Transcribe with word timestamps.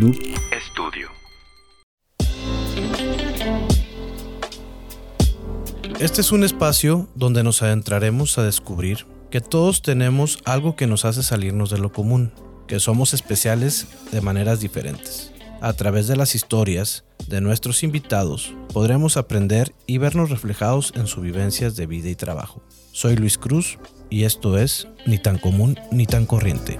Estudio. 0.00 1.10
Este 5.98 6.22
es 6.22 6.32
un 6.32 6.42
espacio 6.42 7.06
donde 7.14 7.42
nos 7.42 7.62
adentraremos 7.62 8.38
a 8.38 8.42
descubrir 8.42 9.06
que 9.30 9.42
todos 9.42 9.82
tenemos 9.82 10.38
algo 10.46 10.74
que 10.74 10.86
nos 10.86 11.04
hace 11.04 11.22
salirnos 11.22 11.68
de 11.68 11.76
lo 11.76 11.92
común, 11.92 12.32
que 12.66 12.80
somos 12.80 13.12
especiales 13.12 13.88
de 14.10 14.22
maneras 14.22 14.60
diferentes. 14.60 15.32
A 15.60 15.74
través 15.74 16.08
de 16.08 16.16
las 16.16 16.34
historias 16.34 17.04
de 17.28 17.42
nuestros 17.42 17.82
invitados 17.82 18.54
podremos 18.72 19.18
aprender 19.18 19.74
y 19.86 19.98
vernos 19.98 20.30
reflejados 20.30 20.94
en 20.96 21.08
sus 21.08 21.22
vivencias 21.22 21.76
de 21.76 21.84
vida 21.84 22.08
y 22.08 22.14
trabajo. 22.14 22.62
Soy 22.92 23.16
Luis 23.16 23.36
Cruz 23.36 23.78
y 24.08 24.24
esto 24.24 24.56
es 24.56 24.88
Ni 25.04 25.18
tan 25.18 25.36
común 25.36 25.78
ni 25.92 26.06
tan 26.06 26.24
corriente. 26.24 26.78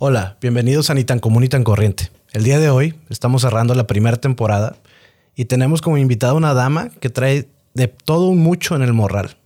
Hola, 0.00 0.36
bienvenidos 0.40 0.90
a 0.90 0.94
Ni 0.94 1.02
tan 1.02 1.18
común 1.18 1.42
ni 1.42 1.48
tan 1.48 1.64
corriente. 1.64 2.12
El 2.30 2.44
día 2.44 2.60
de 2.60 2.70
hoy 2.70 2.94
estamos 3.10 3.42
cerrando 3.42 3.74
la 3.74 3.88
primera 3.88 4.16
temporada 4.16 4.76
y 5.34 5.46
tenemos 5.46 5.82
como 5.82 5.98
invitada 5.98 6.34
una 6.34 6.54
dama 6.54 6.90
que 7.00 7.10
trae 7.10 7.48
de 7.74 7.88
todo 7.88 8.28
un 8.28 8.38
mucho 8.38 8.76
en 8.76 8.82
el 8.82 8.92
morral. 8.92 9.38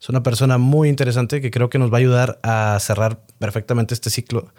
Es 0.00 0.08
una 0.08 0.22
persona 0.22 0.56
muy 0.56 0.88
interesante 0.88 1.42
que 1.42 1.50
creo 1.50 1.68
que 1.68 1.78
nos 1.78 1.92
va 1.92 1.96
a 1.96 2.00
ayudar 2.00 2.38
a 2.42 2.78
cerrar 2.80 3.20
perfectamente 3.38 3.92
este 3.92 4.08
ciclo 4.08 4.54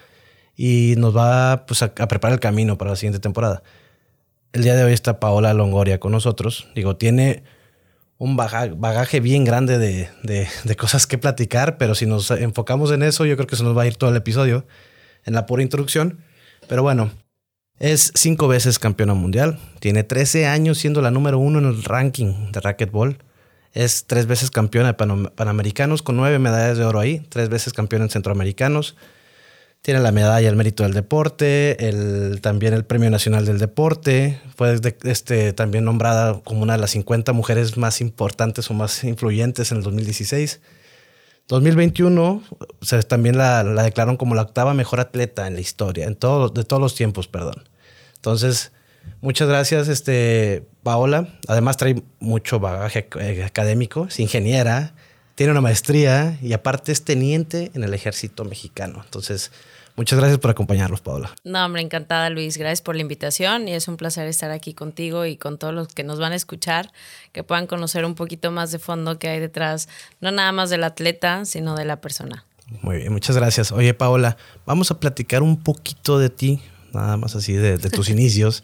y 0.55 0.93
nos 0.99 1.17
va 1.17 1.65
pues, 1.65 1.81
a, 1.81 1.95
preparar 1.95 2.33
el 2.33 2.39
camino 2.39 2.77
para 2.77 2.91
la 2.91 2.95
siguiente 2.95 3.19
temporada. 3.19 3.63
El 4.51 4.61
día 4.61 4.75
de 4.75 4.83
hoy 4.83 4.93
está 4.93 5.19
Paola 5.19 5.55
Longoria 5.55 5.99
con 5.99 6.11
nosotros. 6.11 6.67
Digo, 6.75 6.95
tiene 6.97 7.41
un 8.19 8.37
bagaje, 8.37 9.19
bien 9.19 9.45
grande 9.45 9.79
de, 9.79 10.09
de, 10.21 10.75
cosas 10.75 11.07
que 11.07 11.17
platicar, 11.17 11.79
pero 11.79 11.95
si 11.95 12.05
nos 12.05 12.29
enfocamos 12.29 12.91
en 12.91 13.01
eso, 13.01 13.25
yo 13.25 13.35
creo 13.35 13.47
que 13.47 13.55
se 13.55 13.63
nos 13.63 13.75
va 13.75 13.81
a 13.81 13.87
ir 13.87 13.95
todo 13.95 14.11
el 14.11 14.15
episodio 14.15 14.67
en 15.25 15.33
la 15.33 15.45
pura 15.45 15.63
introducción. 15.63 16.19
Pero 16.67 16.83
bueno, 16.83 17.11
es 17.79 18.11
cinco 18.15 18.47
veces 18.47 18.79
campeona 18.79 19.13
mundial, 19.13 19.59
tiene 19.79 20.03
13 20.03 20.47
años 20.47 20.77
siendo 20.77 21.01
la 21.01 21.11
número 21.11 21.39
uno 21.39 21.59
en 21.59 21.65
el 21.65 21.83
ranking 21.83 22.51
de 22.51 22.61
racquetball 22.61 23.17
es 23.73 24.05
tres 24.05 24.27
veces 24.27 24.51
campeona 24.51 24.93
de 24.93 25.29
Panamericanos 25.31 26.03
con 26.03 26.15
nueve 26.15 26.37
medallas 26.37 26.77
de 26.77 26.85
oro 26.85 26.99
ahí, 26.99 27.25
tres 27.29 27.49
veces 27.49 27.73
campeona 27.73 28.05
en 28.05 28.11
Centroamericanos. 28.11 28.95
Tiene 29.81 29.99
la 29.99 30.11
medalla 30.13 30.47
al 30.47 30.55
mérito 30.55 30.83
del 30.83 30.93
deporte, 30.93 31.89
el, 31.89 32.39
también 32.39 32.73
el 32.73 32.85
Premio 32.85 33.09
Nacional 33.09 33.45
del 33.45 33.57
Deporte. 33.57 34.39
Fue 34.55 34.79
este, 35.03 35.51
también 35.51 35.83
nombrada 35.83 36.39
como 36.41 36.61
una 36.61 36.73
de 36.73 36.79
las 36.79 36.91
50 36.91 37.33
mujeres 37.33 37.75
más 37.75 37.99
importantes 37.99 38.69
o 38.69 38.75
más 38.75 39.03
influyentes 39.03 39.71
en 39.71 39.79
el 39.79 39.83
2016. 39.83 40.61
2021 41.47 42.43
también 43.07 43.37
la, 43.37 43.63
la, 43.63 43.83
declararon 43.83 44.17
como 44.17 44.35
la 44.35 44.43
octava 44.43 44.73
mejor 44.73 44.99
atleta 44.99 45.47
en 45.47 45.55
la 45.55 45.61
historia, 45.61 46.05
en 46.05 46.13
de 46.13 46.17
todos 46.63 46.81
los 46.81 46.95
tiempos, 46.95 47.27
perdón. 47.27 47.67
Entonces, 48.15 48.71
Muchas 49.21 49.47
gracias, 49.47 49.87
este, 49.87 50.67
Paola. 50.83 51.39
Además 51.47 51.77
trae 51.77 52.03
mucho 52.19 52.59
bagaje 52.59 53.07
eh, 53.19 53.43
académico, 53.43 54.07
es 54.07 54.19
ingeniera, 54.19 54.95
tiene 55.35 55.51
una 55.51 55.61
maestría 55.61 56.37
y 56.41 56.53
aparte 56.53 56.91
es 56.91 57.03
teniente 57.03 57.71
en 57.73 57.83
el 57.83 57.93
ejército 57.93 58.43
mexicano. 58.43 59.01
Entonces, 59.03 59.51
muchas 59.95 60.19
gracias 60.19 60.39
por 60.39 60.51
acompañarnos, 60.51 61.01
Paola. 61.01 61.33
No, 61.43 61.65
hombre, 61.65 61.81
encantada, 61.81 62.29
Luis. 62.29 62.57
Gracias 62.57 62.81
por 62.81 62.95
la 62.95 63.01
invitación 63.01 63.67
y 63.67 63.73
es 63.73 63.87
un 63.87 63.97
placer 63.97 64.27
estar 64.27 64.51
aquí 64.51 64.73
contigo 64.73 65.25
y 65.25 65.37
con 65.37 65.57
todos 65.57 65.73
los 65.73 65.87
que 65.87 66.03
nos 66.03 66.19
van 66.19 66.31
a 66.31 66.35
escuchar, 66.35 66.91
que 67.31 67.43
puedan 67.43 67.67
conocer 67.67 68.05
un 68.05 68.15
poquito 68.15 68.51
más 68.51 68.71
de 68.71 68.79
fondo 68.79 69.19
que 69.19 69.29
hay 69.29 69.39
detrás, 69.39 69.89
no 70.21 70.31
nada 70.31 70.51
más 70.51 70.69
del 70.69 70.83
atleta, 70.83 71.45
sino 71.45 71.75
de 71.75 71.85
la 71.85 72.01
persona. 72.01 72.45
Muy 72.81 72.97
bien, 72.97 73.11
muchas 73.11 73.35
gracias. 73.35 73.71
Oye, 73.71 73.93
Paola, 73.93 74.37
vamos 74.65 74.89
a 74.91 74.99
platicar 74.99 75.43
un 75.43 75.61
poquito 75.61 76.17
de 76.17 76.29
ti, 76.29 76.61
nada 76.91 77.17
más 77.17 77.35
así 77.35 77.53
de, 77.53 77.77
de 77.77 77.89
tus 77.89 78.09
inicios. 78.09 78.63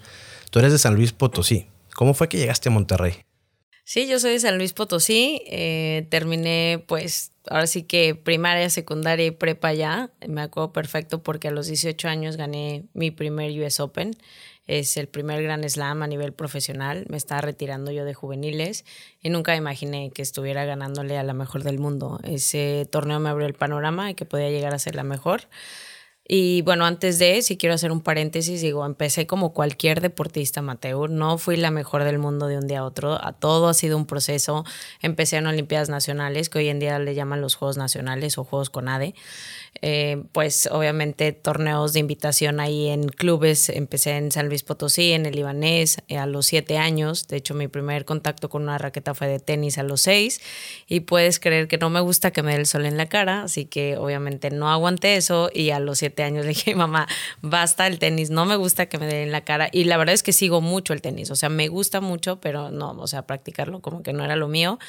Tú 0.49 0.59
eres 0.59 0.71
de 0.71 0.79
San 0.79 0.95
Luis 0.95 1.13
Potosí. 1.13 1.67
¿Cómo 1.93 2.13
fue 2.13 2.29
que 2.29 2.37
llegaste 2.37 2.69
a 2.69 2.71
Monterrey? 2.71 3.28
Sí, 3.91 4.05
yo 4.07 4.19
soy 4.19 4.33
de 4.33 4.39
San 4.39 4.59
Luis 4.59 4.73
Potosí. 4.73 5.41
Eh, 5.47 6.05
terminé, 6.11 6.83
pues, 6.87 7.31
ahora 7.49 7.65
sí 7.65 7.81
que 7.81 8.13
primaria, 8.13 8.69
secundaria 8.69 9.25
y 9.25 9.31
prepa 9.31 9.73
ya. 9.73 10.11
Me 10.27 10.41
acuerdo 10.41 10.71
perfecto 10.71 11.23
porque 11.23 11.47
a 11.47 11.51
los 11.51 11.65
18 11.65 12.07
años 12.07 12.37
gané 12.37 12.83
mi 12.93 13.09
primer 13.09 13.49
US 13.59 13.79
Open. 13.79 14.11
Es 14.67 14.95
el 14.97 15.07
primer 15.07 15.41
Gran 15.41 15.67
Slam 15.67 16.03
a 16.03 16.07
nivel 16.07 16.33
profesional. 16.33 17.07
Me 17.09 17.17
estaba 17.17 17.41
retirando 17.41 17.89
yo 17.89 18.05
de 18.05 18.13
juveniles 18.13 18.85
y 19.23 19.31
nunca 19.31 19.55
imaginé 19.55 20.11
que 20.11 20.21
estuviera 20.21 20.65
ganándole 20.65 21.17
a 21.17 21.23
la 21.23 21.33
mejor 21.33 21.63
del 21.63 21.79
mundo. 21.79 22.19
Ese 22.23 22.87
torneo 22.91 23.19
me 23.19 23.29
abrió 23.29 23.47
el 23.47 23.55
panorama 23.55 24.11
y 24.11 24.13
que 24.13 24.25
podía 24.25 24.51
llegar 24.51 24.75
a 24.75 24.77
ser 24.77 24.93
la 24.93 25.03
mejor. 25.03 25.47
Y 26.31 26.61
bueno, 26.61 26.85
antes 26.85 27.17
de, 27.17 27.41
si 27.41 27.57
quiero 27.57 27.73
hacer 27.73 27.91
un 27.91 28.01
paréntesis, 28.01 28.61
digo, 28.61 28.85
empecé 28.85 29.25
como 29.25 29.51
cualquier 29.51 29.99
deportista 29.99 30.59
amateur, 30.59 31.09
no 31.09 31.39
fui 31.39 31.57
la 31.57 31.71
mejor 31.71 32.03
del 32.03 32.19
mundo 32.19 32.45
de 32.45 32.59
un 32.59 32.67
día 32.67 32.81
a 32.81 32.83
otro, 32.83 33.13
a 33.19 33.33
todo 33.33 33.67
ha 33.67 33.73
sido 33.73 33.97
un 33.97 34.05
proceso. 34.05 34.63
Empecé 35.01 35.37
en 35.37 35.47
Olimpiadas 35.47 35.89
Nacionales, 35.89 36.49
que 36.49 36.59
hoy 36.59 36.69
en 36.69 36.77
día 36.77 36.99
le 36.99 37.15
llaman 37.15 37.41
los 37.41 37.55
Juegos 37.55 37.77
Nacionales 37.77 38.37
o 38.37 38.43
Juegos 38.43 38.69
CONADE. 38.69 39.15
Eh, 39.81 40.23
pues 40.31 40.67
obviamente 40.71 41.31
torneos 41.31 41.93
de 41.93 41.99
invitación 41.99 42.59
ahí 42.59 42.89
en 42.89 43.07
clubes. 43.07 43.69
Empecé 43.69 44.17
en 44.17 44.31
San 44.31 44.49
Luis 44.49 44.61
Potosí, 44.63 45.13
en 45.13 45.25
el 45.25 45.35
Libanés, 45.35 45.99
eh, 46.09 46.17
a 46.17 46.27
los 46.27 46.45
siete 46.45 46.77
años. 46.77 47.27
De 47.27 47.37
hecho, 47.37 47.55
mi 47.55 47.67
primer 47.67 48.05
contacto 48.05 48.49
con 48.49 48.63
una 48.63 48.77
raqueta 48.77 49.15
fue 49.15 49.27
de 49.27 49.39
tenis 49.39 49.77
a 49.79 49.83
los 49.83 50.01
seis. 50.01 50.41
Y 50.87 51.01
puedes 51.01 51.39
creer 51.39 51.67
que 51.67 51.77
no 51.77 51.89
me 51.89 52.01
gusta 52.01 52.31
que 52.31 52.43
me 52.43 52.53
dé 52.53 52.59
el 52.59 52.65
sol 52.65 52.85
en 52.85 52.97
la 52.97 53.07
cara, 53.07 53.43
así 53.43 53.65
que 53.65 53.97
obviamente 53.97 54.51
no 54.51 54.69
aguanté 54.69 55.15
eso. 55.15 55.49
Y 55.53 55.71
a 55.71 55.79
los 55.79 55.99
siete 55.99 56.18
años 56.23 56.45
le 56.45 56.49
dije, 56.49 56.75
mamá, 56.75 57.07
basta 57.41 57.87
el 57.87 57.99
tenis, 57.99 58.29
no 58.29 58.45
me 58.45 58.55
gusta 58.55 58.87
que 58.87 58.97
me 58.97 59.07
dé 59.07 59.23
en 59.23 59.31
la 59.31 59.41
cara. 59.41 59.69
Y 59.71 59.85
la 59.85 59.97
verdad 59.97 60.13
es 60.13 60.23
que 60.23 60.33
sigo 60.33 60.61
mucho 60.61 60.93
el 60.93 61.01
tenis, 61.01 61.31
o 61.31 61.35
sea, 61.35 61.49
me 61.49 61.67
gusta 61.67 62.01
mucho, 62.01 62.39
pero 62.39 62.71
no, 62.71 62.91
o 62.91 63.07
sea, 63.07 63.25
practicarlo 63.25 63.81
como 63.81 64.03
que 64.03 64.13
no 64.13 64.23
era 64.23 64.35
lo 64.35 64.47
mío. 64.47 64.79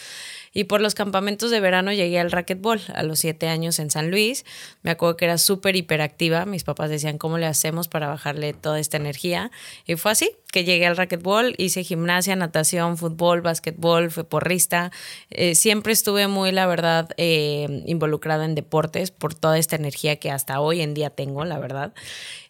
Y 0.53 0.65
por 0.65 0.81
los 0.81 0.95
campamentos 0.95 1.51
de 1.51 1.61
verano 1.61 1.93
llegué 1.93 2.19
al 2.19 2.33
racquetball 2.33 2.81
a 2.95 3.05
los 3.05 3.21
siete 3.21 3.49
años 3.49 3.79
en 3.79 3.91
San 3.91 4.11
Luis. 4.11 4.45
Me 4.83 4.91
acuerdo 4.91 5.17
que 5.17 5.27
era 5.27 5.39
súper 5.39 5.77
hiperactiva. 5.77 6.45
Mis 6.45 6.65
papás 6.65 6.91
decían, 6.91 7.19
¿cómo 7.19 7.39
le 7.39 7.47
hacemos 7.47 7.87
para 7.87 8.09
bajarle 8.09 8.53
toda 8.53 8.81
esta 8.81 8.97
energía? 8.97 9.53
Y 9.87 9.95
fue 9.95 10.11
así 10.11 10.33
que 10.51 10.65
llegué 10.65 10.87
al 10.87 10.97
racquetball, 10.97 11.55
hice 11.59 11.85
gimnasia, 11.85 12.37
natación, 12.37 12.97
fútbol, 12.97 13.41
básquetbol, 13.41 14.11
fue 14.11 14.25
porrista. 14.25 14.91
Eh, 15.31 15.55
siempre 15.55 15.93
estuve 15.93 16.29
muy, 16.29 16.53
la 16.53 16.67
verdad, 16.67 17.11
eh, 17.17 17.83
involucrada 17.87 18.45
en 18.45 18.55
deportes 18.55 19.11
por 19.11 19.35
toda 19.35 19.59
esta 19.59 19.77
energía 19.77 20.17
que 20.17 20.31
hasta 20.31 20.61
hoy 20.61 20.81
en 20.81 20.95
día 20.95 21.11
tengo, 21.11 21.45
la 21.45 21.59
verdad. 21.59 21.93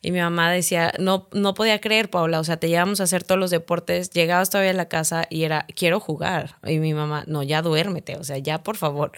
Y 0.03 0.13
mi 0.13 0.21
mamá 0.21 0.51
decía, 0.51 0.95
no, 0.99 1.29
no 1.33 1.53
podía 1.53 1.79
creer, 1.81 2.09
Paula, 2.09 2.41
o 2.41 2.45
sea, 2.45 2.57
te 2.57 2.69
llevamos 2.69 3.01
a 3.01 3.05
hacer 3.05 3.23
todos 3.23 3.39
los 3.39 3.51
deportes, 3.51 4.09
llegabas 4.11 4.49
todavía 4.49 4.71
a 4.71 4.75
la 4.75 4.89
casa 4.89 5.27
y 5.29 5.45
era, 5.45 5.67
quiero 5.77 6.01
jugar. 6.01 6.57
Y 6.67 6.79
mi 6.79 6.95
mamá, 6.95 7.25
no, 7.27 7.43
ya 7.43 7.61
duérmete, 7.61 8.17
o 8.17 8.25
sea, 8.25 8.39
ya 8.39 8.63
por 8.63 8.77
favor. 8.77 9.13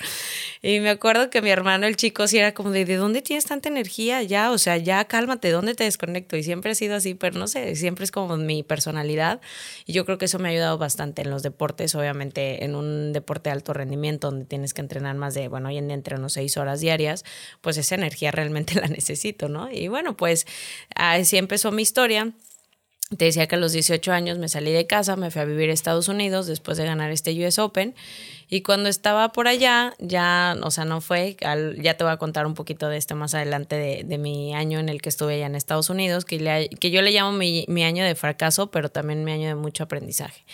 Y 0.61 0.81
me 0.81 0.91
acuerdo 0.91 1.31
que 1.31 1.41
mi 1.41 1.51
hermano, 1.51 1.87
el 1.87 1.97
chico, 1.97 2.27
sí 2.27 2.39
era 2.39 2.53
como 2.53 2.71
de, 2.71 2.85
¿de 2.85 2.97
dónde 2.97 3.23
tienes 3.23 3.45
tanta 3.45 3.69
energía? 3.69 4.23
Ya, 4.23 4.51
o 4.51 4.59
sea, 4.59 4.77
ya 4.77 5.05
cálmate, 5.05 5.51
¿dónde 5.51 5.77
te 5.77 5.85
desconecto? 5.85 6.37
Y 6.37 6.43
siempre 6.43 6.73
ha 6.73 6.75
sido 6.75 6.97
así, 6.97 7.15
pero 7.15 7.39
no 7.39 7.47
sé, 7.47 7.77
siempre 7.77 8.05
es 8.05 8.11
como 8.11 8.37
mi 8.37 8.65
personalidad. 8.73 9.41
Y 9.85 9.93
yo 9.93 10.05
creo 10.07 10.17
que 10.17 10.25
eso 10.25 10.39
me 10.39 10.49
ha 10.49 10.53
ayudado 10.53 10.79
bastante 10.79 11.23
en 11.23 11.31
los 11.31 11.43
deportes, 11.43 11.95
obviamente 11.95 12.65
en 12.65 12.75
un 12.75 13.13
deporte 13.13 13.51
de 13.51 13.55
alto 13.55 13.73
rendimiento 13.73 14.31
donde 14.31 14.47
tienes 14.47 14.73
que 14.73 14.81
entrenar 14.81 15.15
más 15.17 15.35
de, 15.35 15.49
bueno, 15.49 15.69
hoy 15.69 15.77
en 15.77 15.89
día 15.89 15.95
entreno 15.95 16.29
seis 16.29 16.57
horas 16.57 16.81
diarias, 16.81 17.25
pues 17.61 17.77
esa 17.77 17.97
energía 17.97 18.31
realmente 18.31 18.75
la 18.81 18.87
necesito, 18.87 19.49
¿no? 19.49 19.71
Y 19.71 19.89
bueno, 19.89 20.17
pues 20.17 20.47
Así 20.95 21.37
empezó 21.37 21.73
mi 21.73 21.83
historia. 21.83 22.33
Te 23.17 23.27
decía 23.27 23.47
que 23.47 23.57
a 23.57 23.59
los 23.59 23.73
18 23.73 24.13
años 24.13 24.39
me 24.39 24.49
salí 24.49 24.73
de 24.73 24.87
casa, 24.87 25.17
me 25.17 25.31
fui 25.31 25.43
a 25.43 25.45
vivir 25.45 25.69
a 25.69 25.73
Estados 25.73 26.09
Unidos 26.09 26.47
después 26.47 26.79
de 26.79 26.87
ganar 26.87 27.11
este 27.11 27.33
US 27.45 27.59
Open. 27.59 27.95
Y 28.55 28.61
cuando 28.61 28.91
estaba 28.91 29.33
por 29.33 29.49
allá, 29.49 29.95
ya, 29.99 30.59
o 30.63 30.71
sea, 30.71 30.85
no 30.85 31.01
fue, 31.01 31.39
ya 31.81 31.97
te 31.97 32.05
voy 32.05 32.13
a 32.13 32.19
contar 32.19 32.45
un 32.47 32.53
poquito 32.53 32.91
de 32.91 32.99
esto 32.99 33.17
más 33.17 33.33
adelante 33.33 34.05
de, 34.05 34.19
mi 34.19 34.55
año 34.55 34.79
en 34.79 34.91
el 34.91 35.01
que 35.01 35.09
estuve 35.09 35.37
allá 35.37 35.47
en 35.47 35.55
Estados 35.55 35.89
Unidos, 35.89 36.27
que, 36.27 36.69
que 36.79 36.91
yo 36.91 37.01
le 37.01 37.13
llamo 37.13 37.33
mi, 37.33 37.65
mi 37.69 37.83
año 37.83 38.05
de 38.05 38.15
fracaso, 38.15 38.71
pero 38.71 38.91
también 38.91 39.25
mi 39.25 39.33
año 39.33 39.49
de 39.49 39.55
mucho 39.55 39.85
aprendizaje. 39.85 40.45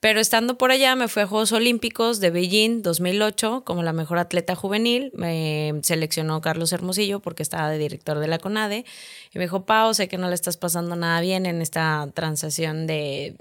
Pero 0.00 0.20
estando 0.20 0.58
por 0.58 0.72
allá 0.72 0.94
me 0.94 1.08
fui 1.08 1.22
a 1.22 1.26
Juegos 1.26 1.52
Olímpicos 1.52 2.20
de 2.20 2.28
Beijing 2.28 2.82
2008 2.82 3.62
como 3.64 3.82
la 3.82 3.94
mejor 3.94 4.18
atleta 4.18 4.54
juvenil. 4.54 5.10
Me 5.14 5.72
seleccionó 5.84 6.42
Carlos 6.42 6.70
Hermosillo 6.74 7.20
porque 7.20 7.42
estaba 7.42 7.70
de 7.70 7.78
director 7.78 8.18
de 8.18 8.28
la 8.28 8.38
CONADE 8.38 8.84
y 9.32 9.38
me 9.38 9.46
dijo, 9.46 9.64
Pau, 9.64 9.94
sé 9.94 10.06
que 10.06 10.18
no 10.18 10.28
le 10.28 10.34
estás 10.34 10.58
pasando 10.58 10.96
nada 10.96 11.22
bien 11.22 11.46
en 11.46 11.62
esta 11.62 12.10
transacción 12.12 12.86
de, 12.86 13.36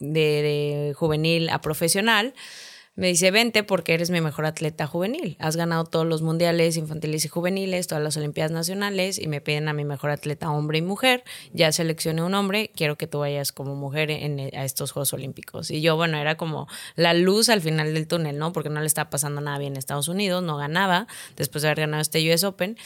de, 0.00 0.94
juvenil 0.96 1.48
a 1.48 1.60
profesional 1.60 2.34
me 2.96 3.08
dice, 3.08 3.32
vente 3.32 3.64
porque 3.64 3.92
eres 3.92 4.10
mi 4.10 4.20
mejor 4.20 4.46
atleta 4.46 4.86
juvenil. 4.86 5.36
Has 5.40 5.56
ganado 5.56 5.84
todos 5.84 6.06
los 6.06 6.22
mundiales 6.22 6.76
infantiles 6.76 7.24
y 7.24 7.28
juveniles, 7.28 7.88
todas 7.88 8.04
las 8.04 8.16
Olimpiadas 8.16 8.52
Nacionales 8.52 9.18
y 9.18 9.26
me 9.26 9.40
piden 9.40 9.68
a 9.68 9.72
mi 9.72 9.84
mejor 9.84 10.10
atleta 10.10 10.48
hombre 10.50 10.78
y 10.78 10.82
mujer. 10.82 11.24
Ya 11.52 11.72
seleccioné 11.72 12.22
un 12.22 12.34
hombre, 12.34 12.70
quiero 12.76 12.96
que 12.96 13.08
tú 13.08 13.18
vayas 13.18 13.50
como 13.50 13.74
mujer 13.74 14.12
en, 14.12 14.38
a 14.38 14.64
estos 14.64 14.92
Juegos 14.92 15.12
Olímpicos. 15.12 15.72
Y 15.72 15.80
yo, 15.80 15.96
bueno, 15.96 16.18
era 16.18 16.36
como 16.36 16.68
la 16.94 17.14
luz 17.14 17.48
al 17.48 17.60
final 17.60 17.94
del 17.94 18.06
túnel, 18.06 18.38
¿no? 18.38 18.52
Porque 18.52 18.70
no 18.70 18.78
le 18.78 18.86
estaba 18.86 19.10
pasando 19.10 19.40
nada 19.40 19.58
bien 19.58 19.72
en 19.72 19.78
Estados 19.78 20.06
Unidos, 20.06 20.44
no 20.44 20.56
ganaba 20.56 21.08
después 21.36 21.62
de 21.62 21.68
haber 21.68 21.80
ganado 21.80 22.00
este 22.00 22.32
US 22.32 22.44
Open. 22.44 22.76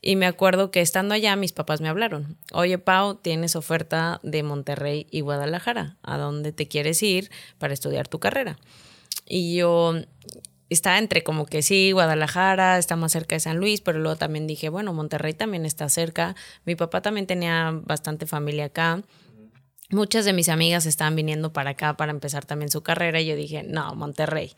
Y 0.00 0.14
me 0.14 0.26
acuerdo 0.26 0.70
que 0.70 0.80
estando 0.80 1.12
allá, 1.14 1.34
mis 1.34 1.52
papás 1.52 1.80
me 1.80 1.88
hablaron. 1.88 2.36
Oye, 2.52 2.78
Pau, 2.78 3.16
tienes 3.16 3.56
oferta 3.56 4.20
de 4.22 4.44
Monterrey 4.44 5.08
y 5.10 5.22
Guadalajara. 5.22 5.96
¿A 6.02 6.18
dónde 6.18 6.52
te 6.52 6.68
quieres 6.68 7.02
ir 7.02 7.30
para 7.58 7.74
estudiar 7.74 8.06
tu 8.06 8.20
carrera? 8.20 8.58
Y 9.26 9.56
yo 9.56 9.94
estaba 10.68 10.98
entre 10.98 11.22
como 11.22 11.46
que 11.46 11.62
sí, 11.62 11.92
Guadalajara 11.92 12.78
está 12.78 12.96
más 12.96 13.12
cerca 13.12 13.36
de 13.36 13.40
San 13.40 13.58
Luis, 13.58 13.80
pero 13.80 13.98
luego 13.98 14.16
también 14.16 14.46
dije, 14.46 14.68
bueno, 14.68 14.92
Monterrey 14.92 15.34
también 15.34 15.66
está 15.66 15.88
cerca. 15.88 16.34
Mi 16.64 16.74
papá 16.74 17.02
también 17.02 17.26
tenía 17.26 17.70
bastante 17.84 18.26
familia 18.26 18.66
acá. 18.66 19.02
Muchas 19.90 20.24
de 20.24 20.32
mis 20.32 20.48
amigas 20.48 20.86
estaban 20.86 21.14
viniendo 21.14 21.52
para 21.52 21.70
acá 21.70 21.96
para 21.96 22.10
empezar 22.10 22.44
también 22.44 22.70
su 22.70 22.82
carrera 22.82 23.20
y 23.20 23.26
yo 23.26 23.36
dije, 23.36 23.62
no, 23.62 23.94
Monterrey. 23.94 24.52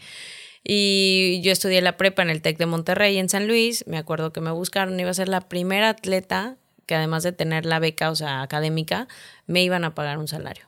Y 0.65 1.41
yo 1.43 1.53
estudié 1.53 1.81
la 1.83 1.97
prepa 1.97 2.23
en 2.23 2.31
el 2.31 2.43
TEC 2.43 2.59
de 2.59 2.67
Monterrey 2.67 3.19
en 3.19 3.29
San 3.29 3.47
Luis. 3.47 3.87
Me 3.87 3.99
acuerdo 3.99 4.33
que 4.33 4.41
me 4.41 4.51
buscaron, 4.51 4.99
iba 4.99 5.11
a 5.11 5.15
ser 5.15 5.29
la 5.29 5.43
primera 5.43 5.91
atleta 5.91 6.57
que 6.89 6.95
además 6.95 7.23
de 7.23 7.33
tener 7.33 7.67
la 7.67 7.79
beca, 7.79 8.11
o 8.11 8.17
sea, 8.17 8.41
académica, 8.41 9.09
me 9.47 9.63
iban 9.63 9.85
a 9.85 9.95
pagar 9.95 10.17
un 10.17 10.27
salario. 10.27 10.65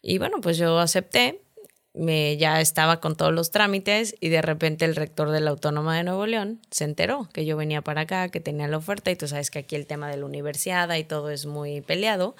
Y 0.00 0.16
bueno, 0.16 0.40
pues 0.40 0.56
yo 0.56 0.78
acepté 0.78 1.42
me, 1.94 2.36
ya 2.36 2.60
estaba 2.60 3.00
con 3.00 3.16
todos 3.16 3.32
los 3.32 3.50
trámites 3.50 4.14
y 4.20 4.28
de 4.28 4.42
repente 4.42 4.84
el 4.84 4.96
rector 4.96 5.30
de 5.30 5.40
la 5.40 5.50
Autónoma 5.50 5.96
de 5.96 6.04
Nuevo 6.04 6.26
León 6.26 6.60
se 6.70 6.84
enteró 6.84 7.28
que 7.32 7.44
yo 7.44 7.56
venía 7.56 7.82
para 7.82 8.02
acá, 8.02 8.28
que 8.28 8.40
tenía 8.40 8.68
la 8.68 8.76
oferta 8.76 9.10
y 9.10 9.16
tú 9.16 9.26
sabes 9.26 9.50
que 9.50 9.60
aquí 9.60 9.76
el 9.76 9.86
tema 9.86 10.08
de 10.08 10.16
la 10.16 10.26
universidad 10.26 10.94
y 10.94 11.04
todo 11.04 11.30
es 11.30 11.46
muy 11.46 11.80
peleado. 11.80 12.36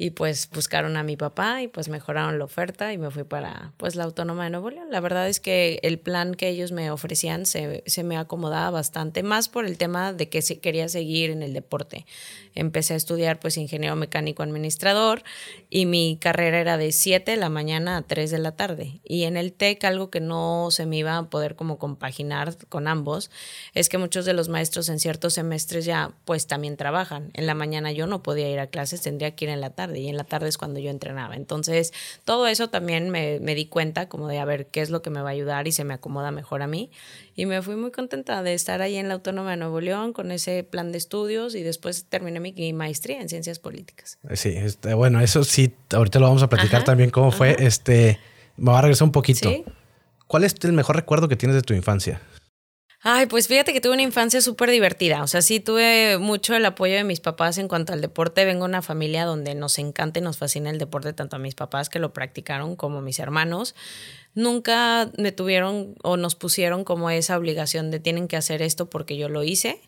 Y 0.00 0.10
pues 0.10 0.48
buscaron 0.52 0.96
a 0.96 1.02
mi 1.02 1.16
papá 1.16 1.60
y 1.60 1.66
pues 1.66 1.88
mejoraron 1.88 2.38
la 2.38 2.44
oferta 2.44 2.92
y 2.92 2.98
me 2.98 3.10
fui 3.10 3.24
para 3.24 3.72
pues 3.78 3.96
la 3.96 4.04
Autónoma 4.04 4.44
de 4.44 4.50
Nuevo 4.50 4.70
León. 4.70 4.92
La 4.92 5.00
verdad 5.00 5.28
es 5.28 5.40
que 5.40 5.80
el 5.82 5.98
plan 5.98 6.36
que 6.36 6.48
ellos 6.48 6.70
me 6.70 6.92
ofrecían 6.92 7.46
se, 7.46 7.82
se 7.84 8.04
me 8.04 8.16
acomodaba 8.16 8.70
bastante, 8.70 9.24
más 9.24 9.48
por 9.48 9.66
el 9.66 9.76
tema 9.76 10.12
de 10.12 10.28
que 10.28 10.40
quería 10.60 10.88
seguir 10.88 11.30
en 11.30 11.42
el 11.42 11.52
deporte. 11.52 12.06
Empecé 12.54 12.94
a 12.94 12.96
estudiar 12.96 13.40
pues 13.40 13.56
ingeniero 13.56 13.96
mecánico 13.96 14.44
administrador 14.44 15.24
y 15.68 15.86
mi 15.86 16.16
carrera 16.20 16.60
era 16.60 16.78
de 16.78 16.92
7 16.92 17.32
de 17.32 17.36
la 17.36 17.48
mañana 17.48 17.96
a 17.96 18.02
3 18.02 18.30
de 18.30 18.38
la 18.38 18.52
tarde. 18.52 19.00
Y 19.02 19.24
en 19.24 19.36
el 19.36 19.52
TEC 19.52 19.82
algo 19.82 20.10
que 20.10 20.20
no 20.20 20.68
se 20.70 20.86
me 20.86 20.96
iba 20.96 21.16
a 21.16 21.28
poder 21.28 21.56
como 21.56 21.78
compaginar 21.78 22.56
con 22.68 22.86
ambos 22.86 23.32
es 23.74 23.88
que 23.88 23.98
muchos 23.98 24.24
de 24.24 24.32
los 24.32 24.48
maestros 24.48 24.90
en 24.90 25.00
ciertos 25.00 25.34
semestres 25.34 25.84
ya 25.84 26.12
pues 26.24 26.46
también 26.46 26.76
trabajan. 26.76 27.30
En 27.34 27.46
la 27.46 27.54
mañana 27.54 27.90
yo 27.90 28.06
no 28.06 28.22
podía 28.22 28.48
ir 28.48 28.60
a 28.60 28.68
clases, 28.68 29.02
tendría 29.02 29.32
que 29.32 29.46
ir 29.46 29.50
en 29.50 29.60
la 29.60 29.70
tarde 29.70 29.87
y 29.94 30.08
en 30.08 30.16
la 30.16 30.24
tarde 30.24 30.48
es 30.48 30.58
cuando 30.58 30.80
yo 30.80 30.90
entrenaba. 30.90 31.36
Entonces, 31.36 31.92
todo 32.24 32.46
eso 32.46 32.68
también 32.68 33.10
me, 33.10 33.40
me, 33.40 33.54
di 33.54 33.66
cuenta 33.66 34.08
como 34.08 34.28
de 34.28 34.38
a 34.38 34.44
ver 34.44 34.66
qué 34.66 34.80
es 34.80 34.90
lo 34.90 35.02
que 35.02 35.10
me 35.10 35.20
va 35.20 35.30
a 35.30 35.32
ayudar 35.32 35.68
y 35.68 35.72
se 35.72 35.84
me 35.84 35.94
acomoda 35.94 36.30
mejor 36.30 36.62
a 36.62 36.66
mí. 36.66 36.90
Y 37.34 37.46
me 37.46 37.62
fui 37.62 37.76
muy 37.76 37.90
contenta 37.90 38.42
de 38.42 38.54
estar 38.54 38.82
ahí 38.82 38.96
en 38.96 39.08
la 39.08 39.14
Autónoma 39.14 39.52
de 39.52 39.56
Nuevo 39.56 39.80
León 39.80 40.12
con 40.12 40.32
ese 40.32 40.64
plan 40.64 40.92
de 40.92 40.98
estudios 40.98 41.54
y 41.54 41.62
después 41.62 42.06
terminé 42.08 42.40
mi, 42.40 42.72
maestría 42.72 43.20
en 43.20 43.28
ciencias 43.28 43.58
políticas. 43.58 44.18
Sí, 44.34 44.54
este, 44.56 44.94
bueno, 44.94 45.20
eso 45.20 45.44
sí, 45.44 45.72
ahorita 45.92 46.18
lo 46.18 46.26
vamos 46.26 46.42
a 46.42 46.48
platicar 46.48 46.84
también 46.84 47.10
cómo 47.10 47.30
fue. 47.30 47.56
Este, 47.58 48.18
me 48.56 48.72
va 48.72 48.80
a 48.80 48.82
regresar 48.82 49.06
un 49.06 49.12
poquito. 49.12 49.50
¿Cuál 50.26 50.44
es 50.44 50.54
el 50.62 50.72
mejor 50.72 50.96
recuerdo 50.96 51.28
que 51.28 51.36
tienes 51.36 51.54
de 51.54 51.62
tu 51.62 51.74
infancia? 51.74 52.20
Ay, 53.00 53.26
pues 53.26 53.46
fíjate 53.46 53.72
que 53.72 53.80
tuve 53.80 53.92
una 53.92 54.02
infancia 54.02 54.40
súper 54.40 54.70
divertida. 54.70 55.22
O 55.22 55.28
sea, 55.28 55.40
sí 55.40 55.60
tuve 55.60 56.18
mucho 56.18 56.56
el 56.56 56.64
apoyo 56.64 56.96
de 56.96 57.04
mis 57.04 57.20
papás 57.20 57.56
en 57.58 57.68
cuanto 57.68 57.92
al 57.92 58.00
deporte. 58.00 58.44
Vengo 58.44 58.64
de 58.64 58.70
una 58.70 58.82
familia 58.82 59.24
donde 59.24 59.54
nos 59.54 59.78
encanta 59.78 60.18
y 60.18 60.22
nos 60.22 60.38
fascina 60.38 60.70
el 60.70 60.78
deporte, 60.78 61.12
tanto 61.12 61.36
a 61.36 61.38
mis 61.38 61.54
papás 61.54 61.88
que 61.90 62.00
lo 62.00 62.12
practicaron 62.12 62.74
como 62.74 62.98
a 62.98 63.00
mis 63.00 63.20
hermanos. 63.20 63.76
Nunca 64.34 65.12
me 65.16 65.30
tuvieron 65.30 65.94
o 66.02 66.16
nos 66.16 66.34
pusieron 66.34 66.82
como 66.82 67.08
esa 67.10 67.38
obligación 67.38 67.92
de 67.92 68.00
tienen 68.00 68.26
que 68.26 68.36
hacer 68.36 68.62
esto 68.62 68.90
porque 68.90 69.16
yo 69.16 69.28
lo 69.28 69.44
hice 69.44 69.80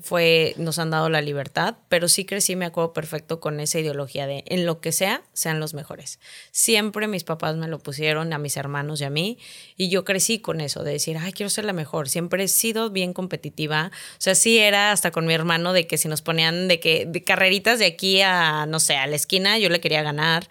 fue, 0.00 0.54
nos 0.58 0.78
han 0.78 0.90
dado 0.90 1.08
la 1.08 1.20
libertad, 1.20 1.76
pero 1.88 2.08
sí 2.08 2.24
crecí, 2.24 2.56
me 2.56 2.66
acuerdo 2.66 2.92
perfecto 2.92 3.40
con 3.40 3.60
esa 3.60 3.78
ideología 3.78 4.26
de 4.26 4.44
en 4.46 4.66
lo 4.66 4.80
que 4.80 4.92
sea, 4.92 5.22
sean 5.32 5.60
los 5.60 5.74
mejores. 5.74 6.18
Siempre 6.50 7.08
mis 7.08 7.24
papás 7.24 7.56
me 7.56 7.68
lo 7.68 7.78
pusieron 7.78 8.32
a 8.32 8.38
mis 8.38 8.56
hermanos 8.56 9.00
y 9.00 9.04
a 9.04 9.10
mí, 9.10 9.38
y 9.76 9.88
yo 9.88 10.04
crecí 10.04 10.38
con 10.38 10.60
eso, 10.60 10.84
de 10.84 10.92
decir, 10.92 11.16
ay, 11.18 11.32
quiero 11.32 11.50
ser 11.50 11.64
la 11.64 11.72
mejor. 11.72 12.08
Siempre 12.08 12.44
he 12.44 12.48
sido 12.48 12.90
bien 12.90 13.12
competitiva. 13.12 13.90
O 14.12 14.20
sea, 14.20 14.34
sí 14.34 14.58
era 14.58 14.92
hasta 14.92 15.10
con 15.10 15.26
mi 15.26 15.34
hermano 15.34 15.72
de 15.72 15.86
que 15.86 15.98
si 15.98 16.08
nos 16.08 16.22
ponían 16.22 16.68
de 16.68 16.80
que 16.80 17.06
de 17.06 17.24
carreritas 17.24 17.78
de 17.78 17.86
aquí 17.86 18.20
a, 18.20 18.66
no 18.66 18.80
sé, 18.80 18.96
a 18.96 19.06
la 19.06 19.16
esquina, 19.16 19.58
yo 19.58 19.68
le 19.68 19.80
quería 19.80 20.02
ganar 20.02 20.48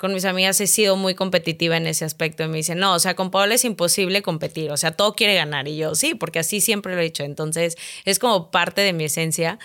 con 0.00 0.14
mis 0.14 0.24
amigas 0.24 0.58
he 0.62 0.66
sido 0.66 0.96
muy 0.96 1.14
competitiva 1.14 1.76
en 1.76 1.86
ese 1.86 2.06
aspecto. 2.06 2.42
Y 2.42 2.48
me 2.48 2.56
dicen, 2.56 2.78
no, 2.78 2.94
o 2.94 2.98
sea, 2.98 3.14
con 3.14 3.30
Paola 3.30 3.54
es 3.54 3.66
imposible 3.66 4.22
competir. 4.22 4.72
O 4.72 4.78
sea, 4.78 4.92
todo 4.92 5.14
quiere 5.14 5.34
ganar. 5.34 5.68
Y 5.68 5.76
yo, 5.76 5.94
sí, 5.94 6.14
porque 6.14 6.38
así 6.38 6.62
siempre 6.62 6.94
lo 6.94 7.02
he 7.02 7.04
hecho. 7.04 7.22
Entonces, 7.22 7.76
es 8.06 8.18
como 8.18 8.50
parte 8.50 8.80
de 8.80 8.94
mi 8.94 9.04
esencia. 9.04 9.58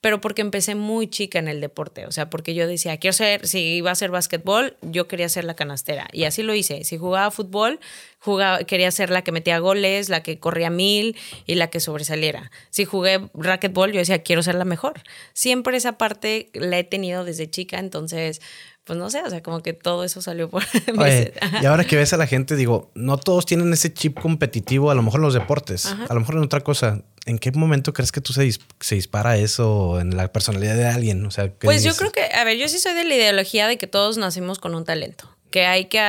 Pero 0.00 0.20
porque 0.20 0.40
empecé 0.40 0.74
muy 0.74 1.06
chica 1.06 1.38
en 1.38 1.46
el 1.46 1.60
deporte. 1.60 2.06
O 2.06 2.10
sea, 2.10 2.28
porque 2.28 2.54
yo 2.54 2.66
decía, 2.66 2.96
quiero 2.96 3.12
ser, 3.12 3.46
si 3.46 3.76
iba 3.76 3.90
a 3.90 3.94
ser 3.94 4.10
básquetbol, 4.10 4.76
yo 4.80 5.06
quería 5.06 5.28
ser 5.28 5.44
la 5.44 5.54
canastera. 5.54 6.08
Y 6.10 6.24
así 6.24 6.42
lo 6.42 6.54
hice. 6.54 6.82
Si 6.82 6.98
jugaba 6.98 7.30
fútbol, 7.30 7.78
jugaba, 8.18 8.64
quería 8.64 8.90
ser 8.90 9.10
la 9.10 9.22
que 9.22 9.30
metía 9.30 9.60
goles, 9.60 10.08
la 10.08 10.22
que 10.24 10.40
corría 10.40 10.70
mil 10.70 11.16
y 11.46 11.54
la 11.54 11.68
que 11.68 11.78
sobresaliera. 11.78 12.50
Si 12.70 12.84
jugué 12.84 13.28
racquetball, 13.34 13.92
yo 13.92 14.00
decía, 14.00 14.24
quiero 14.24 14.42
ser 14.42 14.56
la 14.56 14.64
mejor. 14.64 15.02
Siempre 15.34 15.76
esa 15.76 15.98
parte 15.98 16.48
la 16.54 16.80
he 16.80 16.84
tenido 16.84 17.24
desde 17.24 17.48
chica. 17.48 17.78
Entonces, 17.78 18.40
pues 18.84 18.98
no 18.98 19.10
sé, 19.10 19.22
o 19.22 19.30
sea, 19.30 19.42
como 19.42 19.62
que 19.62 19.72
todo 19.72 20.02
eso 20.02 20.20
salió 20.20 20.50
por... 20.50 20.64
y 21.62 21.66
ahora 21.66 21.84
que 21.84 21.96
ves 21.96 22.12
a 22.12 22.16
la 22.16 22.26
gente, 22.26 22.56
digo, 22.56 22.90
no 22.94 23.16
todos 23.16 23.46
tienen 23.46 23.72
ese 23.72 23.92
chip 23.92 24.18
competitivo, 24.18 24.90
a 24.90 24.94
lo 24.94 25.02
mejor 25.02 25.20
en 25.20 25.24
los 25.24 25.34
deportes, 25.34 25.86
a 25.86 26.12
lo 26.12 26.20
mejor 26.20 26.36
en 26.36 26.42
otra 26.42 26.60
cosa. 26.60 27.02
¿En 27.24 27.38
qué 27.38 27.52
momento 27.52 27.92
crees 27.92 28.10
que 28.10 28.20
tú 28.20 28.32
se, 28.32 28.50
se 28.80 28.94
dispara 28.96 29.36
eso 29.36 30.00
en 30.00 30.16
la 30.16 30.32
personalidad 30.32 30.74
de 30.74 30.86
alguien? 30.86 31.24
O 31.24 31.30
sea, 31.30 31.52
pues 31.52 31.84
yo 31.84 31.94
creo 31.94 32.10
que, 32.10 32.24
a 32.24 32.42
ver, 32.42 32.58
yo 32.58 32.68
sí 32.68 32.80
soy 32.80 32.94
de 32.94 33.04
la 33.04 33.14
ideología 33.14 33.68
de 33.68 33.78
que 33.78 33.86
todos 33.86 34.18
nacimos 34.18 34.58
con 34.58 34.74
un 34.74 34.84
talento 34.84 35.31
que 35.52 35.66
hay 35.66 35.84
que 35.84 36.00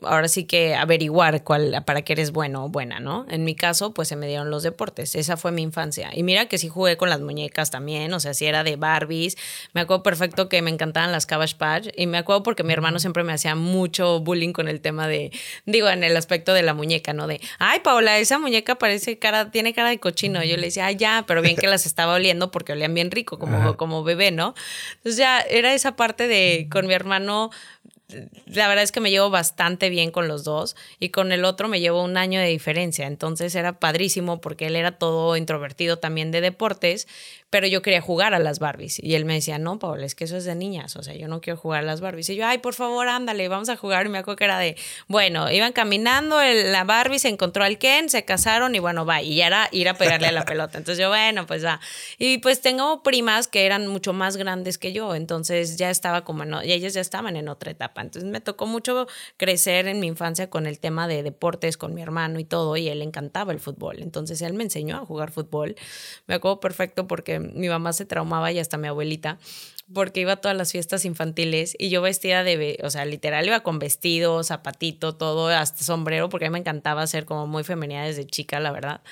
ahora 0.00 0.28
sí 0.28 0.44
que 0.44 0.74
averiguar 0.74 1.44
cuál 1.44 1.82
para 1.84 2.00
qué 2.00 2.14
eres 2.14 2.32
bueno 2.32 2.64
o 2.64 2.68
buena, 2.70 3.00
¿no? 3.00 3.26
En 3.28 3.44
mi 3.44 3.54
caso, 3.54 3.92
pues 3.92 4.08
se 4.08 4.16
me 4.16 4.26
dieron 4.26 4.50
los 4.50 4.62
deportes. 4.62 5.14
Esa 5.14 5.36
fue 5.36 5.52
mi 5.52 5.60
infancia. 5.60 6.10
Y 6.14 6.22
mira 6.22 6.46
que 6.46 6.56
sí 6.56 6.68
jugué 6.68 6.96
con 6.96 7.10
las 7.10 7.20
muñecas 7.20 7.70
también, 7.70 8.14
o 8.14 8.20
sea, 8.20 8.32
si 8.32 8.46
era 8.46 8.64
de 8.64 8.76
Barbies. 8.76 9.36
Me 9.74 9.82
acuerdo 9.82 10.02
perfecto 10.02 10.48
que 10.48 10.62
me 10.62 10.70
encantaban 10.70 11.12
las 11.12 11.26
Cabbage 11.26 11.56
Patch 11.56 11.88
y 11.96 12.06
me 12.06 12.16
acuerdo 12.16 12.42
porque 12.42 12.62
mi 12.62 12.72
hermano 12.72 12.98
siempre 12.98 13.24
me 13.24 13.32
hacía 13.34 13.54
mucho 13.54 14.20
bullying 14.20 14.52
con 14.52 14.68
el 14.68 14.80
tema 14.80 15.06
de 15.06 15.30
digo, 15.66 15.88
en 15.90 16.04
el 16.04 16.16
aspecto 16.16 16.54
de 16.54 16.62
la 16.62 16.72
muñeca, 16.72 17.12
¿no? 17.12 17.26
De, 17.26 17.40
"Ay, 17.58 17.80
Paola, 17.80 18.18
esa 18.18 18.38
muñeca 18.38 18.76
parece 18.76 19.18
cara 19.18 19.50
tiene 19.50 19.74
cara 19.74 19.90
de 19.90 19.98
cochino." 19.98 20.42
Yo 20.44 20.56
le 20.56 20.66
decía, 20.66 20.86
"Ay, 20.86 20.96
ya, 20.96 21.24
pero 21.26 21.42
bien 21.42 21.56
que 21.56 21.66
las 21.66 21.84
estaba 21.84 22.14
oliendo 22.14 22.50
porque 22.50 22.72
olían 22.72 22.94
bien 22.94 23.10
rico 23.10 23.38
como 23.38 23.76
como 23.76 24.04
bebé, 24.04 24.30
¿no?" 24.30 24.54
Entonces 24.96 25.16
ya 25.18 25.40
era 25.40 25.74
esa 25.74 25.96
parte 25.96 26.28
de 26.28 26.68
con 26.70 26.86
mi 26.86 26.94
hermano 26.94 27.50
la 28.46 28.68
verdad 28.68 28.84
es 28.84 28.92
que 28.92 29.00
me 29.00 29.10
llevo 29.10 29.30
bastante 29.30 29.88
bien 29.88 30.10
con 30.10 30.28
los 30.28 30.44
dos 30.44 30.76
y 30.98 31.10
con 31.10 31.32
el 31.32 31.44
otro 31.44 31.68
me 31.68 31.80
llevo 31.80 32.02
un 32.02 32.16
año 32.16 32.40
de 32.40 32.46
diferencia. 32.46 33.06
Entonces 33.06 33.54
era 33.54 33.78
padrísimo 33.78 34.40
porque 34.40 34.66
él 34.66 34.76
era 34.76 34.92
todo 34.92 35.36
introvertido 35.36 35.98
también 35.98 36.30
de 36.30 36.40
deportes, 36.40 37.08
pero 37.50 37.66
yo 37.66 37.82
quería 37.82 38.00
jugar 38.00 38.34
a 38.34 38.38
las 38.38 38.58
Barbies. 38.58 38.98
Y 38.98 39.14
él 39.14 39.24
me 39.24 39.34
decía, 39.34 39.58
no, 39.58 39.78
Paul, 39.78 40.02
es 40.04 40.14
que 40.14 40.24
eso 40.24 40.36
es 40.36 40.44
de 40.44 40.54
niñas, 40.54 40.96
o 40.96 41.02
sea, 41.02 41.14
yo 41.14 41.28
no 41.28 41.40
quiero 41.40 41.58
jugar 41.58 41.80
a 41.80 41.82
las 41.86 42.00
Barbies. 42.00 42.30
Y 42.30 42.36
yo, 42.36 42.46
ay, 42.46 42.58
por 42.58 42.74
favor, 42.74 43.08
ándale, 43.08 43.48
vamos 43.48 43.68
a 43.68 43.76
jugar. 43.76 44.06
Y 44.06 44.08
me 44.08 44.18
acuerdo 44.18 44.36
que 44.36 44.44
era 44.44 44.58
de, 44.58 44.76
bueno, 45.06 45.50
iban 45.50 45.72
caminando, 45.72 46.40
la 46.42 46.84
Barbie 46.84 47.18
se 47.18 47.28
encontró 47.28 47.64
al 47.64 47.78
Ken, 47.78 48.08
se 48.08 48.24
casaron 48.24 48.74
y 48.74 48.78
bueno, 48.78 49.04
va. 49.04 49.22
Y 49.22 49.36
ya 49.36 49.46
era 49.46 49.68
ir 49.70 49.88
a 49.88 49.94
pegarle 49.94 50.28
a 50.28 50.32
la 50.32 50.44
pelota. 50.44 50.78
Entonces 50.78 51.02
yo, 51.02 51.08
bueno, 51.08 51.46
pues 51.46 51.64
va. 51.64 51.80
Y 52.18 52.38
pues 52.38 52.60
tengo 52.60 53.02
primas 53.02 53.48
que 53.48 53.66
eran 53.66 53.86
mucho 53.86 54.12
más 54.12 54.36
grandes 54.36 54.78
que 54.78 54.92
yo, 54.92 55.14
entonces 55.14 55.76
ya 55.76 55.90
estaba 55.90 56.24
como, 56.24 56.44
no, 56.44 56.62
y 56.62 56.72
ellas 56.72 56.94
ya 56.94 57.00
estaban 57.00 57.36
en 57.36 57.48
otra 57.48 57.70
etapa. 57.70 58.01
Entonces 58.02 58.30
me 58.30 58.40
tocó 58.40 58.66
mucho 58.66 59.06
crecer 59.36 59.86
en 59.86 60.00
mi 60.00 60.06
infancia 60.06 60.50
con 60.50 60.66
el 60.66 60.78
tema 60.78 61.08
de 61.08 61.22
deportes, 61.22 61.76
con 61.76 61.94
mi 61.94 62.02
hermano 62.02 62.38
y 62.38 62.44
todo, 62.44 62.76
y 62.76 62.88
él 62.88 63.02
encantaba 63.02 63.52
el 63.52 63.60
fútbol. 63.60 64.02
Entonces 64.02 64.42
él 64.42 64.52
me 64.54 64.64
enseñó 64.64 64.96
a 64.96 65.06
jugar 65.06 65.30
fútbol. 65.30 65.76
Me 66.26 66.34
acuerdo 66.34 66.60
perfecto 66.60 67.06
porque 67.06 67.40
mi 67.40 67.68
mamá 67.68 67.92
se 67.92 68.04
traumaba 68.04 68.52
y 68.52 68.58
hasta 68.58 68.76
mi 68.76 68.88
abuelita, 68.88 69.38
porque 69.92 70.20
iba 70.20 70.32
a 70.32 70.36
todas 70.36 70.56
las 70.56 70.72
fiestas 70.72 71.04
infantiles 71.04 71.74
y 71.78 71.88
yo 71.88 72.02
vestida 72.02 72.44
de, 72.44 72.78
o 72.82 72.90
sea, 72.90 73.04
literal 73.04 73.46
iba 73.46 73.60
con 73.60 73.78
vestido, 73.78 74.42
zapatito, 74.44 75.14
todo, 75.16 75.48
hasta 75.48 75.84
sombrero, 75.84 76.28
porque 76.28 76.46
a 76.46 76.48
mí 76.50 76.52
me 76.52 76.58
encantaba 76.58 77.06
ser 77.06 77.24
como 77.24 77.46
muy 77.46 77.64
femenina 77.64 78.04
desde 78.04 78.26
chica, 78.26 78.60
la 78.60 78.72
verdad 78.72 79.02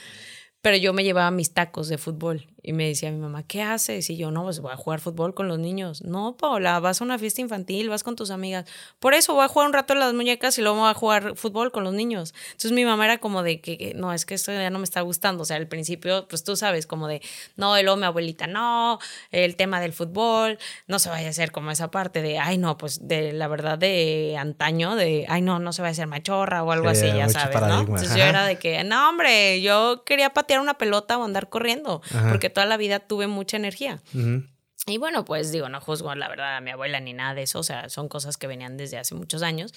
pero 0.63 0.77
yo 0.77 0.93
me 0.93 1.05
llevaba 1.05 1.31
mis 1.31 1.55
tacos 1.55 1.89
de 1.89 1.99
fútbol 1.99 2.47
Y 2.63 2.73
me 2.73 2.87
decía 2.87 3.11
mi 3.11 3.19
mamá, 3.19 3.43
¿qué 3.43 3.63
haces? 3.63 4.11
Y 4.11 4.17
yo, 4.17 4.31
no, 4.31 4.45
pues 4.45 4.61
voy 4.61 4.73
a 4.73 4.77
jugar 4.77 5.01
fútbol 5.01 5.35
con 5.35 5.49
los 5.49 5.59
niños. 5.59 6.03
No, 6.03 6.37
Paula, 6.37 6.79
vas 6.81 7.01
a 7.01 7.05
una 7.05 7.19
fiesta 7.19 7.41
infantil, 7.41 7.89
vas 7.89 8.03
con 8.03 8.17
tus 8.17 8.31
amigas. 8.31 8.67
Por 8.99 9.15
eso 9.15 9.35
voy 9.35 9.45
a 9.45 9.49
jugar 9.49 9.69
un 9.69 9.73
rato 9.73 9.95
las 9.95 10.13
muñecas 10.15 10.59
y 10.59 10.63
luego 10.63 10.79
voy 10.79 10.91
a 10.91 10.95
jugar 10.95 11.37
fútbol 11.37 11.73
con 11.73 11.85
los 11.85 11.95
niños. 11.95 12.35
Entonces 12.47 12.73
mi 12.73 12.85
mamá 12.85 13.05
era 13.07 13.19
como 13.19 13.43
de 13.43 13.61
que, 13.61 13.93
no, 13.97 14.13
es 14.13 14.27
que 14.27 14.35
esto 14.35 14.53
ya 14.53 14.71
no 14.71 14.79
me 14.79 14.85
está 14.85 15.01
gustando. 15.01 15.43
O 15.43 15.47
sea, 15.47 15.57
al 15.57 15.69
principio, 15.69 16.27
pues 16.29 16.45
tú 16.45 16.57
sabes, 16.57 16.87
como 16.87 17.09
de, 17.09 17.23
no, 17.57 17.81
luego 17.81 17.97
mi 17.97 18.05
abuelita, 18.05 18.47
no, 18.47 18.99
el 19.31 19.57
tema 19.57 19.81
del 19.81 19.93
fútbol, 19.93 20.59
no 20.87 20.99
se 20.99 21.09
vaya 21.09 21.29
a 21.29 21.31
hacer 21.31 21.53
como 21.53 21.71
esa 21.71 21.91
parte 21.91 22.23
de, 22.23 22.39
ay, 22.39 22.59
no, 22.59 22.77
pues 22.77 23.09
de 23.09 23.33
la 23.33 23.49
verdad 23.49 23.79
de 23.79 24.37
antaño, 24.39 24.97
de, 24.97 25.27
ay, 25.29 25.43
no, 25.43 25.59
no 25.59 25.73
se 25.73 25.83
vaya 25.83 25.91
a 25.91 25.93
hacer 25.93 26.07
machorra 26.07 26.63
o 26.63 26.73
algo 26.73 26.89
así, 26.89 27.07
ya 27.07 27.29
sabes, 27.29 27.61
¿no? 27.61 27.81
Entonces 27.81 28.15
yo 28.15 28.25
era 28.25 28.45
de 28.45 28.57
que, 28.57 28.83
no, 28.85 29.09
hombre, 29.09 29.61
yo 29.63 30.03
quería 30.05 30.31
patear 30.35 30.61
una 30.61 30.75
pelota 30.75 31.19
o 31.19 31.25
andar 31.25 31.49
corriendo, 31.49 32.03
porque 32.29 32.50
toda 32.51 32.67
la 32.67 32.77
vida 32.77 33.01
tuve 33.01 33.27
mucha 33.27 33.57
energía. 33.57 34.03
Y 34.87 34.99
bueno, 34.99 35.25
pues 35.25 35.53
digo, 35.53 35.69
no 35.69 35.81
juzgo 35.81 36.15
la 36.15 36.29
verdad 36.29 36.57
a 36.57 36.61
mi 36.61 36.71
abuela 36.71 37.01
ni 37.01 37.13
nada 37.13 37.35
de 37.35 37.43
eso, 37.43 37.61
o 37.61 37.63
sea, 37.63 37.89
son 37.89 38.09
cosas 38.09 38.37
que 38.37 38.47
venían 38.47 38.77
desde 38.77 38.99
hace 38.99 39.15
muchos 39.15 39.43
años. 39.43 39.73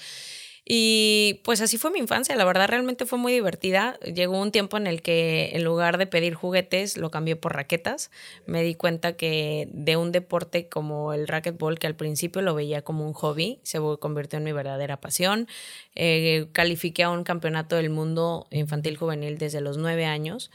Y 0.66 1.42
pues 1.44 1.60
así 1.60 1.78
fue 1.78 1.92
mi 1.92 2.00
infancia, 2.00 2.38
la 2.38 2.46
verdad 2.46 2.70
realmente 2.70 3.06
fue 3.06 3.20
muy 3.20 3.34
divertida. 3.34 4.00
Llegó 4.00 4.40
un 4.40 4.52
tiempo 4.52 4.78
en 4.78 4.88
el 4.88 5.02
que 5.02 5.52
en 5.54 5.66
lugar 5.66 5.98
de 5.98 6.08
pedir 6.08 6.36
juguetes 6.36 6.96
lo 6.96 7.12
cambié 7.12 7.36
por 7.36 7.54
raquetas. 7.54 8.12
Me 8.46 8.64
di 8.64 8.74
cuenta 8.74 9.18
que 9.18 9.68
de 9.74 9.98
un 9.98 10.14
deporte 10.14 10.70
como 10.70 11.12
el 11.12 11.28
racquetball, 11.28 11.80
que 11.80 11.88
al 11.88 11.98
principio 11.98 12.42
lo 12.42 12.56
veía 12.56 12.82
como 12.82 13.06
un 13.06 13.12
hobby, 13.12 13.60
se 13.64 13.80
convirtió 14.00 14.38
en 14.38 14.46
mi 14.46 14.54
verdadera 14.54 15.02
pasión. 15.02 15.50
Eh, 15.96 16.48
califiqué 16.54 17.04
a 17.04 17.10
un 17.10 17.26
campeonato 17.26 17.76
del 17.76 17.90
mundo 17.90 18.48
infantil 18.50 18.96
juvenil 18.96 19.38
desde 19.38 19.60
los 19.60 19.78
nueve 19.78 20.06
años 20.06 20.50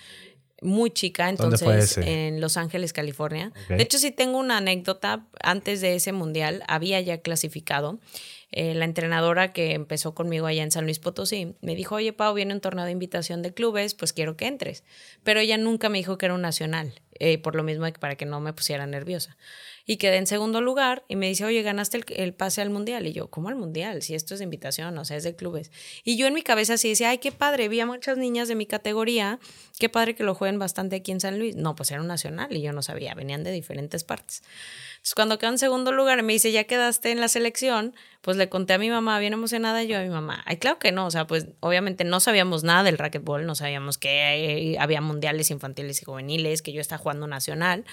muy 0.61 0.91
chica, 0.91 1.29
entonces 1.29 1.99
en 1.99 2.41
Los 2.41 2.57
Ángeles, 2.57 2.93
California. 2.93 3.53
De 3.69 3.83
hecho, 3.83 3.99
sí 3.99 4.11
tengo 4.11 4.39
una 4.39 4.59
anécdota. 4.59 5.27
Antes 5.43 5.81
de 5.81 5.95
ese 5.95 6.13
mundial 6.13 6.63
había 6.67 7.01
ya 7.01 7.19
clasificado. 7.19 7.99
Eh, 8.51 8.75
la 8.75 8.87
entrenadora 8.87 9.53
que 9.53 9.75
empezó 9.75 10.15
conmigo 10.15 10.47
allá 10.47 10.63
en 10.63 10.71
San 10.71 10.85
Luis 10.85 10.99
Potosí 10.99 11.55
me 11.61 11.75
dijo, 11.75 11.97
oye 11.97 12.15
Pau, 12.15 12.33
viene 12.35 12.55
un 12.55 12.61
torneo 12.61 12.87
de 12.87 12.93
invitación 12.93 13.43
de 13.43 13.53
clubes, 13.53 13.95
pues 13.95 14.15
quiero 14.15 14.37
que 14.37 14.47
entres. 14.47 14.85
Pero 15.23 15.41
ella 15.41 15.59
nunca 15.59 15.91
me 15.91 15.99
dijo 15.99 16.17
que 16.17 16.27
era 16.27 16.35
un 16.35 16.41
nacional, 16.41 16.95
eh, 17.19 17.37
por 17.37 17.55
lo 17.55 17.63
mismo 17.63 17.87
para 18.01 18.17
que 18.17 18.25
no 18.25 18.41
me 18.41 18.55
pusiera 18.55 18.87
nerviosa 18.87 19.37
y 19.91 19.97
quedé 19.97 20.19
en 20.19 20.27
segundo 20.27 20.61
lugar 20.61 21.03
y 21.09 21.17
me 21.17 21.29
dice, 21.29 21.47
oye, 21.47 21.63
ganaste 21.63 22.05
el, 22.23 22.35
pase 22.35 22.61
al 22.61 22.69
mundial. 22.69 23.07
Y 23.07 23.15
yo, 23.15 23.29
¿cómo 23.31 23.49
al 23.49 23.57
mundial? 23.57 24.03
Si 24.03 24.15
esto 24.15 24.35
es 24.35 24.41
de 24.41 24.45
invitación, 24.45 24.99
o 24.99 25.05
sea, 25.07 25.17
es 25.17 25.25
de 25.25 25.35
clubes. 25.35 25.73
Y 26.05 26.19
yo 26.19 26.27
en 26.27 26.35
mi 26.35 26.43
cabeza 26.43 26.75
así 26.75 26.91
decía, 26.91 27.09
ay, 27.09 27.17
qué 27.17 27.33
padre, 27.33 27.71
vi 27.71 27.81
a 27.81 27.87
muchas 27.87 28.19
niñas 28.19 28.49
de 28.49 28.55
mi 28.55 28.67
categoría, 28.67 29.39
qué 29.79 29.89
padre 29.89 30.15
que 30.15 30.25
lo 30.25 30.35
jueguen 30.35 30.59
bastante 30.59 30.97
aquí 30.97 31.11
en 31.11 31.21
San 31.21 31.39
Luis. 31.39 31.57
No, 31.57 31.75
pues 31.75 31.91
era 31.91 32.03
un 32.03 32.07
nacional 32.07 32.55
y 32.55 32.61
yo 32.61 32.75
no 32.75 32.83
sabía, 32.83 33.15
venían 33.15 33.45
de 33.45 33.51
diferentes 33.51 34.05
partes. 34.05 34.43
Entonces, 34.91 35.15
cuando 35.15 35.39
quedó 35.39 35.53
en 35.53 35.59
segundo 35.59 35.91
lugar, 35.91 36.23
me 36.23 36.35
dice, 36.35 36.53
ya 36.53 36.65
quedaste 36.65 37.11
en 37.11 37.23
la 37.23 37.29
selección, 37.29 37.95
pues 38.21 38.37
le 38.37 38.49
conté 38.49 38.75
a 38.75 38.79
mi 38.79 38.91
mamá, 38.91 39.19
bien 39.19 39.33
emocionada, 39.33 39.85
yo 39.85 39.99
a 39.99 40.03
mi 40.03 40.09
mamá, 40.09 40.43
ay, 40.45 40.57
claro 40.57 40.79
que 40.79 40.93
no, 40.93 41.07
o 41.07 41.11
sea, 41.11 41.27
pues 41.27 41.47
obviamente 41.61 42.05
no 42.05 42.21
sabíamos 42.21 42.65
nada 42.65 42.83
del 42.83 42.99
racquetball, 42.99 43.47
no 43.47 43.55
sabíamos 43.55 43.99
que 43.99 44.77
había 44.81 45.01
mundiales 45.01 45.51
infantiles 45.51 46.03
y 46.03 46.05
juveniles, 46.05 46.63
que 46.63 46.73
yo 46.73 46.81
estaba 46.81 46.99
jugando 46.99 47.27
nacional. 47.27 47.85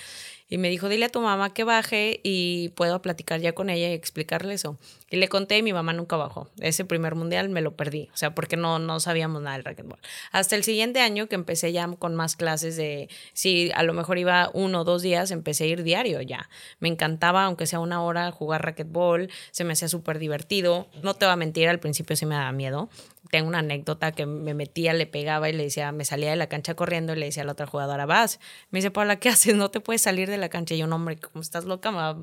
Y 0.47 0.59
me 0.59 0.69
dijo, 0.69 0.89
dile 0.89 1.05
a 1.05 1.09
tu 1.09 1.21
mamá 1.21 1.55
que 1.55 1.63
baje 1.63 2.19
y 2.23 2.69
puedo 2.69 3.01
platicar 3.01 3.41
ya 3.41 3.53
con 3.53 3.71
ella 3.71 3.89
y 3.89 3.93
explicarle 3.93 4.53
eso. 4.53 4.77
Y 5.09 5.17
le 5.17 5.27
conté 5.27 5.57
y 5.57 5.63
mi 5.63 5.73
mamá 5.73 5.91
nunca 5.91 6.17
bajó. 6.17 6.51
Ese 6.59 6.85
primer 6.85 7.15
mundial 7.15 7.49
me 7.49 7.61
lo 7.61 7.75
perdí, 7.75 8.09
o 8.13 8.17
sea, 8.17 8.35
porque 8.35 8.55
no, 8.55 8.77
no 8.77 8.99
sabíamos 8.99 9.41
nada 9.41 9.55
del 9.55 9.65
racquetball. 9.65 9.97
Hasta 10.31 10.55
el 10.55 10.63
siguiente 10.63 10.99
año 10.99 11.27
que 11.27 11.33
empecé 11.33 11.71
ya 11.71 11.87
con 11.97 12.13
más 12.13 12.35
clases 12.35 12.75
de, 12.75 13.09
si 13.33 13.71
a 13.73 13.81
lo 13.81 13.93
mejor 13.93 14.19
iba 14.19 14.51
uno 14.53 14.81
o 14.81 14.83
dos 14.83 15.01
días, 15.01 15.31
empecé 15.31 15.63
a 15.63 15.67
ir 15.67 15.81
diario 15.81 16.21
ya. 16.21 16.47
Me 16.79 16.89
encantaba, 16.89 17.45
aunque 17.45 17.65
sea 17.65 17.79
una 17.79 18.03
hora, 18.03 18.31
jugar 18.31 18.63
racquetball, 18.63 19.31
se 19.49 19.63
me 19.63 19.73
hacía 19.73 19.87
súper 19.87 20.19
divertido. 20.25 20.87
No 21.03 21.13
te 21.13 21.25
voy 21.25 21.33
a 21.33 21.37
mentir, 21.37 21.69
al 21.69 21.79
principio 21.79 22.15
sí 22.15 22.25
me 22.25 22.35
daba 22.35 22.51
miedo 22.51 22.89
tengo 23.35 23.49
una 23.49 23.59
anécdota 23.59 24.11
que 24.11 24.25
me 24.25 24.53
metía, 24.53 24.93
le 24.93 25.07
pegaba 25.07 25.49
y 25.49 25.53
le 25.53 25.63
decía, 25.63 25.91
me 25.91 26.05
salía 26.05 26.29
de 26.29 26.35
la 26.35 26.47
cancha 26.47 26.75
corriendo 26.75 27.13
y 27.13 27.17
le 27.17 27.25
decía 27.25 27.43
a 27.43 27.45
la 27.45 27.53
otra 27.53 27.65
jugadora, 27.65 28.05
vas. 28.05 28.39
Me 28.69 28.79
dice, 28.79 28.91
Paula, 28.91 29.17
¿qué 29.17 29.29
haces? 29.29 29.55
No 29.55 29.69
te 29.71 29.79
puedes 29.79 30.01
salir 30.01 30.29
de 30.29 30.37
la 30.37 30.49
cancha. 30.49 30.75
Y 30.75 30.77
yo, 30.77 30.87
no, 30.87 30.95
hombre, 30.95 31.17
¿cómo 31.17 31.41
estás 31.41 31.65
loca? 31.65 31.91
Me 31.91 31.97
va, 31.97 32.13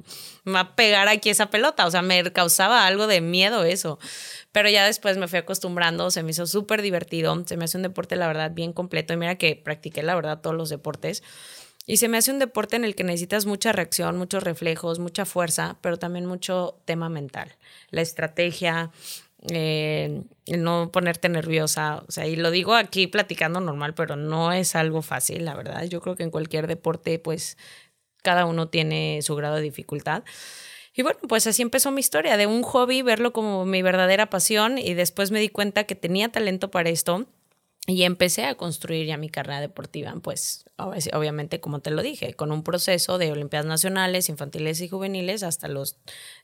me 0.44 0.52
va, 0.52 0.60
a 0.60 0.76
pegar 0.76 1.08
aquí 1.08 1.30
esa 1.30 1.50
pelota. 1.50 1.86
O 1.86 1.90
sea, 1.90 2.02
me 2.02 2.22
causaba 2.32 2.86
algo 2.86 3.06
de 3.06 3.20
miedo 3.20 3.64
eso. 3.64 3.98
Pero 4.52 4.68
ya 4.68 4.86
después 4.86 5.18
me 5.18 5.28
fui 5.28 5.38
acostumbrando, 5.38 6.10
se 6.10 6.22
me 6.22 6.30
hizo 6.30 6.46
súper 6.46 6.82
divertido. 6.82 7.42
Se 7.46 7.56
me 7.56 7.64
hace 7.64 7.76
un 7.76 7.82
deporte, 7.82 8.16
la 8.16 8.26
verdad, 8.26 8.52
bien 8.52 8.72
completo. 8.72 9.12
Y 9.12 9.16
mira 9.16 9.36
que 9.36 9.56
practiqué, 9.56 10.02
la 10.02 10.14
verdad, 10.14 10.40
todos 10.40 10.56
los 10.56 10.70
deportes. 10.70 11.22
Y 11.86 11.96
se 11.96 12.08
me 12.08 12.16
hace 12.18 12.30
un 12.30 12.38
deporte 12.38 12.76
en 12.76 12.84
el 12.84 12.94
que 12.94 13.04
necesitas 13.04 13.44
mucha 13.44 13.72
reacción, 13.72 14.16
muchos 14.16 14.42
reflejos, 14.42 14.98
mucha 14.98 15.24
fuerza, 15.24 15.78
pero 15.80 15.98
también 15.98 16.26
mucho 16.26 16.80
tema 16.84 17.08
mental. 17.08 17.56
La 17.90 18.02
estrategia, 18.02 18.92
eh, 19.50 20.22
no 20.46 20.92
ponerte 20.92 21.28
nerviosa. 21.28 22.04
O 22.06 22.12
sea, 22.12 22.26
y 22.26 22.36
lo 22.36 22.50
digo 22.50 22.74
aquí 22.74 23.08
platicando 23.08 23.60
normal, 23.60 23.94
pero 23.94 24.16
no 24.16 24.52
es 24.52 24.76
algo 24.76 25.02
fácil, 25.02 25.44
la 25.44 25.54
verdad. 25.54 25.84
Yo 25.84 26.00
creo 26.00 26.14
que 26.14 26.22
en 26.22 26.30
cualquier 26.30 26.68
deporte, 26.68 27.18
pues 27.18 27.56
cada 28.22 28.46
uno 28.46 28.68
tiene 28.68 29.20
su 29.22 29.34
grado 29.34 29.56
de 29.56 29.62
dificultad. 29.62 30.22
Y 30.94 31.02
bueno, 31.02 31.18
pues 31.28 31.46
así 31.46 31.62
empezó 31.62 31.90
mi 31.90 32.00
historia, 32.00 32.36
de 32.36 32.46
un 32.46 32.62
hobby, 32.62 33.02
verlo 33.02 33.32
como 33.32 33.64
mi 33.64 33.82
verdadera 33.82 34.28
pasión 34.30 34.78
y 34.78 34.94
después 34.94 35.30
me 35.30 35.40
di 35.40 35.48
cuenta 35.48 35.84
que 35.84 35.94
tenía 35.94 36.30
talento 36.30 36.70
para 36.70 36.90
esto 36.90 37.26
y 37.86 38.04
empecé 38.04 38.44
a 38.44 38.54
construir 38.54 39.06
ya 39.06 39.16
mi 39.16 39.28
carrera 39.28 39.60
deportiva, 39.60 40.14
pues 40.22 40.64
obviamente 40.76 41.60
como 41.60 41.80
te 41.80 41.90
lo 41.90 42.02
dije, 42.02 42.34
con 42.34 42.52
un 42.52 42.62
proceso 42.62 43.18
de 43.18 43.32
Olimpiadas 43.32 43.66
Nacionales, 43.66 44.28
infantiles 44.28 44.80
y 44.80 44.88
juveniles 44.88 45.42
hasta 45.42 45.66
los 45.66 45.96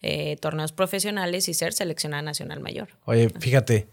eh, 0.02 0.37
torneos 0.40 0.73
profesionales 0.73 1.49
y 1.49 1.54
ser 1.54 1.73
seleccionada 1.73 2.23
nacional 2.23 2.59
mayor. 2.59 2.88
Oye, 3.04 3.30
fíjate, 3.38 3.87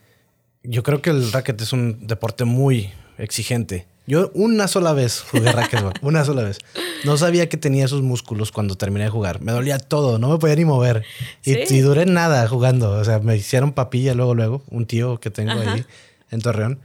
yo 0.63 0.81
creo 0.81 1.03
que 1.03 1.11
el 1.11 1.31
racket 1.31 1.61
es 1.61 1.71
un 1.71 2.07
deporte 2.07 2.45
muy 2.45 2.89
exigente. 3.19 3.85
Yo 4.07 4.31
una 4.33 4.67
sola 4.67 4.93
vez 4.93 5.21
jugué 5.21 5.51
racquetball, 5.51 5.93
una 6.01 6.25
sola 6.25 6.41
vez. 6.41 6.57
No 7.05 7.15
sabía 7.17 7.47
que 7.47 7.57
tenía 7.57 7.85
esos 7.85 8.01
músculos 8.01 8.51
cuando 8.51 8.75
terminé 8.75 9.05
de 9.05 9.11
jugar. 9.11 9.41
Me 9.41 9.51
dolía 9.51 9.77
todo, 9.77 10.17
no 10.17 10.29
me 10.29 10.37
podía 10.39 10.55
ni 10.55 10.65
mover. 10.65 11.03
Y, 11.43 11.79
duré 11.81 12.07
nada 12.07 12.47
jugando. 12.47 12.91
O 12.91 13.03
sea, 13.03 13.19
me 13.19 13.35
hicieron 13.35 13.73
papilla 13.73 14.15
luego, 14.15 14.33
luego, 14.33 14.63
un 14.69 14.85
tío 14.85 15.19
que 15.19 15.29
tengo 15.29 15.53
ahí 15.53 15.85
en 16.31 16.41
Torreón 16.41 16.79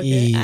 y, 0.00 0.34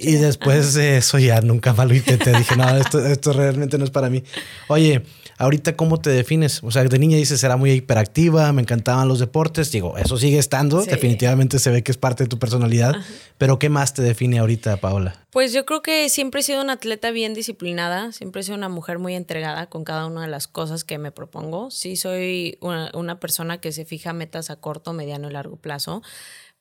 y 0.00 0.12
después 0.12 0.74
de 0.74 0.98
eso 0.98 1.18
ya 1.18 1.40
nunca 1.40 1.72
más 1.72 1.88
lo 1.88 1.94
intenté. 1.94 2.36
Dije, 2.36 2.56
no, 2.56 2.76
esto, 2.76 3.04
esto 3.04 3.32
realmente 3.32 3.78
no 3.78 3.84
es 3.84 3.90
para 3.90 4.08
mí. 4.08 4.22
Oye, 4.68 5.02
ahorita, 5.38 5.76
¿cómo 5.76 6.00
te 6.00 6.10
defines? 6.10 6.62
O 6.62 6.70
sea, 6.70 6.84
de 6.84 6.98
niña 6.98 7.16
dices, 7.16 7.42
era 7.42 7.56
muy 7.56 7.72
hiperactiva, 7.72 8.52
me 8.52 8.62
encantaban 8.62 9.08
los 9.08 9.18
deportes. 9.18 9.72
Digo, 9.72 9.98
eso 9.98 10.16
sigue 10.16 10.38
estando. 10.38 10.84
Definitivamente 10.84 11.58
se 11.58 11.70
ve 11.70 11.82
que 11.82 11.90
es 11.92 11.98
parte 11.98 12.24
de 12.24 12.28
tu 12.28 12.38
personalidad. 12.38 12.94
Pero, 13.38 13.58
¿qué 13.58 13.68
más 13.68 13.94
te 13.94 14.02
define 14.02 14.38
ahorita, 14.38 14.76
Paola? 14.76 15.16
Pues 15.30 15.52
yo 15.52 15.66
creo 15.66 15.82
que 15.82 16.08
siempre 16.08 16.40
he 16.40 16.44
sido 16.44 16.62
una 16.62 16.74
atleta 16.74 17.10
bien 17.10 17.34
disciplinada. 17.34 18.12
Siempre 18.12 18.40
he 18.40 18.44
sido 18.44 18.56
una 18.56 18.68
mujer 18.68 19.00
muy 19.00 19.14
entregada 19.14 19.66
con 19.66 19.82
cada 19.84 20.06
una 20.06 20.22
de 20.22 20.28
las 20.28 20.46
cosas 20.46 20.84
que 20.84 20.98
me 20.98 21.10
propongo. 21.10 21.70
Sí, 21.72 21.96
soy 21.96 22.58
una, 22.60 22.92
una 22.94 23.18
persona 23.18 23.60
que 23.60 23.72
se 23.72 23.84
fija 23.84 24.12
metas 24.12 24.50
a 24.50 24.56
corto, 24.56 24.92
mediano 24.92 25.28
y 25.28 25.32
largo 25.32 25.56
plazo 25.56 26.02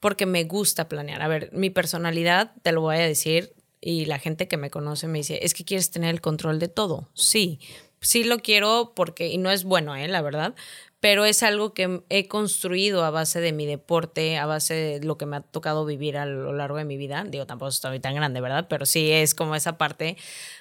porque 0.04 0.26
me 0.26 0.44
gusta 0.44 0.90
planear. 0.90 1.22
A 1.22 1.30
ver, 1.30 1.50
mi 1.54 1.70
personalidad, 1.70 2.52
te 2.62 2.74
lo 2.74 2.82
voy 2.82 2.98
a 2.98 3.08
decir, 3.08 3.54
y 3.80 4.04
la 4.04 4.20
gente 4.20 4.50
que 4.50 4.58
me 4.58 4.70
conoce 4.70 5.08
me 5.08 5.20
dice, 5.20 5.40
es 5.44 5.54
que 5.54 5.64
quieres 5.64 5.92
tener 5.92 6.10
el 6.10 6.20
control 6.20 6.60
de 6.60 6.68
todo. 6.68 7.10
Sí, 7.14 7.62
sí 8.02 8.26
lo 8.26 8.40
quiero 8.40 8.92
porque, 8.98 9.30
y 9.30 9.38
no 9.38 9.50
es 9.50 9.64
bueno, 9.64 9.96
¿eh? 9.96 10.10
la 10.10 10.22
verdad, 10.22 10.56
pero 11.00 11.24
es 11.24 11.42
algo 11.42 11.74
que 11.74 12.02
he 12.10 12.28
construido 12.28 13.06
a 13.06 13.12
base 13.12 13.40
de 13.40 13.54
mi 13.54 13.66
deporte, 13.66 14.38
a 14.38 14.46
base 14.46 14.74
de 14.74 15.06
lo 15.06 15.18
que 15.18 15.26
me 15.26 15.38
ha 15.38 15.42
tocado 15.42 15.86
vivir 15.86 16.18
a 16.18 16.26
lo 16.26 16.52
largo 16.52 16.80
de 16.80 16.84
mi 16.84 16.98
vida. 16.98 17.24
Digo, 17.26 17.46
tampoco 17.46 17.70
estoy 17.70 18.02
tan 18.02 18.14
grande, 18.14 18.42
¿verdad? 18.42 18.68
Pero 18.70 18.86
sí 18.86 19.10
es 19.10 19.34
como 19.34 19.56
esa 19.56 19.78
parte 19.78 20.18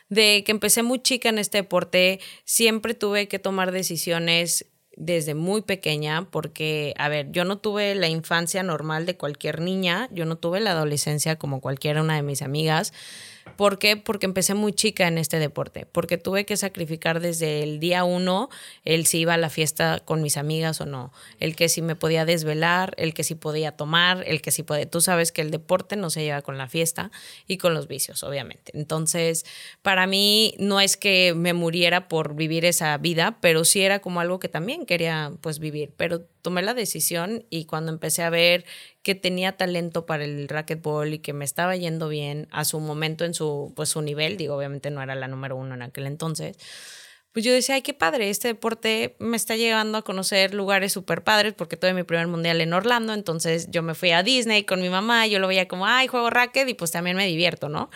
de 0.08 0.44
que 0.44 0.52
empecé 0.52 0.84
muy 0.84 1.00
chica 1.00 1.30
en 1.30 1.40
este 1.40 1.58
deporte, 1.58 2.20
siempre 2.44 2.94
tuve 2.94 3.26
que 3.26 3.40
tomar 3.40 3.72
decisiones 3.72 4.71
desde 4.96 5.34
muy 5.34 5.62
pequeña, 5.62 6.28
porque, 6.30 6.94
a 6.98 7.08
ver, 7.08 7.30
yo 7.32 7.44
no 7.44 7.58
tuve 7.58 7.94
la 7.94 8.08
infancia 8.08 8.62
normal 8.62 9.06
de 9.06 9.16
cualquier 9.16 9.60
niña, 9.60 10.08
yo 10.12 10.26
no 10.26 10.36
tuve 10.36 10.60
la 10.60 10.72
adolescencia 10.72 11.36
como 11.36 11.60
cualquiera 11.60 12.02
una 12.02 12.16
de 12.16 12.22
mis 12.22 12.42
amigas. 12.42 12.92
¿Por 13.56 13.78
qué? 13.78 13.96
Porque 13.96 14.26
empecé 14.26 14.54
muy 14.54 14.72
chica 14.72 15.06
en 15.06 15.18
este 15.18 15.38
deporte, 15.38 15.86
porque 15.86 16.18
tuve 16.18 16.46
que 16.46 16.56
sacrificar 16.56 17.20
desde 17.20 17.62
el 17.62 17.80
día 17.80 18.04
uno 18.04 18.48
el 18.84 19.06
si 19.06 19.20
iba 19.20 19.34
a 19.34 19.38
la 19.38 19.50
fiesta 19.50 20.00
con 20.04 20.22
mis 20.22 20.36
amigas 20.36 20.80
o 20.80 20.86
no, 20.86 21.12
el 21.40 21.56
que 21.56 21.68
si 21.68 21.82
me 21.82 21.96
podía 21.96 22.24
desvelar, 22.24 22.94
el 22.96 23.14
que 23.14 23.24
si 23.24 23.34
podía 23.34 23.72
tomar, 23.72 24.24
el 24.26 24.42
que 24.42 24.50
si 24.50 24.62
podía... 24.62 24.88
Tú 24.88 25.00
sabes 25.00 25.32
que 25.32 25.42
el 25.42 25.50
deporte 25.50 25.96
no 25.96 26.10
se 26.10 26.22
lleva 26.22 26.42
con 26.42 26.58
la 26.58 26.68
fiesta 26.68 27.10
y 27.46 27.58
con 27.58 27.74
los 27.74 27.88
vicios, 27.88 28.22
obviamente. 28.22 28.72
Entonces, 28.74 29.44
para 29.82 30.06
mí 30.06 30.54
no 30.58 30.80
es 30.80 30.96
que 30.96 31.34
me 31.34 31.52
muriera 31.52 32.08
por 32.08 32.34
vivir 32.34 32.64
esa 32.64 32.96
vida, 32.98 33.38
pero 33.40 33.64
sí 33.64 33.82
era 33.82 34.00
como 34.00 34.20
algo 34.20 34.38
que 34.38 34.48
también 34.48 34.86
quería 34.86 35.32
pues 35.40 35.58
vivir, 35.58 35.92
pero 35.96 36.22
tomé 36.42 36.62
la 36.62 36.74
decisión 36.74 37.46
y 37.50 37.64
cuando 37.64 37.92
empecé 37.92 38.22
a 38.22 38.30
ver 38.30 38.64
que 39.02 39.14
tenía 39.14 39.56
talento 39.56 40.06
para 40.06 40.24
el 40.24 40.48
racquetball 40.48 41.14
y 41.14 41.18
que 41.20 41.32
me 41.32 41.44
estaba 41.44 41.76
yendo 41.76 42.08
bien 42.08 42.48
a 42.50 42.64
su 42.64 42.80
momento 42.80 43.24
en 43.24 43.34
su, 43.34 43.72
pues, 43.76 43.88
su 43.90 44.02
nivel, 44.02 44.36
digo, 44.36 44.56
obviamente 44.56 44.90
no 44.90 45.02
era 45.02 45.14
la 45.14 45.28
número 45.28 45.56
uno 45.56 45.74
en 45.74 45.82
aquel 45.82 46.06
entonces, 46.06 46.56
pues 47.32 47.44
yo 47.44 47.52
decía, 47.52 47.76
ay, 47.76 47.82
qué 47.82 47.94
padre, 47.94 48.28
este 48.28 48.48
deporte 48.48 49.16
me 49.18 49.36
está 49.36 49.56
llevando 49.56 49.96
a 49.98 50.02
conocer 50.02 50.52
lugares 50.52 50.92
súper 50.92 51.24
padres 51.24 51.54
porque 51.54 51.78
tuve 51.78 51.94
mi 51.94 52.02
primer 52.02 52.26
mundial 52.26 52.60
en 52.60 52.72
Orlando, 52.74 53.14
entonces 53.14 53.68
yo 53.70 53.82
me 53.82 53.94
fui 53.94 54.10
a 54.10 54.22
Disney 54.22 54.64
con 54.64 54.82
mi 54.82 54.90
mamá, 54.90 55.26
yo 55.26 55.38
lo 55.38 55.48
veía 55.48 55.66
como, 55.66 55.86
ay, 55.86 56.08
juego 56.08 56.28
racket 56.28 56.68
y 56.68 56.74
pues 56.74 56.90
también 56.90 57.16
me 57.16 57.26
divierto, 57.26 57.70
¿no? 57.70 57.90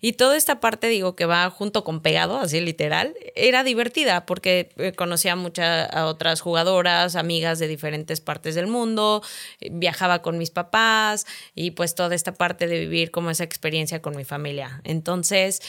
Y 0.00 0.14
toda 0.14 0.36
esta 0.36 0.58
parte, 0.58 0.88
digo, 0.88 1.14
que 1.14 1.26
va 1.26 1.48
junto 1.48 1.84
con 1.84 2.00
pegado, 2.00 2.38
así 2.38 2.60
literal, 2.60 3.14
era 3.36 3.62
divertida 3.62 4.26
porque 4.26 4.70
eh, 4.76 4.92
conocía 4.92 5.36
muchas 5.36 5.88
otras 5.94 6.40
jugadoras, 6.40 7.14
amigas 7.14 7.60
de 7.60 7.68
diferentes 7.68 8.20
partes 8.20 8.56
del 8.56 8.66
mundo, 8.66 9.22
viajaba 9.70 10.20
con 10.20 10.38
mis 10.38 10.50
papás 10.50 11.24
y 11.54 11.70
pues 11.70 11.94
toda 11.94 12.16
esta 12.16 12.34
parte 12.34 12.66
de 12.66 12.80
vivir 12.80 13.12
como 13.12 13.30
esa 13.30 13.44
experiencia 13.44 14.02
con 14.02 14.16
mi 14.16 14.24
familia. 14.24 14.80
Entonces, 14.82 15.62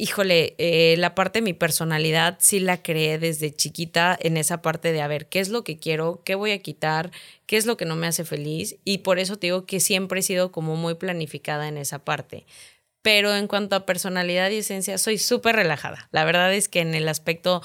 híjole, 0.00 0.54
eh, 0.58 0.96
la 0.98 1.14
parte 1.14 1.40
de 1.40 1.42
mi 1.42 1.52
personalidad 1.52 2.38
sí 2.40 2.58
la 2.58 2.82
creé 2.82 3.18
desde 3.18 3.54
chiquita 3.54 4.18
en 4.20 4.38
esa 4.38 4.62
parte 4.62 4.92
de 4.92 5.02
a 5.02 5.08
ver 5.08 5.28
qué 5.28 5.40
es 5.40 5.50
lo 5.50 5.62
que 5.62 5.78
quiero, 5.78 6.22
qué 6.24 6.34
voy 6.34 6.52
a 6.52 6.58
quitar, 6.60 7.10
qué 7.46 7.58
es 7.58 7.66
lo 7.66 7.76
que 7.76 7.84
no 7.84 7.96
me 7.96 8.06
hace 8.06 8.24
feliz 8.24 8.76
y 8.84 8.98
por 8.98 9.18
eso 9.18 9.36
te 9.36 9.48
digo 9.48 9.66
que 9.66 9.78
siempre 9.78 10.20
he 10.20 10.22
sido 10.22 10.52
como 10.52 10.76
muy 10.76 10.94
planificada 10.94 11.68
en 11.68 11.76
esa 11.76 11.98
parte. 11.98 12.46
Pero 13.02 13.34
en 13.34 13.46
cuanto 13.46 13.76
a 13.76 13.86
personalidad 13.86 14.50
y 14.50 14.58
esencia, 14.58 14.98
soy 14.98 15.18
súper 15.18 15.56
relajada. 15.56 16.08
La 16.12 16.24
verdad 16.24 16.52
es 16.52 16.68
que 16.68 16.80
en 16.80 16.94
el 16.94 17.08
aspecto 17.08 17.62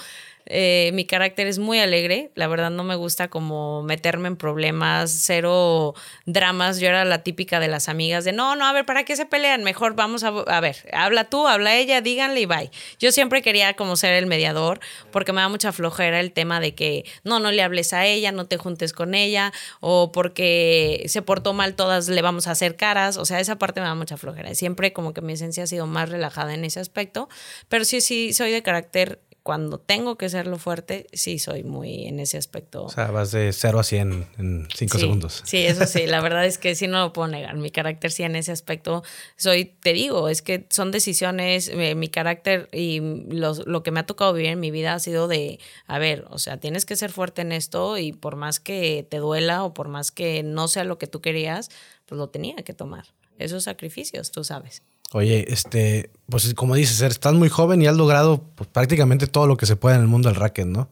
eh, 0.48 0.92
mi 0.94 1.06
carácter 1.06 1.48
es 1.48 1.60
muy 1.60 1.80
alegre, 1.80 2.32
la 2.36 2.48
verdad 2.48 2.70
no 2.70 2.84
me 2.84 2.96
gusta 2.96 3.30
como 3.30 3.82
meterme 3.84 4.28
en 4.28 4.38
problemas, 4.38 5.12
cero 5.12 5.94
dramas. 6.25 6.80
Yo 6.80 6.88
era 6.88 7.04
la 7.06 7.24
típica 7.24 7.60
de 7.60 7.68
las 7.68 7.90
amigas 7.90 8.25
de 8.25 8.32
no, 8.32 8.56
no, 8.56 8.66
a 8.66 8.74
ver, 8.74 8.86
¿para 8.86 9.04
qué 9.06 9.16
se 9.16 9.25
pelean? 9.25 9.64
Mejor 9.64 9.96
vamos 9.96 10.24
a, 10.24 10.28
a 10.28 10.60
ver, 10.60 10.90
habla 10.94 11.25
tú, 11.25 11.48
habla 11.48 11.75
ella, 11.75 12.02
díganle 12.02 12.42
y 12.42 12.46
bye. 12.46 12.72
Yo 13.00 13.12
siempre 13.12 13.42
quería 13.42 13.74
como 13.75 13.96
ser 13.96 14.14
el 14.14 14.28
mediador 14.28 14.80
porque 15.12 15.34
me 15.34 15.42
da 15.42 15.50
mucha 15.50 15.72
flojera 15.72 16.20
el 16.20 16.32
tema 16.32 16.60
de 16.60 16.75
que 16.75 17.06
no, 17.24 17.40
no 17.40 17.52
le 17.52 17.64
hables 17.64 17.94
a 17.94 18.06
ella, 18.06 18.32
no 18.32 18.46
te 18.46 18.58
juntes 18.58 18.94
con 18.94 19.16
ella 19.16 19.52
o 19.80 20.12
porque 20.12 21.06
se 21.08 21.22
portó 21.22 21.54
mal 21.54 21.75
todas 21.75 22.08
le 22.08 22.22
vamos 22.22 22.48
a 22.48 22.52
hacer 22.52 22.75
caras. 22.75 23.18
O 23.18 23.25
sea, 23.25 23.40
esa 23.40 23.58
parte 23.58 23.82
me 23.82 23.88
da 23.88 23.96
mucha 23.96 24.18
flojera. 24.18 24.54
Siempre 24.56 24.94
como 24.94 25.14
que 25.14 25.22
mi 25.22 25.34
esencia 25.34 25.64
ha 25.64 25.68
sido 25.68 25.88
más 25.88 26.10
relajada 26.10 26.54
en 26.54 26.66
ese 26.66 26.80
aspecto, 26.80 27.30
pero 27.70 27.86
sí, 27.86 28.02
sí, 28.02 28.34
soy 28.34 28.52
de 28.52 28.62
carácter 28.62 29.20
cuando 29.46 29.78
tengo 29.78 30.18
que 30.18 30.28
serlo 30.28 30.58
fuerte, 30.58 31.06
sí 31.14 31.38
soy 31.38 31.64
muy 31.64 32.08
en 32.08 32.20
ese 32.20 32.36
aspecto. 32.36 32.86
O 32.86 32.90
sea, 32.90 33.12
vas 33.12 33.32
de 33.32 33.54
0 33.54 33.80
a 33.80 33.84
100 33.84 34.28
en 34.40 34.68
5 34.74 34.98
segundos. 34.98 35.44
Sí, 35.46 35.58
eso 35.60 35.86
sí, 35.86 36.08
la 36.08 36.20
verdad 36.20 36.48
es 36.48 36.58
que 36.58 36.74
sí 36.74 36.88
no 36.88 37.00
lo 37.00 37.14
puedo 37.14 37.28
negar. 37.28 37.56
Mi 37.56 37.70
carácter 37.70 38.12
sí 38.12 38.24
en 38.24 38.36
ese 38.36 38.52
aspecto 38.52 39.04
soy, 39.38 39.66
te 39.66 39.94
digo, 39.94 40.30
es 40.30 40.42
que 40.42 40.66
son 40.72 40.90
decisiones, 40.90 41.68
eh, 41.68 41.94
mi 41.94 42.08
carácter 42.08 42.70
y 42.72 43.02
lo 43.02 43.84
que 43.84 43.92
me 43.92 44.00
ha 44.00 44.08
tocado 44.08 44.34
vivir 44.34 44.50
en 44.50 44.60
mi 44.60 44.72
vida 44.72 44.96
ha 44.96 45.00
sido 45.00 45.28
de, 45.28 45.60
a 45.86 46.00
ver, 46.00 46.25
o 46.32 46.40
sea, 46.40 46.60
tienes 46.60 46.84
que 46.88 46.96
ser 46.96 47.12
fuerte 47.12 47.44
en 47.44 47.52
esto 47.52 48.00
y 48.00 48.14
por 48.14 48.38
más 48.38 48.60
que 48.60 49.06
te 49.08 49.18
duela 49.18 49.64
o 49.64 49.75
por 49.75 49.90
más 49.90 50.10
que 50.10 50.42
no 50.42 50.68
sea 50.68 50.86
lo 50.86 50.98
que 50.98 51.06
tú 51.06 51.22
querías, 51.22 51.70
pues 52.08 52.18
lo 52.18 52.30
tenía 52.30 52.56
que 52.56 52.74
tomar. 52.74 53.06
Esos 53.38 53.66
sacrificios, 53.66 54.32
tú 54.32 54.44
sabes. 54.44 54.82
Oye, 55.16 55.46
este, 55.48 56.10
pues 56.28 56.54
como 56.56 56.76
dices, 56.76 57.00
estás 57.00 57.34
muy 57.34 57.48
joven 57.48 57.82
y 57.82 57.88
has 57.88 57.96
logrado 57.96 58.44
pues, 58.54 58.70
prácticamente 58.70 59.28
todo 59.28 59.48
lo 59.48 59.56
que 59.56 59.66
se 59.66 59.78
puede 59.78 59.96
en 59.96 60.02
el 60.02 60.10
mundo 60.10 60.28
del 60.28 60.36
racket, 60.36 60.68
¿no? 60.68 60.90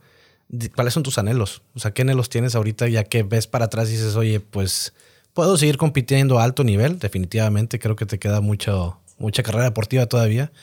¿Cuáles 0.75 0.93
son 0.93 1.03
tus 1.03 1.17
anhelos? 1.17 1.61
O 1.75 1.79
sea, 1.79 1.91
¿qué 1.91 2.03
anhelos 2.03 2.29
tienes 2.29 2.55
ahorita 2.55 2.87
ya 2.87 3.03
que 3.03 3.23
ves 3.23 3.47
para 3.47 3.65
atrás 3.65 3.89
y 3.89 3.91
dices, 3.91 4.15
oye, 4.15 4.39
pues 4.39 4.93
puedo 5.33 5.57
seguir 5.57 5.75
compitiendo 5.75 6.39
a 6.39 6.45
alto 6.45 6.63
nivel? 6.63 6.99
Definitivamente, 6.99 7.79
creo 7.79 7.97
que 7.97 8.05
te 8.05 8.17
queda 8.17 8.39
mucho, 8.39 8.97
mucha 9.17 9.43
carrera 9.43 9.65
deportiva 9.65 10.05
todavía. 10.05 10.53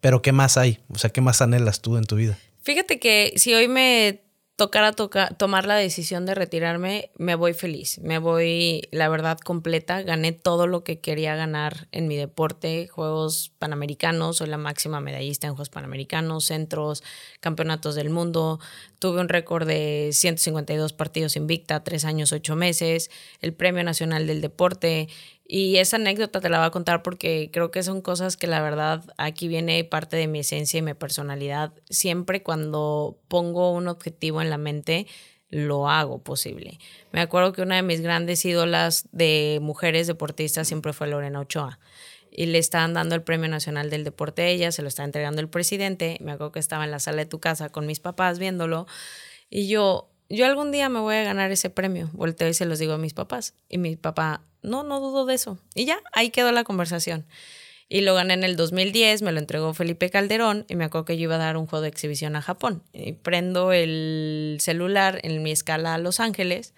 Pero 0.00 0.22
¿qué 0.22 0.32
más 0.32 0.56
hay? 0.56 0.78
O 0.88 0.96
sea, 0.96 1.10
¿qué 1.10 1.20
más 1.20 1.42
anhelas 1.42 1.82
tú 1.82 1.98
en 1.98 2.04
tu 2.04 2.16
vida? 2.16 2.38
Fíjate 2.62 2.98
que 2.98 3.34
si 3.36 3.52
hoy 3.52 3.68
me 3.68 4.22
tocara 4.60 4.92
tomar 4.92 5.64
la 5.64 5.76
decisión 5.76 6.26
de 6.26 6.34
retirarme, 6.34 7.10
me 7.16 7.34
voy 7.34 7.54
feliz, 7.54 7.98
me 8.00 8.18
voy, 8.18 8.82
la 8.90 9.08
verdad, 9.08 9.38
completa. 9.38 10.02
Gané 10.02 10.32
todo 10.32 10.66
lo 10.66 10.84
que 10.84 11.00
quería 11.00 11.34
ganar 11.34 11.88
en 11.92 12.08
mi 12.08 12.16
deporte, 12.16 12.86
Juegos 12.88 13.54
Panamericanos, 13.58 14.36
soy 14.36 14.48
la 14.48 14.58
máxima 14.58 15.00
medallista 15.00 15.46
en 15.46 15.54
Juegos 15.54 15.70
Panamericanos, 15.70 16.44
centros, 16.44 17.02
campeonatos 17.40 17.94
del 17.94 18.10
mundo. 18.10 18.60
Tuve 18.98 19.22
un 19.22 19.30
récord 19.30 19.66
de 19.66 20.10
152 20.12 20.92
partidos 20.92 21.36
invicta, 21.36 21.82
tres 21.82 22.04
años, 22.04 22.30
ocho 22.34 22.54
meses, 22.54 23.10
el 23.40 23.54
Premio 23.54 23.82
Nacional 23.82 24.26
del 24.26 24.42
Deporte. 24.42 25.08
Y 25.52 25.78
esa 25.78 25.96
anécdota 25.96 26.40
te 26.40 26.48
la 26.48 26.58
voy 26.58 26.68
a 26.68 26.70
contar 26.70 27.02
porque 27.02 27.50
creo 27.52 27.72
que 27.72 27.82
son 27.82 28.02
cosas 28.02 28.36
que 28.36 28.46
la 28.46 28.62
verdad 28.62 29.02
aquí 29.16 29.48
viene 29.48 29.82
parte 29.82 30.16
de 30.16 30.28
mi 30.28 30.38
esencia 30.38 30.78
y 30.78 30.82
mi 30.82 30.94
personalidad. 30.94 31.72
Siempre 31.88 32.44
cuando 32.44 33.18
pongo 33.26 33.72
un 33.72 33.88
objetivo 33.88 34.40
en 34.40 34.48
la 34.48 34.58
mente, 34.58 35.08
lo 35.48 35.88
hago 35.88 36.22
posible. 36.22 36.78
Me 37.10 37.20
acuerdo 37.20 37.52
que 37.52 37.62
una 37.62 37.74
de 37.74 37.82
mis 37.82 38.00
grandes 38.00 38.44
ídolas 38.44 39.08
de 39.10 39.58
mujeres 39.60 40.06
deportistas 40.06 40.68
siempre 40.68 40.92
fue 40.92 41.08
Lorena 41.08 41.40
Ochoa. 41.40 41.80
Y 42.30 42.46
le 42.46 42.58
estaban 42.58 42.94
dando 42.94 43.16
el 43.16 43.22
Premio 43.24 43.48
Nacional 43.48 43.90
del 43.90 44.04
Deporte 44.04 44.42
a 44.42 44.46
ella, 44.46 44.70
se 44.70 44.82
lo 44.82 44.88
está 44.88 45.02
entregando 45.02 45.40
el 45.40 45.48
presidente. 45.48 46.16
Me 46.20 46.30
acuerdo 46.30 46.52
que 46.52 46.60
estaba 46.60 46.84
en 46.84 46.92
la 46.92 47.00
sala 47.00 47.24
de 47.24 47.26
tu 47.26 47.40
casa 47.40 47.70
con 47.70 47.86
mis 47.86 47.98
papás 47.98 48.38
viéndolo. 48.38 48.86
Y 49.50 49.66
yo, 49.66 50.09
yo 50.30 50.46
algún 50.46 50.72
día 50.72 50.88
me 50.88 51.00
voy 51.00 51.16
a 51.16 51.24
ganar 51.24 51.50
ese 51.50 51.70
premio. 51.70 52.08
Volteo 52.12 52.48
y 52.48 52.54
se 52.54 52.64
los 52.64 52.78
digo 52.78 52.94
a 52.94 52.98
mis 52.98 53.14
papás. 53.14 53.54
Y 53.68 53.78
mi 53.78 53.96
papá, 53.96 54.42
no, 54.62 54.82
no 54.82 55.00
dudo 55.00 55.26
de 55.26 55.34
eso. 55.34 55.58
Y 55.74 55.84
ya, 55.84 55.98
ahí 56.12 56.30
quedó 56.30 56.52
la 56.52 56.64
conversación. 56.64 57.26
Y 57.88 58.02
lo 58.02 58.14
gané 58.14 58.34
en 58.34 58.44
el 58.44 58.54
2010, 58.56 59.22
me 59.22 59.32
lo 59.32 59.40
entregó 59.40 59.74
Felipe 59.74 60.08
Calderón 60.10 60.64
y 60.68 60.76
me 60.76 60.84
acuerdo 60.84 61.04
que 61.04 61.16
yo 61.16 61.24
iba 61.24 61.34
a 61.34 61.38
dar 61.38 61.56
un 61.56 61.66
juego 61.66 61.82
de 61.82 61.88
exhibición 61.88 62.36
a 62.36 62.42
Japón. 62.42 62.84
Y 62.92 63.12
prendo 63.12 63.72
el 63.72 64.58
celular 64.60 65.18
en 65.24 65.42
mi 65.42 65.50
escala 65.50 65.94
a 65.94 65.98
Los 65.98 66.20
Ángeles 66.20 66.72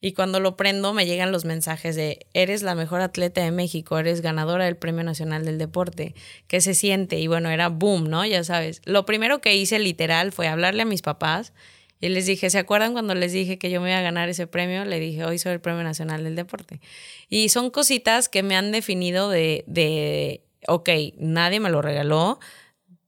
y 0.00 0.12
cuando 0.12 0.40
lo 0.40 0.56
prendo 0.56 0.94
me 0.94 1.04
llegan 1.04 1.30
los 1.30 1.44
mensajes 1.44 1.94
de 1.94 2.26
eres 2.32 2.62
la 2.62 2.74
mejor 2.74 3.02
atleta 3.02 3.42
de 3.42 3.50
México, 3.50 3.98
eres 3.98 4.22
ganadora 4.22 4.64
del 4.64 4.76
Premio 4.76 5.04
Nacional 5.04 5.44
del 5.44 5.58
Deporte, 5.58 6.14
¿qué 6.46 6.60
se 6.62 6.74
siente? 6.74 7.18
Y 7.18 7.26
bueno, 7.26 7.50
era 7.50 7.68
boom, 7.68 8.08
¿no? 8.08 8.24
Ya 8.24 8.42
sabes. 8.42 8.80
Lo 8.86 9.04
primero 9.04 9.40
que 9.42 9.54
hice 9.54 9.78
literal 9.78 10.32
fue 10.32 10.48
hablarle 10.48 10.82
a 10.82 10.86
mis 10.86 11.02
papás 11.02 11.52
y 12.00 12.08
les 12.08 12.26
dije, 12.26 12.48
¿se 12.48 12.58
acuerdan 12.58 12.92
cuando 12.92 13.14
les 13.14 13.32
dije 13.32 13.58
que 13.58 13.70
yo 13.70 13.80
me 13.80 13.90
iba 13.90 13.98
a 13.98 14.02
ganar 14.02 14.28
ese 14.28 14.46
premio? 14.46 14.84
Le 14.84 14.98
dije, 14.98 15.24
hoy 15.24 15.38
soy 15.38 15.52
el 15.52 15.60
Premio 15.60 15.82
Nacional 15.82 16.24
del 16.24 16.34
Deporte. 16.34 16.80
Y 17.28 17.50
son 17.50 17.70
cositas 17.70 18.28
que 18.28 18.42
me 18.42 18.56
han 18.56 18.72
definido 18.72 19.28
de, 19.28 19.64
de 19.66 20.42
ok, 20.66 20.88
nadie 21.18 21.60
me 21.60 21.70
lo 21.70 21.82
regaló, 21.82 22.38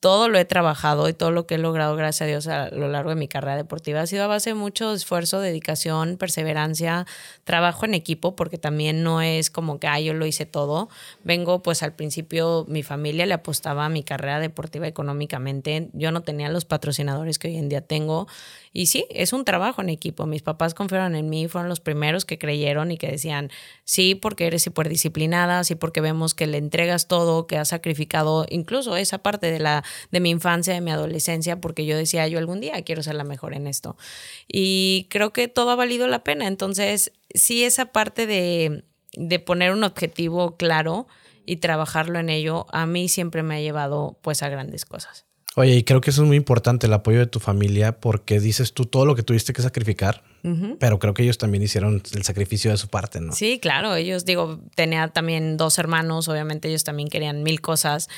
todo 0.03 0.29
lo 0.29 0.37
he 0.37 0.45
trabajado 0.45 1.09
y 1.09 1.13
todo 1.13 1.31
lo 1.31 1.47
que 1.47 1.55
he 1.55 1.59
logrado, 1.59 1.95
gracias 1.95 2.23
a 2.23 2.27
Dios, 2.27 2.49
a 2.49 2.71
lo 2.71 2.89
largo 2.89 3.11
de 3.11 3.17
mi 3.17 3.29
carrera 3.29 3.55
deportiva 3.55 4.01
ha 4.01 4.07
sido 4.09 4.25
a 4.25 4.27
base 4.27 4.51
de 4.51 4.55
mucho 4.55 4.93
esfuerzo, 4.93 5.39
dedicación, 5.39 6.17
perseverancia, 6.17 7.07
trabajo 7.45 7.85
en 7.85 7.95
equipo, 7.95 8.35
porque 8.35 8.59
también 8.59 9.05
no 9.05 9.23
es 9.23 9.49
como 9.49 9.79
que, 9.79 9.87
ah, 9.87 10.01
yo 10.01 10.13
lo 10.13 10.27
hice 10.27 10.45
todo. 10.45 10.89
Vengo, 11.23 11.63
pues 11.63 11.85
al 11.85 11.93
principio 11.93 12.67
mi 12.69 12.83
familia 12.83 13.27
le 13.27 13.35
apostaba 13.35 13.85
a 13.85 13.89
mi 13.89 14.03
carrera 14.03 14.41
deportiva 14.41 14.89
económicamente. 14.89 15.89
Yo 15.93 16.11
no 16.11 16.23
tenía 16.23 16.49
los 16.49 16.65
patrocinadores 16.65 17.39
que 17.39 17.47
hoy 17.47 17.59
en 17.59 17.69
día 17.69 17.81
tengo. 17.81 18.27
Y 18.73 18.87
sí, 18.87 19.07
es 19.11 19.33
un 19.33 19.45
trabajo 19.45 19.83
en 19.83 19.91
equipo. 19.91 20.25
Mis 20.27 20.43
papás 20.43 20.75
confiaron 20.75 21.15
en 21.15 21.29
mí, 21.29 21.47
fueron 21.49 21.69
los 21.69 21.81
primeros 21.81 22.25
que 22.25 22.39
creyeron 22.39 22.91
y 22.91 22.97
que 22.97 23.11
decían, 23.11 23.51
sí, 23.85 24.15
porque 24.15 24.47
eres 24.47 24.63
súper 24.63 24.89
disciplinada, 24.89 25.63
sí, 25.65 25.75
porque 25.75 26.01
vemos 26.01 26.35
que 26.35 26.47
le 26.47 26.59
entregas 26.59 27.07
todo, 27.07 27.47
que 27.47 27.59
has 27.59 27.69
sacrificado 27.69 28.47
incluso 28.49 28.97
esa 28.97 29.19
parte 29.19 29.51
de, 29.51 29.59
la, 29.59 29.85
de 30.11 30.21
mi 30.21 30.31
infancia, 30.31 30.73
de 30.73 30.81
mi 30.81 30.91
adolescencia, 30.91 31.61
porque 31.61 31.85
yo 31.85 31.97
decía, 31.97 32.27
yo 32.29 32.39
algún 32.39 32.61
día 32.61 32.81
quiero 32.83 33.03
ser 33.03 33.15
la 33.15 33.25
mejor 33.25 33.55
en 33.55 33.67
esto. 33.67 33.97
Y 34.49 35.07
creo 35.11 35.33
que 35.33 35.49
todo 35.49 35.71
ha 35.71 35.77
valido 35.77 36.07
la 36.07 36.25
pena. 36.25 36.47
Entonces, 36.47 37.13
sí, 37.35 37.65
esa 37.65 37.87
parte 37.87 38.27
de, 38.27 38.85
de 39.13 39.39
poner 39.39 39.73
un 39.73 39.85
objetivo 39.85 40.57
claro 40.57 41.07
y 41.45 41.57
trabajarlo 41.57 42.19
en 42.19 42.31
ello, 42.31 42.67
a 42.71 42.87
mí 42.87 43.09
siempre 43.09 43.43
me 43.43 43.57
ha 43.57 43.61
llevado 43.61 44.19
pues 44.23 44.43
a 44.43 44.49
grandes 44.49 44.85
cosas. 44.85 45.27
Oye, 45.55 45.77
y 45.77 45.83
creo 45.85 46.01
que 46.01 46.11
eso 46.11 46.23
es 46.23 46.29
muy 46.29 46.37
importante, 46.37 46.87
el 46.87 46.93
apoyo 46.95 47.19
de 47.19 47.27
tu 47.27 47.38
familia, 47.38 48.01
porque 48.01 48.41
dices 48.41 48.73
tú 48.73 48.87
todo 48.87 49.05
lo 49.05 49.15
que 49.15 49.23
tuviste 49.23 49.53
que 49.53 49.61
sacrificar, 49.61 50.23
pero 50.81 50.99
creo 50.99 51.15
que 51.15 51.23
ellos 51.23 51.38
también 51.38 51.62
hicieron 51.62 52.03
el 52.15 52.25
sacrificio 52.25 52.71
de 52.71 52.77
su 52.79 52.88
parte, 52.88 53.21
¿no? 53.21 53.33
Sí, 53.33 53.61
claro, 53.61 53.95
ellos, 53.95 54.25
digo, 54.25 54.61
tenía 54.75 55.09
también 55.09 55.59
dos 55.59 55.79
hermanos, 55.79 56.27
obviamente 56.29 56.69
ellos 56.69 56.85
también 56.85 57.11
querían 57.11 57.43
mil 57.43 57.61
cosas 57.61 58.09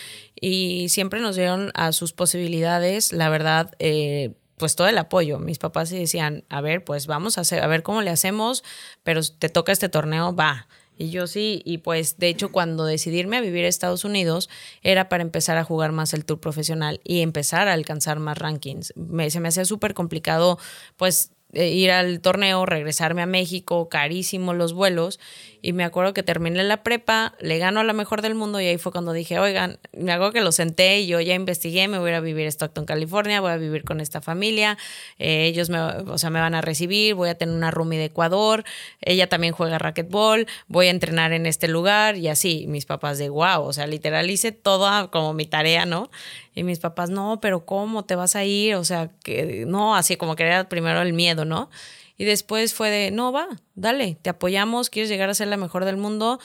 y 0.40 0.88
siempre 0.90 1.20
nos 1.20 1.34
dieron 1.34 1.72
a 1.74 1.90
sus 1.92 2.12
posibilidades, 2.12 3.12
la 3.12 3.28
verdad, 3.28 3.72
eh, 3.80 4.34
pues 4.56 4.76
todo 4.76 4.88
el 4.88 4.98
apoyo. 4.98 5.38
Mis 5.38 5.58
papás 5.58 5.90
decían, 5.90 6.44
a 6.48 6.60
ver, 6.60 6.84
pues 6.84 7.06
vamos 7.06 7.36
a 7.36 7.42
hacer, 7.42 7.62
a 7.62 7.66
ver 7.66 7.82
cómo 7.82 8.02
le 8.02 8.10
hacemos, 8.10 8.62
pero 9.02 9.20
te 9.22 9.48
toca 9.48 9.72
este 9.72 9.88
torneo, 9.88 10.34
va. 10.34 10.68
Y 10.96 11.10
yo 11.10 11.26
sí, 11.26 11.62
y 11.64 11.78
pues 11.78 12.18
de 12.18 12.28
hecho 12.28 12.52
cuando 12.52 12.84
decidirme 12.84 13.36
a 13.36 13.40
vivir 13.40 13.64
a 13.64 13.68
Estados 13.68 14.04
Unidos 14.04 14.48
era 14.82 15.08
para 15.08 15.22
empezar 15.22 15.56
a 15.58 15.64
jugar 15.64 15.92
más 15.92 16.14
el 16.14 16.24
tour 16.24 16.40
profesional 16.40 17.00
y 17.04 17.20
empezar 17.20 17.68
a 17.68 17.72
alcanzar 17.72 18.20
más 18.20 18.38
rankings. 18.38 18.92
Me, 18.96 19.30
se 19.30 19.40
me 19.40 19.48
hacía 19.48 19.64
súper 19.64 19.94
complicado 19.94 20.58
pues 20.96 21.33
ir 21.54 21.90
al 21.90 22.20
torneo, 22.20 22.66
regresarme 22.66 23.22
a 23.22 23.26
México, 23.26 23.88
carísimo 23.88 24.54
los 24.54 24.72
vuelos. 24.72 25.20
Y 25.62 25.72
me 25.72 25.84
acuerdo 25.84 26.12
que 26.12 26.22
terminé 26.22 26.62
la 26.62 26.82
prepa, 26.82 27.34
le 27.40 27.56
gano 27.56 27.80
a 27.80 27.84
la 27.84 27.94
mejor 27.94 28.20
del 28.20 28.34
mundo 28.34 28.60
y 28.60 28.66
ahí 28.66 28.76
fue 28.76 28.92
cuando 28.92 29.14
dije, 29.14 29.38
oigan, 29.38 29.78
me 29.96 30.12
acuerdo 30.12 30.32
que 30.32 30.42
lo 30.42 30.52
senté 30.52 31.00
y 31.00 31.06
yo 31.06 31.20
ya 31.22 31.34
investigué, 31.34 31.88
me 31.88 31.98
voy 31.98 32.10
a 32.10 32.20
vivir 32.20 32.46
a 32.46 32.50
Stockton, 32.50 32.84
California, 32.84 33.40
voy 33.40 33.52
a 33.52 33.56
vivir 33.56 33.82
con 33.82 34.02
esta 34.02 34.20
familia, 34.20 34.76
eh, 35.18 35.46
ellos 35.46 35.70
me, 35.70 35.78
o 35.80 36.18
sea, 36.18 36.28
me 36.28 36.38
van 36.38 36.54
a 36.54 36.60
recibir, 36.60 37.14
voy 37.14 37.30
a 37.30 37.38
tener 37.38 37.54
una 37.54 37.70
roomie 37.70 37.98
de 37.98 38.06
Ecuador, 38.06 38.62
ella 39.00 39.26
también 39.26 39.54
juega 39.54 39.78
racquetball, 39.78 40.46
voy 40.68 40.88
a 40.88 40.90
entrenar 40.90 41.32
en 41.32 41.46
este 41.46 41.66
lugar 41.66 42.18
y 42.18 42.28
así, 42.28 42.66
mis 42.68 42.84
papás 42.84 43.16
de 43.16 43.30
wow, 43.30 43.62
o 43.62 43.72
sea, 43.72 43.86
literal 43.86 44.30
hice 44.30 44.52
toda 44.52 45.10
como 45.10 45.32
mi 45.32 45.46
tarea, 45.46 45.86
¿no? 45.86 46.10
Y 46.54 46.62
mis 46.64 46.78
papás, 46.78 47.10
no, 47.10 47.40
pero 47.40 47.66
¿cómo 47.66 48.04
te 48.04 48.14
vas 48.14 48.36
a 48.36 48.44
ir? 48.44 48.76
O 48.76 48.84
sea, 48.84 49.10
que 49.24 49.64
no, 49.66 49.96
así 49.96 50.16
como 50.16 50.36
que 50.36 50.44
era 50.44 50.68
primero 50.68 51.02
el 51.02 51.12
miedo, 51.12 51.44
¿no? 51.44 51.70
Y 52.16 52.24
después 52.24 52.74
fue 52.74 52.90
de, 52.90 53.10
no, 53.10 53.32
va, 53.32 53.48
dale, 53.74 54.16
te 54.22 54.30
apoyamos, 54.30 54.88
quieres 54.90 55.08
llegar 55.10 55.28
a 55.30 55.34
ser 55.34 55.48
la 55.48 55.56
mejor 55.56 55.84
del 55.84 55.96
mundo, 55.96 56.38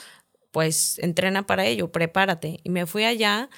pues 0.52 0.98
entrena 1.00 1.46
para 1.46 1.66
ello, 1.66 1.92
prepárate. 1.92 2.60
Y 2.64 2.70
me 2.70 2.86
fui 2.88 3.04
allá 3.04 3.50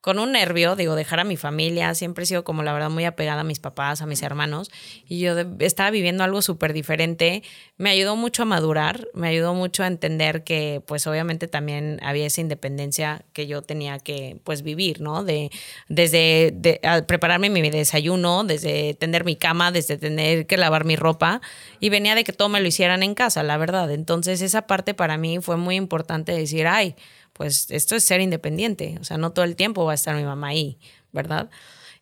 con 0.00 0.18
un 0.18 0.32
nervio, 0.32 0.76
digo, 0.76 0.94
dejar 0.94 1.20
a 1.20 1.24
mi 1.24 1.36
familia, 1.36 1.94
siempre 1.94 2.24
he 2.24 2.26
sido 2.26 2.42
como 2.42 2.62
la 2.62 2.72
verdad 2.72 2.88
muy 2.88 3.04
apegada 3.04 3.42
a 3.42 3.44
mis 3.44 3.58
papás, 3.58 4.00
a 4.00 4.06
mis 4.06 4.22
hermanos, 4.22 4.70
y 5.06 5.20
yo 5.20 5.34
estaba 5.58 5.90
viviendo 5.90 6.24
algo 6.24 6.40
súper 6.40 6.72
diferente, 6.72 7.42
me 7.76 7.90
ayudó 7.90 8.16
mucho 8.16 8.44
a 8.44 8.46
madurar, 8.46 9.08
me 9.12 9.28
ayudó 9.28 9.52
mucho 9.52 9.82
a 9.82 9.86
entender 9.86 10.42
que 10.42 10.82
pues 10.86 11.06
obviamente 11.06 11.48
también 11.48 12.00
había 12.02 12.26
esa 12.26 12.40
independencia 12.40 13.24
que 13.34 13.46
yo 13.46 13.60
tenía 13.60 13.98
que 13.98 14.40
pues 14.42 14.62
vivir, 14.62 15.02
¿no? 15.02 15.22
De, 15.22 15.50
desde 15.88 16.54
prepararme 17.06 17.50
mi 17.50 17.68
desayuno, 17.70 18.44
desde 18.44 18.94
tender 18.94 19.24
mi 19.24 19.36
cama, 19.36 19.70
desde 19.70 19.98
tener 19.98 20.46
que 20.46 20.56
lavar 20.56 20.86
mi 20.86 20.96
ropa, 20.96 21.42
y 21.78 21.90
venía 21.90 22.14
de 22.14 22.24
que 22.24 22.32
todo 22.32 22.48
me 22.48 22.60
lo 22.60 22.68
hicieran 22.68 23.02
en 23.02 23.14
casa, 23.14 23.42
la 23.42 23.58
verdad. 23.58 23.90
Entonces 23.90 24.40
esa 24.40 24.62
parte 24.62 24.94
para 24.94 25.18
mí 25.18 25.40
fue 25.40 25.58
muy 25.58 25.76
importante 25.76 26.32
decir, 26.32 26.66
ay, 26.66 26.94
pues 27.40 27.70
esto 27.70 27.96
es 27.96 28.04
ser 28.04 28.20
independiente, 28.20 28.98
o 29.00 29.04
sea, 29.04 29.16
no 29.16 29.32
todo 29.32 29.46
el 29.46 29.56
tiempo 29.56 29.86
va 29.86 29.92
a 29.92 29.94
estar 29.94 30.14
mi 30.14 30.24
mamá 30.24 30.48
ahí, 30.48 30.78
¿verdad? 31.10 31.48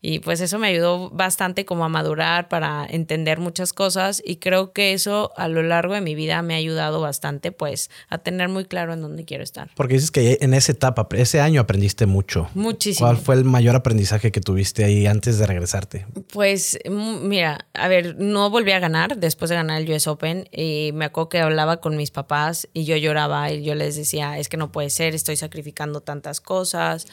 Y 0.00 0.20
pues 0.20 0.40
eso 0.40 0.60
me 0.60 0.68
ayudó 0.68 1.10
bastante 1.10 1.64
como 1.64 1.84
a 1.84 1.88
madurar 1.88 2.48
para 2.48 2.86
entender 2.88 3.40
muchas 3.40 3.72
cosas 3.72 4.22
y 4.24 4.36
creo 4.36 4.72
que 4.72 4.92
eso 4.92 5.32
a 5.36 5.48
lo 5.48 5.62
largo 5.62 5.94
de 5.94 6.00
mi 6.00 6.14
vida 6.14 6.40
me 6.42 6.54
ha 6.54 6.58
ayudado 6.58 7.00
bastante 7.00 7.50
pues 7.50 7.90
a 8.08 8.18
tener 8.18 8.48
muy 8.48 8.64
claro 8.64 8.92
en 8.92 9.00
dónde 9.00 9.24
quiero 9.24 9.42
estar. 9.42 9.70
Porque 9.74 9.94
dices 9.94 10.12
que 10.12 10.38
en 10.40 10.54
esa 10.54 10.70
etapa, 10.70 11.08
ese 11.16 11.40
año 11.40 11.60
aprendiste 11.60 12.06
mucho. 12.06 12.48
Muchísimo. 12.54 13.08
¿Cuál 13.08 13.16
fue 13.16 13.34
el 13.34 13.44
mayor 13.44 13.74
aprendizaje 13.74 14.30
que 14.30 14.40
tuviste 14.40 14.84
ahí 14.84 15.06
antes 15.06 15.38
de 15.38 15.46
regresarte? 15.46 16.06
Pues 16.32 16.78
mira, 16.88 17.66
a 17.74 17.88
ver, 17.88 18.16
no 18.18 18.50
volví 18.50 18.70
a 18.70 18.78
ganar 18.78 19.18
después 19.18 19.48
de 19.48 19.56
ganar 19.56 19.82
el 19.82 19.90
US 19.90 20.06
Open 20.06 20.48
y 20.52 20.90
me 20.94 21.06
acuerdo 21.06 21.28
que 21.28 21.40
hablaba 21.40 21.78
con 21.78 21.96
mis 21.96 22.12
papás 22.12 22.68
y 22.72 22.84
yo 22.84 22.96
lloraba 22.96 23.50
y 23.50 23.64
yo 23.64 23.74
les 23.74 23.96
decía, 23.96 24.38
es 24.38 24.48
que 24.48 24.56
no 24.56 24.70
puede 24.70 24.90
ser, 24.90 25.16
estoy 25.16 25.36
sacrificando 25.36 26.02
tantas 26.02 26.40
cosas. 26.40 27.06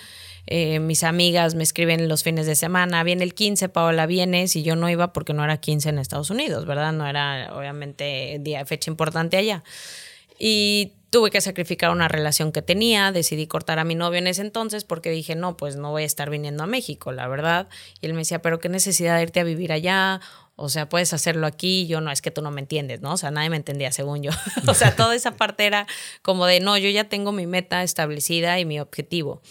Eh, 0.48 0.80
mis 0.80 1.04
amigas 1.04 1.56
me 1.56 1.64
escriben 1.64 2.08
los 2.08 2.24
fines 2.24 2.46
de 2.46 2.56
semana, 2.56 3.04
viene 3.04 3.24
el 3.24 3.34
15, 3.34 3.70
Paola, 3.70 4.06
vienes, 4.06 4.56
y 4.56 4.64
yo 4.64 4.76
no 4.76 4.90
iba 4.90 5.14
porque 5.14 5.34
no 5.34 5.44
era 5.44 5.58
15 5.58 5.90
en 5.90 6.00
Estados 6.00 6.30
Unidos, 6.30 6.66
¿verdad? 6.66 6.94
No 6.94 7.08
era 7.08 7.50
obviamente 7.56 8.38
día, 8.42 8.66
fecha 8.66 8.92
importante 8.92 9.38
allá. 9.38 9.64
Y 10.38 10.94
tuve 11.10 11.32
que 11.32 11.40
sacrificar 11.40 11.92
una 11.92 12.10
relación 12.10 12.52
que 12.52 12.62
tenía, 12.62 13.12
decidí 13.14 13.48
cortar 13.48 13.80
a 13.80 13.86
mi 13.86 13.96
novio 13.96 14.20
en 14.20 14.28
ese 14.28 14.42
entonces 14.42 14.84
porque 14.84 15.10
dije, 15.10 15.34
no, 15.34 15.56
pues 15.56 15.78
no 15.78 15.92
voy 15.92 16.04
a 16.04 16.06
estar 16.06 16.30
viniendo 16.30 16.64
a 16.64 16.68
México, 16.68 17.14
la 17.14 17.28
verdad. 17.28 17.70
Y 18.02 18.08
él 18.08 18.14
me 18.14 18.20
decía, 18.20 18.42
pero 18.42 18.60
qué 18.60 18.68
necesidad 18.68 19.16
de 19.16 19.24
irte 19.24 19.40
a 19.40 19.46
vivir 19.46 19.72
allá, 19.72 20.20
o 20.58 20.70
sea, 20.70 20.90
puedes 20.90 21.14
hacerlo 21.14 21.48
aquí, 21.48 21.88
yo 21.88 22.02
no, 22.02 22.12
es 22.12 22.22
que 22.22 22.32
tú 22.32 22.42
no 22.42 22.52
me 22.52 22.62
entiendes, 22.62 23.02
¿no? 23.02 23.14
O 23.14 23.18
sea, 23.18 23.32
nadie 23.32 23.50
me 23.50 23.58
entendía 23.58 23.92
según 23.92 24.24
yo. 24.24 24.32
o 24.68 24.74
sea, 24.74 24.96
toda 24.96 25.16
esa 25.16 25.32
parte 25.32 25.66
era 25.66 25.88
como 26.22 26.46
de, 26.46 26.60
no, 26.60 26.78
yo 26.78 26.90
ya 26.90 27.06
tengo 27.06 27.32
mi 27.32 27.48
meta 27.48 27.84
establecida 27.84 28.60
y 28.60 28.66
mi 28.66 28.80
objetivo. 28.80 29.42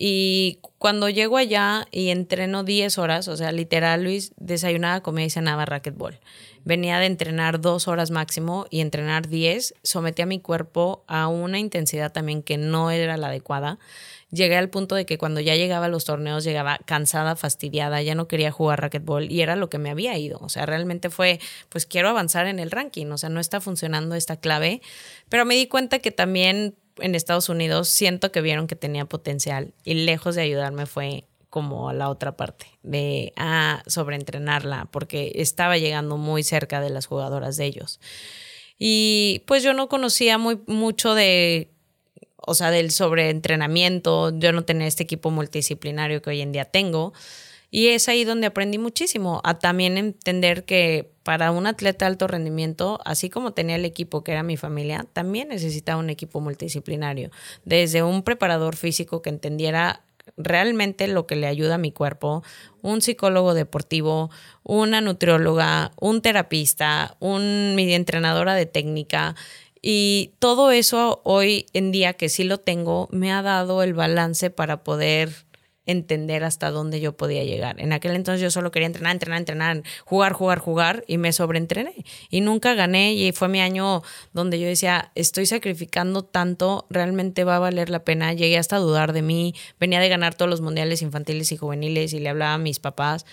Y 0.00 0.60
cuando 0.78 1.08
llego 1.08 1.38
allá 1.38 1.88
y 1.90 2.10
entreno 2.10 2.62
10 2.62 2.98
horas, 2.98 3.26
o 3.26 3.36
sea, 3.36 3.50
literal, 3.50 4.04
Luis, 4.04 4.32
desayunaba, 4.36 5.00
comía 5.00 5.26
y 5.26 5.30
cenaba 5.30 5.64
racquetball. 5.64 6.20
Venía 6.64 7.00
de 7.00 7.06
entrenar 7.06 7.60
dos 7.60 7.88
horas 7.88 8.12
máximo 8.12 8.66
y 8.70 8.80
entrenar 8.80 9.26
10, 9.26 9.74
sometí 9.82 10.22
a 10.22 10.26
mi 10.26 10.38
cuerpo 10.38 11.02
a 11.08 11.26
una 11.26 11.58
intensidad 11.58 12.12
también 12.12 12.44
que 12.44 12.58
no 12.58 12.92
era 12.92 13.16
la 13.16 13.26
adecuada. 13.26 13.80
Llegué 14.30 14.56
al 14.56 14.70
punto 14.70 14.94
de 14.94 15.04
que 15.04 15.18
cuando 15.18 15.40
ya 15.40 15.56
llegaba 15.56 15.86
a 15.86 15.88
los 15.88 16.04
torneos 16.04 16.44
llegaba 16.44 16.78
cansada, 16.84 17.34
fastidiada, 17.34 18.00
ya 18.00 18.14
no 18.14 18.28
quería 18.28 18.52
jugar 18.52 18.80
racquetball 18.80 19.32
y 19.32 19.40
era 19.40 19.56
lo 19.56 19.68
que 19.68 19.78
me 19.78 19.90
había 19.90 20.16
ido. 20.16 20.38
O 20.42 20.48
sea, 20.48 20.64
realmente 20.64 21.10
fue, 21.10 21.40
pues 21.70 21.86
quiero 21.86 22.08
avanzar 22.08 22.46
en 22.46 22.60
el 22.60 22.70
ranking, 22.70 23.06
o 23.06 23.18
sea, 23.18 23.30
no 23.30 23.40
está 23.40 23.60
funcionando 23.60 24.14
esta 24.14 24.36
clave, 24.36 24.80
pero 25.28 25.44
me 25.44 25.56
di 25.56 25.66
cuenta 25.66 25.98
que 25.98 26.12
también 26.12 26.76
en 27.00 27.14
Estados 27.14 27.48
Unidos 27.48 27.88
siento 27.88 28.32
que 28.32 28.40
vieron 28.40 28.66
que 28.66 28.76
tenía 28.76 29.04
potencial 29.04 29.72
y 29.84 29.94
lejos 29.94 30.34
de 30.34 30.42
ayudarme 30.42 30.86
fue 30.86 31.24
como 31.50 31.88
a 31.88 31.94
la 31.94 32.10
otra 32.10 32.36
parte, 32.36 32.66
de 32.82 33.32
a 33.36 33.82
sobreentrenarla, 33.86 34.88
porque 34.90 35.32
estaba 35.36 35.78
llegando 35.78 36.16
muy 36.16 36.42
cerca 36.42 36.80
de 36.80 36.90
las 36.90 37.06
jugadoras 37.06 37.56
de 37.56 37.64
ellos. 37.64 38.00
Y 38.78 39.42
pues 39.46 39.62
yo 39.62 39.72
no 39.72 39.88
conocía 39.88 40.38
muy 40.38 40.60
mucho 40.66 41.14
de, 41.14 41.70
o 42.36 42.54
sea, 42.54 42.70
del 42.70 42.90
sobreentrenamiento, 42.90 44.38
yo 44.38 44.52
no 44.52 44.64
tenía 44.64 44.86
este 44.86 45.02
equipo 45.02 45.30
multidisciplinario 45.30 46.22
que 46.22 46.30
hoy 46.30 46.40
en 46.42 46.52
día 46.52 46.66
tengo. 46.66 47.12
Y 47.70 47.88
es 47.88 48.08
ahí 48.08 48.24
donde 48.24 48.46
aprendí 48.46 48.78
muchísimo, 48.78 49.40
a 49.44 49.58
también 49.58 49.98
entender 49.98 50.64
que 50.64 51.10
para 51.22 51.50
un 51.50 51.66
atleta 51.66 52.06
de 52.06 52.12
alto 52.12 52.26
rendimiento, 52.26 52.98
así 53.04 53.28
como 53.28 53.52
tenía 53.52 53.76
el 53.76 53.84
equipo 53.84 54.24
que 54.24 54.32
era 54.32 54.42
mi 54.42 54.56
familia, 54.56 55.06
también 55.12 55.48
necesitaba 55.48 56.00
un 56.00 56.08
equipo 56.08 56.40
multidisciplinario, 56.40 57.30
desde 57.64 58.02
un 58.02 58.22
preparador 58.22 58.74
físico 58.74 59.20
que 59.20 59.28
entendiera 59.28 60.02
realmente 60.36 61.08
lo 61.08 61.26
que 61.26 61.36
le 61.36 61.46
ayuda 61.46 61.74
a 61.74 61.78
mi 61.78 61.92
cuerpo, 61.92 62.42
un 62.80 63.02
psicólogo 63.02 63.52
deportivo, 63.54 64.30
una 64.62 65.00
nutrióloga, 65.00 65.92
un 66.00 66.22
terapista, 66.22 67.16
un 67.18 67.74
mi 67.74 67.92
entrenadora 67.92 68.54
de 68.54 68.66
técnica, 68.66 69.34
y 69.82 70.32
todo 70.38 70.70
eso 70.70 71.20
hoy 71.24 71.66
en 71.72 71.92
día 71.92 72.14
que 72.14 72.28
sí 72.28 72.44
lo 72.44 72.58
tengo, 72.58 73.08
me 73.10 73.32
ha 73.32 73.42
dado 73.42 73.82
el 73.82 73.94
balance 73.94 74.50
para 74.50 74.82
poder 74.82 75.47
entender 75.88 76.44
hasta 76.44 76.70
dónde 76.70 77.00
yo 77.00 77.16
podía 77.16 77.42
llegar. 77.42 77.80
En 77.80 77.92
aquel 77.92 78.14
entonces 78.14 78.40
yo 78.42 78.50
solo 78.50 78.70
quería 78.70 78.86
entrenar, 78.86 79.12
entrenar, 79.12 79.38
entrenar, 79.38 79.82
jugar, 80.04 80.34
jugar, 80.34 80.58
jugar 80.58 81.02
y 81.08 81.16
me 81.18 81.32
sobreentrené 81.32 82.04
y 82.30 82.42
nunca 82.42 82.74
gané 82.74 83.14
y 83.14 83.32
fue 83.32 83.48
mi 83.48 83.60
año 83.60 84.02
donde 84.32 84.60
yo 84.60 84.68
decía, 84.68 85.10
estoy 85.14 85.46
sacrificando 85.46 86.22
tanto, 86.22 86.86
realmente 86.90 87.42
va 87.42 87.56
a 87.56 87.58
valer 87.58 87.88
la 87.88 88.04
pena. 88.04 88.34
Llegué 88.34 88.58
hasta 88.58 88.76
a 88.76 88.80
dudar 88.80 89.14
de 89.14 89.22
mí, 89.22 89.54
venía 89.80 89.98
de 89.98 90.10
ganar 90.10 90.34
todos 90.34 90.50
los 90.50 90.60
mundiales 90.60 91.00
infantiles 91.00 91.50
y 91.52 91.56
juveniles 91.56 92.12
y 92.12 92.20
le 92.20 92.28
hablaba 92.28 92.54
a 92.54 92.58
mis 92.58 92.78
papás 92.78 93.24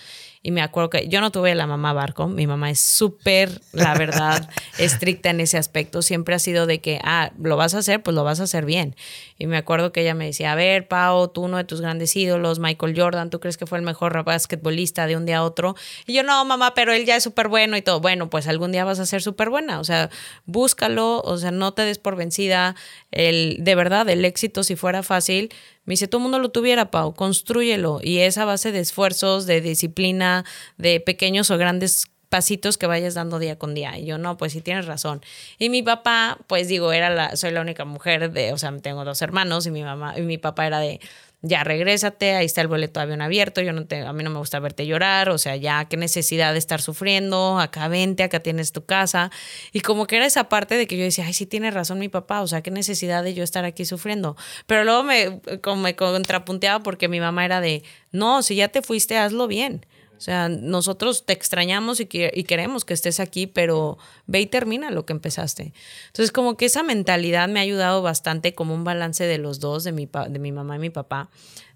y 0.42 0.50
me 0.50 0.62
acuerdo 0.62 0.90
que 0.90 1.08
yo 1.08 1.20
no 1.20 1.30
tuve 1.30 1.54
la 1.54 1.66
mamá 1.66 1.92
barco, 1.92 2.28
mi 2.28 2.46
mamá 2.46 2.70
es 2.70 2.80
súper, 2.80 3.60
la 3.72 3.94
verdad, 3.94 4.48
estricta 4.78 5.30
en 5.30 5.40
ese 5.40 5.58
aspecto. 5.58 6.02
Siempre 6.02 6.34
ha 6.34 6.38
sido 6.38 6.66
de 6.66 6.80
que, 6.80 7.00
ah, 7.02 7.32
lo 7.42 7.56
vas 7.56 7.74
a 7.74 7.78
hacer, 7.78 8.02
pues 8.02 8.14
lo 8.14 8.24
vas 8.24 8.40
a 8.40 8.44
hacer 8.44 8.64
bien. 8.64 8.94
Y 9.38 9.46
me 9.46 9.56
acuerdo 9.56 9.92
que 9.92 10.02
ella 10.02 10.14
me 10.14 10.26
decía, 10.26 10.52
a 10.52 10.54
ver, 10.54 10.88
Pau, 10.88 11.28
tú 11.28 11.42
uno 11.42 11.56
de 11.56 11.64
tus 11.64 11.80
grandes 11.80 12.14
ídolos, 12.16 12.58
Michael 12.58 12.94
Jordan, 12.96 13.30
¿tú 13.30 13.40
crees 13.40 13.56
que 13.56 13.66
fue 13.66 13.78
el 13.78 13.84
mejor 13.84 14.24
basquetbolista 14.24 15.06
de 15.06 15.16
un 15.16 15.26
día 15.26 15.38
a 15.38 15.42
otro? 15.42 15.74
Y 16.06 16.14
yo, 16.14 16.22
no, 16.22 16.44
mamá, 16.44 16.74
pero 16.74 16.92
él 16.92 17.04
ya 17.04 17.16
es 17.16 17.22
súper 17.22 17.48
bueno 17.48 17.76
y 17.76 17.82
todo. 17.82 18.00
Bueno, 18.00 18.30
pues 18.30 18.46
algún 18.46 18.72
día 18.72 18.84
vas 18.84 18.98
a 18.98 19.06
ser 19.06 19.22
súper 19.22 19.50
buena. 19.50 19.80
O 19.80 19.84
sea, 19.84 20.10
búscalo, 20.44 21.20
o 21.22 21.38
sea, 21.38 21.50
no 21.50 21.74
te 21.74 21.82
des 21.82 21.98
por 21.98 22.16
vencida. 22.16 22.76
El, 23.10 23.58
de 23.60 23.74
verdad, 23.74 24.08
el 24.08 24.24
éxito, 24.24 24.62
si 24.62 24.76
fuera 24.76 25.02
fácil, 25.02 25.50
me 25.86 25.92
dice, 25.92 26.08
todo 26.08 26.18
el 26.18 26.24
mundo 26.24 26.38
lo 26.38 26.50
tuviera, 26.50 26.90
Pau, 26.90 27.14
construyelo. 27.14 28.00
Y 28.02 28.18
esa 28.18 28.44
base 28.44 28.72
de 28.72 28.80
esfuerzos, 28.80 29.46
de 29.46 29.60
disciplina, 29.60 30.44
de 30.76 31.00
pequeños 31.00 31.50
o 31.50 31.58
grandes 31.58 32.06
pasitos 32.28 32.76
que 32.76 32.86
vayas 32.86 33.14
dando 33.14 33.38
día 33.38 33.56
con 33.56 33.74
día. 33.74 33.96
Y 33.98 34.04
yo, 34.04 34.18
no, 34.18 34.36
pues 34.36 34.52
sí 34.52 34.60
tienes 34.60 34.86
razón. 34.86 35.22
Y 35.58 35.70
mi 35.70 35.82
papá, 35.82 36.38
pues 36.48 36.68
digo, 36.68 36.92
era 36.92 37.08
la, 37.10 37.36
soy 37.36 37.52
la 37.52 37.60
única 37.60 37.84
mujer 37.84 38.32
de, 38.32 38.52
o 38.52 38.58
sea, 38.58 38.76
tengo 38.78 39.04
dos 39.04 39.22
hermanos 39.22 39.66
y 39.66 39.70
mi 39.70 39.82
mamá, 39.82 40.14
y 40.18 40.22
mi 40.22 40.38
papá 40.38 40.66
era 40.66 40.80
de, 40.80 41.00
ya 41.42 41.64
regrésate, 41.64 42.34
ahí 42.34 42.46
está 42.46 42.60
el 42.60 42.68
boleto 42.68 42.98
de 43.00 43.04
avión 43.04 43.22
abierto, 43.22 43.60
yo 43.60 43.72
no 43.72 43.86
te, 43.86 44.02
a 44.02 44.12
mí 44.12 44.24
no 44.24 44.30
me 44.30 44.38
gusta 44.38 44.58
verte 44.58 44.86
llorar, 44.86 45.28
o 45.28 45.38
sea, 45.38 45.56
ya 45.56 45.84
qué 45.84 45.96
necesidad 45.96 46.52
de 46.52 46.58
estar 46.58 46.80
sufriendo, 46.80 47.58
acá 47.58 47.88
vente, 47.88 48.22
acá 48.22 48.40
tienes 48.40 48.72
tu 48.72 48.84
casa. 48.84 49.30
Y 49.72 49.80
como 49.80 50.06
que 50.06 50.16
era 50.16 50.26
esa 50.26 50.48
parte 50.48 50.76
de 50.76 50.86
que 50.86 50.96
yo 50.96 51.04
decía, 51.04 51.26
ay, 51.26 51.32
sí 51.32 51.46
tiene 51.46 51.70
razón 51.70 51.98
mi 51.98 52.08
papá, 52.08 52.40
o 52.42 52.46
sea, 52.46 52.62
qué 52.62 52.70
necesidad 52.70 53.22
de 53.22 53.34
yo 53.34 53.44
estar 53.44 53.64
aquí 53.64 53.84
sufriendo. 53.84 54.36
Pero 54.66 54.84
luego 54.84 55.02
me, 55.02 55.40
me 55.76 55.96
contrapunteaba 55.96 56.82
porque 56.82 57.08
mi 57.08 57.20
mamá 57.20 57.44
era 57.44 57.60
de, 57.60 57.82
no, 58.12 58.42
si 58.42 58.56
ya 58.56 58.68
te 58.68 58.82
fuiste, 58.82 59.16
hazlo 59.16 59.46
bien. 59.46 59.86
O 60.16 60.20
sea, 60.20 60.48
nosotros 60.48 61.26
te 61.26 61.32
extrañamos 61.32 62.00
y, 62.00 62.06
queremos 62.06 62.84
que 62.84 62.94
estés 62.94 63.20
aquí, 63.20 63.46
pero 63.46 63.98
ve 64.26 64.40
y 64.40 64.46
termina 64.46 64.90
lo 64.90 65.04
que 65.04 65.12
empezaste. 65.12 65.72
Entonces, 66.06 66.32
como 66.32 66.56
que 66.56 66.66
esa 66.66 66.82
mentalidad 66.82 67.48
me 67.48 67.60
ha 67.60 67.62
ayudado 67.62 68.02
bastante 68.02 68.54
como 68.54 68.74
un 68.74 68.84
balance 68.84 69.24
de 69.24 69.38
los 69.38 69.60
dos, 69.60 69.84
de 69.84 69.92
mi, 69.92 70.08
de 70.28 70.38
mi 70.38 70.52
mamá 70.52 70.76
y 70.76 70.78
mi 70.78 70.90
papá, 70.90 71.28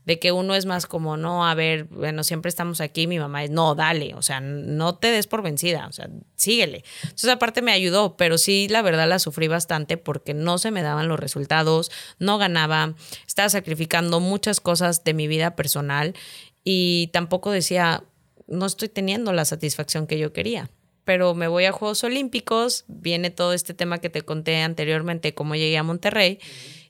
de 0.04 0.18
que 0.18 0.32
uno 0.32 0.54
es 0.54 0.66
más 0.66 0.86
como, 0.86 1.16
no, 1.16 1.46
a 1.46 1.54
ver, 1.54 1.84
bueno, 1.84 2.24
siempre 2.24 2.48
estamos 2.48 2.80
aquí, 2.80 3.06
mi 3.06 3.18
mamá 3.18 3.44
es, 3.44 3.50
no, 3.50 3.74
dale, 3.74 4.14
o 4.14 4.22
sea, 4.22 4.40
no 4.40 4.96
te 4.96 5.08
des 5.08 5.26
por 5.26 5.42
vencida, 5.42 5.86
o 5.86 5.92
sea, 5.92 6.08
síguele. 6.36 6.84
Entonces, 7.02 7.30
aparte 7.30 7.62
me 7.62 7.72
ayudó, 7.72 8.16
pero 8.16 8.38
sí, 8.38 8.66
la 8.68 8.82
verdad 8.82 9.08
la 9.08 9.18
sufrí 9.18 9.46
bastante 9.46 9.98
porque 9.98 10.32
no 10.34 10.58
se 10.58 10.70
me 10.70 10.82
daban 10.82 11.08
los 11.08 11.20
resultados, 11.20 11.90
no 12.18 12.38
ganaba, 12.38 12.94
estaba 13.26 13.50
sacrificando 13.50 14.20
muchas 14.20 14.60
cosas 14.60 15.04
de 15.04 15.14
mi 15.14 15.28
vida 15.28 15.54
personal 15.54 16.14
y 16.64 17.08
tampoco 17.12 17.50
decía, 17.50 18.04
no 18.50 18.66
estoy 18.66 18.88
teniendo 18.88 19.32
la 19.32 19.44
satisfacción 19.44 20.06
que 20.06 20.18
yo 20.18 20.32
quería. 20.32 20.70
Pero 21.04 21.34
me 21.34 21.48
voy 21.48 21.64
a 21.64 21.72
Juegos 21.72 22.04
Olímpicos, 22.04 22.84
viene 22.86 23.30
todo 23.30 23.54
este 23.54 23.72
tema 23.72 23.98
que 23.98 24.10
te 24.10 24.22
conté 24.22 24.58
anteriormente, 24.58 25.34
cómo 25.34 25.54
llegué 25.54 25.78
a 25.78 25.82
Monterrey, 25.82 26.38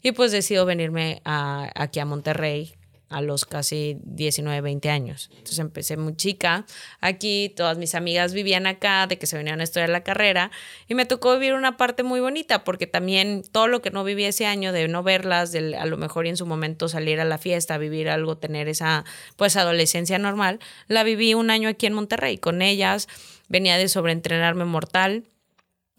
y 0.02 0.12
pues 0.12 0.32
decido 0.32 0.66
venirme 0.66 1.22
aquí 1.24 2.00
a 2.00 2.04
Monterrey 2.04 2.74
a 3.10 3.20
los 3.20 3.44
casi 3.44 3.98
19, 4.04 4.60
20 4.60 4.88
años. 4.88 5.28
Entonces 5.32 5.58
empecé 5.58 5.96
muy 5.96 6.14
chica 6.14 6.64
aquí, 7.00 7.52
todas 7.54 7.76
mis 7.76 7.94
amigas 7.94 8.32
vivían 8.32 8.66
acá, 8.66 9.06
de 9.08 9.18
que 9.18 9.26
se 9.26 9.36
venían 9.36 9.60
a 9.60 9.64
estudiar 9.64 9.88
la 9.88 10.02
carrera, 10.02 10.50
y 10.88 10.94
me 10.94 11.04
tocó 11.04 11.34
vivir 11.34 11.54
una 11.54 11.76
parte 11.76 12.04
muy 12.04 12.20
bonita, 12.20 12.64
porque 12.64 12.86
también 12.86 13.42
todo 13.50 13.66
lo 13.66 13.82
que 13.82 13.90
no 13.90 14.04
viví 14.04 14.24
ese 14.24 14.46
año, 14.46 14.72
de 14.72 14.86
no 14.88 15.02
verlas, 15.02 15.50
de 15.50 15.76
a 15.76 15.86
lo 15.86 15.96
mejor 15.96 16.26
en 16.26 16.36
su 16.36 16.46
momento 16.46 16.88
salir 16.88 17.20
a 17.20 17.24
la 17.24 17.36
fiesta, 17.36 17.78
vivir 17.78 18.08
algo, 18.08 18.38
tener 18.38 18.68
esa 18.68 19.04
pues 19.36 19.56
adolescencia 19.56 20.18
normal, 20.18 20.60
la 20.86 21.02
viví 21.02 21.34
un 21.34 21.50
año 21.50 21.68
aquí 21.68 21.86
en 21.86 21.94
Monterrey 21.94 22.38
con 22.38 22.62
ellas, 22.62 23.08
venía 23.48 23.76
de 23.76 23.88
sobreentrenarme 23.88 24.64
mortal, 24.64 25.24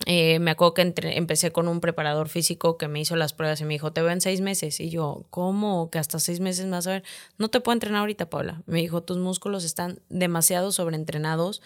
eh, 0.05 0.39
me 0.39 0.51
acuerdo 0.51 0.73
que 0.73 0.93
empecé 1.15 1.51
con 1.51 1.67
un 1.67 1.79
preparador 1.79 2.29
físico 2.29 2.77
que 2.77 2.87
me 2.87 2.99
hizo 2.99 3.15
las 3.15 3.33
pruebas 3.33 3.61
y 3.61 3.65
me 3.65 3.73
dijo, 3.73 3.91
te 3.93 4.01
veo 4.01 4.11
en 4.11 4.21
seis 4.21 4.41
meses. 4.41 4.79
Y 4.79 4.89
yo, 4.89 5.25
¿cómo? 5.29 5.89
Que 5.91 5.99
hasta 5.99 6.19
seis 6.19 6.39
meses 6.39 6.65
más 6.65 6.87
a 6.87 6.91
ver. 6.91 7.03
No 7.37 7.49
te 7.49 7.59
puedo 7.59 7.73
entrenar 7.73 8.01
ahorita, 8.01 8.29
Paula. 8.29 8.63
Me 8.65 8.79
dijo, 8.79 9.03
tus 9.03 9.17
músculos 9.17 9.63
están 9.63 9.99
demasiado 10.09 10.71
sobreentrenados 10.71 11.61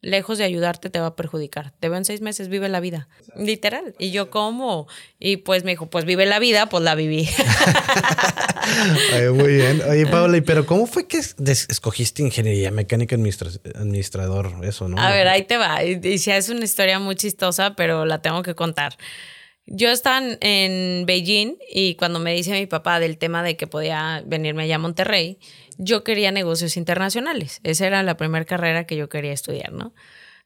lejos 0.00 0.38
de 0.38 0.44
ayudarte, 0.44 0.90
te 0.90 1.00
va 1.00 1.06
a 1.06 1.16
perjudicar. 1.16 1.72
Te 1.80 1.88
veo 1.88 1.98
en 1.98 2.04
seis 2.04 2.20
meses, 2.20 2.48
vive 2.48 2.68
la 2.68 2.80
vida. 2.80 3.08
Literal. 3.36 3.94
Y 3.98 4.10
yo, 4.10 4.30
¿cómo? 4.30 4.86
Y 5.18 5.38
pues 5.38 5.64
me 5.64 5.72
dijo, 5.72 5.86
pues 5.86 6.04
vive 6.04 6.26
la 6.26 6.38
vida, 6.38 6.68
pues 6.68 6.82
la 6.84 6.94
viví. 6.94 7.28
muy 9.34 9.54
bien. 9.54 9.82
Oye, 9.88 10.06
Paula, 10.06 10.40
pero 10.44 10.66
cómo 10.66 10.86
fue 10.86 11.06
que 11.06 11.18
escogiste 11.18 12.22
ingeniería 12.22 12.70
mecánica 12.70 13.16
administrador? 13.16 14.52
Eso, 14.62 14.88
¿no? 14.88 15.00
A 15.00 15.10
ver, 15.10 15.28
ahí 15.28 15.44
te 15.44 15.56
va. 15.56 15.82
Y, 15.84 16.18
si 16.18 16.30
es 16.30 16.48
una 16.48 16.64
historia 16.64 16.98
muy 16.98 17.16
chistosa, 17.16 17.74
pero 17.74 18.04
la 18.04 18.22
tengo 18.22 18.42
que 18.42 18.54
contar. 18.54 18.96
Yo 19.66 19.90
estaba 19.90 20.26
en 20.40 21.04
Beijing 21.04 21.58
y 21.70 21.94
cuando 21.96 22.20
me 22.20 22.32
dice 22.32 22.52
mi 22.52 22.66
papá 22.66 23.00
del 23.00 23.18
tema 23.18 23.42
de 23.42 23.56
que 23.56 23.66
podía 23.66 24.22
venirme 24.24 24.62
allá 24.62 24.76
a 24.76 24.78
Monterrey, 24.78 25.38
yo 25.76 26.04
quería 26.04 26.32
negocios 26.32 26.76
internacionales. 26.76 27.60
Esa 27.64 27.86
era 27.86 28.02
la 28.02 28.16
primera 28.16 28.44
carrera 28.46 28.84
que 28.84 28.96
yo 28.96 29.08
quería 29.08 29.32
estudiar, 29.32 29.72
¿no? 29.72 29.94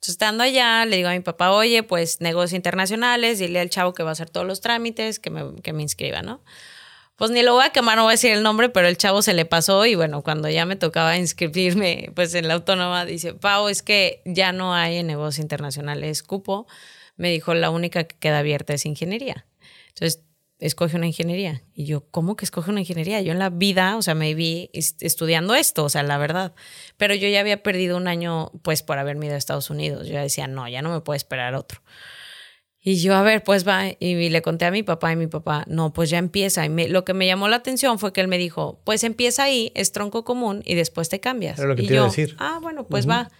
Entonces, 0.02 0.14
estando 0.14 0.42
allá, 0.42 0.84
le 0.84 0.96
digo 0.96 1.08
a 1.08 1.12
mi 1.12 1.20
papá, 1.20 1.52
oye, 1.52 1.84
pues 1.84 2.20
negocios 2.20 2.54
internacionales, 2.54 3.38
dile 3.38 3.60
al 3.60 3.70
chavo 3.70 3.94
que 3.94 4.02
va 4.02 4.08
a 4.08 4.12
hacer 4.12 4.28
todos 4.28 4.44
los 4.44 4.60
trámites, 4.60 5.20
que 5.20 5.30
me, 5.30 5.54
que 5.62 5.72
me 5.72 5.82
inscriba, 5.82 6.22
¿no? 6.22 6.42
Pues 7.22 7.30
ni 7.30 7.42
lo 7.44 7.54
voy 7.54 7.64
a 7.64 7.70
quemar, 7.70 7.96
no 7.96 8.02
voy 8.02 8.10
a 8.10 8.14
decir 8.14 8.32
el 8.32 8.42
nombre, 8.42 8.68
pero 8.68 8.88
el 8.88 8.96
chavo 8.96 9.22
se 9.22 9.32
le 9.32 9.44
pasó 9.44 9.86
y 9.86 9.94
bueno, 9.94 10.24
cuando 10.24 10.48
ya 10.48 10.66
me 10.66 10.74
tocaba 10.74 11.16
inscribirme, 11.16 12.10
pues 12.16 12.34
en 12.34 12.48
la 12.48 12.54
autónoma, 12.54 13.04
dice, 13.04 13.32
Pau, 13.32 13.68
es 13.68 13.80
que 13.84 14.22
ya 14.24 14.50
no 14.50 14.74
hay 14.74 14.96
en 14.96 15.06
negocios 15.06 15.38
internacionales 15.38 16.24
cupo. 16.24 16.66
Me 17.14 17.30
dijo, 17.30 17.54
la 17.54 17.70
única 17.70 18.02
que 18.02 18.16
queda 18.18 18.40
abierta 18.40 18.74
es 18.74 18.86
ingeniería. 18.86 19.46
Entonces, 19.90 20.24
escoge 20.58 20.96
una 20.96 21.06
ingeniería. 21.06 21.62
Y 21.72 21.84
yo, 21.84 22.10
¿cómo 22.10 22.34
que 22.34 22.44
escoge 22.44 22.72
una 22.72 22.80
ingeniería? 22.80 23.20
Yo 23.20 23.30
en 23.30 23.38
la 23.38 23.50
vida, 23.50 23.96
o 23.96 24.02
sea, 24.02 24.16
me 24.16 24.34
vi 24.34 24.70
estudiando 24.72 25.54
esto, 25.54 25.84
o 25.84 25.88
sea, 25.88 26.02
la 26.02 26.18
verdad. 26.18 26.54
Pero 26.96 27.14
yo 27.14 27.28
ya 27.28 27.38
había 27.38 27.62
perdido 27.62 27.98
un 27.98 28.08
año, 28.08 28.50
pues, 28.62 28.82
por 28.82 28.98
haberme 28.98 29.26
ido 29.26 29.36
a 29.36 29.38
Estados 29.38 29.70
Unidos. 29.70 30.08
Yo 30.08 30.18
decía, 30.18 30.48
no, 30.48 30.68
ya 30.68 30.82
no 30.82 30.90
me 30.90 31.00
puedo 31.02 31.16
esperar 31.16 31.54
otro. 31.54 31.82
Y 32.84 32.96
yo, 32.96 33.14
a 33.14 33.22
ver, 33.22 33.44
pues 33.44 33.66
va, 33.66 33.84
y 34.00 34.28
le 34.28 34.42
conté 34.42 34.64
a 34.64 34.72
mi 34.72 34.82
papá 34.82 35.12
y 35.12 35.16
mi 35.16 35.28
papá, 35.28 35.64
no, 35.68 35.92
pues 35.92 36.10
ya 36.10 36.18
empieza. 36.18 36.66
Y 36.66 36.88
lo 36.88 37.04
que 37.04 37.14
me 37.14 37.28
llamó 37.28 37.46
la 37.46 37.56
atención 37.56 38.00
fue 38.00 38.12
que 38.12 38.20
él 38.20 38.26
me 38.26 38.38
dijo, 38.38 38.80
pues 38.84 39.04
empieza 39.04 39.44
ahí, 39.44 39.70
es 39.76 39.92
tronco 39.92 40.24
común 40.24 40.62
y 40.66 40.74
después 40.74 41.08
te 41.08 41.20
cambias. 41.20 41.60
lo 41.60 41.76
que 41.76 41.84
y 41.84 41.86
te 41.86 41.94
yo, 41.94 42.04
decir. 42.06 42.34
Ah, 42.40 42.58
bueno, 42.60 42.84
pues 42.84 43.08
va. 43.08 43.30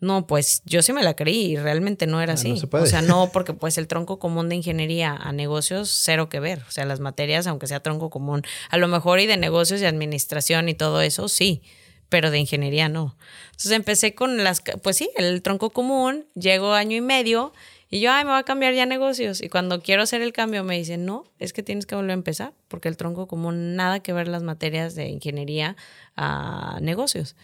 No, 0.00 0.26
pues 0.26 0.62
yo 0.64 0.80
sí 0.80 0.92
me 0.92 1.02
la 1.02 1.14
creí 1.14 1.52
y 1.52 1.56
realmente 1.56 2.06
no 2.06 2.22
era 2.22 2.32
ah, 2.32 2.34
así. 2.34 2.54
o 2.70 2.86
sea, 2.86 3.02
no, 3.02 3.28
porque 3.32 3.52
pues 3.52 3.76
el 3.76 3.88
tronco 3.88 4.18
común 4.18 4.48
de 4.48 4.54
ingeniería 4.54 5.14
a 5.14 5.32
negocios, 5.32 5.90
cero 5.90 6.30
que 6.30 6.40
ver. 6.40 6.62
O 6.66 6.70
sea, 6.70 6.86
las 6.86 7.00
materias, 7.00 7.46
aunque 7.46 7.66
sea 7.66 7.80
tronco 7.80 8.08
común, 8.08 8.42
a 8.70 8.78
lo 8.78 8.88
mejor 8.88 9.20
y 9.20 9.26
de 9.26 9.36
negocios 9.36 9.82
y 9.82 9.84
administración 9.84 10.70
y 10.70 10.74
todo 10.74 11.02
eso, 11.02 11.28
sí, 11.28 11.62
pero 12.08 12.30
de 12.30 12.38
ingeniería 12.38 12.88
no. 12.88 13.16
Entonces 13.46 13.72
empecé 13.72 14.14
con 14.14 14.44
las, 14.44 14.62
pues 14.82 14.96
sí, 14.96 15.10
el 15.16 15.42
tronco 15.42 15.70
común, 15.70 16.24
llego 16.34 16.72
año 16.72 16.96
y 16.96 17.02
medio 17.02 17.52
y 17.90 18.00
yo, 18.00 18.12
ay, 18.12 18.24
me 18.24 18.30
va 18.30 18.38
a 18.38 18.44
cambiar 18.44 18.74
ya 18.74 18.86
negocios. 18.86 19.40
Y 19.40 19.48
cuando 19.48 19.80
quiero 19.80 20.02
hacer 20.02 20.20
el 20.20 20.32
cambio 20.32 20.64
me 20.64 20.76
dicen, 20.76 21.06
no, 21.06 21.24
es 21.38 21.52
que 21.52 21.62
tienes 21.62 21.86
que 21.86 21.94
volver 21.94 22.10
a 22.10 22.14
empezar, 22.14 22.52
porque 22.68 22.88
el 22.88 22.96
tronco 22.96 23.26
común 23.26 23.76
nada 23.76 24.00
que 24.00 24.12
ver 24.12 24.28
las 24.28 24.42
materias 24.42 24.94
de 24.94 25.08
ingeniería 25.08 25.76
a 26.16 26.78
negocios 26.82 27.36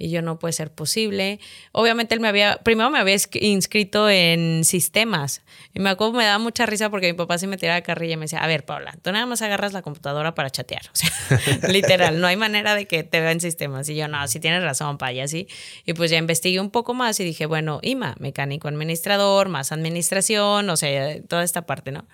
y 0.00 0.10
yo 0.10 0.22
no 0.22 0.38
puede 0.38 0.52
ser 0.52 0.72
posible. 0.72 1.38
Obviamente 1.72 2.14
él 2.14 2.20
me 2.20 2.28
había, 2.28 2.56
primero 2.64 2.88
me 2.90 2.98
había 2.98 3.16
inscrito 3.34 4.08
en 4.08 4.64
sistemas 4.64 5.42
y 5.74 5.80
me 5.80 5.90
acuerdo, 5.90 6.14
me 6.14 6.24
daba 6.24 6.38
mucha 6.38 6.64
risa 6.64 6.88
porque 6.88 7.08
mi 7.08 7.12
papá 7.12 7.36
se 7.36 7.46
me 7.46 7.58
tiraba 7.58 7.82
carrilla 7.82 8.14
y 8.14 8.16
me 8.16 8.24
decía, 8.24 8.42
a 8.42 8.46
ver, 8.46 8.64
Paula, 8.64 8.96
tú 9.02 9.12
nada 9.12 9.26
más 9.26 9.42
agarras 9.42 9.74
la 9.74 9.82
computadora 9.82 10.34
para 10.34 10.48
chatear, 10.48 10.82
o 10.92 10.96
sea, 10.96 11.10
literal, 11.68 12.18
no 12.18 12.26
hay 12.26 12.36
manera 12.36 12.74
de 12.74 12.86
que 12.86 13.04
te 13.04 13.20
vean 13.20 13.40
sistemas. 13.40 13.88
Y 13.90 13.94
yo, 13.94 14.08
no, 14.08 14.26
sí 14.26 14.40
tienes 14.40 14.62
razón, 14.62 14.96
pa, 14.96 15.12
y 15.12 15.20
así. 15.20 15.48
Y 15.84 15.92
pues 15.92 16.10
ya 16.10 16.16
investigué 16.16 16.60
un 16.60 16.70
poco 16.70 16.94
más 16.94 17.20
y 17.20 17.24
dije, 17.24 17.44
bueno, 17.44 17.80
IMA, 17.82 18.16
mecánico 18.18 18.68
administrador, 18.68 19.50
más 19.50 19.70
administración, 19.70 20.70
o 20.70 20.76
sea, 20.78 21.22
toda 21.28 21.44
esta 21.44 21.66
parte, 21.66 21.92
¿no? 21.92 22.06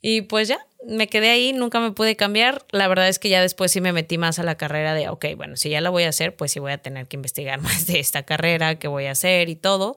Y 0.00 0.22
pues 0.22 0.48
ya, 0.48 0.58
me 0.86 1.08
quedé 1.08 1.30
ahí, 1.30 1.52
nunca 1.52 1.80
me 1.80 1.90
pude 1.90 2.16
cambiar. 2.16 2.64
La 2.70 2.88
verdad 2.88 3.08
es 3.08 3.18
que 3.18 3.28
ya 3.28 3.42
después 3.42 3.72
sí 3.72 3.80
me 3.80 3.92
metí 3.92 4.16
más 4.16 4.38
a 4.38 4.42
la 4.42 4.56
carrera 4.56 4.94
de, 4.94 5.08
ok, 5.08 5.26
bueno, 5.36 5.56
si 5.56 5.70
ya 5.70 5.80
la 5.80 5.90
voy 5.90 6.04
a 6.04 6.10
hacer, 6.10 6.36
pues 6.36 6.52
sí 6.52 6.60
voy 6.60 6.72
a 6.72 6.78
tener 6.78 7.08
que 7.08 7.16
investigar 7.16 7.60
más 7.62 7.86
de 7.86 7.98
esta 7.98 8.22
carrera, 8.22 8.78
qué 8.78 8.88
voy 8.88 9.06
a 9.06 9.12
hacer 9.12 9.48
y 9.48 9.56
todo. 9.56 9.96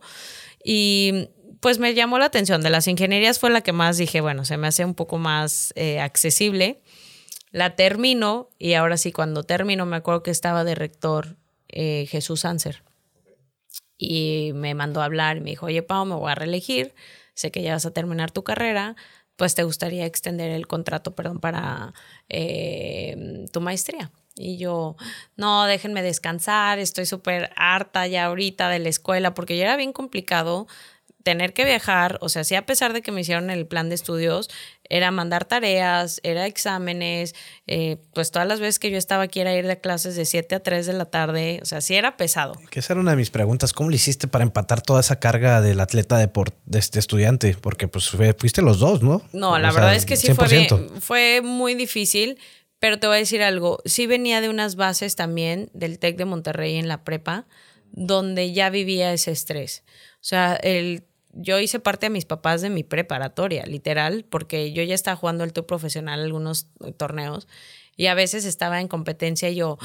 Y 0.63 1.29
pues 1.59 1.77
me 1.79 1.93
llamó 1.93 2.17
la 2.19 2.25
atención. 2.25 2.61
De 2.61 2.69
las 2.69 2.87
ingenierías 2.87 3.39
fue 3.39 3.51
la 3.51 3.61
que 3.61 3.73
más 3.73 3.97
dije, 3.97 4.21
bueno, 4.21 4.45
se 4.45 4.57
me 4.57 4.67
hace 4.67 4.83
un 4.83 4.95
poco 4.95 5.17
más 5.17 5.73
eh, 5.75 5.99
accesible. 5.99 6.81
La 7.51 7.75
termino 7.75 8.49
y 8.57 8.73
ahora 8.73 8.97
sí, 8.97 9.11
cuando 9.11 9.43
termino, 9.43 9.85
me 9.85 9.97
acuerdo 9.97 10.23
que 10.23 10.31
estaba 10.31 10.63
de 10.63 10.73
rector 10.73 11.35
eh, 11.67 12.07
Jesús 12.09 12.45
Anser. 12.45 12.83
Y 13.97 14.51
me 14.55 14.73
mandó 14.73 15.01
a 15.01 15.05
hablar 15.05 15.37
y 15.37 15.41
me 15.41 15.51
dijo, 15.51 15.67
oye, 15.67 15.83
Pau, 15.83 16.05
me 16.05 16.15
voy 16.15 16.31
a 16.31 16.35
reelegir. 16.35 16.95
Sé 17.35 17.51
que 17.51 17.61
ya 17.61 17.73
vas 17.73 17.85
a 17.85 17.91
terminar 17.91 18.31
tu 18.31 18.43
carrera 18.43 18.95
pues 19.35 19.55
te 19.55 19.63
gustaría 19.63 20.05
extender 20.05 20.51
el 20.51 20.67
contrato, 20.67 21.15
perdón, 21.15 21.39
para 21.39 21.93
eh, 22.29 23.45
tu 23.51 23.61
maestría. 23.61 24.11
Y 24.35 24.57
yo, 24.57 24.95
no, 25.35 25.65
déjenme 25.65 26.01
descansar, 26.03 26.79
estoy 26.79 27.05
súper 27.05 27.51
harta 27.55 28.07
ya 28.07 28.25
ahorita 28.25 28.69
de 28.69 28.79
la 28.79 28.89
escuela, 28.89 29.33
porque 29.33 29.57
ya 29.57 29.65
era 29.65 29.75
bien 29.75 29.93
complicado 29.93 30.67
tener 31.23 31.53
que 31.53 31.65
viajar, 31.65 32.17
o 32.21 32.29
sea, 32.29 32.43
sí 32.43 32.55
a 32.55 32.65
pesar 32.65 32.93
de 32.93 33.01
que 33.01 33.11
me 33.11 33.21
hicieron 33.21 33.49
el 33.49 33.67
plan 33.67 33.89
de 33.89 33.95
estudios, 33.95 34.49
era 34.91 35.09
mandar 35.09 35.45
tareas, 35.45 36.19
era 36.21 36.47
exámenes, 36.47 37.33
eh, 37.65 37.95
pues 38.13 38.29
todas 38.29 38.45
las 38.45 38.59
veces 38.59 38.77
que 38.77 38.91
yo 38.91 38.97
estaba 38.97 39.23
aquí 39.23 39.39
era 39.39 39.55
ir 39.55 39.65
de 39.65 39.79
clases 39.79 40.17
de 40.17 40.25
7 40.25 40.55
a 40.55 40.59
3 40.59 40.85
de 40.85 40.91
la 40.91 41.05
tarde, 41.05 41.59
o 41.61 41.65
sea, 41.65 41.79
sí 41.79 41.95
era 41.95 42.17
pesado. 42.17 42.55
Que 42.69 42.81
esa 42.81 42.91
era 42.91 42.99
una 42.99 43.11
de 43.11 43.17
mis 43.17 43.29
preguntas, 43.29 43.71
¿cómo 43.71 43.89
le 43.89 43.95
hiciste 43.95 44.27
para 44.27 44.43
empatar 44.43 44.81
toda 44.81 44.99
esa 44.99 45.17
carga 45.17 45.61
del 45.61 45.79
atleta 45.79 46.17
de, 46.17 46.29
de 46.65 46.79
este 46.79 46.99
estudiante? 46.99 47.55
Porque 47.61 47.87
pues 47.87 48.09
fuiste 48.37 48.61
los 48.61 48.79
dos, 48.79 49.01
¿no? 49.01 49.21
No, 49.31 49.57
la 49.57 49.71
verdad 49.71 49.95
es 49.95 50.05
que 50.05 50.17
sí 50.17 50.33
fue, 50.33 50.67
fue 50.99 51.41
muy 51.41 51.73
difícil, 51.73 52.37
pero 52.79 52.99
te 52.99 53.07
voy 53.07 53.15
a 53.15 53.19
decir 53.19 53.43
algo, 53.43 53.81
sí 53.85 54.07
venía 54.07 54.41
de 54.41 54.49
unas 54.49 54.75
bases 54.75 55.15
también 55.15 55.69
del 55.73 55.99
TEC 55.99 56.17
de 56.17 56.25
Monterrey 56.25 56.75
en 56.75 56.89
la 56.89 57.05
prepa, 57.05 57.45
donde 57.93 58.51
ya 58.51 58.69
vivía 58.69 59.13
ese 59.13 59.31
estrés. 59.31 59.83
O 60.15 60.23
sea, 60.23 60.55
el 60.55 61.05
yo 61.33 61.59
hice 61.59 61.79
parte 61.79 62.07
de 62.07 62.11
mis 62.11 62.25
papás 62.25 62.61
de 62.61 62.69
mi 62.69 62.83
preparatoria, 62.83 63.65
literal, 63.65 64.25
porque 64.29 64.73
yo 64.73 64.83
ya 64.83 64.95
estaba 64.95 65.17
jugando 65.17 65.43
el 65.43 65.53
tour 65.53 65.65
profesional 65.65 66.21
algunos 66.21 66.67
torneos 66.97 67.47
y 67.97 68.07
a 68.07 68.13
veces 68.13 68.45
estaba 68.45 68.81
en 68.81 68.87
competencia 68.87 69.49
y 69.49 69.55
yo, 69.55 69.77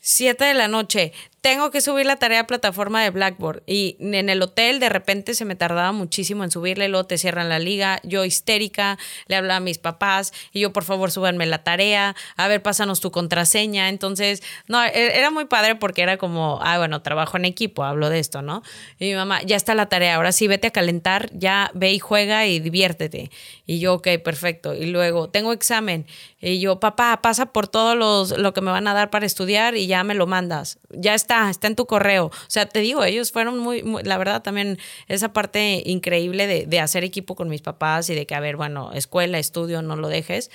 siete 0.00 0.44
de 0.44 0.54
la 0.54 0.68
noche, 0.68 1.12
tengo 1.40 1.70
que 1.70 1.80
subir 1.80 2.04
la 2.06 2.16
tarea 2.16 2.40
a 2.40 2.46
plataforma 2.46 3.02
de 3.02 3.10
Blackboard. 3.10 3.62
Y 3.66 3.96
en 4.00 4.28
el 4.28 4.42
hotel 4.42 4.78
de 4.78 4.88
repente 4.88 5.34
se 5.34 5.44
me 5.44 5.54
tardaba 5.54 5.92
muchísimo 5.92 6.44
en 6.44 6.50
subirle, 6.50 6.88
luego 6.88 7.06
te 7.06 7.18
cierran 7.18 7.48
la 7.48 7.58
liga, 7.58 8.00
yo 8.02 8.24
histérica, 8.24 8.98
le 9.26 9.36
hablaba 9.36 9.56
a 9.56 9.60
mis 9.60 9.78
papás 9.78 10.32
y 10.52 10.60
yo 10.60 10.72
por 10.72 10.84
favor 10.84 11.10
súbanme 11.10 11.46
la 11.46 11.62
tarea, 11.62 12.14
a 12.36 12.48
ver, 12.48 12.62
pásanos 12.62 13.00
tu 13.00 13.10
contraseña. 13.10 13.88
Entonces, 13.88 14.42
no, 14.68 14.84
e-, 14.84 15.18
era 15.18 15.30
muy 15.30 15.46
padre 15.46 15.76
porque 15.76 16.02
era 16.02 16.18
como, 16.18 16.58
ah, 16.62 16.78
bueno, 16.78 17.00
trabajo 17.02 17.36
en 17.38 17.46
equipo, 17.46 17.84
hablo 17.84 18.10
de 18.10 18.18
esto, 18.18 18.42
¿no? 18.42 18.62
Y 18.98 19.06
mi 19.06 19.14
mamá, 19.14 19.42
ya 19.42 19.56
está 19.56 19.74
la 19.74 19.88
tarea, 19.88 20.16
ahora 20.16 20.32
sí, 20.32 20.46
vete 20.46 20.66
a 20.66 20.70
calentar, 20.70 21.30
ya 21.32 21.70
ve 21.74 21.92
y 21.92 21.98
juega 21.98 22.46
y 22.46 22.60
diviértete. 22.60 23.30
Y 23.66 23.78
yo, 23.78 23.94
ok, 23.94 24.08
perfecto. 24.22 24.74
Y 24.74 24.86
luego, 24.86 25.30
tengo 25.30 25.52
examen. 25.52 26.06
Y 26.40 26.60
yo, 26.60 26.80
papá, 26.80 27.20
pasa 27.22 27.46
por 27.46 27.68
todo 27.68 27.94
los, 27.94 28.36
lo 28.36 28.52
que 28.52 28.60
me 28.60 28.70
van 28.70 28.88
a 28.88 28.94
dar 28.94 29.10
para 29.10 29.26
estudiar 29.26 29.76
y 29.76 29.86
ya 29.86 30.04
me 30.04 30.14
lo 30.14 30.26
mandas. 30.26 30.78
Ya 30.90 31.14
está 31.14 31.29
está, 31.30 31.68
en 31.68 31.76
tu 31.76 31.86
correo. 31.86 32.26
O 32.26 32.32
sea, 32.48 32.66
te 32.66 32.80
digo, 32.80 33.04
ellos 33.04 33.32
fueron 33.32 33.58
muy, 33.58 33.82
la 34.02 34.18
verdad 34.18 34.42
también 34.42 34.78
esa 35.08 35.32
parte 35.32 35.82
increíble 35.86 36.46
de, 36.46 36.66
de 36.66 36.80
hacer 36.80 37.04
equipo 37.04 37.36
con 37.36 37.48
mis 37.48 37.62
papás 37.62 38.10
y 38.10 38.14
de 38.14 38.26
que, 38.26 38.34
a 38.34 38.40
ver, 38.40 38.56
bueno, 38.56 38.92
escuela, 38.92 39.38
estudio, 39.38 39.82
no 39.82 39.96
lo 39.96 40.08
dejes 40.08 40.50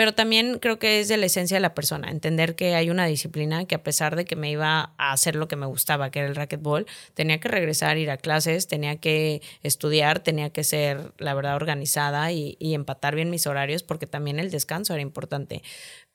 pero 0.00 0.14
también 0.14 0.58
creo 0.60 0.78
que 0.78 1.00
es 1.00 1.08
de 1.08 1.18
la 1.18 1.26
esencia 1.26 1.58
de 1.58 1.60
la 1.60 1.74
persona, 1.74 2.10
entender 2.10 2.54
que 2.54 2.74
hay 2.74 2.88
una 2.88 3.04
disciplina 3.04 3.66
que 3.66 3.74
a 3.74 3.82
pesar 3.82 4.16
de 4.16 4.24
que 4.24 4.34
me 4.34 4.50
iba 4.50 4.94
a 4.96 5.12
hacer 5.12 5.36
lo 5.36 5.46
que 5.46 5.56
me 5.56 5.66
gustaba, 5.66 6.10
que 6.10 6.20
era 6.20 6.28
el 6.28 6.36
racquetball, 6.36 6.86
tenía 7.12 7.38
que 7.38 7.48
regresar, 7.48 7.98
ir 7.98 8.10
a 8.10 8.16
clases, 8.16 8.66
tenía 8.66 8.96
que 8.96 9.42
estudiar, 9.62 10.20
tenía 10.20 10.48
que 10.48 10.64
ser, 10.64 11.12
la 11.18 11.34
verdad, 11.34 11.54
organizada 11.54 12.32
y, 12.32 12.56
y 12.58 12.72
empatar 12.72 13.14
bien 13.14 13.28
mis 13.28 13.46
horarios, 13.46 13.82
porque 13.82 14.06
también 14.06 14.38
el 14.38 14.50
descanso 14.50 14.94
era 14.94 15.02
importante. 15.02 15.62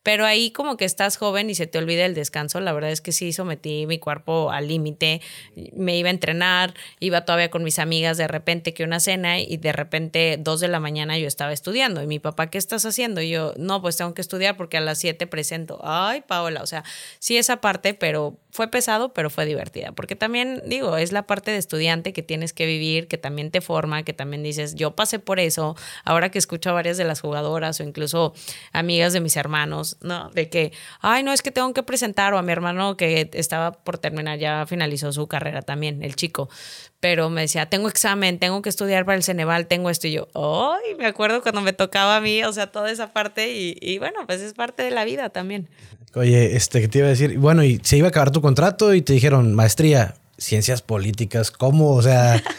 Pero 0.06 0.24
ahí 0.24 0.52
como 0.52 0.78
que 0.78 0.86
estás 0.86 1.18
joven 1.18 1.50
y 1.50 1.56
se 1.56 1.66
te 1.66 1.80
olvida 1.80 2.06
el 2.06 2.14
descanso. 2.14 2.60
La 2.60 2.74
verdad 2.74 2.92
es 2.92 3.02
que 3.02 3.12
sí 3.12 3.34
sometí 3.34 3.88
mi 3.88 3.98
cuerpo 3.98 4.52
al 4.52 4.68
límite. 4.68 5.20
Me 5.74 5.98
iba 5.98 6.10
a 6.10 6.12
entrenar, 6.12 6.76
iba 7.00 7.26
todavía 7.26 7.50
con 7.50 7.64
mis 7.64 7.80
amigas 7.80 8.16
de 8.18 8.28
repente 8.28 8.76
que 8.76 8.84
una 8.84 9.00
cena 9.00 9.40
y 9.40 9.58
de 9.58 9.72
repente 9.72 10.38
dos 10.40 10.60
de 10.60 10.68
la 10.68 10.80
mañana 10.80 11.18
yo 11.18 11.28
estaba 11.28 11.54
estudiando. 11.54 12.04
Y 12.04 12.06
mi 12.06 12.20
papá, 12.20 12.52
¿qué 12.52 12.60
estás 12.60 12.86
haciendo? 12.86 13.20
Y 13.20 13.30
yo, 13.30 13.56
no, 13.58 13.82
pues 13.82 13.98
tengo 13.98 14.14
que 14.14 14.22
estudiar 14.22 14.56
porque 14.58 14.78
a 14.78 14.82
las 14.82 15.00
siete 15.00 15.26
presento. 15.26 15.80
Ay, 15.84 16.22
Paola, 16.22 16.62
o 16.62 16.68
sea, 16.68 16.84
sí 17.18 17.38
esa 17.38 17.60
parte, 17.60 17.96
pero 17.96 18.38
fue 18.52 18.68
pesado, 18.68 19.12
pero 19.12 19.32
fue 19.32 19.48
divertida. 19.48 19.92
Porque 19.94 20.16
también, 20.16 20.62
digo, 20.68 20.98
es 20.98 21.14
la 21.14 21.26
parte 21.26 21.50
de 21.50 21.58
estudiante 21.58 22.14
que 22.14 22.22
tienes 22.22 22.54
que 22.54 22.68
vivir, 22.68 23.08
que 23.08 23.18
también 23.18 23.50
te 23.50 23.60
forma, 23.60 24.04
que 24.04 24.14
también 24.14 24.44
dices, 24.44 24.76
yo 24.76 24.96
pasé 24.96 25.18
por 25.18 25.40
eso. 25.40 25.76
Ahora 26.04 26.30
que 26.30 26.38
escucho 26.38 26.70
a 26.70 26.74
varias 26.74 26.98
de 26.98 27.06
las 27.06 27.22
jugadoras 27.22 27.80
o 27.80 27.84
incluso 27.84 28.36
amigas 28.72 29.12
de 29.12 29.20
mis 29.20 29.36
hermanos, 29.36 29.95
¿no? 30.02 30.30
De 30.32 30.50
que, 30.50 30.72
ay, 31.02 31.24
no, 31.24 31.34
es 31.34 31.42
que 31.42 31.52
tengo 31.52 31.74
que 31.74 31.84
presentar, 31.84 32.34
o 32.34 32.38
a 32.38 32.42
mi 32.42 32.52
hermano 32.52 32.98
que 32.98 33.30
estaba 33.34 33.72
por 33.72 33.98
terminar, 33.98 34.40
ya 34.40 34.66
finalizó 34.68 35.12
su 35.12 35.28
carrera 35.28 35.62
también, 35.62 36.04
el 36.04 36.16
chico, 36.16 36.50
pero 37.00 37.30
me 37.30 37.42
decía, 37.42 37.68
tengo 37.68 37.88
examen, 37.88 38.40
tengo 38.40 38.62
que 38.62 38.70
estudiar 38.70 39.06
para 39.06 39.18
el 39.18 39.24
Ceneval, 39.24 39.68
tengo 39.68 39.90
esto, 39.90 40.08
y 40.08 40.14
yo, 40.14 40.28
ay, 40.34 40.96
me 40.98 41.06
acuerdo 41.06 41.42
cuando 41.42 41.62
me 41.62 41.74
tocaba 41.74 42.18
a 42.18 42.22
mí, 42.22 42.44
o 42.44 42.54
sea, 42.54 42.72
toda 42.72 42.92
esa 42.92 43.14
parte, 43.14 43.54
y, 43.54 43.78
y 43.82 44.00
bueno, 44.00 44.20
pues 44.26 44.42
es 44.42 44.54
parte 44.54 44.84
de 44.84 44.92
la 44.92 45.06
vida 45.06 45.30
también. 45.30 45.70
Oye, 46.14 46.56
este, 46.56 46.82
que 46.82 46.88
te 46.88 47.00
iba 47.00 47.08
a 47.08 47.12
decir? 47.12 47.38
Bueno, 47.38 47.64
y 47.64 47.80
se 47.84 47.98
iba 47.98 48.08
a 48.08 48.10
acabar 48.10 48.32
tu 48.32 48.42
contrato 48.42 48.94
y 48.94 49.02
te 49.02 49.14
dijeron, 49.14 49.54
maestría, 49.54 50.16
ciencias 50.38 50.82
políticas, 50.82 51.52
¿cómo? 51.52 51.94
O 51.94 52.02
sea... 52.02 52.42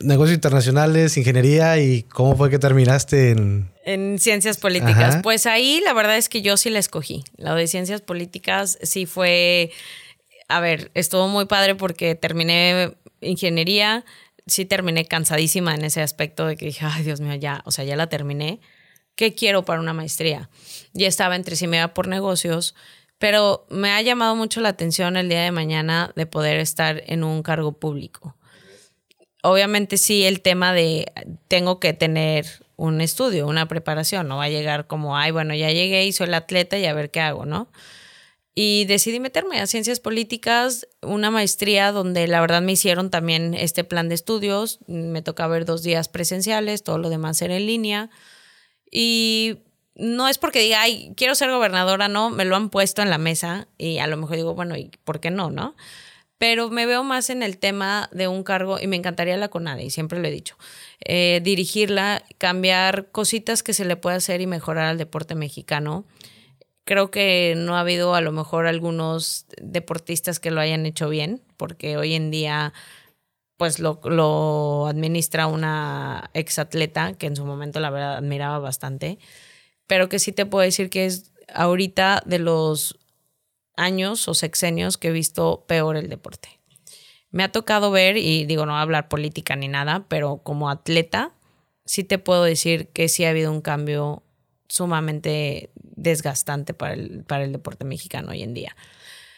negocios 0.00 0.34
internacionales, 0.34 1.16
ingeniería 1.16 1.78
y 1.78 2.02
cómo 2.04 2.36
fue 2.36 2.50
que 2.50 2.58
terminaste 2.58 3.30
en... 3.30 3.70
En 3.84 4.18
ciencias 4.18 4.58
políticas. 4.58 5.20
Pues 5.22 5.46
ahí 5.46 5.80
la 5.84 5.94
verdad 5.94 6.16
es 6.16 6.28
que 6.28 6.42
yo 6.42 6.56
sí 6.56 6.70
la 6.70 6.78
escogí. 6.78 7.24
La 7.36 7.54
de 7.54 7.66
ciencias 7.66 8.00
políticas 8.00 8.78
sí 8.82 9.06
fue, 9.06 9.70
a 10.48 10.60
ver, 10.60 10.90
estuvo 10.94 11.28
muy 11.28 11.46
padre 11.46 11.74
porque 11.74 12.14
terminé 12.14 12.94
ingeniería, 13.20 14.04
sí 14.46 14.64
terminé 14.64 15.06
cansadísima 15.06 15.74
en 15.74 15.84
ese 15.84 16.02
aspecto 16.02 16.46
de 16.46 16.56
que 16.56 16.66
dije, 16.66 16.84
ay 16.84 17.02
Dios 17.02 17.20
mío, 17.20 17.34
ya, 17.34 17.62
o 17.64 17.70
sea, 17.70 17.84
ya 17.84 17.96
la 17.96 18.08
terminé. 18.08 18.60
¿Qué 19.14 19.34
quiero 19.34 19.64
para 19.64 19.80
una 19.80 19.92
maestría? 19.92 20.48
Ya 20.92 21.08
estaba 21.08 21.34
entre 21.34 21.56
sí 21.56 21.66
me 21.66 21.86
por 21.88 22.06
negocios, 22.08 22.74
pero 23.18 23.66
me 23.68 23.90
ha 23.90 24.00
llamado 24.02 24.36
mucho 24.36 24.60
la 24.60 24.68
atención 24.68 25.16
el 25.16 25.28
día 25.28 25.42
de 25.42 25.50
mañana 25.50 26.12
de 26.14 26.26
poder 26.26 26.60
estar 26.60 27.02
en 27.06 27.24
un 27.24 27.42
cargo 27.42 27.72
público 27.72 28.37
obviamente 29.42 29.98
sí 29.98 30.24
el 30.24 30.40
tema 30.40 30.72
de 30.72 31.12
tengo 31.48 31.80
que 31.80 31.92
tener 31.92 32.46
un 32.76 33.00
estudio, 33.00 33.46
una 33.46 33.66
preparación, 33.66 34.28
no 34.28 34.36
va 34.36 34.44
a 34.44 34.48
llegar 34.48 34.86
como, 34.86 35.16
ay, 35.16 35.32
bueno, 35.32 35.54
ya 35.54 35.70
llegué 35.70 36.06
y 36.06 36.12
soy 36.12 36.28
el 36.28 36.34
atleta 36.34 36.78
y 36.78 36.86
a 36.86 36.94
ver 36.94 37.10
qué 37.10 37.20
hago, 37.20 37.44
¿no? 37.44 37.68
Y 38.54 38.86
decidí 38.86 39.20
meterme 39.20 39.60
a 39.60 39.66
ciencias 39.68 40.00
políticas, 40.00 40.88
una 41.02 41.30
maestría 41.30 41.92
donde 41.92 42.26
la 42.26 42.40
verdad 42.40 42.60
me 42.60 42.72
hicieron 42.72 43.10
también 43.10 43.54
este 43.54 43.84
plan 43.84 44.08
de 44.08 44.16
estudios, 44.16 44.80
me 44.88 45.22
tocaba 45.22 45.54
ver 45.54 45.64
dos 45.64 45.82
días 45.82 46.08
presenciales, 46.08 46.82
todo 46.82 46.98
lo 46.98 47.08
demás 47.08 47.40
era 47.40 47.56
en 47.56 47.66
línea. 47.66 48.10
Y 48.90 49.58
no 49.94 50.28
es 50.28 50.38
porque 50.38 50.60
diga, 50.60 50.82
ay, 50.82 51.12
quiero 51.16 51.34
ser 51.36 51.50
gobernadora, 51.50 52.08
no, 52.08 52.30
me 52.30 52.44
lo 52.44 52.56
han 52.56 52.70
puesto 52.70 53.02
en 53.02 53.10
la 53.10 53.18
mesa 53.18 53.68
y 53.78 53.98
a 53.98 54.06
lo 54.08 54.16
mejor 54.16 54.36
digo, 54.36 54.54
bueno, 54.54 54.76
¿y 54.76 54.90
por 55.04 55.20
qué 55.20 55.30
no, 55.30 55.50
no? 55.50 55.76
Pero 56.38 56.70
me 56.70 56.86
veo 56.86 57.02
más 57.02 57.30
en 57.30 57.42
el 57.42 57.58
tema 57.58 58.08
de 58.12 58.28
un 58.28 58.44
cargo 58.44 58.78
y 58.80 58.86
me 58.86 58.96
encantaría 58.96 59.36
la 59.36 59.48
CONADE, 59.48 59.84
y 59.84 59.90
siempre 59.90 60.20
lo 60.20 60.28
he 60.28 60.30
dicho, 60.30 60.56
eh, 61.04 61.40
dirigirla, 61.42 62.24
cambiar 62.38 63.10
cositas 63.10 63.62
que 63.62 63.74
se 63.74 63.84
le 63.84 63.96
puede 63.96 64.16
hacer 64.16 64.40
y 64.40 64.46
mejorar 64.46 64.86
al 64.86 64.98
deporte 64.98 65.34
mexicano. 65.34 66.04
Creo 66.84 67.10
que 67.10 67.54
no 67.56 67.76
ha 67.76 67.80
habido 67.80 68.14
a 68.14 68.20
lo 68.20 68.32
mejor 68.32 68.66
algunos 68.66 69.46
deportistas 69.60 70.40
que 70.40 70.50
lo 70.50 70.60
hayan 70.60 70.86
hecho 70.86 71.08
bien, 71.08 71.42
porque 71.56 71.96
hoy 71.96 72.14
en 72.14 72.30
día 72.30 72.72
pues 73.58 73.80
lo, 73.80 74.00
lo 74.04 74.86
administra 74.86 75.48
una 75.48 76.30
exatleta 76.32 77.14
que 77.14 77.26
en 77.26 77.34
su 77.34 77.44
momento 77.44 77.80
la 77.80 77.90
verdad 77.90 78.16
admiraba 78.16 78.60
bastante, 78.60 79.18
pero 79.88 80.08
que 80.08 80.20
sí 80.20 80.30
te 80.30 80.46
puedo 80.46 80.62
decir 80.62 80.88
que 80.90 81.06
es 81.06 81.32
ahorita 81.52 82.22
de 82.24 82.38
los 82.38 82.96
años 83.78 84.28
o 84.28 84.34
sexenios 84.34 84.98
que 84.98 85.08
he 85.08 85.12
visto 85.12 85.64
peor 85.66 85.96
el 85.96 86.08
deporte. 86.08 86.48
Me 87.30 87.44
ha 87.44 87.52
tocado 87.52 87.90
ver, 87.90 88.16
y 88.16 88.44
digo, 88.44 88.66
no 88.66 88.76
hablar 88.76 89.08
política 89.08 89.56
ni 89.56 89.68
nada, 89.68 90.06
pero 90.08 90.38
como 90.42 90.70
atleta, 90.70 91.32
sí 91.84 92.04
te 92.04 92.18
puedo 92.18 92.44
decir 92.44 92.88
que 92.88 93.08
sí 93.08 93.24
ha 93.24 93.30
habido 93.30 93.52
un 93.52 93.60
cambio 93.60 94.22
sumamente 94.68 95.70
desgastante 95.74 96.74
para 96.74 96.94
el, 96.94 97.24
para 97.24 97.44
el 97.44 97.52
deporte 97.52 97.84
mexicano 97.84 98.30
hoy 98.30 98.42
en 98.42 98.54
día. 98.54 98.76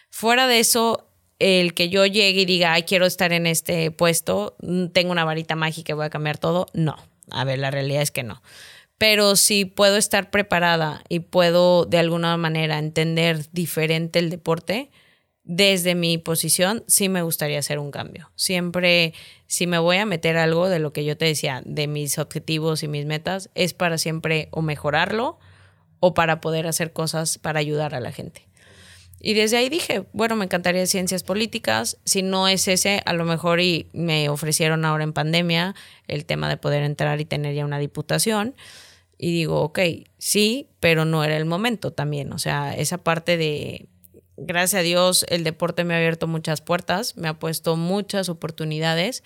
Fuera 0.09 0.47
de 0.47 0.61
eso, 0.61 1.09
el 1.39 1.75
que 1.75 1.89
yo 1.89 2.07
llegue 2.07 2.43
y 2.43 2.47
diga, 2.47 2.73
ay, 2.73 2.85
quiero 2.85 3.07
estar 3.07 3.33
en 3.33 3.47
este 3.47 3.91
puesto, 3.91 4.57
tengo 4.93 5.13
una 5.13 5.25
varita 5.25 5.57
mágica 5.57 5.93
y 5.93 5.97
voy 5.97 6.07
a 6.07 6.11
cambiar 6.11 6.39
todo, 6.39 6.67
no. 6.73 6.97
A 7.31 7.45
ver, 7.45 7.59
la 7.59 7.71
realidad 7.71 8.03
es 8.03 8.11
que 8.11 8.25
no 8.25 8.43
pero 9.01 9.35
si 9.35 9.65
puedo 9.65 9.97
estar 9.97 10.31
preparada 10.31 11.03
y 11.09 11.21
puedo 11.21 11.87
de 11.87 11.97
alguna 11.97 12.37
manera 12.37 12.79
entender 12.79 13.47
diferente 13.51 14.19
el 14.19 14.29
deporte, 14.29 14.91
desde 15.43 15.95
mi 15.95 16.19
posición 16.19 16.85
sí 16.87 17.09
me 17.09 17.23
gustaría 17.23 17.59
hacer 17.59 17.79
un 17.79 17.93
cambio. 17.93 18.31
Siempre, 18.37 19.15
si 19.47 19.67
me 19.67 19.79
voy 19.79 19.97
a 19.97 20.05
meter 20.05 20.37
algo 20.37 20.69
de 20.69 20.81
lo 20.81 20.93
que 20.93 21.07
yo 21.07 21.17
te 21.17 21.25
decía, 21.25 21.63
de 21.65 21.87
mis 21.87 22.19
objetivos 22.19 22.83
y 22.83 22.89
mis 22.89 23.07
metas, 23.07 23.49
es 23.55 23.73
para 23.73 23.97
siempre 23.97 24.49
o 24.51 24.61
mejorarlo 24.61 25.39
o 26.01 26.13
para 26.13 26.43
poder 26.43 26.67
hacer 26.67 26.93
cosas 26.93 27.39
para 27.39 27.59
ayudar 27.59 27.95
a 27.95 28.01
la 28.01 28.13
gente. 28.13 28.49
Y 29.19 29.33
desde 29.33 29.57
ahí 29.57 29.71
dije, 29.71 30.05
bueno, 30.13 30.37
me 30.37 30.45
encantaría 30.45 30.85
ciencias 30.85 31.23
políticas. 31.23 31.97
Si 32.05 32.21
no 32.21 32.49
es 32.49 32.69
ese, 32.69 33.01
a 33.07 33.15
lo 33.15 33.25
mejor 33.25 33.61
y 33.61 33.89
me 33.95 34.29
ofrecieron 34.29 34.85
ahora 34.85 35.05
en 35.05 35.15
pandemia 35.15 35.75
el 36.07 36.27
tema 36.27 36.51
de 36.51 36.59
poder 36.59 36.83
entrar 36.83 37.19
y 37.23 37.25
tener 37.25 37.55
ya 37.55 37.65
una 37.65 37.79
diputación 37.79 38.55
y 39.23 39.33
digo, 39.33 39.61
ok, 39.61 39.81
sí, 40.17 40.71
pero 40.81 41.05
no 41.05 41.23
era 41.23 41.37
el 41.37 41.45
momento 41.45 41.93
también. 41.93 42.33
O 42.33 42.39
sea, 42.39 42.75
esa 42.75 42.97
parte 42.97 43.37
de, 43.37 43.87
gracias 44.39 44.81
a 44.81 44.83
Dios, 44.83 45.27
el 45.29 45.45
deporte 45.45 45.85
me 45.85 45.93
ha 45.93 45.99
abierto 45.99 46.27
muchas 46.27 46.63
puertas, 46.63 47.19
me 47.19 47.29
ha 47.29 47.39
puesto 47.39 47.77
muchas 47.77 48.31
oportunidades, 48.31 49.23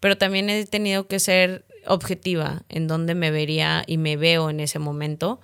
pero 0.00 0.18
también 0.18 0.50
he 0.50 0.66
tenido 0.66 1.06
que 1.06 1.20
ser 1.20 1.64
objetiva 1.86 2.64
en 2.68 2.88
donde 2.88 3.14
me 3.14 3.30
vería 3.30 3.84
y 3.86 3.98
me 3.98 4.16
veo 4.16 4.50
en 4.50 4.58
ese 4.58 4.80
momento. 4.80 5.40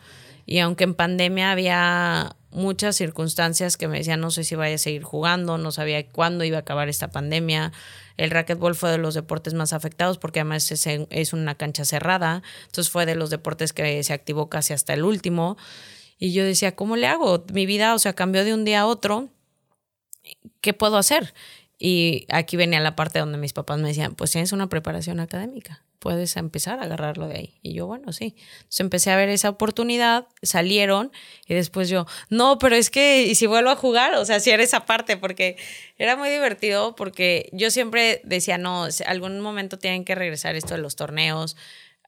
Y 0.47 0.59
aunque 0.59 0.83
en 0.83 0.95
pandemia 0.95 1.53
había 1.53 2.35
muchas 2.53 2.97
circunstancias 2.97 3.77
que 3.77 3.89
me 3.89 3.99
decían 3.99 4.21
no 4.21 4.31
sé 4.31 4.45
si 4.45 4.55
vaya 4.55 4.77
a 4.77 4.79
seguir 4.79 5.03
jugando, 5.03 5.59
no 5.59 5.73
sabía 5.73 6.07
cuándo 6.07 6.45
iba 6.45 6.59
a 6.59 6.61
acabar 6.61 6.89
esta 6.89 7.09
pandemia. 7.09 7.73
El 8.17 8.31
racquetball 8.31 8.75
fue 8.75 8.91
de 8.91 8.99
los 8.99 9.15
deportes 9.15 9.55
más 9.55 9.73
afectados 9.73 10.19
porque 10.19 10.41
además 10.41 10.71
es, 10.71 10.87
es 10.87 11.33
una 11.33 11.55
cancha 11.57 11.85
cerrada, 11.85 12.43
entonces 12.67 12.91
fue 12.91 13.07
de 13.07 13.15
los 13.15 13.31
deportes 13.31 13.73
que 13.73 14.03
se 14.05 14.13
activó 14.13 14.49
casi 14.49 14.73
hasta 14.73 14.95
el 14.95 15.05
último. 15.05 15.57
Y 16.19 16.33
yo 16.33 16.45
decía, 16.45 16.77
¿cómo 16.77 16.97
le 16.97 17.09
hago? 17.09 17.45
Mi 17.53 17.67
vida, 17.67 17.95
o 17.95 17.99
sea, 17.99 18.13
cambió 18.13 18.45
de 18.45 18.55
un 18.55 18.65
día 18.65 18.83
a 18.83 18.87
otro. 18.87 19.29
¿Qué 20.61 20.73
puedo 20.73 20.97
hacer? 20.97 21.35
Y 21.85 22.27
aquí 22.29 22.57
venía 22.57 22.79
la 22.79 22.95
parte 22.95 23.19
donde 23.19 23.39
mis 23.39 23.53
papás 23.53 23.77
me 23.81 23.89
decían, 23.89 24.15
pues 24.15 24.31
tienes 24.31 24.53
una 24.53 24.69
preparación 24.69 25.19
académica, 25.19 25.83
puedes 25.99 26.37
empezar 26.37 26.79
a 26.79 26.85
agarrarlo 26.85 27.27
de 27.27 27.35
ahí. 27.35 27.55
Y 27.61 27.75
yo, 27.75 27.89
bueno, 27.89 28.13
sí. 28.13 28.37
Entonces 28.37 28.79
empecé 28.79 29.11
a 29.11 29.17
ver 29.17 29.29
esa 29.29 29.49
oportunidad, 29.49 30.29
salieron 30.43 31.11
y 31.45 31.55
después 31.55 31.89
yo, 31.89 32.07
no, 32.29 32.61
pero 32.61 32.77
es 32.77 32.89
que, 32.89 33.25
¿y 33.25 33.35
si 33.35 33.49
vuelvo 33.49 33.71
a 33.71 33.75
jugar? 33.75 34.15
O 34.15 34.25
sea, 34.25 34.39
si 34.39 34.51
era 34.51 34.63
esa 34.63 34.87
parte, 34.87 35.17
porque 35.17 35.57
era 35.99 36.15
muy 36.15 36.31
divertido, 36.31 36.95
porque 36.95 37.51
yo 37.51 37.69
siempre 37.73 38.21
decía, 38.23 38.59
no, 38.59 38.87
algún 39.05 39.41
momento 39.41 39.77
tienen 39.77 40.05
que 40.05 40.15
regresar 40.15 40.55
esto 40.55 40.75
de 40.75 40.81
los 40.81 40.95
torneos. 40.95 41.57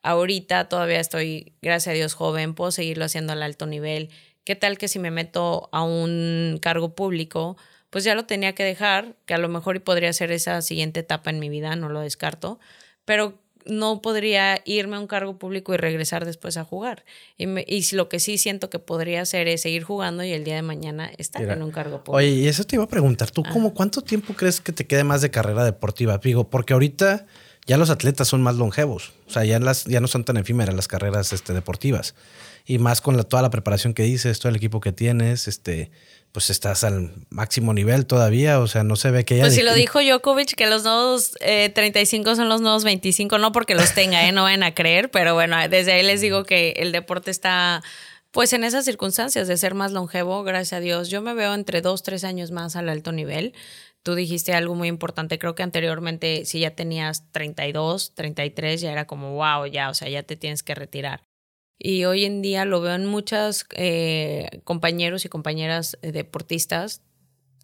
Ahorita 0.04 0.68
todavía 0.68 1.00
estoy, 1.00 1.52
gracias 1.62 1.90
a 1.90 1.96
Dios, 1.96 2.14
joven, 2.14 2.54
puedo 2.54 2.70
seguirlo 2.70 3.06
haciendo 3.06 3.32
al 3.32 3.42
alto 3.42 3.66
nivel. 3.66 4.10
¿Qué 4.44 4.54
tal 4.54 4.78
que 4.78 4.86
si 4.86 5.00
me 5.00 5.10
meto 5.10 5.68
a 5.72 5.82
un 5.82 6.60
cargo 6.62 6.94
público? 6.94 7.56
Pues 7.94 8.02
ya 8.02 8.16
lo 8.16 8.24
tenía 8.24 8.56
que 8.56 8.64
dejar, 8.64 9.14
que 9.24 9.34
a 9.34 9.38
lo 9.38 9.48
mejor 9.48 9.80
podría 9.80 10.12
ser 10.12 10.32
esa 10.32 10.60
siguiente 10.62 10.98
etapa 10.98 11.30
en 11.30 11.38
mi 11.38 11.48
vida, 11.48 11.76
no 11.76 11.88
lo 11.88 12.00
descarto, 12.00 12.58
pero 13.04 13.38
no 13.66 14.02
podría 14.02 14.60
irme 14.64 14.96
a 14.96 14.98
un 14.98 15.06
cargo 15.06 15.38
público 15.38 15.72
y 15.72 15.76
regresar 15.76 16.24
después 16.24 16.56
a 16.56 16.64
jugar. 16.64 17.04
Y, 17.38 17.46
y 17.72 17.86
lo 17.92 18.08
que 18.08 18.18
sí 18.18 18.36
siento 18.36 18.68
que 18.68 18.80
podría 18.80 19.22
hacer 19.22 19.46
es 19.46 19.62
seguir 19.62 19.84
jugando 19.84 20.24
y 20.24 20.32
el 20.32 20.42
día 20.42 20.56
de 20.56 20.62
mañana 20.62 21.08
estar 21.18 21.48
en 21.48 21.62
un 21.62 21.70
cargo 21.70 22.02
público. 22.02 22.16
Oye, 22.16 22.30
y 22.30 22.48
eso 22.48 22.64
te 22.64 22.74
iba 22.74 22.82
a 22.82 22.88
preguntar, 22.88 23.30
¿tú 23.30 23.44
cómo, 23.52 23.72
cuánto 23.74 24.00
tiempo 24.00 24.34
crees 24.34 24.60
que 24.60 24.72
te 24.72 24.88
quede 24.88 25.04
más 25.04 25.22
de 25.22 25.30
carrera 25.30 25.64
deportiva? 25.64 26.18
Digo, 26.18 26.50
porque 26.50 26.72
ahorita 26.72 27.26
ya 27.64 27.76
los 27.76 27.90
atletas 27.90 28.26
son 28.26 28.42
más 28.42 28.56
longevos, 28.56 29.12
o 29.28 29.30
sea, 29.30 29.44
ya, 29.44 29.60
las, 29.60 29.84
ya 29.84 30.00
no 30.00 30.08
son 30.08 30.24
tan 30.24 30.36
efímeras 30.36 30.74
las 30.74 30.88
carreras 30.88 31.32
este, 31.32 31.52
deportivas. 31.52 32.16
Y 32.66 32.78
más 32.78 33.00
con 33.00 33.16
la, 33.16 33.22
toda 33.22 33.42
la 33.42 33.50
preparación 33.50 33.94
que 33.94 34.02
dices, 34.02 34.40
todo 34.40 34.50
el 34.50 34.56
equipo 34.56 34.80
que 34.80 34.90
tienes, 34.90 35.48
este, 35.48 35.90
pues 36.34 36.50
estás 36.50 36.82
al 36.82 37.12
máximo 37.30 37.72
nivel 37.72 38.06
todavía, 38.06 38.58
o 38.58 38.66
sea, 38.66 38.82
no 38.82 38.96
se 38.96 39.12
ve 39.12 39.24
que 39.24 39.36
ya... 39.36 39.44
Pues 39.44 39.54
si 39.54 39.62
lo 39.62 39.72
dijo 39.72 40.00
Djokovic, 40.00 40.56
que 40.56 40.66
los 40.66 40.82
nuevos 40.82 41.30
35 41.38 42.28
eh, 42.28 42.34
son 42.34 42.48
los 42.48 42.60
nuevos 42.60 42.82
25, 42.82 43.38
no 43.38 43.52
porque 43.52 43.76
los 43.76 43.94
tenga, 43.94 44.26
¿eh? 44.26 44.32
no 44.32 44.42
vayan 44.42 44.64
a 44.64 44.74
creer, 44.74 45.12
pero 45.12 45.34
bueno, 45.34 45.56
desde 45.68 45.92
ahí 45.92 46.02
les 46.02 46.20
digo 46.20 46.42
que 46.42 46.70
el 46.78 46.90
deporte 46.90 47.30
está 47.30 47.84
pues 48.32 48.52
en 48.52 48.64
esas 48.64 48.84
circunstancias 48.84 49.46
de 49.46 49.56
ser 49.56 49.74
más 49.74 49.92
longevo, 49.92 50.42
gracias 50.42 50.72
a 50.72 50.80
Dios. 50.80 51.08
Yo 51.08 51.22
me 51.22 51.34
veo 51.34 51.54
entre 51.54 51.82
dos, 51.82 52.02
tres 52.02 52.24
años 52.24 52.50
más 52.50 52.74
al 52.74 52.88
alto 52.88 53.12
nivel. 53.12 53.54
Tú 54.02 54.16
dijiste 54.16 54.54
algo 54.54 54.74
muy 54.74 54.88
importante, 54.88 55.38
creo 55.38 55.54
que 55.54 55.62
anteriormente 55.62 56.46
si 56.46 56.58
ya 56.58 56.72
tenías 56.72 57.30
32, 57.30 58.12
33, 58.12 58.80
ya 58.80 58.90
era 58.90 59.06
como, 59.06 59.34
wow, 59.34 59.66
ya, 59.66 59.88
o 59.88 59.94
sea, 59.94 60.08
ya 60.08 60.24
te 60.24 60.34
tienes 60.34 60.64
que 60.64 60.74
retirar. 60.74 61.22
Y 61.78 62.04
hoy 62.04 62.24
en 62.24 62.42
día 62.42 62.64
lo 62.64 62.80
veo 62.80 62.94
en 62.94 63.06
muchos 63.06 63.66
eh, 63.74 64.60
compañeros 64.64 65.24
y 65.24 65.28
compañeras 65.28 65.98
deportistas 66.02 67.02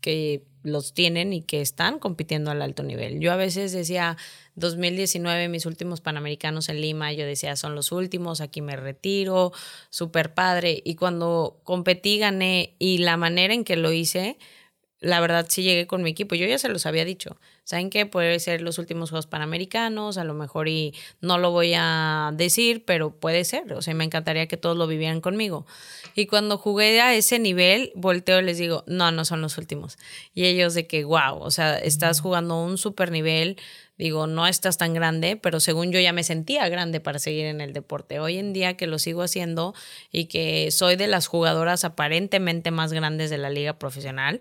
que 0.00 0.44
los 0.62 0.92
tienen 0.92 1.32
y 1.32 1.42
que 1.42 1.60
están 1.60 1.98
compitiendo 1.98 2.50
al 2.50 2.62
alto 2.62 2.82
nivel. 2.82 3.20
Yo 3.20 3.32
a 3.32 3.36
veces 3.36 3.72
decía, 3.72 4.16
2019, 4.56 5.48
mis 5.48 5.64
últimos 5.64 6.00
Panamericanos 6.00 6.68
en 6.68 6.80
Lima, 6.80 7.12
yo 7.12 7.24
decía, 7.24 7.56
son 7.56 7.74
los 7.74 7.92
últimos, 7.92 8.40
aquí 8.40 8.60
me 8.60 8.76
retiro, 8.76 9.52
súper 9.88 10.34
padre. 10.34 10.82
Y 10.84 10.96
cuando 10.96 11.60
competí, 11.64 12.18
gané 12.18 12.74
y 12.78 12.98
la 12.98 13.16
manera 13.16 13.54
en 13.54 13.64
que 13.64 13.76
lo 13.76 13.92
hice, 13.92 14.38
la 15.00 15.18
verdad 15.20 15.46
sí 15.48 15.62
llegué 15.62 15.86
con 15.86 16.02
mi 16.02 16.10
equipo. 16.10 16.34
Yo 16.34 16.46
ya 16.46 16.58
se 16.58 16.68
los 16.68 16.84
había 16.84 17.04
dicho. 17.04 17.38
¿Saben 17.64 17.88
qué? 17.88 18.04
Puede 18.04 18.38
ser 18.38 18.60
los 18.60 18.78
últimos 18.78 19.10
Juegos 19.10 19.26
Panamericanos, 19.26 20.18
a 20.18 20.24
lo 20.24 20.34
mejor 20.34 20.68
y 20.68 20.94
no 21.20 21.38
lo 21.38 21.50
voy 21.50 21.72
a 21.74 22.32
decir, 22.34 22.84
pero 22.84 23.10
puede 23.18 23.44
ser. 23.44 23.72
O 23.72 23.80
sea, 23.80 23.94
me 23.94 24.04
encantaría 24.04 24.46
que 24.46 24.58
todos 24.58 24.76
lo 24.76 24.86
vivieran 24.86 25.20
conmigo. 25.20 25.66
Y 26.14 26.26
cuando 26.26 26.58
jugué 26.58 27.00
a 27.00 27.14
ese 27.14 27.38
nivel, 27.38 27.92
volteo 27.94 28.40
y 28.40 28.42
les 28.42 28.58
digo, 28.58 28.84
no, 28.86 29.10
no 29.10 29.24
son 29.24 29.40
los 29.40 29.56
últimos. 29.56 29.98
Y 30.34 30.44
ellos 30.44 30.74
de 30.74 30.86
que, 30.86 31.04
wow, 31.04 31.38
o 31.38 31.50
sea, 31.50 31.78
estás 31.78 32.20
jugando 32.20 32.62
un 32.62 32.76
super 32.76 33.10
nivel. 33.10 33.56
Digo, 33.96 34.26
no 34.26 34.46
estás 34.46 34.76
tan 34.78 34.92
grande, 34.92 35.36
pero 35.36 35.60
según 35.60 35.92
yo 35.92 36.00
ya 36.00 36.12
me 36.12 36.24
sentía 36.24 36.68
grande 36.68 37.00
para 37.00 37.18
seguir 37.18 37.46
en 37.46 37.60
el 37.60 37.72
deporte. 37.72 38.18
Hoy 38.18 38.38
en 38.38 38.52
día 38.52 38.76
que 38.76 38.86
lo 38.86 38.98
sigo 38.98 39.22
haciendo 39.22 39.74
y 40.10 40.24
que 40.24 40.70
soy 40.70 40.96
de 40.96 41.06
las 41.06 41.26
jugadoras 41.26 41.84
aparentemente 41.84 42.70
más 42.70 42.92
grandes 42.92 43.30
de 43.30 43.38
la 43.38 43.50
liga 43.50 43.78
profesional, 43.78 44.40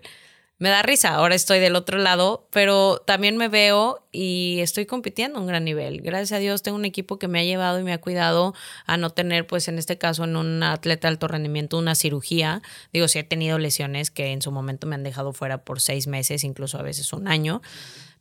me 0.60 0.68
da 0.68 0.82
risa, 0.82 1.14
ahora 1.14 1.34
estoy 1.34 1.58
del 1.58 1.74
otro 1.74 1.96
lado, 1.98 2.46
pero 2.50 2.98
también 2.98 3.38
me 3.38 3.48
veo 3.48 4.04
y 4.12 4.58
estoy 4.60 4.84
compitiendo 4.84 5.38
a 5.38 5.40
un 5.40 5.46
gran 5.46 5.64
nivel. 5.64 6.02
Gracias 6.02 6.32
a 6.32 6.38
Dios 6.38 6.62
tengo 6.62 6.76
un 6.76 6.84
equipo 6.84 7.18
que 7.18 7.28
me 7.28 7.40
ha 7.40 7.44
llevado 7.44 7.80
y 7.80 7.82
me 7.82 7.94
ha 7.94 7.98
cuidado 7.98 8.54
a 8.84 8.98
no 8.98 9.08
tener, 9.08 9.46
pues 9.46 9.68
en 9.68 9.78
este 9.78 9.96
caso, 9.96 10.24
en 10.24 10.36
un 10.36 10.62
atleta 10.62 11.08
de 11.08 11.12
alto 11.12 11.28
rendimiento, 11.28 11.78
una 11.78 11.94
cirugía. 11.94 12.60
Digo, 12.92 13.08
sí 13.08 13.18
he 13.18 13.24
tenido 13.24 13.58
lesiones 13.58 14.10
que 14.10 14.32
en 14.32 14.42
su 14.42 14.52
momento 14.52 14.86
me 14.86 14.96
han 14.96 15.02
dejado 15.02 15.32
fuera 15.32 15.64
por 15.64 15.80
seis 15.80 16.06
meses, 16.06 16.44
incluso 16.44 16.78
a 16.78 16.82
veces 16.82 17.14
un 17.14 17.26
año 17.26 17.62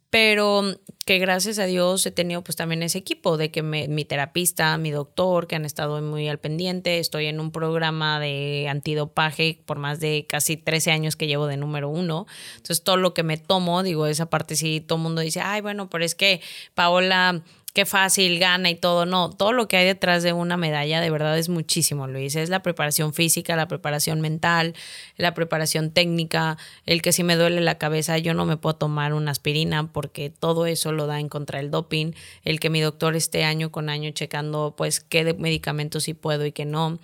pero 0.10 0.64
que 1.06 1.18
gracias 1.18 1.58
a 1.58 1.66
Dios 1.66 2.06
he 2.06 2.12
tenido 2.12 2.44
pues 2.44 2.56
también 2.56 2.84
ese 2.84 3.00
equipo 3.00 3.38
de 3.38 3.50
que 3.50 3.64
mi 3.64 4.06
terapista, 4.06 4.78
mi 4.78 4.92
doctor, 4.92 5.48
que 5.48 5.56
han 5.56 5.66
estado 5.66 6.02
muy 6.02 6.28
al 6.28 6.40
pendiente, 6.40 7.00
estoy 7.00 7.26
en 7.26 7.40
un 7.40 7.52
programa 7.52 8.20
de 8.20 8.68
antidopaje 8.70 9.62
por 9.66 9.80
más 9.80 10.00
de 10.00 10.26
casi 10.28 10.56
13 10.58 10.92
años 10.92 11.16
que 11.16 11.26
llevo 11.26 11.48
de 11.48 11.58
número 11.58 11.90
uno, 11.90 12.28
entonces 12.58 12.84
todo 12.84 12.98
lo 12.98 13.14
que 13.14 13.24
me 13.24 13.38
tomo, 13.38 13.82
digo, 13.82 14.06
esa 14.06 14.30
parte 14.30 14.56
sí, 14.56 14.82
todo 14.82 14.98
el 14.98 15.04
mundo 15.04 15.22
dice, 15.22 15.42
ay, 15.42 15.62
bueno, 15.62 15.90
pero 15.90 16.06
es 16.06 16.14
que 16.14 16.42
Paola 16.76 17.44
qué 17.72 17.86
fácil 17.86 18.40
gana 18.40 18.70
y 18.70 18.76
todo. 18.76 19.06
No, 19.06 19.30
todo 19.30 19.54
lo 19.54 19.68
que 19.68 19.78
hay 19.78 19.86
detrás 19.86 20.24
de 20.24 20.34
una 20.34 20.58
medalla 20.58 21.02
de 21.02 21.10
verdad 21.10 21.38
es 21.38 21.50
muchísimo, 21.50 22.08
Luis. 22.08 22.36
Es 22.36 22.50
la 22.50 22.62
preparación 22.62 23.14
física, 23.14 23.56
la 23.56 23.68
preparación 23.68 24.22
mental, 24.22 24.74
la 25.18 25.34
preparación 25.34 25.92
técnica, 25.92 26.58
el 26.86 27.02
que 27.02 27.12
si 27.12 27.24
me 27.24 27.36
duele 27.36 27.62
la 27.62 27.78
cabeza 27.78 28.18
yo 28.18 28.34
no 28.34 28.46
me 28.46 28.58
puedo 28.58 28.76
tomar 28.76 29.14
una 29.14 29.32
aspirina 29.32 29.92
porque 29.92 30.30
todo 30.30 30.66
eso 30.66 30.92
lo 30.92 31.08
da 31.08 31.20
en 31.20 31.30
contra 31.30 31.60
del 31.60 31.72
doping, 31.72 32.14
el 32.44 32.60
que 32.60 32.70
mi 32.70 32.82
doctor 32.82 33.16
esté 33.16 33.44
año 33.44 33.72
con 33.72 33.90
año 33.90 34.12
checando 34.12 34.74
pues 34.78 35.00
qué 35.00 35.34
medicamentos 35.34 36.04
sí 36.04 36.14
puedo 36.14 36.46
y 36.46 36.52
qué 36.52 36.66
no 36.66 37.00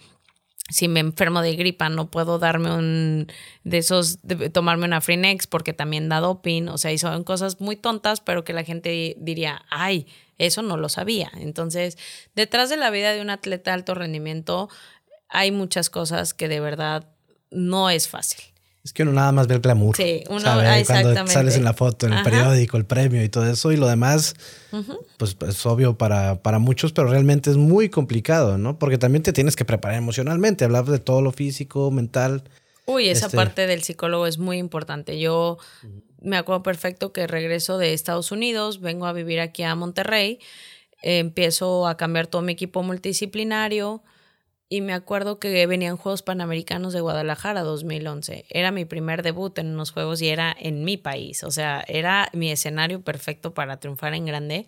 si 0.70 0.88
me 0.88 1.00
enfermo 1.00 1.42
de 1.42 1.56
gripa, 1.56 1.90
no 1.90 2.10
puedo 2.10 2.40
darme 2.40 2.74
un 2.74 3.28
de 3.64 3.78
esos, 3.78 4.20
tomarme 4.52 4.86
una 4.86 5.02
Freenex 5.02 5.46
porque 5.48 5.74
también 5.74 6.10
da 6.10 6.20
doping. 6.20 6.68
O 6.70 6.78
sea, 6.78 6.92
y 6.92 6.98
son 6.98 7.24
cosas 7.24 7.62
muy 7.62 7.76
tontas, 7.76 8.20
pero 8.22 8.44
que 8.44 8.54
la 8.54 8.64
gente 8.64 9.16
diría, 9.20 9.64
ay, 9.70 10.08
eso 10.38 10.62
no 10.64 10.78
lo 10.78 10.90
sabía. 10.90 11.32
Entonces, 11.36 11.98
detrás 12.34 12.70
de 12.70 12.78
la 12.78 12.90
vida 12.90 13.14
de 13.14 13.22
un 13.22 13.30
atleta 13.30 13.72
de 13.72 13.76
alto 13.76 13.94
rendimiento 13.94 14.70
hay 15.30 15.52
muchas 15.52 15.90
cosas 15.90 16.34
que 16.34 16.48
de 16.48 16.60
verdad 16.60 17.08
no 17.52 17.90
es 17.90 18.08
fácil. 18.08 18.55
Es 18.86 18.94
que 18.94 19.02
uno 19.02 19.14
nada 19.14 19.32
más 19.32 19.48
ve 19.48 19.56
el 19.56 19.62
glamour. 19.62 19.98
Sí, 19.98 20.24
uno 20.30 20.44
Cuando 20.86 21.28
sales 21.28 21.58
en 21.58 21.64
la 21.64 21.74
foto, 21.74 22.06
en 22.06 22.14
el 22.14 22.24
periódico, 22.24 22.78
el 22.78 22.86
premio 22.86 23.24
y 23.24 23.30
todo 23.30 23.50
eso, 23.50 23.72
y 23.72 23.78
lo 23.78 23.88
demás, 23.88 24.36
pues 25.18 25.36
es 25.48 25.66
obvio 25.66 25.98
para, 25.98 26.44
para 26.44 26.60
muchos, 26.60 26.94
pero 26.94 27.08
realmente 27.08 27.50
es 27.50 27.58
muy 27.58 27.90
complicado, 27.90 28.60
¿no? 28.60 28.78
Porque 28.78 29.00
también 29.00 29.24
te 29.24 29.34
tienes 29.34 29.56
que 29.56 29.66
preparar 29.66 29.98
emocionalmente, 29.98 30.66
hablar 30.66 30.86
de 30.86 31.00
todo 31.00 31.24
lo 31.24 31.32
físico, 31.32 31.90
mental. 31.90 32.44
Uy, 32.86 33.10
esa 33.10 33.26
este 33.26 33.36
parte 33.36 33.66
del 33.66 33.82
psicólogo 33.82 34.28
es 34.28 34.38
muy 34.38 34.60
importante. 34.60 35.20
Yo 35.20 35.58
me 36.22 36.38
acuerdo 36.38 36.62
perfecto 36.62 37.12
que 37.12 37.26
regreso 37.26 37.80
de 37.80 37.94
Estados 37.94 38.32
Unidos, 38.32 38.82
vengo 38.82 39.08
a 39.08 39.14
vivir 39.14 39.40
aquí 39.40 39.64
a 39.64 39.74
Monterrey, 39.74 40.38
empiezo 41.02 41.88
a 41.88 41.98
cambiar 41.98 42.28
todo 42.28 42.44
mi 42.44 42.54
equipo 42.54 42.84
multidisciplinario 42.84 44.04
y 44.68 44.82
me 44.82 44.94
acuerdo 44.94 45.40
que 45.40 45.66
venían 45.68 45.98
Juegos 45.98 46.24
Panamericanos 46.24 46.94
de 46.94 47.02
Guadalajara 47.02 47.62
2011. 47.62 48.46
Era 48.50 48.72
mi 48.72 48.86
primer 48.86 49.22
debut 49.22 49.58
en 49.60 49.68
unos 49.68 49.92
Juegos 49.92 50.22
y 50.22 50.30
era 50.30 50.56
en 50.60 50.84
mi 50.84 50.98
país, 50.98 51.44
o 51.44 51.52
sea, 51.52 51.84
era 51.88 52.30
mi 52.34 52.52
escenario 52.52 53.02
perfecto 53.02 53.54
para 53.54 53.80
triunfar 53.80 54.14
en 54.16 54.26
grande. 54.26 54.68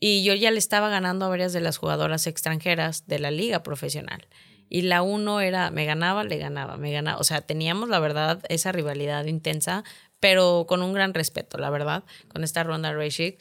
Y 0.00 0.24
yo 0.24 0.34
ya 0.34 0.50
le 0.50 0.58
estaba 0.58 0.88
ganando 0.88 1.26
a 1.26 1.28
varias 1.28 1.52
de 1.52 1.60
las 1.60 1.76
jugadoras 1.76 2.26
extranjeras 2.26 3.06
de 3.06 3.20
la 3.20 3.30
liga 3.30 3.62
profesional. 3.62 4.26
Y 4.68 4.82
la 4.82 5.02
uno 5.02 5.40
era, 5.40 5.70
me 5.70 5.84
ganaba, 5.84 6.24
le 6.24 6.38
ganaba, 6.38 6.76
me 6.76 6.90
ganaba. 6.90 7.18
O 7.18 7.24
sea, 7.24 7.42
teníamos 7.42 7.88
la 7.88 8.00
verdad 8.00 8.42
esa 8.48 8.72
rivalidad 8.72 9.26
intensa, 9.26 9.84
pero 10.18 10.64
con 10.66 10.82
un 10.82 10.92
gran 10.92 11.14
respeto, 11.14 11.58
la 11.58 11.70
verdad, 11.70 12.02
con 12.28 12.42
esta 12.42 12.64
ronda 12.64 12.92
Rashid. 12.92 13.34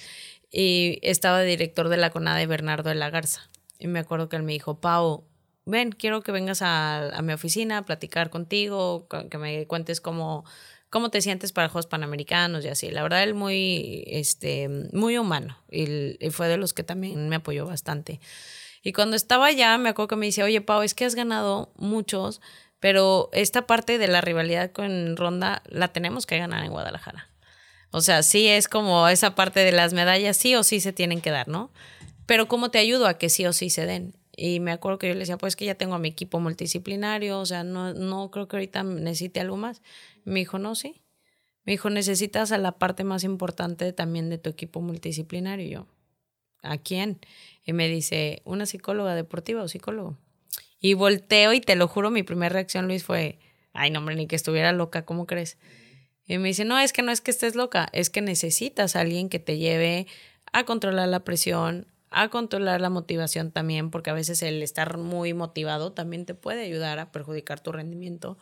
Y 0.51 0.99
estaba 1.01 1.41
director 1.41 1.89
de 1.89 1.97
la 1.97 2.11
CONADE 2.11 2.41
de 2.41 2.47
Bernardo 2.47 2.89
de 2.89 2.95
la 2.95 3.09
Garza. 3.09 3.49
Y 3.79 3.87
me 3.87 3.99
acuerdo 3.99 4.29
que 4.29 4.35
él 4.35 4.43
me 4.43 4.51
dijo, 4.51 4.79
Pau, 4.79 5.30
ven, 5.65 5.91
quiero 5.91 6.21
que 6.21 6.31
vengas 6.31 6.61
a, 6.61 7.19
mi 7.23 7.33
oficina 7.33 7.79
a 7.79 7.81
platicar 7.83 8.29
contigo, 8.29 9.07
que 9.29 9.37
me 9.37 9.67
cuentes 9.67 10.01
cómo, 10.01 10.45
cómo 10.89 11.09
te 11.09 11.21
sientes 11.21 11.51
para 11.51 11.69
Juegos 11.69 11.87
Panamericanos 11.87 12.65
y 12.65 12.69
así. 12.69 12.91
La 12.91 13.03
verdad, 13.03 13.23
él 13.23 13.33
muy, 13.33 14.03
este, 14.07 14.69
muy 14.93 15.17
humano 15.17 15.57
y, 15.69 16.23
y, 16.25 16.29
fue 16.31 16.47
de 16.47 16.57
los 16.57 16.73
que 16.73 16.83
también 16.83 17.29
me 17.29 17.37
apoyó 17.37 17.65
bastante. 17.65 18.19
Y 18.83 18.93
cuando 18.93 19.15
estaba 19.15 19.47
allá, 19.47 19.77
me 19.77 19.89
acuerdo 19.89 20.09
que 20.09 20.15
me 20.15 20.25
dice, 20.25 20.43
oye, 20.43 20.61
Pau, 20.61 20.81
es 20.81 20.93
que 20.93 21.05
has 21.05 21.15
ganado 21.15 21.71
muchos, 21.77 22.41
pero 22.79 23.29
esta 23.31 23.67
parte 23.67 23.97
de 23.97 24.07
la 24.07 24.21
rivalidad 24.21 24.71
con 24.71 25.15
Ronda 25.15 25.61
la 25.67 25.89
tenemos 25.89 26.25
que 26.25 26.39
ganar 26.39 26.65
en 26.65 26.71
Guadalajara. 26.71 27.29
O 27.91 28.01
sea, 28.01 28.23
sí 28.23 28.47
es 28.47 28.67
como 28.67 29.07
esa 29.07 29.35
parte 29.35 29.59
de 29.59 29.71
las 29.71 29.93
medallas, 29.93 30.37
sí 30.37 30.55
o 30.55 30.63
sí 30.63 30.79
se 30.79 30.93
tienen 30.93 31.21
que 31.21 31.29
dar, 31.29 31.47
¿no? 31.47 31.71
Pero 32.25 32.47
¿cómo 32.47 32.71
te 32.71 32.79
ayudo 32.79 33.05
a 33.05 33.17
que 33.17 33.29
sí 33.29 33.45
o 33.45 33.53
sí 33.53 33.69
se 33.69 33.85
den? 33.85 34.15
Y 34.35 34.59
me 34.59 34.71
acuerdo 34.71 34.97
que 34.97 35.07
yo 35.07 35.13
le 35.13 35.21
decía, 35.21 35.37
pues 35.37 35.55
que 35.55 35.65
ya 35.65 35.75
tengo 35.75 35.95
a 35.95 35.99
mi 35.99 36.09
equipo 36.09 36.39
multidisciplinario, 36.39 37.39
o 37.39 37.45
sea, 37.45 37.63
no, 37.63 37.93
no 37.93 38.31
creo 38.31 38.47
que 38.47 38.55
ahorita 38.55 38.83
necesite 38.83 39.39
algo 39.39 39.57
más. 39.57 39.81
Me 40.23 40.39
dijo, 40.39 40.57
no, 40.59 40.75
sí. 40.75 41.01
Me 41.63 41.73
dijo, 41.73 41.89
necesitas 41.89 42.51
a 42.51 42.57
la 42.57 42.73
parte 42.73 43.03
más 43.03 43.23
importante 43.23 43.93
también 43.93 44.29
de 44.29 44.37
tu 44.37 44.49
equipo 44.49 44.81
multidisciplinario. 44.81 45.65
Y 45.67 45.69
yo, 45.71 45.87
¿a 46.63 46.77
quién? 46.77 47.19
Y 47.65 47.73
me 47.73 47.87
dice, 47.87 48.41
¿una 48.45 48.65
psicóloga 48.65 49.15
deportiva 49.15 49.61
o 49.63 49.67
psicólogo? 49.67 50.17
Y 50.79 50.95
volteo 50.95 51.53
y 51.53 51.61
te 51.61 51.75
lo 51.75 51.87
juro, 51.87 52.09
mi 52.09 52.23
primera 52.23 52.53
reacción, 52.53 52.87
Luis, 52.87 53.03
fue, 53.03 53.37
ay, 53.73 53.91
no, 53.91 53.99
hombre, 53.99 54.15
ni 54.15 54.27
que 54.27 54.35
estuviera 54.35 54.71
loca, 54.71 55.05
¿cómo 55.05 55.27
crees? 55.27 55.57
Y 56.25 56.37
me 56.37 56.47
dice, 56.47 56.65
no, 56.65 56.79
es 56.79 56.93
que 56.93 57.01
no 57.01 57.11
es 57.11 57.21
que 57.21 57.29
estés 57.29 57.55
loca, 57.55 57.89
es 57.93 58.09
que 58.09 58.21
necesitas 58.21 58.95
a 58.95 59.01
alguien 59.01 59.29
que 59.29 59.39
te 59.39 59.57
lleve 59.57 60.07
a 60.53 60.63
controlar 60.65 61.09
la 61.09 61.23
presión, 61.23 61.87
a 62.11 62.29
controlar 62.29 62.81
la 62.81 62.89
motivación 62.89 63.51
también, 63.51 63.89
porque 63.89 64.09
a 64.11 64.13
veces 64.13 64.43
el 64.43 64.61
estar 64.61 64.97
muy 64.97 65.33
motivado 65.33 65.93
también 65.93 66.25
te 66.25 66.35
puede 66.35 66.63
ayudar 66.63 66.99
a 66.99 67.11
perjudicar 67.11 67.61
tu 67.61 67.71
rendimiento. 67.71 68.37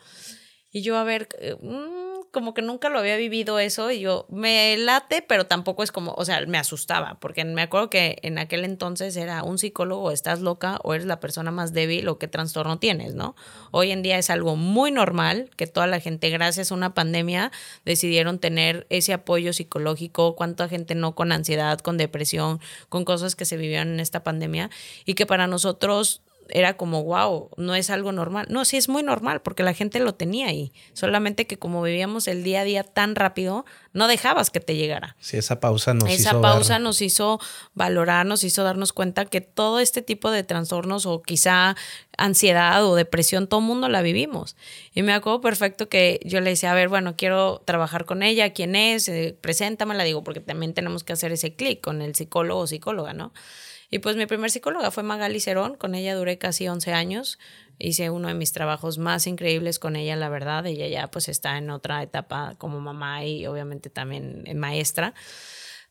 Y 0.71 0.81
yo, 0.81 0.97
a 0.97 1.03
ver, 1.03 1.27
eh, 1.39 1.55
mm, 1.59 2.09
como 2.31 2.53
que 2.53 2.61
nunca 2.61 2.89
lo 2.89 2.99
había 2.99 3.17
vivido 3.17 3.59
eso 3.59 3.89
y 3.91 4.01
yo 4.01 4.25
me 4.29 4.77
late, 4.77 5.23
pero 5.27 5.47
tampoco 5.47 5.83
es 5.83 5.91
como, 5.91 6.13
o 6.13 6.25
sea, 6.25 6.45
me 6.45 6.57
asustaba, 6.57 7.17
porque 7.19 7.43
me 7.43 7.61
acuerdo 7.61 7.89
que 7.89 8.19
en 8.21 8.37
aquel 8.37 8.65
entonces 8.65 9.15
era 9.17 9.43
un 9.43 9.57
psicólogo, 9.57 10.11
estás 10.11 10.41
loca 10.41 10.79
o 10.83 10.93
eres 10.93 11.07
la 11.07 11.19
persona 11.19 11.51
más 11.51 11.73
débil 11.73 12.07
o 12.07 12.19
qué 12.19 12.27
trastorno 12.27 12.77
tienes, 12.79 13.15
¿no? 13.15 13.35
Hoy 13.71 13.91
en 13.91 14.03
día 14.03 14.17
es 14.17 14.29
algo 14.29 14.55
muy 14.55 14.91
normal 14.91 15.49
que 15.57 15.67
toda 15.67 15.87
la 15.87 15.99
gente, 15.99 16.29
gracias 16.29 16.71
a 16.71 16.75
una 16.75 16.93
pandemia, 16.93 17.51
decidieron 17.85 18.39
tener 18.39 18.85
ese 18.89 19.13
apoyo 19.13 19.53
psicológico, 19.53 20.35
cuánta 20.35 20.69
gente 20.69 20.95
no 20.95 21.15
con 21.15 21.31
ansiedad, 21.31 21.79
con 21.79 21.97
depresión, 21.97 22.59
con 22.89 23.05
cosas 23.05 23.35
que 23.35 23.45
se 23.45 23.57
vivieron 23.57 23.89
en 23.93 23.99
esta 23.99 24.23
pandemia 24.23 24.69
y 25.05 25.15
que 25.15 25.25
para 25.25 25.47
nosotros 25.47 26.21
era 26.49 26.77
como, 26.77 27.03
wow, 27.03 27.49
no 27.57 27.75
es 27.75 27.89
algo 27.89 28.11
normal. 28.11 28.47
No, 28.49 28.65
sí 28.65 28.77
es 28.77 28.89
muy 28.89 29.03
normal 29.03 29.41
porque 29.41 29.63
la 29.63 29.73
gente 29.73 29.99
lo 29.99 30.15
tenía 30.15 30.47
ahí. 30.47 30.71
Solamente 30.93 31.47
que 31.47 31.57
como 31.57 31.81
vivíamos 31.81 32.27
el 32.27 32.43
día 32.43 32.61
a 32.61 32.63
día 32.63 32.83
tan 32.83 33.15
rápido, 33.15 33.65
no 33.93 34.07
dejabas 34.07 34.49
que 34.49 34.59
te 34.59 34.75
llegara. 34.75 35.15
Sí, 35.19 35.37
esa 35.37 35.59
pausa 35.59 35.93
nos 35.93 36.09
esa 36.09 36.31
hizo. 36.31 36.41
pausa 36.41 36.79
nos 36.79 37.01
hizo 37.01 37.39
valorar, 37.73 38.25
nos 38.25 38.43
hizo 38.43 38.63
darnos 38.63 38.93
cuenta 38.93 39.25
que 39.25 39.41
todo 39.41 39.79
este 39.79 40.01
tipo 40.01 40.31
de 40.31 40.43
trastornos 40.43 41.05
o 41.05 41.21
quizá 41.21 41.75
ansiedad 42.17 42.85
o 42.85 42.95
depresión, 42.95 43.47
todo 43.47 43.61
el 43.61 43.65
mundo 43.65 43.89
la 43.89 44.01
vivimos. 44.01 44.55
Y 44.93 45.03
me 45.03 45.13
acuerdo 45.13 45.41
perfecto 45.41 45.89
que 45.89 46.19
yo 46.23 46.41
le 46.41 46.51
decía, 46.51 46.71
a 46.71 46.75
ver, 46.75 46.89
bueno, 46.89 47.15
quiero 47.15 47.61
trabajar 47.65 48.05
con 48.05 48.23
ella, 48.23 48.51
¿quién 48.53 48.75
es? 48.75 49.07
Eh, 49.09 49.37
preséntamela, 49.39 50.03
digo, 50.03 50.23
porque 50.23 50.41
también 50.41 50.73
tenemos 50.73 51.03
que 51.03 51.13
hacer 51.13 51.31
ese 51.31 51.55
clic 51.55 51.81
con 51.81 52.01
el 52.01 52.15
psicólogo 52.15 52.61
o 52.61 52.67
psicóloga, 52.67 53.13
¿no? 53.13 53.33
Y 53.89 53.99
pues 53.99 54.15
mi 54.15 54.27
primer 54.27 54.51
psicóloga 54.51 54.91
fue 54.91 55.03
Magali 55.03 55.39
Cerón, 55.39 55.75
con 55.75 55.95
ella 55.95 56.15
duré 56.15 56.37
casi 56.37 56.67
11 56.67 56.93
años, 56.93 57.39
hice 57.79 58.11
uno 58.11 58.27
de 58.27 58.35
mis 58.35 58.51
trabajos 58.51 58.99
más 58.99 59.25
increíbles 59.25 59.79
con 59.79 59.95
ella, 59.95 60.15
la 60.15 60.29
verdad, 60.29 60.65
ella 60.67 60.87
ya 60.87 61.07
pues 61.07 61.27
está 61.27 61.57
en 61.57 61.71
otra 61.71 62.03
etapa 62.03 62.55
como 62.59 62.79
mamá 62.79 63.25
y 63.25 63.47
obviamente 63.47 63.89
también 63.89 64.45
maestra, 64.57 65.15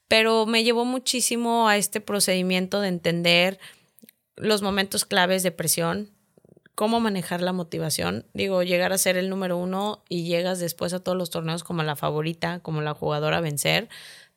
pero 0.06 0.46
me 0.46 0.62
llevó 0.62 0.84
muchísimo 0.84 1.68
a 1.68 1.76
este 1.76 2.00
procedimiento 2.00 2.80
de 2.80 2.88
entender 2.88 3.58
los 4.36 4.62
momentos 4.62 5.04
claves 5.04 5.42
de 5.42 5.50
presión, 5.50 6.10
cómo 6.76 7.00
manejar 7.00 7.42
la 7.42 7.52
motivación. 7.52 8.24
Digo, 8.34 8.62
llegar 8.62 8.92
a 8.92 8.98
ser 8.98 9.16
el 9.16 9.28
número 9.28 9.56
uno 9.56 10.04
y 10.08 10.22
llegas 10.22 10.60
después 10.60 10.92
a 10.92 11.00
todos 11.00 11.18
los 11.18 11.30
torneos 11.30 11.64
como 11.64 11.82
la 11.82 11.96
favorita, 11.96 12.60
como 12.60 12.80
la 12.80 12.94
jugadora 12.94 13.38
a 13.38 13.40
vencer 13.40 13.88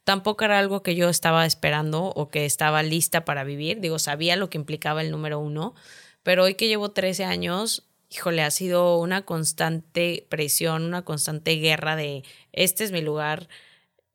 tampoco 0.04 0.46
era 0.46 0.60
algo 0.60 0.84
que 0.84 0.96
yo 0.96 1.10
estaba 1.10 1.46
esperando 1.46 2.06
o 2.06 2.30
que 2.30 2.46
estaba 2.46 2.84
lista 2.84 3.26
para 3.26 3.44
vivir. 3.44 3.80
Digo, 3.82 4.00
sabía 4.00 4.36
lo 4.36 4.50
que 4.50 4.58
implicaba 4.58 5.02
el 5.02 5.12
número 5.12 5.40
uno, 5.40 5.76
pero 6.24 6.44
hoy 6.44 6.56
que 6.56 6.68
llevo 6.68 6.92
13 6.92 7.26
años, 7.26 7.84
híjole, 8.10 8.44
ha 8.44 8.52
sido 8.52 8.98
una 8.98 9.24
constante 9.24 10.26
presión, 10.30 10.84
una 10.84 11.04
constante 11.04 11.56
guerra 11.56 11.96
de 11.96 12.24
este 12.52 12.84
es 12.84 12.92
mi 12.92 13.02
lugar, 13.02 13.48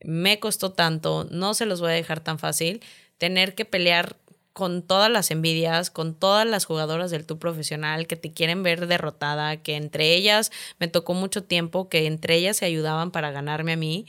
me 0.00 0.38
costó 0.40 0.72
tanto, 0.72 1.26
no 1.30 1.54
se 1.54 1.66
los 1.66 1.80
voy 1.80 1.90
a 1.90 1.94
dejar 1.94 2.20
tan 2.20 2.38
fácil, 2.38 2.82
tener 3.18 3.54
que 3.54 3.64
pelear 3.64 4.16
con 4.52 4.82
todas 4.82 5.10
las 5.10 5.30
envidias, 5.30 5.90
con 5.90 6.14
todas 6.14 6.46
las 6.46 6.64
jugadoras 6.64 7.10
del 7.10 7.26
tu 7.26 7.38
profesional 7.38 8.06
que 8.06 8.16
te 8.16 8.32
quieren 8.32 8.62
ver 8.62 8.86
derrotada, 8.86 9.58
que 9.58 9.76
entre 9.76 10.14
ellas 10.14 10.50
me 10.78 10.88
tocó 10.88 11.12
mucho 11.12 11.44
tiempo, 11.44 11.90
que 11.90 12.06
entre 12.06 12.36
ellas 12.36 12.56
se 12.56 12.64
ayudaban 12.64 13.10
para 13.10 13.30
ganarme 13.32 13.74
a 13.74 13.76
mí. 13.76 14.06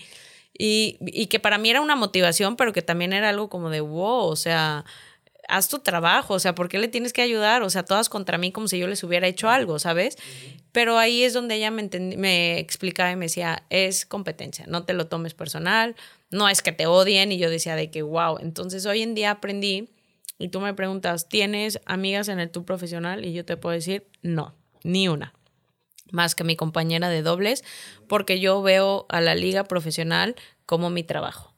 Y, 0.58 1.28
que 1.28 1.40
para 1.40 1.58
mí 1.58 1.70
era 1.70 1.82
una 1.82 1.96
motivación, 1.96 2.56
pero 2.56 2.74
que 2.74 2.82
también 2.82 3.14
era 3.14 3.30
algo 3.30 3.50
como 3.50 3.70
de, 3.70 3.82
wow, 3.82 4.26
o 4.26 4.36
sea, 4.36 4.86
haz 5.48 5.70
tu 5.70 5.80
trabajo, 5.80 6.34
o 6.34 6.40
sea, 6.40 6.56
¿por 6.56 6.68
qué 6.68 6.80
le 6.80 6.88
tienes 6.88 7.14
que 7.14 7.22
ayudar? 7.22 7.62
O 7.62 7.70
sea, 7.70 7.84
todas 7.84 8.10
contra 8.10 8.38
mí 8.38 8.52
como 8.52 8.68
si 8.68 8.80
yo 8.80 8.88
les 8.88 9.04
hubiera 9.04 9.28
hecho 9.28 9.50
algo, 9.50 9.78
¿sabes? 9.78 10.18
Pero 10.72 10.98
ahí 10.98 11.24
es 11.24 11.34
donde 11.34 11.56
ella 11.56 11.70
me, 11.70 11.90
me 12.18 12.60
explicaba 12.60 13.12
y 13.12 13.16
me 13.16 13.26
decía, 13.26 13.64
es 13.70 14.06
competencia, 14.06 14.66
no 14.68 14.84
te 14.84 14.94
lo 14.94 15.08
tomes 15.08 15.34
personal, 15.34 15.96
no 16.32 16.50
es 16.50 16.62
que 16.62 16.72
te 16.72 16.88
odien 16.88 17.32
y 17.32 17.38
yo 17.38 17.50
decía 17.50 17.76
de 17.76 17.92
que, 17.92 18.02
wow, 18.02 18.40
entonces 18.40 18.86
hoy 18.86 19.04
en 19.04 19.14
día 19.14 19.32
aprendí 19.32 19.90
y 20.40 20.50
tú 20.50 20.60
me 20.60 20.74
preguntas, 20.74 21.30
¿tienes 21.30 21.80
amigas 21.86 22.30
en 22.30 22.40
el 22.40 22.50
tu 22.50 22.66
profesional? 22.66 23.26
Y 23.26 23.34
yo 23.34 23.46
te 23.46 23.58
puedo 23.58 23.74
decir, 23.74 24.08
no, 24.22 24.56
ni 24.84 25.08
una 25.08 25.37
más 26.12 26.36
que 26.36 26.44
mi 26.44 26.56
compañera 26.56 27.10
de 27.10 27.22
dobles, 27.22 27.64
porque 28.08 28.40
yo 28.40 28.62
veo 28.62 29.06
a 29.10 29.22
la 29.22 29.36
liga 29.36 29.66
profesional 29.66 30.36
como 30.66 30.90
mi 30.90 31.04
trabajo. 31.04 31.54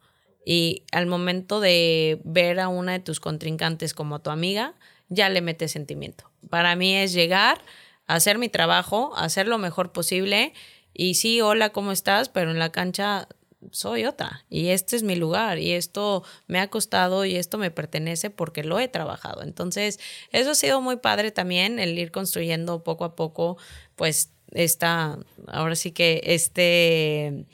Y 0.46 0.84
al 0.92 1.06
momento 1.06 1.60
de 1.60 2.22
ver 2.24 2.60
a 2.60 2.70
una 2.70 2.94
de 2.94 3.00
tus 3.00 3.20
contrincantes 3.20 3.94
como 3.94 4.20
tu 4.20 4.30
amiga, 4.30 4.76
ya 5.10 5.30
le 5.30 5.42
metes 5.42 5.72
sentimiento. 5.72 6.32
Para 6.50 6.76
mí 6.76 6.96
es 6.96 7.14
llegar, 7.14 7.62
hacer 8.08 8.38
mi 8.38 8.50
trabajo, 8.50 9.14
hacer 9.16 9.48
lo 9.48 9.58
mejor 9.58 9.92
posible 9.92 10.54
y 10.94 11.16
sí, 11.16 11.42
hola, 11.42 11.70
¿cómo 11.70 11.92
estás? 11.92 12.30
Pero 12.30 12.52
en 12.52 12.60
la 12.60 12.72
cancha 12.72 13.28
soy 13.72 14.06
otra 14.06 14.46
y 14.50 14.70
este 14.70 14.96
es 14.96 15.04
mi 15.04 15.16
lugar 15.16 15.60
y 15.60 15.74
esto 15.74 16.24
me 16.48 16.60
ha 16.60 16.70
costado 16.70 17.26
y 17.26 17.36
esto 17.36 17.58
me 17.58 17.72
pertenece 17.72 18.30
porque 18.30 18.64
lo 18.64 18.80
he 18.80 18.88
trabajado. 18.88 19.44
Entonces, 19.44 20.00
eso 20.32 20.52
ha 20.52 20.56
sido 20.56 20.82
muy 20.82 20.98
padre 20.98 21.32
también, 21.32 21.80
el 21.80 21.98
ir 21.98 22.12
construyendo 22.12 22.84
poco 22.84 23.04
a 23.06 23.16
poco, 23.16 23.58
pues 23.96 24.32
esta, 24.54 25.18
ahora 25.48 25.76
sí 25.76 25.92
que 25.92 26.22
este 26.24 27.46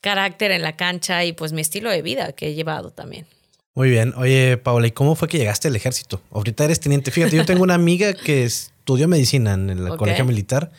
carácter 0.00 0.50
en 0.50 0.62
la 0.62 0.76
cancha 0.76 1.24
y 1.24 1.32
pues 1.32 1.52
mi 1.52 1.60
estilo 1.60 1.90
de 1.90 2.02
vida 2.02 2.32
que 2.32 2.48
he 2.48 2.54
llevado 2.54 2.90
también. 2.90 3.26
Muy 3.74 3.88
bien. 3.88 4.12
Oye, 4.16 4.58
Paula, 4.58 4.86
¿y 4.86 4.90
cómo 4.90 5.14
fue 5.14 5.28
que 5.28 5.38
llegaste 5.38 5.68
al 5.68 5.76
ejército? 5.76 6.20
Ahorita 6.30 6.64
eres 6.64 6.80
teniente. 6.80 7.10
Fíjate, 7.10 7.36
yo 7.36 7.46
tengo 7.46 7.62
una 7.62 7.74
amiga 7.74 8.12
que 8.12 8.44
estudió 8.44 9.08
medicina 9.08 9.54
en 9.54 9.70
el 9.70 9.96
colegio 9.96 10.24
militar 10.24 10.70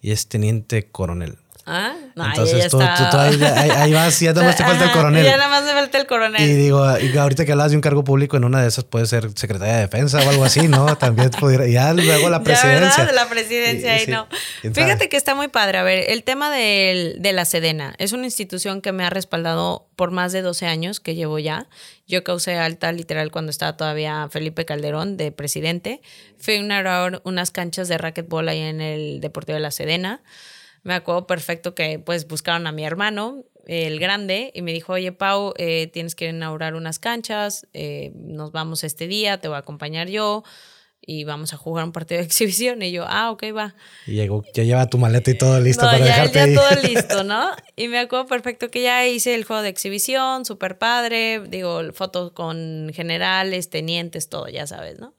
y 0.00 0.12
es 0.12 0.28
teniente 0.28 0.84
coronel. 0.84 1.38
Ah, 1.68 1.96
no, 2.14 2.24
Entonces 2.24 2.68
tú, 2.70 2.78
ahí, 2.80 3.92
vas, 3.92 4.20
ya 4.20 4.32
nada 4.32 4.46
más 4.46 4.56
te 4.56 4.62
falta 4.62 4.84
el 4.84 4.92
coronel. 4.92 5.24
Ya 5.24 5.36
nada 5.36 5.48
más 5.48 5.64
me 5.64 5.72
falta 5.72 5.98
el 5.98 6.06
coronel. 6.06 6.40
Y 6.40 6.54
digo, 6.54 6.84
ahorita 6.84 7.44
que 7.44 7.50
hablas 7.50 7.72
de 7.72 7.76
un 7.76 7.80
cargo 7.80 8.04
público, 8.04 8.36
en 8.36 8.44
una 8.44 8.62
de 8.62 8.68
esas 8.68 8.84
puede 8.84 9.06
ser 9.06 9.30
secretaria 9.34 9.74
de 9.74 9.80
defensa 9.80 10.18
o 10.24 10.30
algo 10.30 10.44
así, 10.44 10.68
¿no? 10.68 10.96
También 10.98 11.30
pudiera, 11.30 11.66
ya 11.66 11.92
luego 11.92 12.30
la 12.30 12.44
presidencia. 12.44 13.06
Ya, 13.06 13.12
La 13.12 13.28
presidencia 13.28 13.94
ahí, 13.94 14.06
no. 14.06 14.28
Fíjate 14.62 15.08
que 15.08 15.16
está 15.16 15.34
muy 15.34 15.48
padre. 15.48 15.78
A 15.78 15.82
ver, 15.82 16.08
el 16.08 16.22
tema 16.22 16.52
de 16.52 17.32
la 17.34 17.44
Sedena 17.44 17.96
es 17.98 18.12
una 18.12 18.26
institución 18.26 18.80
que 18.80 18.92
me 18.92 19.04
ha 19.04 19.10
respaldado 19.10 19.88
por 19.96 20.12
más 20.12 20.30
de 20.30 20.42
12 20.42 20.66
años 20.66 21.00
que 21.00 21.16
llevo 21.16 21.40
ya. 21.40 21.66
Yo 22.06 22.22
causé 22.22 22.56
alta 22.58 22.92
literal 22.92 23.32
cuando 23.32 23.50
estaba 23.50 23.76
todavía 23.76 24.28
Felipe 24.30 24.64
Calderón 24.64 25.16
de 25.16 25.32
presidente. 25.32 26.00
Fui 26.38 26.54
a 26.54 26.56
inaugurar 26.58 27.22
unas 27.24 27.50
canchas 27.50 27.88
de 27.88 27.98
racquetball 27.98 28.48
ahí 28.48 28.60
en 28.60 28.80
el 28.80 29.20
Deportivo 29.20 29.54
de 29.56 29.62
la 29.62 29.72
Sedena 29.72 30.22
me 30.86 30.94
acuerdo 30.94 31.26
perfecto 31.26 31.74
que 31.74 31.98
pues 31.98 32.28
buscaron 32.28 32.68
a 32.68 32.72
mi 32.72 32.84
hermano, 32.84 33.44
el 33.66 33.98
grande, 33.98 34.52
y 34.54 34.62
me 34.62 34.72
dijo, 34.72 34.92
oye 34.92 35.10
Pau, 35.10 35.52
eh, 35.56 35.88
tienes 35.88 36.14
que 36.14 36.28
inaugurar 36.28 36.76
unas 36.76 37.00
canchas, 37.00 37.66
eh, 37.72 38.12
nos 38.14 38.52
vamos 38.52 38.84
este 38.84 39.08
día, 39.08 39.38
te 39.40 39.48
voy 39.48 39.56
a 39.56 39.58
acompañar 39.58 40.08
yo 40.08 40.44
y 41.00 41.24
vamos 41.24 41.52
a 41.52 41.56
jugar 41.56 41.84
un 41.84 41.90
partido 41.90 42.20
de 42.20 42.26
exhibición. 42.26 42.82
Y 42.82 42.92
yo, 42.92 43.04
ah, 43.04 43.32
ok, 43.32 43.46
va. 43.56 43.74
Y 44.06 44.12
llegó, 44.12 44.44
ya 44.54 44.62
lleva 44.62 44.86
tu 44.86 44.96
maleta 44.98 45.28
y 45.28 45.36
todo 45.36 45.58
listo 45.58 45.82
para 45.82 45.98
ya, 45.98 46.04
dejarte 46.04 46.54
ya 46.54 46.54
todo 46.54 46.82
listo, 46.88 47.24
¿no? 47.24 47.50
Y 47.74 47.88
me 47.88 47.98
acuerdo 47.98 48.26
perfecto 48.26 48.70
que 48.70 48.82
ya 48.82 49.04
hice 49.08 49.34
el 49.34 49.42
juego 49.42 49.62
de 49.62 49.70
exhibición, 49.70 50.44
súper 50.44 50.78
padre, 50.78 51.42
digo, 51.48 51.82
fotos 51.94 52.30
con 52.30 52.92
generales, 52.94 53.70
tenientes, 53.70 54.28
todo, 54.28 54.46
ya 54.46 54.68
sabes, 54.68 55.00
¿no? 55.00 55.14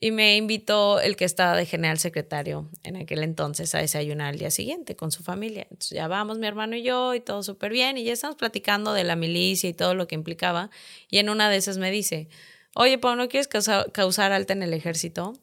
Y 0.00 0.10
me 0.10 0.36
invitó 0.36 1.00
el 1.00 1.16
que 1.16 1.24
estaba 1.24 1.56
de 1.56 1.66
general 1.66 1.98
secretario 1.98 2.68
en 2.82 2.96
aquel 2.96 3.22
entonces 3.22 3.74
a 3.74 3.78
desayunar 3.78 4.28
al 4.28 4.38
día 4.38 4.50
siguiente 4.50 4.96
con 4.96 5.12
su 5.12 5.22
familia. 5.22 5.66
Entonces 5.70 5.90
ya 5.90 6.08
vamos 6.08 6.38
mi 6.38 6.46
hermano 6.46 6.76
y 6.76 6.82
yo 6.82 7.14
y 7.14 7.20
todo 7.20 7.42
súper 7.42 7.72
bien 7.72 7.96
y 7.96 8.04
ya 8.04 8.12
estamos 8.12 8.36
platicando 8.36 8.92
de 8.92 9.04
la 9.04 9.16
milicia 9.16 9.68
y 9.68 9.74
todo 9.74 9.94
lo 9.94 10.06
que 10.06 10.14
implicaba 10.14 10.70
y 11.08 11.18
en 11.18 11.30
una 11.30 11.48
de 11.48 11.56
esas 11.56 11.78
me 11.78 11.90
dice, 11.90 12.28
oye, 12.74 12.98
Pau, 12.98 13.16
¿no 13.16 13.28
quieres 13.28 13.48
causar, 13.48 14.32
alta 14.32 14.52
en 14.52 14.62
el 14.62 14.74
ejército? 14.74 15.34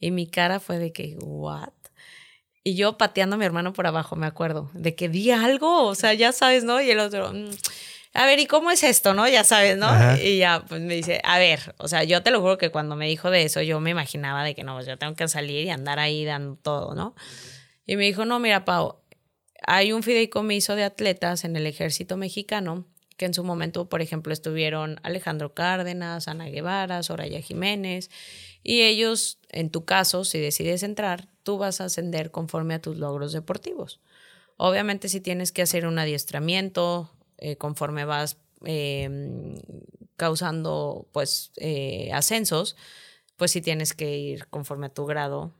Y 0.00 0.10
mi 0.10 0.26
cara 0.26 0.60
fue 0.60 0.78
de 0.78 0.92
que, 0.92 1.16
¿what? 1.20 1.70
Y 2.64 2.74
yo 2.74 2.98
pateando 2.98 3.36
a 3.36 3.38
mi 3.38 3.44
hermano 3.44 3.72
por 3.72 3.86
abajo, 3.86 4.16
me 4.16 4.26
acuerdo, 4.26 4.70
de 4.74 4.94
que 4.94 5.08
di 5.08 5.30
algo, 5.30 5.84
o 5.84 5.94
sea, 5.94 6.14
ya 6.14 6.32
sabes, 6.32 6.64
¿no? 6.64 6.80
Y 6.80 6.90
el 6.90 6.98
otro, 6.98 7.32
mm, 7.32 7.50
a 8.14 8.26
ver, 8.26 8.38
¿y 8.38 8.46
cómo 8.46 8.70
es 8.70 8.84
esto, 8.84 9.12
no? 9.12 9.28
Ya 9.28 9.42
sabes, 9.42 9.76
¿no? 9.76 9.88
Y 10.22 10.38
ya, 10.38 10.64
pues 10.68 10.80
me 10.80 10.94
dice, 10.94 11.20
a 11.24 11.38
ver, 11.38 11.74
o 11.78 11.88
sea, 11.88 12.04
yo 12.04 12.22
te 12.22 12.30
lo 12.30 12.40
juro 12.40 12.58
que 12.58 12.70
cuando 12.70 12.94
me 12.94 13.08
dijo 13.08 13.28
de 13.30 13.42
eso, 13.42 13.60
yo 13.60 13.80
me 13.80 13.90
imaginaba 13.90 14.44
de 14.44 14.54
que 14.54 14.62
no, 14.62 14.74
pues 14.74 14.86
yo 14.86 14.96
tengo 14.96 15.16
que 15.16 15.26
salir 15.26 15.66
y 15.66 15.70
andar 15.70 15.98
ahí 15.98 16.24
dando 16.24 16.56
todo, 16.56 16.94
¿no? 16.94 17.16
Y 17.86 17.96
me 17.96 18.04
dijo, 18.04 18.24
no, 18.24 18.38
mira, 18.38 18.64
Pau, 18.64 19.00
hay 19.66 19.92
un 19.92 20.04
fideicomiso 20.04 20.76
de 20.76 20.84
atletas 20.84 21.44
en 21.44 21.56
el 21.56 21.66
ejército 21.66 22.16
mexicano 22.16 22.86
que 23.16 23.26
en 23.26 23.34
su 23.34 23.44
momento, 23.44 23.88
por 23.88 24.00
ejemplo, 24.00 24.32
estuvieron 24.32 25.00
Alejandro 25.02 25.54
Cárdenas, 25.54 26.28
Ana 26.28 26.46
Guevara, 26.46 27.02
Soraya 27.02 27.40
Jiménez, 27.40 28.10
y 28.62 28.82
ellos, 28.82 29.38
en 29.50 29.70
tu 29.70 29.84
caso, 29.84 30.24
si 30.24 30.38
decides 30.38 30.82
entrar, 30.82 31.28
tú 31.42 31.58
vas 31.58 31.80
a 31.80 31.84
ascender 31.84 32.30
conforme 32.30 32.74
a 32.74 32.80
tus 32.80 32.96
logros 32.96 33.32
deportivos. 33.32 34.00
Obviamente 34.56 35.08
si 35.08 35.20
tienes 35.20 35.52
que 35.52 35.62
hacer 35.62 35.86
un 35.86 35.98
adiestramiento 35.98 37.10
eh, 37.44 37.56
conforme 37.56 38.06
vas 38.06 38.38
em, 38.64 39.54
causando 40.16 41.08
pues 41.12 41.52
eh, 41.56 42.10
ascensos, 42.12 42.74
pues 43.36 43.50
si 43.50 43.60
tienes 43.60 43.92
que 43.92 44.16
ir 44.16 44.46
conforme 44.48 44.86
a 44.86 44.94
tu 44.94 45.04
grado. 45.04 45.52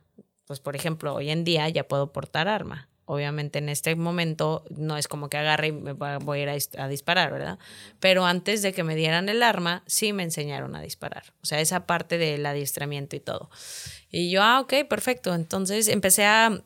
Pues 0.47 0.59
por 0.59 0.75
ejemplo, 0.75 1.13
hoy 1.13 1.29
en 1.29 1.43
día 1.43 1.69
ya 1.69 1.87
puedo 1.87 2.11
portar 2.11 2.47
arma 2.47 2.89
obviamente 3.05 3.59
en 3.59 3.69
este 3.69 3.95
momento 3.95 4.65
no 4.69 4.97
es 4.97 5.07
como 5.07 5.29
que 5.29 5.37
agarre 5.37 5.67
y 5.67 5.71
me 5.71 5.93
voy 5.93 6.39
a 6.39 6.41
ir 6.41 6.61
a, 6.77 6.87
disparar, 6.87 7.31
¿verdad? 7.31 7.59
Pero 7.99 8.25
antes 8.25 8.61
de 8.61 8.73
que 8.73 8.83
me 8.83 8.95
dieran 8.95 9.29
el 9.29 9.43
arma, 9.43 9.83
sí 9.85 10.11
me 10.11 10.23
enseñaron 10.23 10.75
a 10.75 10.81
disparar. 10.81 11.33
O 11.41 11.45
sea, 11.45 11.61
esa 11.61 11.85
parte 11.85 12.17
del 12.17 12.45
adiestramiento 12.45 13.15
y 13.15 13.19
todo. 13.19 13.49
Y 14.09 14.31
yo, 14.31 14.41
ah, 14.41 14.59
ok, 14.59 14.73
perfecto. 14.89 15.35
Entonces 15.35 15.87
empecé 15.87 16.25
a 16.25 16.63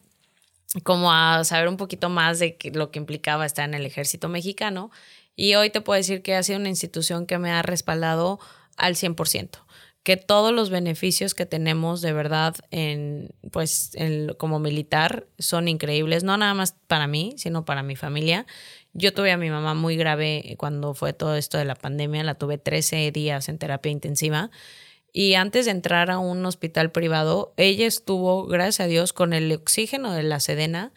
como 0.83 1.11
a 1.11 1.43
saber 1.43 1.67
un 1.67 1.77
poquito 1.77 2.09
más 2.09 2.39
de 2.39 2.57
lo 2.73 2.91
que 2.91 2.99
implicaba 2.99 3.45
estar 3.45 3.67
en 3.67 3.73
el 3.73 3.85
ejército 3.85 4.29
mexicano. 4.29 4.91
Y 5.35 5.55
hoy 5.55 5.69
te 5.69 5.81
puedo 5.81 5.97
decir 5.97 6.21
que 6.21 6.35
ha 6.35 6.43
sido 6.43 6.59
una 6.59 6.69
institución 6.69 7.25
que 7.25 7.37
me 7.37 7.51
ha 7.51 7.61
respaldado 7.61 8.39
al 8.77 8.95
100% 8.95 9.59
que 10.03 10.17
todos 10.17 10.53
los 10.53 10.69
beneficios 10.69 11.35
que 11.35 11.45
tenemos 11.45 12.01
de 12.01 12.13
verdad 12.13 12.55
en 12.71 13.29
pues 13.51 13.91
como 14.37 14.59
militar 14.59 15.27
son 15.37 15.67
increíbles, 15.67 16.23
no 16.23 16.37
nada 16.37 16.53
más 16.53 16.75
para 16.87 17.05
mí, 17.05 17.35
sino 17.37 17.65
para 17.65 17.83
mi 17.83 17.95
familia. 17.95 18.45
Yo 18.93 19.13
tuve 19.13 19.31
a 19.31 19.37
mi 19.37 19.49
mamá 19.49 19.73
muy 19.73 19.97
grave 19.97 20.55
cuando 20.57 20.93
fue 20.93 21.13
todo 21.13 21.35
esto 21.35 21.57
de 21.57 21.65
la 21.65 21.75
pandemia, 21.75 22.23
la 22.23 22.35
tuve 22.35 22.57
13 22.57 23.11
días 23.11 23.49
en 23.49 23.59
terapia 23.59 23.91
intensiva 23.91 24.49
y 25.13 25.33
antes 25.35 25.65
de 25.65 25.71
entrar 25.71 26.11
a 26.11 26.19
un 26.19 26.45
hospital 26.45 26.91
privado, 26.91 27.53
ella 27.57 27.87
estuvo, 27.87 28.45
gracias 28.45 28.81
a 28.81 28.87
Dios, 28.87 29.13
con 29.13 29.33
el 29.33 29.51
oxígeno 29.51 30.13
de 30.13 30.23
la 30.23 30.39
Sedena 30.39 30.91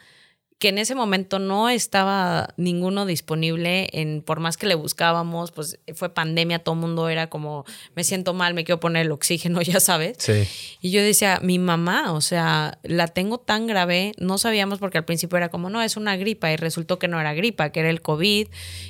que 0.63 0.69
en 0.69 0.79
ese 0.79 0.95
momento 0.95 1.41
no 1.41 1.69
estaba 1.69 2.55
ninguno 2.57 3.05
disponible, 3.05 3.89
en, 3.93 4.23
por 4.23 4.39
más 4.39 4.57
que 4.57 4.69
le 4.69 4.77
buscábamos, 4.77 5.51
pues 5.51 5.81
fue 5.93 6.15
pandemia, 6.15 6.61
todo 6.61 6.77
el 6.77 6.81
mundo 6.81 7.09
era 7.09 7.29
como, 7.29 7.65
me 7.97 8.05
siento 8.05 8.33
mal, 8.33 8.55
me 8.55 8.63
quiero 8.63 8.79
poner 8.79 9.07
el 9.07 9.11
oxígeno, 9.11 9.61
ya 9.63 9.81
sabes. 9.81 10.19
Sí. 10.21 10.47
Y 10.81 10.93
yo 10.93 11.03
decía, 11.03 11.41
mi 11.43 11.59
mamá, 11.59 12.13
o 12.13 12.21
sea, 12.21 12.79
la 12.85 13.09
tengo 13.09 13.39
tan 13.39 13.67
grave, 13.67 14.13
no 14.19 14.39
sabíamos 14.39 14.79
porque 14.79 14.99
al 14.99 15.05
principio 15.05 15.37
era 15.37 15.49
como, 15.49 15.69
no, 15.69 15.83
es 15.83 15.97
una 15.97 16.17
gripa, 16.17 16.53
y 16.53 16.57
resultó 16.57 17.01
que 17.01 17.09
no 17.09 17.19
era 17.19 17.35
gripa, 17.35 17.71
que 17.71 17.81
era 17.81 17.91
el 17.91 18.01
COVID, 18.01 18.47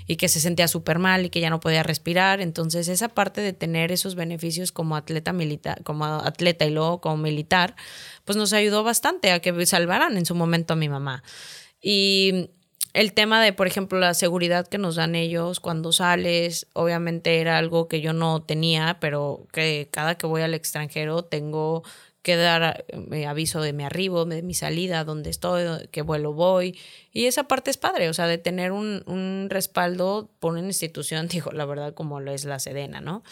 y 0.07 0.16
que 0.16 0.29
se 0.29 0.41
sentía 0.41 0.68
súper 0.68 0.99
mal 0.99 1.25
y 1.25 1.31
que 1.31 1.41
ya 1.41 1.49
no 1.49 1.59
podía 1.59 1.83
respirar. 1.83 2.43
Entonces, 2.43 2.87
esa 2.89 3.09
parte 3.09 3.41
de 3.41 3.55
tener 3.55 3.93
esos 3.93 4.14
beneficios 4.14 4.73
como 4.73 4.95
atleta 4.95 5.33
militar, 5.33 5.83
como 5.85 6.05
atleta 6.05 6.66
y 6.66 6.70
luego 6.70 7.01
como 7.01 7.16
militar, 7.16 7.77
pues 8.27 8.37
nos 8.37 8.53
ayudó 8.53 8.85
bastante 8.85 9.33
a 9.33 9.41
que 9.41 9.64
salvaran 9.64 10.18
en 10.18 10.27
su 10.27 10.35
momento 10.35 10.75
a 10.75 10.77
mi 10.77 10.91
mamá. 10.91 11.23
Y 11.83 12.51
el 12.95 13.12
tema 13.12 13.43
de, 13.43 13.53
por 13.53 13.66
ejemplo, 13.66 13.99
la 13.99 14.14
seguridad 14.14 14.66
que 14.68 14.78
nos 14.78 14.97
dan 14.97 15.14
ellos 15.14 15.61
cuando 15.61 15.93
sales, 15.93 16.66
obviamente 16.74 17.41
era 17.41 17.59
algo 17.59 17.89
que 17.89 18.01
yo 18.01 18.12
no 18.12 18.43
tenía, 18.43 18.99
pero 19.01 19.47
que 19.53 19.89
cada 19.91 20.16
que 20.16 20.26
voy 20.26 20.43
al 20.43 20.55
extranjero 20.55 21.24
tengo 21.24 21.83
que 22.22 22.37
dar 22.37 22.85
eh, 22.89 23.26
aviso 23.26 23.61
de 23.61 23.72
mi 23.72 23.83
arribo, 23.83 24.24
de 24.24 24.43
mi 24.43 24.55
salida, 24.55 25.05
dónde 25.05 25.30
estoy, 25.30 25.89
qué 25.91 26.03
vuelo 26.03 26.33
voy. 26.33 26.78
Y 27.12 27.26
esa 27.26 27.45
parte 27.45 27.70
es 27.70 27.76
padre, 27.76 28.09
o 28.09 28.14
sea, 28.14 28.26
de 28.26 28.39
tener 28.39 28.72
un, 28.72 29.03
un 29.07 29.49
respaldo 29.51 30.30
por 30.39 30.53
una 30.53 30.61
institución, 30.61 31.28
digo, 31.28 31.51
la 31.51 31.64
verdad, 31.64 31.95
como 31.95 32.20
lo 32.20 32.33
es 32.33 32.45
la 32.45 32.59
Sedena, 32.59 33.01
¿no? 33.01 33.24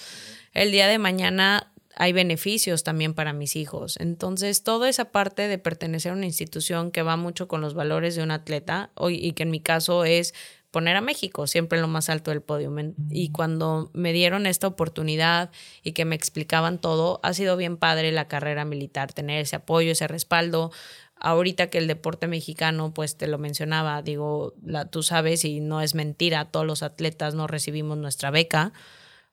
El 0.53 0.73
día 0.73 0.89
de 0.89 0.99
mañana 0.99 1.70
hay 2.01 2.15
beneficios 2.15 2.83
también 2.83 3.13
para 3.13 3.35
mis 3.35 3.57
hijos. 3.57 3.99
Entonces, 4.01 4.65
toda 4.65 4.89
esa 4.89 5.13
parte 5.13 5.49
de 5.49 5.59
pertenecer 5.59 6.13
a 6.13 6.15
una 6.15 6.25
institución 6.25 6.93
que 6.93 7.03
va 7.03 7.19
mucho 7.19 7.47
con 7.47 7.61
los 7.61 7.75
valores 7.75 8.17
de 8.17 8.23
un 8.23 8.31
atleta, 8.31 8.91
y 9.11 9.33
que 9.35 9.43
en 9.43 9.51
mi 9.51 9.61
caso 9.61 10.07
es 10.07 10.33
poner 10.71 10.97
a 10.97 11.03
México 11.03 11.47
siempre 11.47 11.77
en 11.77 11.83
lo 11.83 11.89
más 11.89 12.09
alto 12.09 12.31
del 12.31 12.41
podio. 12.41 12.75
Y 13.11 13.33
cuando 13.33 13.91
me 13.93 14.15
dieron 14.15 14.47
esta 14.47 14.67
oportunidad 14.67 15.51
y 15.83 15.93
que 15.93 16.07
me 16.07 16.15
explicaban 16.17 16.81
todo, 16.81 17.21
ha 17.23 17.35
sido 17.35 17.59
bien 17.59 17.77
padre 17.77 18.13
la 18.13 18.29
carrera 18.29 18.65
militar, 18.65 19.13
tener 19.13 19.43
ese 19.43 19.57
apoyo, 19.57 19.93
ese 19.93 20.09
respaldo. 20.09 20.73
Ahorita 21.17 21.67
que 21.67 21.77
el 21.77 21.87
deporte 21.87 22.29
mexicano, 22.29 22.95
pues 22.95 23.19
te 23.19 23.27
lo 23.27 23.37
mencionaba, 23.37 24.01
digo, 24.01 24.55
la, 24.65 24.87
tú 24.87 25.03
sabes 25.03 25.45
y 25.45 25.61
no 25.61 25.83
es 25.83 25.95
mentira, 25.95 26.47
todos 26.47 26.65
los 26.65 26.83
atletas 26.83 27.35
no 27.35 27.47
recibimos 27.47 27.99
nuestra 27.99 28.31
beca 28.31 28.73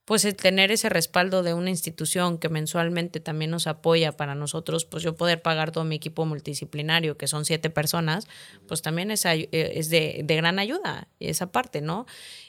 pues 0.08 0.24
el 0.24 0.38
tener 0.38 0.72
ese 0.72 0.88
respaldo 0.88 1.44
de 1.44 1.54
una 1.54 1.70
institución 1.70 2.38
que 2.38 2.48
mensualmente 2.48 3.20
también 3.20 3.52
nos 3.52 3.68
apoya 3.68 4.14
para 4.14 4.36
nosotros, 4.36 4.86
pues 4.86 5.04
yo 5.04 5.18
poder 5.18 5.42
pagar 5.42 5.72
todo 5.72 5.84
mi 5.84 5.98
equipo 5.98 6.26
multidisciplinario, 6.26 7.18
que 7.18 7.28
son 7.28 7.44
siete 7.44 7.70
personas, 7.70 8.26
pues 8.70 8.82
también 8.82 9.12
es, 9.12 9.26
eh, 9.26 9.50
de, 9.52 10.36
gran 10.38 10.60
ayuda 10.60 11.10
esa 11.20 11.52
parte, 11.52 11.82
¿no? 11.82 12.06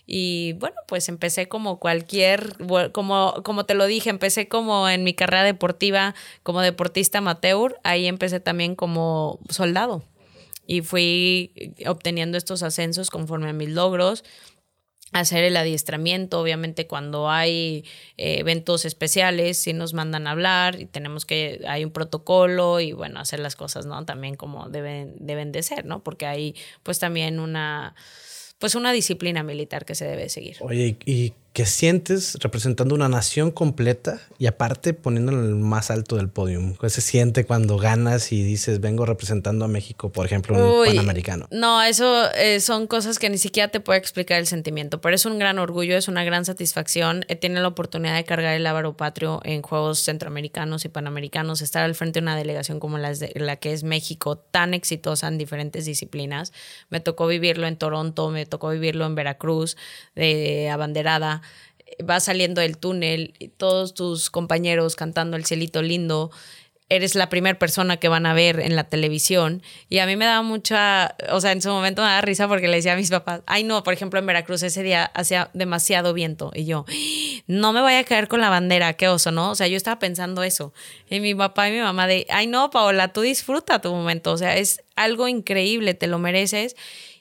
Y 0.07 0.53
bueno, 0.61 0.77
pues 0.87 1.09
empecé 1.09 1.49
como 1.49 1.81
cualquier, 1.81 2.57
como, 2.93 3.43
como 3.43 3.67
te 3.67 3.75
lo 3.75 3.87
dije, 3.87 4.09
empecé 4.09 4.47
como 4.47 4.89
en 4.89 5.03
mi 5.03 5.13
carrera 5.13 5.43
deportiva 5.43 6.15
como 6.45 6.61
deportista 6.61 7.19
amateur, 7.19 7.81
ahí 7.83 8.07
empecé 8.07 8.39
también 8.39 8.77
como 8.77 9.41
soldado 9.51 10.05
y 10.69 10.83
fui 10.83 11.75
obteniendo 11.87 12.39
estos 12.39 12.63
ascensos 12.63 13.11
conforme 13.11 13.49
a 13.49 13.53
mis 13.53 13.71
logros 13.71 14.23
hacer 15.13 15.45
el 15.45 15.57
adiestramiento, 15.57 16.41
obviamente 16.41 16.87
cuando 16.87 17.31
hay 17.31 17.85
eh, 18.17 18.39
eventos 18.41 18.85
especiales, 18.85 19.59
sí 19.59 19.73
nos 19.73 19.95
mandan 19.95 20.27
a 20.27 20.33
hablar 20.33 20.81
y 20.81 20.87
tenemos 20.87 21.25
que, 21.25 21.63
hay 21.67 21.85
un 21.85 21.91
protocolo 21.91 22.81
y 22.81 22.93
bueno, 22.93 23.21
hacer 23.21 23.41
las 23.41 23.57
cosas, 23.57 23.87
¿no? 23.87 24.05
También 24.05 24.35
como 24.35 24.69
deben, 24.69 25.15
deben 25.19 25.53
de 25.53 25.63
ser, 25.63 25.85
¿no? 25.85 26.03
Porque 26.03 26.27
hay 26.27 26.55
pues 26.83 26.99
también 26.99 27.41
una, 27.41 27.95
pues 28.59 28.75
una 28.75 28.93
disciplina 28.93 29.43
militar 29.43 29.85
que 29.85 29.95
se 29.95 30.05
debe 30.05 30.29
seguir. 30.29 30.57
Oye, 30.61 30.97
¿y 31.07 31.33
que 31.59 31.67
sientes 31.67 32.39
representando 32.41 32.95
una 32.95 33.09
nación 33.09 33.51
completa 33.51 34.21
y 34.39 34.47
aparte 34.47 34.95
poniéndolo 34.95 35.41
en 35.41 35.47
el 35.47 35.55
más 35.57 35.91
alto 35.91 36.15
del 36.15 36.29
podio? 36.29 36.61
¿Qué 36.81 36.89
se 36.89 37.01
siente 37.01 37.45
cuando 37.45 37.79
ganas 37.79 38.31
y 38.31 38.45
dices, 38.45 38.79
vengo 38.79 39.05
representando 39.05 39.65
a 39.65 39.69
México, 39.69 40.13
por 40.13 40.25
ejemplo, 40.25 40.83
un 40.83 40.87
Panamericano? 40.87 41.49
No, 41.51 41.83
eso 41.83 42.31
eh, 42.35 42.61
son 42.61 42.87
cosas 42.87 43.19
que 43.19 43.29
ni 43.29 43.39
siquiera 43.39 43.73
te 43.73 43.81
puedo 43.81 43.99
explicar 43.99 44.39
el 44.39 44.47
sentimiento, 44.47 45.01
pero 45.01 45.17
es 45.17 45.27
un 45.27 45.41
gran 45.41 45.59
orgullo, 45.59 45.97
es 45.97 46.07
una 46.07 46.23
gran 46.23 46.45
satisfacción. 46.45 47.25
He 47.27 47.35
tenido 47.35 47.61
la 47.61 47.67
oportunidad 47.67 48.15
de 48.15 48.23
cargar 48.23 48.55
el 48.55 48.65
ávaro 48.65 48.97
patrio 48.97 49.41
en 49.43 49.63
Juegos 49.63 49.99
Centroamericanos 49.99 50.85
y 50.85 50.89
Panamericanos, 50.91 51.61
estar 51.61 51.83
al 51.83 51.97
frente 51.97 52.21
de 52.21 52.23
una 52.23 52.37
delegación 52.37 52.79
como 52.79 52.99
la, 52.99 53.13
la 53.35 53.57
que 53.57 53.73
es 53.73 53.83
México, 53.83 54.39
tan 54.39 54.75
exitosa 54.75 55.27
en 55.27 55.39
diferentes 55.39 55.87
disciplinas. 55.87 56.53
Me 56.89 57.01
tocó 57.01 57.27
vivirlo 57.27 57.67
en 57.67 57.77
Toronto, 57.77 58.31
me 58.31 58.47
tocó 58.47 58.69
vivirlo 58.69 59.07
en 59.07 59.17
Veracruz, 59.17 59.77
de 60.15 60.71
abanderada 60.71 61.43
vas 62.03 62.25
saliendo 62.25 62.61
del 62.61 62.79
túnel, 62.79 63.35
y 63.39 63.49
todos 63.49 63.95
tus 63.95 64.31
compañeros 64.31 64.97
cantando 64.97 65.37
el 65.37 65.45
cielito 65.45 65.83
lindo, 65.83 66.31
eres 66.91 67.15
la 67.15 67.29
primera 67.29 67.59
persona 67.59 67.99
que 67.99 68.09
van 68.09 68.25
a 68.25 68.33
ver 68.33 68.61
en 68.61 68.75
la 68.75 68.85
televisión. 68.85 69.63
Y 69.89 69.99
a 69.99 70.07
mí 70.07 70.17
me 70.17 70.25
daba 70.25 70.43
mucha, 70.43 71.17
o 71.31 71.41
sea, 71.41 71.53
en 71.53 71.61
su 71.61 71.69
momento 71.69 72.03
me 72.03 72.09
daba 72.09 72.21
risa 72.23 72.49
porque 72.49 72.69
le 72.69 72.77
decía 72.77 72.95
a 72.95 72.97
mis 72.97 73.11
papás, 73.11 73.43
ay 73.47 73.63
no, 73.65 73.83
por 73.83 73.93
ejemplo 73.93 74.19
en 74.19 74.27
Veracruz 74.27 74.63
ese 74.63 74.83
día 74.83 75.05
hacía 75.05 75.51
demasiado 75.53 76.15
viento 76.15 76.51
y 76.55 76.65
yo, 76.65 76.87
no 77.47 77.73
me 77.73 77.83
voy 77.83 77.95
a 77.95 78.05
caer 78.05 78.29
con 78.29 78.41
la 78.41 78.49
bandera, 78.49 78.95
qué 78.95 79.09
oso, 79.09 79.31
¿no? 79.31 79.51
O 79.51 79.55
sea, 79.55 79.67
yo 79.67 79.77
estaba 79.77 79.99
pensando 79.99 80.43
eso. 80.43 80.73
Y 81.11 81.21
mi 81.21 81.35
papá 81.35 81.69
y 81.69 81.73
mi 81.73 81.81
mamá 81.81 82.07
de, 82.07 82.27
ay 82.31 82.47
no, 82.47 82.71
Paola, 82.71 83.13
tú 83.13 83.21
disfruta 83.21 83.81
tu 83.81 83.93
momento, 83.93 84.33
o 84.33 84.39
sea, 84.39 84.57
es 84.57 84.83
algo 84.97 85.29
increíble, 85.29 85.95
te 85.95 86.07
lo 86.07 86.19
mereces. 86.19 86.75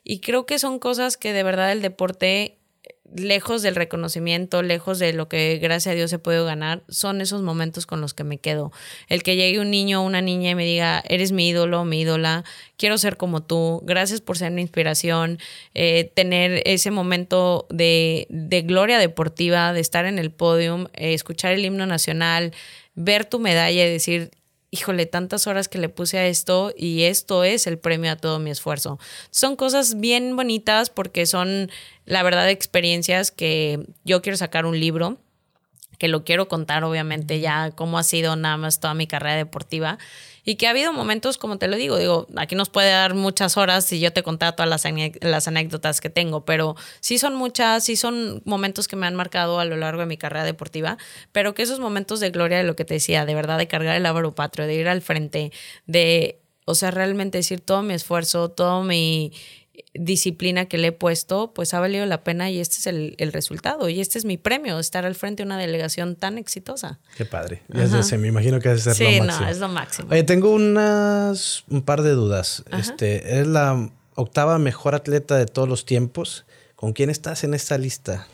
Y 0.04 0.22
creo 0.22 0.46
que 0.46 0.60
son 0.60 0.80
cosas 0.80 1.18
que 1.18 1.34
de 1.34 1.44
verdad 1.44 1.74
el 1.74 1.82
deporte 1.82 2.58
lejos 3.16 3.62
del 3.62 3.76
reconocimiento, 3.76 4.62
lejos 4.62 5.00
de 5.00 5.14
lo 5.14 5.28
que 5.28 5.58
gracias 5.62 5.94
a 5.94 5.96
Dios 5.96 6.12
he 6.14 6.20
podido 6.20 6.46
ganar, 6.46 6.84
son 6.90 7.22
esos 7.22 7.42
momentos 7.42 7.86
con 7.86 8.02
los 8.02 8.14
que 8.14 8.24
me 8.24 8.38
quedo. 8.38 8.72
El 9.08 9.24
que 9.24 9.36
llegue 9.36 9.60
un 9.60 9.72
niño 9.72 10.02
o 10.02 10.06
una 10.06 10.22
niña 10.22 10.52
y 10.52 10.56
me 10.56 10.66
diga, 10.66 11.04
eres 11.08 11.32
mi 11.32 11.48
ídolo, 11.50 11.86
mi 11.86 12.02
ídola, 12.02 12.44
quiero 12.78 12.98
ser 12.98 13.18
como 13.18 13.42
tú, 13.44 13.82
gracias 13.86 14.22
por 14.22 14.38
ser 14.38 14.52
mi 14.52 14.62
inspiración, 14.62 15.40
eh, 15.74 16.12
tener 16.14 16.62
ese 16.66 16.92
momento 16.92 17.66
de, 17.70 18.28
de, 18.30 18.62
gloria 18.62 19.00
deportiva, 19.00 19.74
de 19.74 19.80
estar 19.80 20.06
en 20.06 20.20
el 20.20 20.32
podium, 20.32 20.88
eh, 20.94 21.14
escuchar 21.14 21.54
el 21.54 21.64
himno 21.64 21.86
nacional, 21.86 22.54
ver 22.96 23.26
tu 23.26 23.40
medalla 23.40 23.86
y 23.86 23.92
decir, 23.92 24.32
híjole, 24.72 25.06
tantas 25.06 25.48
horas 25.48 25.70
que 25.70 25.78
le 25.78 25.90
puse 25.90 26.18
a 26.18 26.28
esto 26.28 26.74
y 26.76 27.04
esto 27.04 27.44
es 27.44 27.68
el 27.68 27.78
premio 27.78 28.12
a 28.12 28.18
todo 28.18 28.40
mi 28.40 28.52
esfuerzo. 28.52 29.00
Son 29.32 29.56
cosas 29.56 30.00
bien 30.00 30.36
bonitas 30.36 30.90
porque 30.90 31.26
son, 31.26 31.72
la 32.06 32.24
verdad, 32.24 32.50
experiencias 32.50 33.32
que 33.32 33.86
yo 34.04 34.22
quiero 34.22 34.38
sacar 34.38 34.66
un 34.66 34.80
libro 34.80 35.18
que 35.98 36.08
lo 36.08 36.24
quiero 36.24 36.48
contar 36.48 36.84
obviamente 36.84 37.40
ya 37.40 37.72
cómo 37.72 37.98
ha 37.98 38.04
sido 38.04 38.36
nada 38.36 38.58
más 38.58 38.80
toda 38.80 38.94
mi 38.94 39.08
carrera 39.08 39.36
deportiva. 39.36 39.98
Y 40.44 40.56
que 40.56 40.66
ha 40.66 40.70
habido 40.70 40.94
momentos, 40.94 41.38
como 41.38 41.58
te 41.58 41.68
lo 41.68 41.76
digo, 41.76 41.98
digo, 41.98 42.26
aquí 42.38 42.56
nos 42.56 42.70
puede 42.70 42.90
dar 42.90 43.16
muchas 43.16 43.58
horas 43.58 43.84
si 43.84 44.00
yo 44.00 44.14
te 44.14 44.24
contara 44.24 44.54
todas 44.54 44.70
las, 44.70 44.86
las 45.20 45.48
anécdotas 45.50 46.00
que 46.00 46.10
tengo, 46.10 46.46
pero 46.46 46.78
sí 47.02 47.18
son 47.18 47.36
muchas, 47.36 47.84
sí 47.84 47.98
son 47.98 48.42
momentos 48.46 48.88
que 48.88 48.96
me 48.96 49.08
han 49.08 49.16
marcado 49.16 49.60
a 49.60 49.66
lo 49.66 49.76
largo 49.76 50.00
de 50.00 50.06
mi 50.06 50.16
carrera 50.16 50.46
deportiva, 50.46 50.98
pero 51.34 51.54
que 51.54 51.64
esos 51.64 51.82
momentos 51.82 52.22
de 52.22 52.30
gloria 52.30 52.60
de 52.60 52.64
lo 52.64 52.78
que 52.78 52.86
te 52.86 52.94
decía, 52.94 53.26
de 53.26 53.36
verdad, 53.36 53.58
de 53.58 53.68
cargar 53.68 53.98
el 53.98 54.06
ávaro 54.06 54.36
patrio, 54.36 54.68
de 54.68 54.76
ir 54.76 54.88
al 54.88 55.02
frente, 55.02 55.52
de, 55.86 56.40
o 56.64 56.76
sea, 56.76 56.92
realmente 56.92 57.40
decir 57.40 57.60
todo 57.60 57.82
mi 57.82 57.94
esfuerzo, 57.94 58.50
todo 58.50 58.84
mi 58.84 59.34
disciplina 59.94 60.66
que 60.66 60.78
le 60.78 60.88
he 60.88 60.92
puesto, 60.92 61.54
pues 61.54 61.74
ha 61.74 61.80
valido 61.80 62.06
la 62.06 62.24
pena 62.24 62.50
y 62.50 62.60
este 62.60 62.78
es 62.78 62.88
el, 62.88 63.32
resultado. 63.32 63.90
Y 63.90 64.00
este 64.00 64.18
es 64.18 64.26
mi 64.26 64.38
premio, 64.38 64.80
estar 64.80 65.06
al 65.06 65.16
frente 65.16 65.44
de 65.44 65.48
una 65.48 65.58
delegación 65.58 66.16
tan 66.16 66.38
exitosa. 66.38 67.00
Qué 67.16 67.26
padre. 67.26 67.64
me 67.68 68.28
imagino 68.28 68.60
que 68.60 68.70
debe 68.70 68.82
ser 68.82 68.96
sí, 68.96 69.04
lo 69.04 69.26
máximo. 69.26 69.38
Sí, 69.38 69.44
no, 69.44 69.50
es 69.50 69.60
lo 69.60 69.70
máximo. 69.70 70.10
Oye, 70.12 70.24
tengo 70.24 70.52
unas, 70.52 71.64
un 71.70 71.82
par 71.82 72.02
de 72.02 72.12
dudas. 72.12 72.64
Este, 72.72 73.34
eres 73.34 73.48
la 73.48 73.92
octava 74.16 74.58
mejor 74.58 74.96
atleta 74.96 75.38
de 75.38 75.46
todos 75.46 75.70
los 75.70 75.86
tiempos. 75.86 76.46
¿Con 76.78 76.94
quién 76.94 77.10
estás 77.10 77.44
en 77.44 77.56
esta 77.56 77.76
lista? 77.80 78.28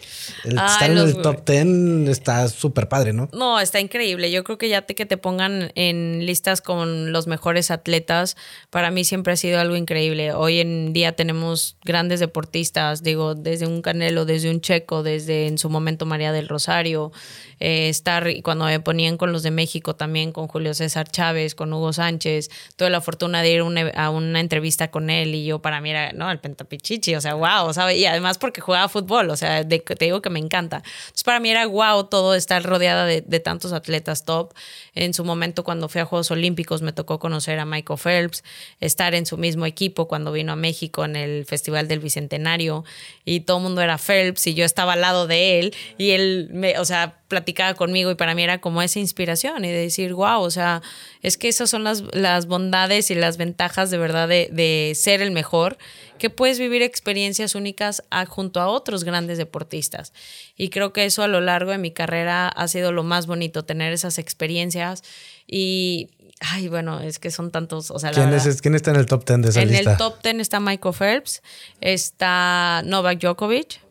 El 0.43 0.57
estar 0.57 0.91
en 0.91 0.97
el 0.97 1.21
top 1.21 1.49
10 1.49 2.09
está 2.09 2.49
súper 2.49 2.89
padre, 2.89 3.13
¿no? 3.13 3.29
No, 3.31 3.57
está 3.61 3.79
increíble. 3.79 4.31
Yo 4.31 4.43
creo 4.43 4.57
que 4.57 4.67
ya 4.67 4.81
te, 4.81 4.95
que 4.95 5.05
te 5.05 5.15
pongan 5.15 5.71
en 5.75 6.25
listas 6.25 6.59
con 6.59 7.13
los 7.13 7.25
mejores 7.25 7.71
atletas, 7.71 8.35
para 8.69 8.91
mí 8.91 9.05
siempre 9.05 9.31
ha 9.31 9.37
sido 9.37 9.61
algo 9.61 9.77
increíble. 9.77 10.33
Hoy 10.33 10.59
en 10.59 10.91
día 10.91 11.13
tenemos 11.13 11.77
grandes 11.85 12.19
deportistas, 12.19 13.01
digo, 13.01 13.33
desde 13.33 13.65
un 13.65 13.81
Canelo, 13.81 14.25
desde 14.25 14.49
un 14.49 14.59
Checo, 14.59 15.03
desde 15.03 15.47
en 15.47 15.57
su 15.57 15.69
momento 15.69 16.05
María 16.05 16.33
del 16.33 16.49
Rosario, 16.49 17.13
eh, 17.61 17.87
estar, 17.87 18.27
cuando 18.43 18.65
me 18.65 18.81
ponían 18.81 19.15
con 19.15 19.31
los 19.31 19.43
de 19.43 19.51
México 19.51 19.95
también, 19.95 20.33
con 20.33 20.49
Julio 20.49 20.73
César 20.73 21.07
Chávez, 21.09 21.55
con 21.55 21.71
Hugo 21.71 21.93
Sánchez, 21.93 22.49
tuve 22.75 22.89
la 22.89 22.99
fortuna 22.99 23.41
de 23.41 23.51
ir 23.53 23.61
a 23.95 24.09
una 24.09 24.39
entrevista 24.41 24.91
con 24.91 25.09
él 25.09 25.33
y 25.33 25.45
yo 25.45 25.61
para 25.61 25.79
mí 25.79 25.91
era, 25.91 26.11
no, 26.11 26.29
el 26.29 26.39
pentapichichi, 26.39 27.15
o 27.15 27.21
sea, 27.21 27.35
wow, 27.35 27.73
¿sabes? 27.73 27.97
Y 27.97 28.05
además 28.05 28.32
porque 28.37 28.61
jugaba 28.61 28.89
fútbol, 28.89 29.29
o 29.29 29.37
sea, 29.37 29.67
te 29.67 29.81
digo 29.99 30.21
que 30.21 30.29
me 30.29 30.39
encanta. 30.39 30.77
Entonces 30.77 31.23
para 31.23 31.39
mí 31.39 31.49
era 31.49 31.65
wow 31.65 32.05
todo 32.05 32.35
estar 32.35 32.63
rodeada 32.63 33.05
de, 33.05 33.21
de 33.21 33.39
tantos 33.39 33.73
atletas 33.73 34.25
top. 34.25 34.53
En 34.95 35.13
su 35.13 35.23
momento 35.23 35.63
cuando 35.63 35.89
fui 35.89 36.01
a 36.01 36.05
Juegos 36.05 36.31
Olímpicos 36.31 36.81
me 36.81 36.93
tocó 36.93 37.19
conocer 37.19 37.59
a 37.59 37.65
Michael 37.65 37.99
Phelps, 37.99 38.43
estar 38.79 39.15
en 39.15 39.25
su 39.25 39.37
mismo 39.37 39.65
equipo 39.65 40.07
cuando 40.07 40.31
vino 40.31 40.53
a 40.53 40.55
México 40.55 41.05
en 41.05 41.15
el 41.15 41.45
Festival 41.45 41.87
del 41.87 41.99
Bicentenario 41.99 42.83
y 43.25 43.41
todo 43.41 43.57
el 43.57 43.63
mundo 43.63 43.81
era 43.81 43.97
Phelps 43.97 44.47
y 44.47 44.53
yo 44.53 44.65
estaba 44.65 44.93
al 44.93 45.01
lado 45.01 45.27
de 45.27 45.59
él 45.59 45.75
y 45.97 46.11
él, 46.11 46.49
me, 46.51 46.79
o 46.79 46.85
sea, 46.85 47.17
platicaba 47.27 47.73
conmigo 47.73 48.11
y 48.11 48.15
para 48.15 48.35
mí 48.35 48.43
era 48.43 48.59
como 48.59 48.81
esa 48.81 48.99
inspiración 48.99 49.65
y 49.65 49.69
de 49.69 49.79
decir, 49.79 50.13
wow, 50.13 50.41
o 50.41 50.51
sea, 50.51 50.81
es 51.21 51.37
que 51.37 51.47
esas 51.47 51.69
son 51.69 51.83
las, 51.83 52.45
bondades 52.45 53.09
y 53.09 53.15
las 53.15 53.37
ventajas 53.37 53.89
de 53.89 53.97
verdad 53.97 54.27
de, 54.27 54.49
de 54.51 54.93
ser 54.95 55.21
el 55.21 55.31
mejor, 55.31 55.77
que 56.23 56.29
puedes 56.29 56.57
vivir 56.57 56.81
experiencias 56.83 57.53
únicas 57.53 58.01
junto 58.29 58.61
a 58.61 58.67
otros 58.67 59.03
grandes 59.03 59.37
deportistas. 59.37 60.13
Y 60.55 60.69
creo 60.69 60.93
que 60.93 61.03
eso 61.03 61.21
a 61.21 61.27
lo 61.27 61.41
largo 61.41 61.71
de 61.71 61.77
mi 61.77 61.91
carrera 61.91 62.47
ha 62.47 62.67
sido 62.69 62.93
lo 62.93 63.03
más 63.03 63.27
bonito, 63.27 63.65
tener 63.65 63.91
esas 63.91 64.17
experiencias 64.19 65.03
y... 65.45 66.11
Ay, 66.39 66.69
bueno, 66.69 67.01
es 67.01 67.19
que 67.19 67.29
son 67.29 67.51
tantos. 67.51 67.91
O 67.91 67.99
sea, 67.99 68.11
¿Quién, 68.11 68.33
es, 68.33 68.61
¿Quién 68.61 68.75
está 68.75 68.91
en 68.91 68.97
el 68.97 69.05
top 69.05 69.25
10 69.25 69.41
de 69.41 69.49
esa 69.49 69.61
en 69.61 69.67
lista? 69.67 69.83
En 69.83 69.89
el 69.89 69.97
top 69.97 70.23
10 70.23 70.39
está 70.39 70.61
Michael 70.61 70.95
Phelps, 70.95 71.41
está 71.81 72.81
Novak 72.85 73.19
Djokovic, 73.19 73.81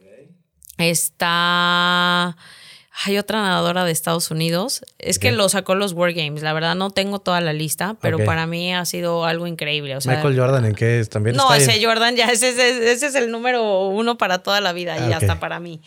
está 0.78 2.36
hay 3.04 3.16
otra 3.16 3.40
nadadora 3.40 3.84
de 3.84 3.92
Estados 3.92 4.30
Unidos. 4.30 4.82
Es 4.98 5.18
que 5.18 5.32
lo 5.32 5.48
sacó 5.48 5.74
los 5.74 5.92
World 5.94 6.16
Games. 6.16 6.42
La 6.42 6.52
verdad 6.52 6.74
no 6.74 6.90
tengo 6.90 7.20
toda 7.20 7.40
la 7.40 7.52
lista, 7.52 7.96
pero 8.00 8.18
para 8.24 8.46
mí 8.46 8.74
ha 8.74 8.84
sido 8.84 9.24
algo 9.24 9.46
increíble. 9.46 9.96
Michael 10.04 10.38
Jordan, 10.38 10.64
¿en 10.66 10.74
qué 10.74 11.00
es? 11.00 11.08
¿También 11.08 11.36
No, 11.36 11.52
ese 11.54 11.82
Jordan 11.84 12.16
ya, 12.16 12.26
ese, 12.26 12.50
ese, 12.50 13.06
es 13.06 13.14
el 13.14 13.30
número 13.30 13.88
uno 13.88 14.18
para 14.18 14.38
toda 14.42 14.60
la 14.60 14.72
vida 14.72 14.96
y 15.08 15.12
ah, 15.12 15.16
hasta 15.16 15.40
para 15.40 15.58
mí. 15.58 15.80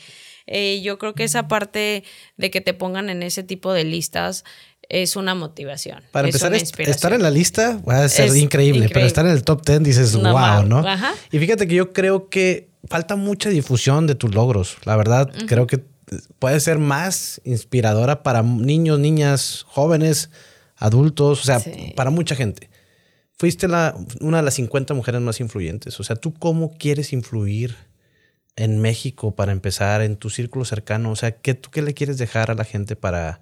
Eh, 0.47 0.81
yo 0.83 0.97
creo 0.97 1.13
que 1.13 1.23
esa 1.23 1.47
parte 1.47 2.03
de 2.37 2.51
que 2.51 2.61
te 2.61 2.73
pongan 2.73 3.09
en 3.09 3.23
ese 3.23 3.43
tipo 3.43 3.73
de 3.73 3.83
listas 3.83 4.43
es 4.89 5.15
una 5.15 5.35
motivación. 5.35 6.03
Para 6.11 6.27
empezar, 6.27 6.53
estar 6.53 7.13
en 7.13 7.23
la 7.23 7.31
lista 7.31 7.79
va 7.87 8.03
a 8.03 8.09
ser 8.09 8.35
increíble, 8.35 8.89
pero 8.91 9.05
estar 9.05 9.25
en 9.25 9.31
el 9.31 9.43
top 9.43 9.65
10 9.65 9.83
dices, 9.83 10.15
wow, 10.15 10.63
¿no? 10.65 10.83
Y 11.31 11.39
fíjate 11.39 11.67
que 11.67 11.75
yo 11.75 11.93
creo 11.93 12.29
que 12.29 12.69
falta 12.87 13.15
mucha 13.15 13.49
difusión 13.49 14.07
de 14.07 14.15
tus 14.15 14.33
logros. 14.33 14.77
La 14.85 14.95
verdad, 14.95 15.31
creo 15.47 15.67
que 15.67 15.83
puede 16.39 16.59
ser 16.59 16.79
más 16.79 17.41
inspiradora 17.43 18.23
para 18.23 18.43
niños, 18.43 18.99
niñas, 18.99 19.65
jóvenes, 19.67 20.29
adultos, 20.75 21.41
o 21.41 21.43
sea, 21.43 21.61
para 21.95 22.09
mucha 22.09 22.35
gente. 22.35 22.69
Fuiste 23.37 23.67
la, 23.67 23.95
una 24.21 24.37
de 24.37 24.43
las 24.43 24.53
50 24.55 24.93
mujeres 24.93 25.21
más 25.21 25.39
influyentes. 25.39 25.99
O 25.99 26.03
sea, 26.03 26.15
¿tú 26.15 26.33
cómo 26.33 26.77
quieres 26.77 27.11
influir 27.11 27.75
en 28.55 28.79
México 28.79 29.35
para 29.35 29.51
empezar, 29.51 30.01
en 30.01 30.15
tu 30.15 30.29
círculo 30.29 30.63
cercano? 30.63 31.11
O 31.11 31.15
sea, 31.15 31.31
¿qué, 31.31 31.53
¿tú 31.53 31.69
qué 31.69 31.81
le 31.81 31.93
quieres 31.93 32.17
dejar 32.17 32.51
a 32.51 32.55
la 32.55 32.63
gente 32.63 32.95
para, 32.95 33.41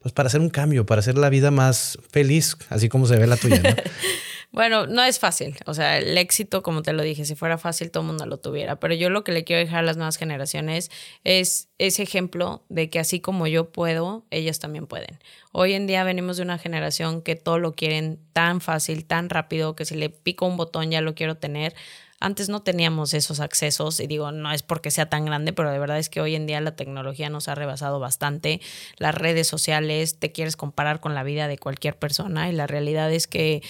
pues 0.00 0.12
para 0.12 0.28
hacer 0.28 0.40
un 0.40 0.50
cambio, 0.50 0.86
para 0.86 1.00
hacer 1.00 1.18
la 1.18 1.28
vida 1.28 1.50
más 1.50 1.98
feliz, 2.10 2.56
así 2.68 2.88
como 2.88 3.06
se 3.06 3.16
ve 3.16 3.26
la 3.26 3.36
tuya? 3.36 3.62
¿no? 3.62 3.70
Bueno, 4.52 4.86
no 4.86 5.02
es 5.02 5.18
fácil. 5.18 5.56
O 5.64 5.72
sea, 5.72 5.96
el 5.96 6.18
éxito, 6.18 6.62
como 6.62 6.82
te 6.82 6.92
lo 6.92 7.02
dije, 7.02 7.24
si 7.24 7.34
fuera 7.34 7.56
fácil, 7.56 7.90
todo 7.90 8.02
el 8.02 8.08
mundo 8.08 8.26
lo 8.26 8.36
tuviera. 8.38 8.76
Pero 8.78 8.92
yo 8.92 9.08
lo 9.08 9.24
que 9.24 9.32
le 9.32 9.44
quiero 9.44 9.60
dejar 9.60 9.78
a 9.78 9.82
las 9.82 9.96
nuevas 9.96 10.18
generaciones 10.18 10.90
es 11.24 11.70
ese 11.78 12.02
ejemplo 12.02 12.62
de 12.68 12.90
que 12.90 12.98
así 12.98 13.18
como 13.18 13.46
yo 13.46 13.72
puedo, 13.72 14.26
ellos 14.30 14.58
también 14.58 14.86
pueden. 14.86 15.18
Hoy 15.52 15.72
en 15.72 15.86
día 15.86 16.04
venimos 16.04 16.36
de 16.36 16.42
una 16.42 16.58
generación 16.58 17.22
que 17.22 17.34
todo 17.34 17.58
lo 17.58 17.72
quieren 17.72 18.20
tan 18.34 18.60
fácil, 18.60 19.06
tan 19.06 19.30
rápido, 19.30 19.74
que 19.74 19.86
si 19.86 19.94
le 19.94 20.10
pico 20.10 20.46
un 20.46 20.58
botón 20.58 20.90
ya 20.90 21.00
lo 21.00 21.14
quiero 21.14 21.38
tener. 21.38 21.74
Antes 22.22 22.48
no 22.48 22.62
teníamos 22.62 23.14
esos 23.14 23.40
accesos 23.40 23.98
y 23.98 24.06
digo, 24.06 24.30
no 24.30 24.52
es 24.52 24.62
porque 24.62 24.92
sea 24.92 25.10
tan 25.10 25.24
grande, 25.24 25.52
pero 25.52 25.72
de 25.72 25.78
verdad 25.80 25.98
es 25.98 26.08
que 26.08 26.20
hoy 26.20 26.36
en 26.36 26.46
día 26.46 26.60
la 26.60 26.76
tecnología 26.76 27.30
nos 27.30 27.48
ha 27.48 27.56
rebasado 27.56 27.98
bastante. 27.98 28.60
Las 28.98 29.12
redes 29.16 29.48
sociales, 29.48 30.20
te 30.20 30.30
quieres 30.30 30.56
comparar 30.56 31.00
con 31.00 31.16
la 31.16 31.24
vida 31.24 31.48
de 31.48 31.58
cualquier 31.58 31.98
persona 31.98 32.48
y 32.48 32.52
la 32.52 32.68
realidad 32.68 33.12
es 33.12 33.26
que 33.26 33.62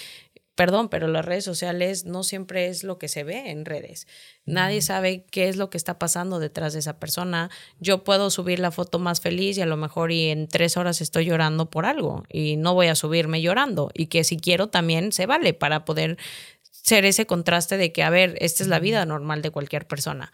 perdón, 0.55 0.89
pero 0.89 1.07
las 1.07 1.25
redes 1.25 1.43
sociales 1.43 2.05
no 2.05 2.23
siempre 2.23 2.67
es 2.67 2.83
lo 2.83 2.99
que 2.99 3.07
se 3.07 3.23
ve 3.23 3.49
en 3.49 3.65
redes. 3.65 4.07
Nadie 4.45 4.81
sabe 4.81 5.25
qué 5.31 5.49
es 5.49 5.57
lo 5.57 5.69
que 5.69 5.77
está 5.77 5.97
pasando 5.97 6.39
detrás 6.39 6.73
de 6.73 6.79
esa 6.79 6.99
persona. 6.99 7.49
Yo 7.79 8.03
puedo 8.03 8.29
subir 8.29 8.59
la 8.59 8.71
foto 8.71 8.99
más 8.99 9.21
feliz 9.21 9.57
y 9.57 9.61
a 9.61 9.65
lo 9.65 9.77
mejor 9.77 10.11
y 10.11 10.29
en 10.29 10.47
tres 10.47 10.77
horas 10.77 11.01
estoy 11.01 11.25
llorando 11.25 11.69
por 11.69 11.85
algo 11.85 12.23
y 12.29 12.57
no 12.57 12.73
voy 12.73 12.87
a 12.87 12.95
subirme 12.95 13.41
llorando 13.41 13.89
y 13.93 14.07
que 14.07 14.23
si 14.23 14.37
quiero 14.37 14.67
también 14.67 15.11
se 15.11 15.25
vale 15.25 15.53
para 15.53 15.85
poder 15.85 16.17
ser 16.83 17.05
ese 17.05 17.25
contraste 17.25 17.77
de 17.77 17.91
que, 17.91 18.03
a 18.03 18.09
ver, 18.09 18.35
esta 18.39 18.61
es 18.61 18.69
la 18.69 18.79
vida 18.79 19.05
normal 19.05 19.41
de 19.41 19.51
cualquier 19.51 19.87
persona. 19.87 20.31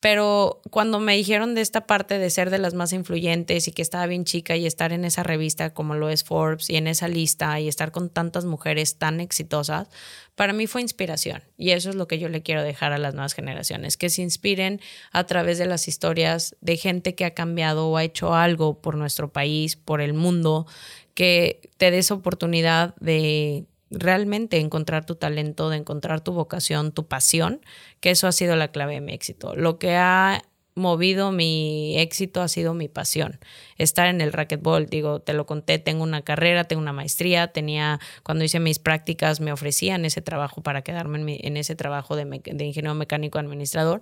Pero 0.00 0.60
cuando 0.70 1.00
me 1.00 1.16
dijeron 1.16 1.56
de 1.56 1.60
esta 1.60 1.86
parte 1.86 2.18
de 2.18 2.30
ser 2.30 2.50
de 2.50 2.58
las 2.58 2.74
más 2.74 2.92
influyentes 2.92 3.66
y 3.66 3.72
que 3.72 3.82
estaba 3.82 4.06
bien 4.06 4.24
chica 4.24 4.56
y 4.56 4.64
estar 4.64 4.92
en 4.92 5.04
esa 5.04 5.24
revista 5.24 5.74
como 5.74 5.94
lo 5.94 6.08
es 6.08 6.22
Forbes 6.22 6.70
y 6.70 6.76
en 6.76 6.86
esa 6.86 7.08
lista 7.08 7.58
y 7.58 7.66
estar 7.66 7.90
con 7.90 8.08
tantas 8.08 8.44
mujeres 8.44 8.98
tan 8.98 9.18
exitosas, 9.18 9.88
para 10.36 10.52
mí 10.52 10.68
fue 10.68 10.82
inspiración. 10.82 11.42
Y 11.56 11.70
eso 11.70 11.90
es 11.90 11.96
lo 11.96 12.06
que 12.06 12.20
yo 12.20 12.28
le 12.28 12.42
quiero 12.42 12.62
dejar 12.62 12.92
a 12.92 12.98
las 12.98 13.14
nuevas 13.14 13.34
generaciones, 13.34 13.96
que 13.96 14.08
se 14.08 14.22
inspiren 14.22 14.80
a 15.10 15.24
través 15.24 15.58
de 15.58 15.66
las 15.66 15.88
historias 15.88 16.54
de 16.60 16.76
gente 16.76 17.16
que 17.16 17.24
ha 17.24 17.34
cambiado 17.34 17.88
o 17.88 17.96
ha 17.96 18.04
hecho 18.04 18.34
algo 18.34 18.80
por 18.80 18.94
nuestro 18.94 19.32
país, 19.32 19.74
por 19.74 20.00
el 20.00 20.14
mundo, 20.14 20.66
que 21.14 21.60
te 21.76 21.90
des 21.90 22.12
oportunidad 22.12 22.94
de 23.00 23.64
realmente 23.90 24.58
encontrar 24.58 25.06
tu 25.06 25.14
talento, 25.14 25.70
de 25.70 25.78
encontrar 25.78 26.20
tu 26.20 26.32
vocación, 26.32 26.92
tu 26.92 27.06
pasión, 27.06 27.60
que 28.00 28.10
eso 28.10 28.26
ha 28.26 28.32
sido 28.32 28.56
la 28.56 28.68
clave 28.68 28.94
de 28.94 29.00
mi 29.00 29.12
éxito. 29.12 29.54
Lo 29.56 29.78
que 29.78 29.96
ha 29.96 30.42
movido 30.74 31.32
mi 31.32 31.98
éxito 31.98 32.40
ha 32.40 32.48
sido 32.48 32.74
mi 32.74 32.88
pasión. 32.88 33.38
Estar 33.78 34.08
en 34.08 34.20
el 34.20 34.32
racquetball, 34.32 34.86
digo, 34.86 35.20
te 35.20 35.32
lo 35.32 35.46
conté, 35.46 35.78
tengo 35.78 36.02
una 36.02 36.22
carrera, 36.22 36.64
tengo 36.64 36.82
una 36.82 36.92
maestría, 36.92 37.48
tenía, 37.48 38.00
cuando 38.22 38.44
hice 38.44 38.60
mis 38.60 38.78
prácticas 38.78 39.40
me 39.40 39.52
ofrecían 39.52 40.04
ese 40.04 40.20
trabajo 40.20 40.62
para 40.62 40.82
quedarme 40.82 41.38
en, 41.42 41.56
ese 41.56 41.74
trabajo 41.74 42.16
de, 42.16 42.24
de, 42.24 42.64
ingeniero 42.64 42.94
mecánico 42.94 43.38
administrador. 43.38 44.00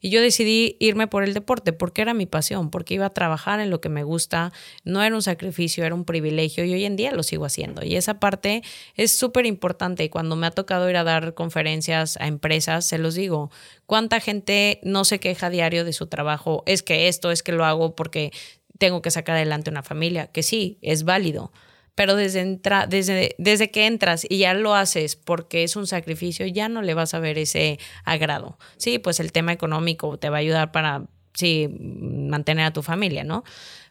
Y 0.00 0.10
yo 0.10 0.20
decidí 0.20 0.76
irme 0.80 1.06
por 1.06 1.24
el 1.24 1.34
deporte 1.34 1.72
porque 1.72 2.02
era 2.02 2.14
mi 2.14 2.26
pasión, 2.26 2.70
porque 2.70 2.94
iba 2.94 3.06
a 3.06 3.10
trabajar 3.10 3.60
en 3.60 3.70
lo 3.70 3.80
que 3.80 3.88
me 3.88 4.02
gusta, 4.02 4.52
no 4.84 5.02
era 5.02 5.14
un 5.14 5.22
sacrificio, 5.22 5.84
era 5.84 5.94
un 5.94 6.04
privilegio 6.04 6.64
y 6.64 6.72
hoy 6.72 6.84
en 6.84 6.96
día 6.96 7.12
lo 7.12 7.22
sigo 7.22 7.44
haciendo. 7.44 7.84
Y 7.84 7.96
esa 7.96 8.20
parte 8.20 8.62
es 8.94 9.12
súper 9.12 9.46
importante 9.46 10.04
y 10.04 10.08
cuando 10.08 10.36
me 10.36 10.46
ha 10.46 10.50
tocado 10.50 10.88
ir 10.88 10.96
a 10.96 11.04
dar 11.04 11.34
conferencias 11.34 12.16
a 12.20 12.26
empresas, 12.26 12.86
se 12.86 12.98
los 12.98 13.14
digo, 13.14 13.50
¿cuánta 13.86 14.20
gente 14.20 14.80
no 14.82 15.04
se 15.04 15.20
queja 15.20 15.50
diario 15.50 15.84
de 15.84 15.92
su 15.92 16.06
trabajo? 16.06 16.62
Es 16.66 16.82
que 16.82 17.08
esto, 17.08 17.30
es 17.30 17.42
que 17.42 17.52
lo 17.52 17.64
hago 17.64 17.94
porque 17.94 18.32
tengo 18.78 19.02
que 19.02 19.10
sacar 19.10 19.36
adelante 19.36 19.70
una 19.70 19.82
familia, 19.82 20.28
que 20.28 20.42
sí, 20.42 20.78
es 20.82 21.04
válido 21.04 21.52
pero 21.98 22.14
desde, 22.14 22.42
entra, 22.42 22.86
desde, 22.86 23.34
desde 23.38 23.72
que 23.72 23.88
entras 23.88 24.24
y 24.28 24.38
ya 24.38 24.54
lo 24.54 24.76
haces 24.76 25.16
porque 25.16 25.64
es 25.64 25.74
un 25.74 25.88
sacrificio, 25.88 26.46
ya 26.46 26.68
no 26.68 26.80
le 26.80 26.94
vas 26.94 27.12
a 27.12 27.18
ver 27.18 27.38
ese 27.38 27.80
agrado. 28.04 28.56
Sí, 28.76 29.00
pues 29.00 29.18
el 29.18 29.32
tema 29.32 29.52
económico 29.52 30.16
te 30.16 30.30
va 30.30 30.36
a 30.36 30.38
ayudar 30.38 30.70
para, 30.70 31.06
sí, 31.34 31.68
mantener 31.80 32.66
a 32.66 32.72
tu 32.72 32.84
familia, 32.84 33.24
¿no? 33.24 33.42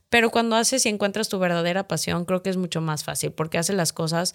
Pero 0.08 0.30
cuando 0.30 0.56
haces 0.56 0.86
y 0.86 0.90
encuentras 0.90 1.28
tu 1.28 1.38
verdadera 1.38 1.90
pasión, 1.90 2.24
creo 2.24 2.42
que 2.42 2.50
es 2.50 2.56
mucho 2.56 2.80
más 2.80 3.04
fácil 3.04 3.34
porque 3.34 3.58
haces 3.58 3.76
las 3.76 3.92
cosas 3.92 4.34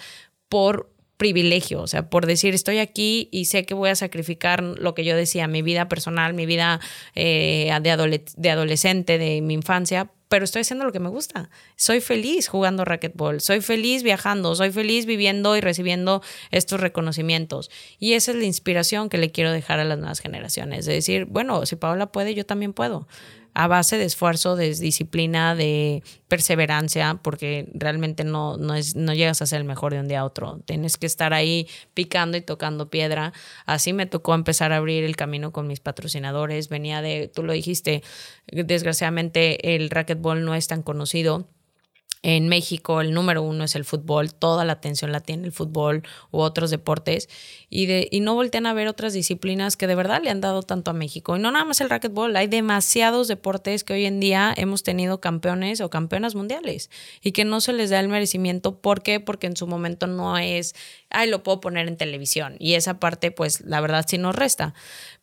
por 0.51 0.93
privilegio, 1.17 1.81
o 1.81 1.87
sea, 1.87 2.11
por 2.11 2.27
decir 2.27 2.53
estoy 2.53 2.79
aquí 2.79 3.31
y 3.33 3.47
sé 3.47 3.65
que 3.65 3.73
voy 3.73 3.89
a 3.89 3.95
sacrificar 3.95 4.63
lo 4.63 4.95
que 4.95 5.05
yo 5.05 5.17
decía, 5.17 5.47
mi 5.47 5.63
vida 5.63 5.89
personal, 5.89 6.35
mi 6.35 6.45
vida 6.45 6.79
eh, 7.15 7.73
de, 7.81 8.25
de 8.37 8.51
adolescente, 8.51 9.17
de 9.17 9.41
mi 9.41 9.55
infancia, 9.55 10.11
pero 10.33 10.47
estoy 10.47 10.63
haciendo 10.63 10.87
lo 10.87 10.93
que 10.93 10.99
me 10.99 11.11
gusta. 11.11 11.51
Soy 11.77 12.01
feliz 12.01 12.49
jugando 12.49 12.87
racquetball, 12.87 13.43
soy 13.43 13.61
feliz 13.61 14.03
viajando, 14.03 14.55
soy 14.55 14.73
feliz 14.73 15.05
viviendo 15.05 15.59
y 15.59 15.61
recibiendo 15.61 16.23
estos 16.51 16.81
reconocimientos. 16.81 17.71
Y 17.99 18.15
esa 18.15 18.31
es 18.31 18.39
la 18.39 18.45
inspiración 18.45 19.11
que 19.11 19.19
le 19.19 19.31
quiero 19.31 19.53
dejar 19.53 19.79
a 19.79 19.85
las 19.85 19.99
nuevas 19.99 20.21
generaciones, 20.21 20.87
de 20.87 20.95
decir, 20.95 21.27
bueno, 21.27 21.67
si 21.67 21.77
Paola 21.77 22.13
puede, 22.13 22.35
yo 22.35 22.47
también 22.47 22.73
puedo 22.73 23.07
a 23.55 23.67
base 23.67 23.99
de 23.99 24.05
esfuerzo, 24.05 24.57
de 24.57 24.75
disciplina, 24.75 25.55
de 25.55 26.03
perseverancia, 26.29 27.21
porque 27.23 27.69
realmente 27.75 28.25
no, 28.25 28.57
no, 28.57 28.75
es, 28.75 28.97
no 28.97 29.13
llegas 29.13 29.43
a 29.43 29.47
ser 29.47 29.61
el 29.61 29.67
mejor 29.67 29.93
de 29.93 30.01
un 30.01 30.09
día 30.09 30.21
a 30.21 30.25
otro. 30.25 30.61
Tienes 30.65 30.97
que 30.97 31.07
estar 31.07 31.35
ahí 31.35 31.69
picando 31.95 32.37
y 32.37 32.41
tocando 32.41 32.89
piedra. 32.89 33.33
Así 33.67 33.93
me 33.93 34.07
tocó 34.07 34.35
empezar 34.35 34.73
a 34.73 34.79
abrir 34.79 35.05
el 35.05 35.17
camino 35.17 35.53
con 35.53 35.67
mis 35.67 35.81
patrocinadores. 35.81 36.69
Venía 36.69 37.03
de, 37.03 37.31
tú 37.33 37.43
lo 37.43 37.53
dijiste, 37.53 38.03
desgraciadamente 38.47 39.75
el 39.75 39.91
racquetball 39.91 40.45
no 40.45 40.55
es 40.55 40.67
tan 40.67 40.83
conocido 40.83 41.49
en 42.23 42.49
México 42.49 43.01
el 43.01 43.13
número 43.13 43.43
uno 43.43 43.65
es 43.65 43.75
el 43.75 43.85
fútbol, 43.85 44.33
toda 44.33 44.65
la 44.65 44.75
atención 44.75 45.13
la 45.13 45.21
tiene 45.21 45.45
el 45.45 45.53
fútbol 45.53 46.03
u 46.31 46.39
otros 46.39 46.71
deportes 46.71 47.29
y, 47.69 47.87
de, 47.87 48.09
y 48.11 48.21
no 48.21 48.35
voltean 48.35 48.67
a 48.67 48.75
ver 48.75 48.87
otras 48.87 49.13
disciplinas 49.13 49.77
que 49.77 49.87
de 49.87 49.95
verdad 49.95 50.23
le 50.23 50.31
han 50.31 50.41
dado 50.41 50.63
tanto 50.63 50.91
a 50.91 50.95
México. 50.95 51.37
Y 51.37 51.41
no 51.41 51.51
nada 51.51 51.65
más 51.65 51.81
el 51.81 51.91
racquetball, 51.91 52.37
hay 52.37 52.47
demasiados 52.47 53.29
deportes 53.29 53.83
que 53.83 53.95
hoy 53.95 54.07
en 54.07 54.21
día 54.21 54.55
hemos 54.57 54.83
tenido 54.83 55.21
campeones 55.21 55.81
o 55.81 55.91
campeonas 55.91 56.35
mundiales 56.35 56.91
y 57.23 57.33
que 57.33 57.45
no 57.45 57.61
se 57.61 57.73
les 57.73 57.91
da 57.91 57.99
el 57.99 58.09
merecimiento. 58.09 58.79
¿Por 58.79 59.03
qué? 59.03 59.21
Porque 59.21 59.49
en 59.49 59.57
su 59.57 59.67
momento 59.67 60.07
no 60.07 60.39
es, 60.39 60.75
ay, 61.13 61.29
lo 61.31 61.43
puedo 61.43 61.61
poner 61.61 61.89
en 61.89 61.97
televisión 61.97 62.57
y 62.59 62.75
esa 62.75 63.01
parte 63.01 63.31
pues 63.31 63.61
la 63.63 63.81
verdad 63.81 64.05
sí 64.09 64.19
nos 64.19 64.35
resta. 64.35 64.75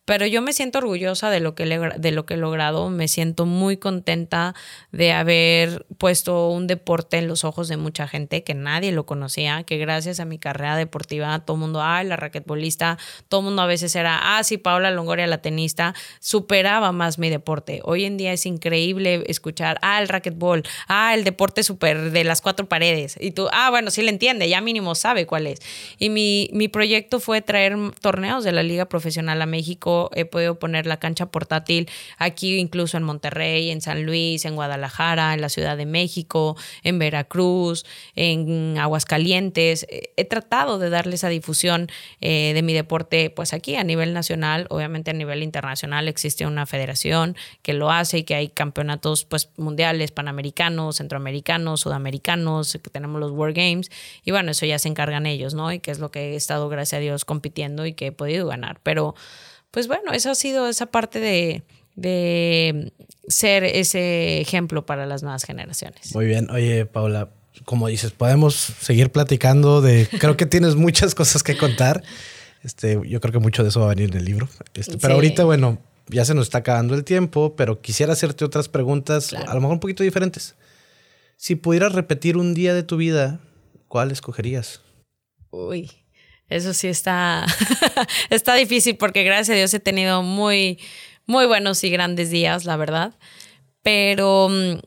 Pero 0.06 0.26
yo 0.26 0.42
me 0.42 0.52
siento 0.52 0.78
orgullosa 0.78 1.30
de 1.30 1.38
lo, 1.38 1.54
que 1.54 1.64
de 1.64 2.10
lo 2.10 2.26
que 2.26 2.34
he 2.34 2.36
logrado, 2.36 2.90
me 2.90 3.06
siento 3.06 3.46
muy 3.46 3.76
contenta 3.76 4.56
de 4.90 5.12
haber 5.12 5.86
puesto 5.98 6.48
un 6.48 6.66
deporte 6.66 7.18
en 7.18 7.28
los 7.28 7.44
ojos 7.44 7.68
de 7.68 7.76
mucha 7.76 8.08
gente 8.08 8.42
que 8.42 8.54
nadie 8.54 8.90
lo 8.90 9.06
conocía, 9.06 9.62
que 9.62 9.78
gracias 9.78 10.18
a 10.18 10.24
mi 10.24 10.38
carrera 10.38 10.74
deportiva 10.74 11.38
todo 11.44 11.58
el 11.58 11.60
mundo, 11.60 11.80
ay, 11.80 12.08
la 12.08 12.16
raquetbolista, 12.16 12.98
todo 13.28 13.40
el 13.40 13.44
mundo 13.44 13.62
a 13.62 13.66
veces 13.66 13.94
era, 13.94 14.36
ah, 14.36 14.42
sí, 14.42 14.58
Paula 14.58 14.90
Longoria, 14.90 15.28
la 15.28 15.42
tenista, 15.42 15.94
superaba 16.18 16.90
más 16.90 17.20
mi 17.20 17.30
deporte. 17.30 17.80
Hoy 17.84 18.04
en 18.04 18.16
día 18.16 18.32
es 18.32 18.46
increíble 18.46 19.22
escuchar, 19.28 19.78
ah, 19.82 20.02
el 20.02 20.08
racquetball, 20.08 20.64
ah, 20.88 21.14
el 21.14 21.22
deporte 21.22 21.62
super 21.62 22.10
de 22.10 22.24
las 22.24 22.40
cuatro 22.40 22.68
paredes. 22.68 23.16
Y 23.20 23.30
tú, 23.30 23.48
ah, 23.52 23.70
bueno, 23.70 23.92
sí 23.92 24.02
le 24.02 24.10
entiende, 24.10 24.48
ya 24.48 24.60
mínimo 24.60 24.96
sabe 24.96 25.26
cuál 25.26 25.46
es. 25.46 25.60
Y 25.98 26.10
mi, 26.10 26.48
mi 26.52 26.68
proyecto 26.68 27.20
fue 27.20 27.42
traer 27.42 27.76
torneos 28.00 28.44
de 28.44 28.52
la 28.52 28.62
Liga 28.62 28.86
Profesional 28.86 29.40
a 29.42 29.46
México 29.46 29.70
he 30.14 30.24
podido 30.24 30.58
poner 30.58 30.86
la 30.86 30.98
cancha 30.98 31.26
portátil 31.26 31.88
aquí 32.18 32.58
incluso 32.58 32.96
en 32.96 33.02
Monterrey, 33.02 33.70
en 33.70 33.80
San 33.80 34.04
Luis, 34.04 34.44
en 34.44 34.54
Guadalajara, 34.54 35.34
en 35.34 35.40
la 35.40 35.48
Ciudad 35.48 35.76
de 35.76 35.86
México, 35.86 36.56
en 36.82 36.98
Veracruz, 36.98 37.84
en 38.14 38.78
Aguascalientes. 38.78 39.86
He 39.88 40.24
tratado 40.24 40.78
de 40.78 40.90
darle 40.90 41.14
esa 41.14 41.28
difusión 41.28 41.88
eh, 42.20 42.52
de 42.54 42.62
mi 42.62 42.72
deporte 42.72 43.30
pues 43.30 43.52
aquí 43.52 43.76
a 43.76 43.84
nivel 43.84 44.12
nacional, 44.12 44.66
obviamente 44.70 45.10
a 45.10 45.14
nivel 45.14 45.42
internacional 45.42 46.08
existe 46.08 46.46
una 46.46 46.66
federación 46.66 47.36
que 47.62 47.74
lo 47.74 47.90
hace 47.90 48.18
y 48.18 48.22
que 48.24 48.34
hay 48.34 48.48
campeonatos 48.48 49.24
pues 49.24 49.50
mundiales, 49.56 50.12
panamericanos, 50.12 50.96
centroamericanos, 50.96 51.80
sudamericanos, 51.80 52.78
que 52.82 52.90
tenemos 52.90 53.20
los 53.20 53.32
World 53.32 53.56
Games 53.56 53.90
y 54.24 54.30
bueno, 54.30 54.50
eso 54.50 54.66
ya 54.66 54.78
se 54.78 54.88
encargan 54.88 55.26
ellos, 55.26 55.54
¿no? 55.54 55.69
Y 55.72 55.80
que 55.80 55.90
es 55.90 55.98
lo 55.98 56.10
que 56.10 56.32
he 56.32 56.36
estado 56.36 56.68
gracias 56.68 56.98
a 56.98 57.00
Dios 57.00 57.24
compitiendo 57.24 57.86
y 57.86 57.92
que 57.94 58.08
he 58.08 58.12
podido 58.12 58.46
ganar, 58.46 58.80
pero 58.82 59.14
pues 59.70 59.86
bueno, 59.86 60.12
eso 60.12 60.30
ha 60.30 60.34
sido 60.34 60.68
esa 60.68 60.86
parte 60.86 61.20
de, 61.20 62.92
ser 63.28 63.64
ese 63.64 64.40
ejemplo 64.40 64.84
para 64.84 65.06
las 65.06 65.22
nuevas 65.22 65.44
generaciones. 65.44 66.14
Muy 66.14 66.26
bien. 66.26 66.50
Oye, 66.50 66.86
Paula, 66.86 67.30
como 67.64 67.88
dices, 67.88 68.10
podemos 68.10 68.54
seguir 68.54 69.10
platicando 69.10 69.80
de. 69.80 70.08
Creo 70.18 70.36
que 70.36 70.46
tienes 70.46 70.74
muchas 70.74 71.14
cosas 71.14 71.42
que 71.42 71.56
contar. 71.56 72.02
Este, 72.62 73.00
yo 73.06 73.20
creo 73.20 73.32
que 73.32 73.38
mucho 73.38 73.62
de 73.62 73.68
eso 73.68 73.80
va 73.80 73.86
a 73.86 73.94
venir 73.94 74.10
en 74.10 74.18
el 74.18 74.24
libro. 74.24 74.48
Este, 74.74 74.98
pero 74.98 75.14
ahorita, 75.14 75.44
bueno, 75.44 75.78
ya 76.08 76.24
se 76.24 76.34
nos 76.34 76.46
está 76.46 76.58
acabando 76.58 76.94
el 76.94 77.04
tiempo, 77.04 77.54
pero 77.56 77.80
quisiera 77.80 78.12
hacerte 78.12 78.44
otras 78.44 78.68
preguntas, 78.68 79.32
a 79.32 79.54
lo 79.54 79.60
mejor 79.60 79.74
un 79.74 79.80
poquito 79.80 80.02
diferentes. 80.02 80.56
Si 81.36 81.54
pudieras 81.54 81.92
repetir 81.92 82.36
un 82.36 82.52
día 82.52 82.74
de 82.74 82.82
tu 82.82 82.96
vida, 82.96 83.40
¿cuál 83.88 84.10
escogerías? 84.10 84.82
Uy. 85.50 85.90
Eso 86.48 86.74
sí 86.74 86.88
está, 86.88 87.46
está 88.30 88.54
difícil 88.54 88.96
porque 88.96 89.22
gracias 89.22 89.50
a 89.50 89.54
Dios 89.58 89.72
he 89.72 89.78
tenido 89.78 90.22
muy, 90.22 90.80
muy 91.26 91.46
buenos 91.46 91.82
y 91.84 91.90
grandes 91.90 92.30
días, 92.30 92.64
la 92.64 92.76
verdad. 92.76 93.14
Pero 93.82 94.48
mm, 94.48 94.80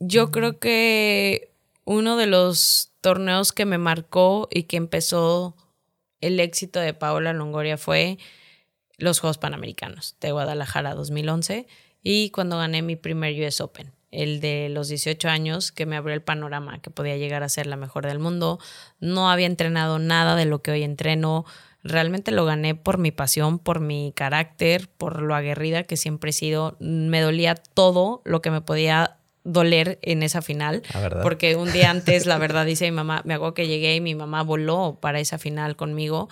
yo 0.00 0.30
creo 0.30 0.58
que 0.58 1.52
uno 1.84 2.16
de 2.16 2.26
los 2.26 2.92
torneos 3.02 3.52
que 3.52 3.66
me 3.66 3.76
marcó 3.76 4.48
y 4.50 4.64
que 4.64 4.78
empezó 4.78 5.56
el 6.22 6.40
éxito 6.40 6.80
de 6.80 6.94
Paola 6.94 7.34
Longoria 7.34 7.76
fue 7.76 8.18
los 8.96 9.20
Juegos 9.20 9.38
Panamericanos 9.38 10.16
de 10.20 10.32
Guadalajara 10.32 10.94
2011 10.94 11.66
y 12.02 12.30
cuando 12.30 12.56
gané 12.56 12.82
mi 12.82 12.96
primer 12.96 13.34
US 13.40 13.60
Open 13.60 13.92
el 14.10 14.40
de 14.40 14.68
los 14.68 14.88
18 14.88 15.28
años, 15.28 15.72
que 15.72 15.86
me 15.86 15.96
abrió 15.96 16.14
el 16.14 16.22
panorama, 16.22 16.80
que 16.80 16.90
podía 16.90 17.16
llegar 17.16 17.42
a 17.42 17.48
ser 17.48 17.66
la 17.66 17.76
mejor 17.76 18.06
del 18.06 18.18
mundo. 18.18 18.58
No 19.00 19.30
había 19.30 19.46
entrenado 19.46 19.98
nada 19.98 20.36
de 20.36 20.46
lo 20.46 20.62
que 20.62 20.70
hoy 20.70 20.82
entreno. 20.82 21.44
Realmente 21.82 22.30
lo 22.30 22.44
gané 22.44 22.74
por 22.74 22.98
mi 22.98 23.10
pasión, 23.10 23.58
por 23.58 23.80
mi 23.80 24.12
carácter, 24.14 24.88
por 24.88 25.22
lo 25.22 25.34
aguerrida 25.34 25.84
que 25.84 25.96
siempre 25.96 26.30
he 26.30 26.32
sido. 26.32 26.76
Me 26.80 27.20
dolía 27.20 27.54
todo 27.54 28.22
lo 28.24 28.42
que 28.42 28.50
me 28.50 28.60
podía 28.60 29.18
doler 29.44 29.98
en 30.02 30.22
esa 30.22 30.42
final. 30.42 30.82
Porque 31.22 31.56
un 31.56 31.72
día 31.72 31.90
antes, 31.90 32.26
la 32.26 32.38
verdad, 32.38 32.66
dice 32.66 32.84
mi 32.86 32.92
mamá, 32.92 33.22
me 33.24 33.34
hago 33.34 33.54
que 33.54 33.66
llegué 33.66 33.96
y 33.96 34.00
mi 34.00 34.14
mamá 34.14 34.42
voló 34.42 34.98
para 35.00 35.20
esa 35.20 35.38
final 35.38 35.76
conmigo. 35.76 36.28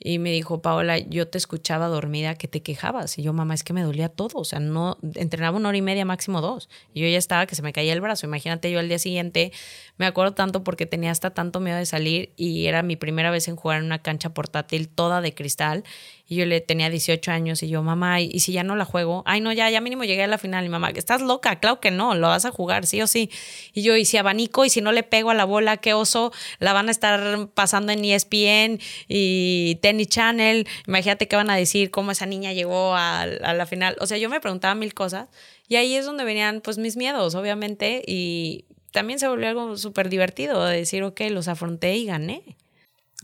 Y 0.00 0.20
me 0.20 0.30
dijo, 0.30 0.62
Paola, 0.62 0.98
yo 0.98 1.26
te 1.26 1.38
escuchaba 1.38 1.88
dormida 1.88 2.36
que 2.36 2.46
te 2.46 2.62
quejabas. 2.62 3.18
Y 3.18 3.22
yo, 3.22 3.32
mamá, 3.32 3.54
es 3.54 3.64
que 3.64 3.72
me 3.72 3.82
dolía 3.82 4.08
todo. 4.08 4.38
O 4.38 4.44
sea, 4.44 4.60
no 4.60 4.96
entrenaba 5.14 5.56
una 5.56 5.70
hora 5.70 5.78
y 5.78 5.82
media, 5.82 6.04
máximo 6.04 6.40
dos. 6.40 6.68
Y 6.94 7.00
yo 7.00 7.08
ya 7.08 7.18
estaba 7.18 7.46
que 7.46 7.56
se 7.56 7.62
me 7.62 7.72
caía 7.72 7.92
el 7.92 8.00
brazo. 8.00 8.26
Imagínate 8.26 8.70
yo 8.70 8.78
al 8.78 8.88
día 8.88 9.00
siguiente, 9.00 9.52
me 9.96 10.06
acuerdo 10.06 10.34
tanto 10.34 10.62
porque 10.62 10.86
tenía 10.86 11.10
hasta 11.10 11.30
tanto 11.30 11.58
miedo 11.58 11.78
de 11.78 11.86
salir 11.86 12.32
y 12.36 12.66
era 12.66 12.82
mi 12.82 12.94
primera 12.96 13.30
vez 13.32 13.48
en 13.48 13.56
jugar 13.56 13.78
en 13.78 13.86
una 13.86 14.00
cancha 14.00 14.30
portátil 14.34 14.88
toda 14.88 15.20
de 15.20 15.34
cristal. 15.34 15.82
Y 16.30 16.36
yo 16.36 16.44
le 16.44 16.60
tenía 16.60 16.90
18 16.90 17.30
años 17.30 17.62
y 17.62 17.68
yo, 17.70 17.82
mamá, 17.82 18.20
¿y, 18.20 18.38
si 18.40 18.52
ya 18.52 18.62
no 18.62 18.76
la 18.76 18.84
juego? 18.84 19.22
Ay, 19.24 19.40
no, 19.40 19.50
ya, 19.50 19.70
ya 19.70 19.80
mínimo 19.80 20.04
llegué 20.04 20.24
a 20.24 20.26
la 20.26 20.36
final. 20.36 20.66
Y 20.66 20.68
mamá, 20.68 20.90
¿estás 20.90 21.22
loca? 21.22 21.58
Claro 21.58 21.80
que 21.80 21.90
no, 21.90 22.14
lo 22.14 22.28
vas 22.28 22.44
a 22.44 22.50
jugar, 22.50 22.84
sí 22.84 23.00
o 23.00 23.06
sí. 23.06 23.30
Y 23.72 23.80
yo, 23.80 23.96
¿y 23.96 24.04
si 24.04 24.18
abanico? 24.18 24.66
¿Y 24.66 24.68
si 24.68 24.82
no 24.82 24.92
le 24.92 25.02
pego 25.02 25.30
a 25.30 25.34
la 25.34 25.46
bola? 25.46 25.78
¿Qué 25.78 25.94
oso? 25.94 26.30
La 26.58 26.74
van 26.74 26.88
a 26.88 26.90
estar 26.90 27.48
pasando 27.54 27.92
en 27.92 28.04
ESPN 28.04 28.78
y 29.08 29.78
Tennis 29.80 30.08
Channel. 30.08 30.68
Imagínate 30.86 31.28
qué 31.28 31.36
van 31.36 31.48
a 31.48 31.56
decir, 31.56 31.90
cómo 31.90 32.10
esa 32.10 32.26
niña 32.26 32.52
llegó 32.52 32.94
a, 32.94 33.24
la 33.26 33.64
final. 33.64 33.96
O 33.98 34.06
sea, 34.06 34.18
yo 34.18 34.28
me 34.28 34.38
preguntaba 34.40 34.74
mil 34.74 34.92
cosas. 34.92 35.30
Y 35.66 35.76
ahí 35.76 35.94
es 35.94 36.04
donde 36.04 36.24
venían, 36.24 36.60
pues, 36.60 36.76
mis 36.76 36.98
miedos, 36.98 37.36
obviamente. 37.36 38.02
Y 38.06 38.66
también 38.92 39.18
se 39.18 39.28
volvió 39.28 39.48
algo 39.48 39.78
súper 39.78 40.10
divertido 40.10 40.62
de 40.66 40.76
decir, 40.76 41.02
ok, 41.04 41.22
los 41.30 41.48
afronté 41.48 41.96
y 41.96 42.04
gané. 42.04 42.42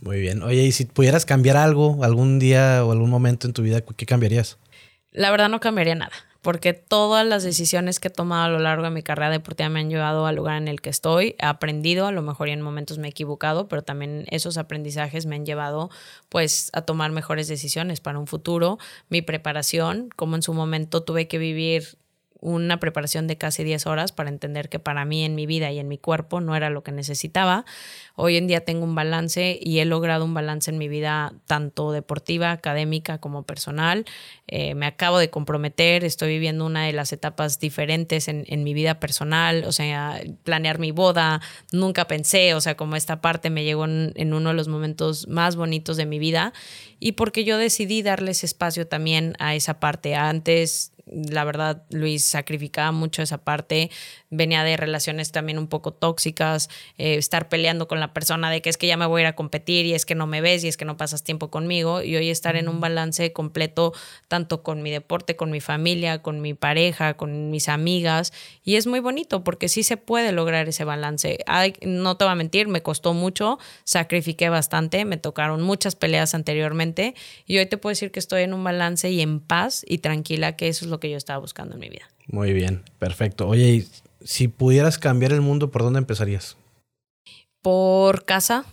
Muy 0.05 0.21
bien. 0.21 0.43
Oye, 0.43 0.63
y 0.63 0.73
si 0.73 0.85
pudieras 0.85 1.25
cambiar 1.25 1.57
algo 1.57 2.05
algún 2.05 2.39
día 2.39 2.85
o 2.85 2.93
algún 2.93 3.09
momento 3.09 3.47
en 3.47 3.55
tu 3.55 3.63
vida, 3.63 3.81
¿qué 3.81 4.05
cambiarías? 4.05 4.59
La 5.13 5.31
verdad 5.31 5.49
no 5.49 5.61
cambiaría 5.61 5.95
nada, 5.95 6.13
porque 6.43 6.75
todas 6.75 7.27
las 7.27 7.43
decisiones 7.43 8.01
que 8.01 8.09
he 8.09 8.11
tomado 8.11 8.45
a 8.45 8.49
lo 8.51 8.59
largo 8.59 8.85
de 8.85 8.91
mi 8.91 9.03
carrera 9.03 9.31
deportiva 9.31 9.71
me 9.71 9.81
han 9.81 9.89
llevado 9.89 10.27
al 10.27 10.37
lugar 10.37 10.59
en 10.59 10.69
el 10.69 10.83
que 10.83 10.91
estoy. 10.91 11.37
He 11.39 11.47
aprendido, 11.47 12.07
a 12.07 12.13
lo 12.13 12.21
mejor 12.21 12.49
y 12.49 12.53
en 12.53 12.61
momentos 12.61 12.99
me 12.99 13.09
he 13.09 13.11
equivocado, 13.13 13.67
pero 13.67 13.81
también 13.81 14.27
esos 14.29 14.59
aprendizajes 14.59 15.25
me 15.25 15.37
han 15.37 15.47
llevado 15.47 15.89
pues 16.29 16.69
a 16.75 16.83
tomar 16.83 17.11
mejores 17.11 17.49
decisiones 17.49 18.01
para 18.01 18.19
un 18.19 18.27
futuro. 18.27 18.79
Mi 19.09 19.23
preparación, 19.23 20.11
como 20.17 20.37
en 20.37 20.43
su 20.43 20.53
momento 20.53 21.03
tuve 21.03 21.29
que 21.29 21.39
vivir 21.39 21.97
una 22.45 22.79
preparación 22.79 23.27
de 23.27 23.39
casi 23.39 23.65
10 23.65 23.87
horas 23.87 24.13
para 24.13 24.29
entender 24.29 24.69
que 24.69 24.79
para 24.79 25.07
mí 25.07 25.25
en 25.25 25.35
mi 25.35 25.47
vida 25.47 25.73
y 25.73 25.79
en 25.79 25.89
mi 25.89 25.97
cuerpo 25.97 26.43
no 26.43 26.55
era 26.55 26.69
lo 26.69 26.83
que 26.83 26.93
necesitaba. 26.93 27.65
Hoy 28.17 28.37
en 28.37 28.47
día 28.47 28.61
tengo 28.61 28.85
un 28.85 28.95
balance 28.95 29.59
y 29.61 29.79
he 29.79 29.87
logrado 29.87 30.27
un 30.27 30.35
balance 30.35 30.71
en 30.71 30.77
mi 30.77 30.87
vida 30.87 31.33
tanto 31.47 31.91
deportiva, 31.91 32.53
académica 32.53 33.17
como 33.17 33.45
personal. 33.45 34.05
Eh, 34.47 34.75
me 34.75 34.85
acabo 34.85 35.19
de 35.19 35.31
comprometer, 35.31 36.05
estoy 36.05 36.35
viviendo 36.35 36.67
una 36.67 36.85
de 36.85 36.93
las 36.93 37.15
etapas 37.15 37.59
diferentes 37.61 38.29
en, 38.29 38.45
mi 38.63 38.75
vida 38.75 39.01
personal, 39.01 39.65
o 39.67 39.73
sea, 39.73 40.21
planear 40.45 40.79
mi 40.79 40.91
boda, 40.91 41.41
nunca 41.73 42.07
pensé, 42.07 42.55
o 42.55 42.61
sea, 42.61 42.77
como 42.77 42.95
esta 42.97 43.21
parte 43.21 43.51
me 43.51 43.65
llegó 43.65 43.87
en, 43.87 44.13
en 44.17 44.35
uno 44.35 44.51
de 44.51 44.55
los 44.55 44.69
momentos 44.69 45.29
más 45.29 45.57
bonitos 45.57 45.97
de 45.97 46.07
mi 46.07 46.19
vida 46.19 46.53
y 47.01 47.13
porque 47.13 47.45
yo 47.45 47.59
decidí 47.59 48.03
darles 48.03 48.45
espacio 48.45 48.87
también 48.87 49.35
a 49.39 49.55
esa 49.55 49.81
parte. 49.81 50.15
Antes 50.15 50.94
la 51.15 51.45
verdad, 51.45 51.85
Luis 51.91 52.25
sacrificaba 52.25 52.93
mucho 52.93 53.23
esa 53.23 53.39
parte, 53.39 53.91
venía 54.37 54.65
de 54.65 54.77
relaciones 54.77 55.33
también 55.33 55.59
un 55.59 55.67
poco 55.67 55.93
tóxicas, 55.93 56.69
eh, 56.99 57.17
estar 57.17 57.49
peleando 57.49 57.89
con 57.89 58.01
la 58.01 58.13
persona 58.13 58.51
de 58.51 58.63
que 58.63 58.71
es 58.71 58.77
que 58.77 58.87
ya 58.87 58.97
me 58.97 59.07
voy 59.07 59.21
a 59.21 59.23
ir 59.23 59.27
a 59.29 59.35
competir 59.35 59.87
y 59.87 59.95
es 59.95 60.05
que 60.05 60.15
no 60.15 60.27
me 60.27 60.41
ves 60.41 60.65
y 60.65 60.69
es 60.69 60.77
que 60.77 60.85
no 60.85 60.97
pasas 60.97 61.23
tiempo 61.23 61.51
conmigo 61.51 62.03
y 62.03 62.17
hoy 62.17 62.31
estar 62.31 62.57
en 62.57 62.69
un 62.69 62.81
balance 62.81 63.33
completo 63.33 63.93
tanto 64.29 64.63
con 64.63 64.83
mi 64.83 64.91
deporte, 64.91 65.37
con 65.37 65.51
mi 65.51 65.61
familia, 65.61 66.23
con 66.23 66.41
mi 66.41 66.55
pareja, 66.55 67.15
con 67.15 67.51
mis 67.51 67.69
amigas 67.69 68.33
y 68.65 68.77
es 68.77 68.87
muy 68.87 69.01
bonito 69.01 69.45
porque 69.45 69.69
sí 69.69 69.83
se 69.83 69.97
puede 69.97 70.33
lograr 70.33 70.69
ese 70.69 70.85
balance. 70.85 71.39
no 71.83 72.17
te 72.17 72.25
voy 72.25 72.33
a 72.33 72.37
mentir, 72.37 72.69
me 72.69 72.83
costó 72.83 73.15
mucho, 73.15 73.59
sacrifiqué 73.85 74.49
bastante, 74.49 75.05
me 75.05 75.17
tocaron 75.17 75.63
muchas 75.63 75.97
peleas 75.97 76.35
anteriormente 76.35 77.15
y 77.47 77.59
hoy 77.59 77.67
te 77.67 77.79
puedo 77.79 77.93
decir 77.93 78.11
que 78.11 78.19
estoy 78.19 78.43
en 78.43 78.55
un 78.55 78.65
balance 78.65 79.11
y 79.11 79.21
en 79.21 79.41
paz 79.41 79.85
y 79.87 79.99
tranquila, 79.99 80.57
que 80.57 80.69
eso 80.69 80.85
es 80.85 80.91
lo 80.91 81.01
que 81.01 81.11
yo 81.11 81.17
estaba 81.17 81.39
buscando 81.39 81.75
en 81.75 81.81
mi 81.81 81.89
vida. 81.89 82.09
Muy 82.27 82.53
bien, 82.53 82.83
perfecto. 82.99 83.47
Oye, 83.49 83.85
si 84.25 84.49
pudieras 84.49 84.99
cambiar 84.99 85.33
el 85.33 85.43
mundo, 85.43 85.71
¿por 85.71 85.83
dónde 85.83 85.99
empezarías? 85.99 86.57
Por 87.63 88.25
casa. 88.25 88.65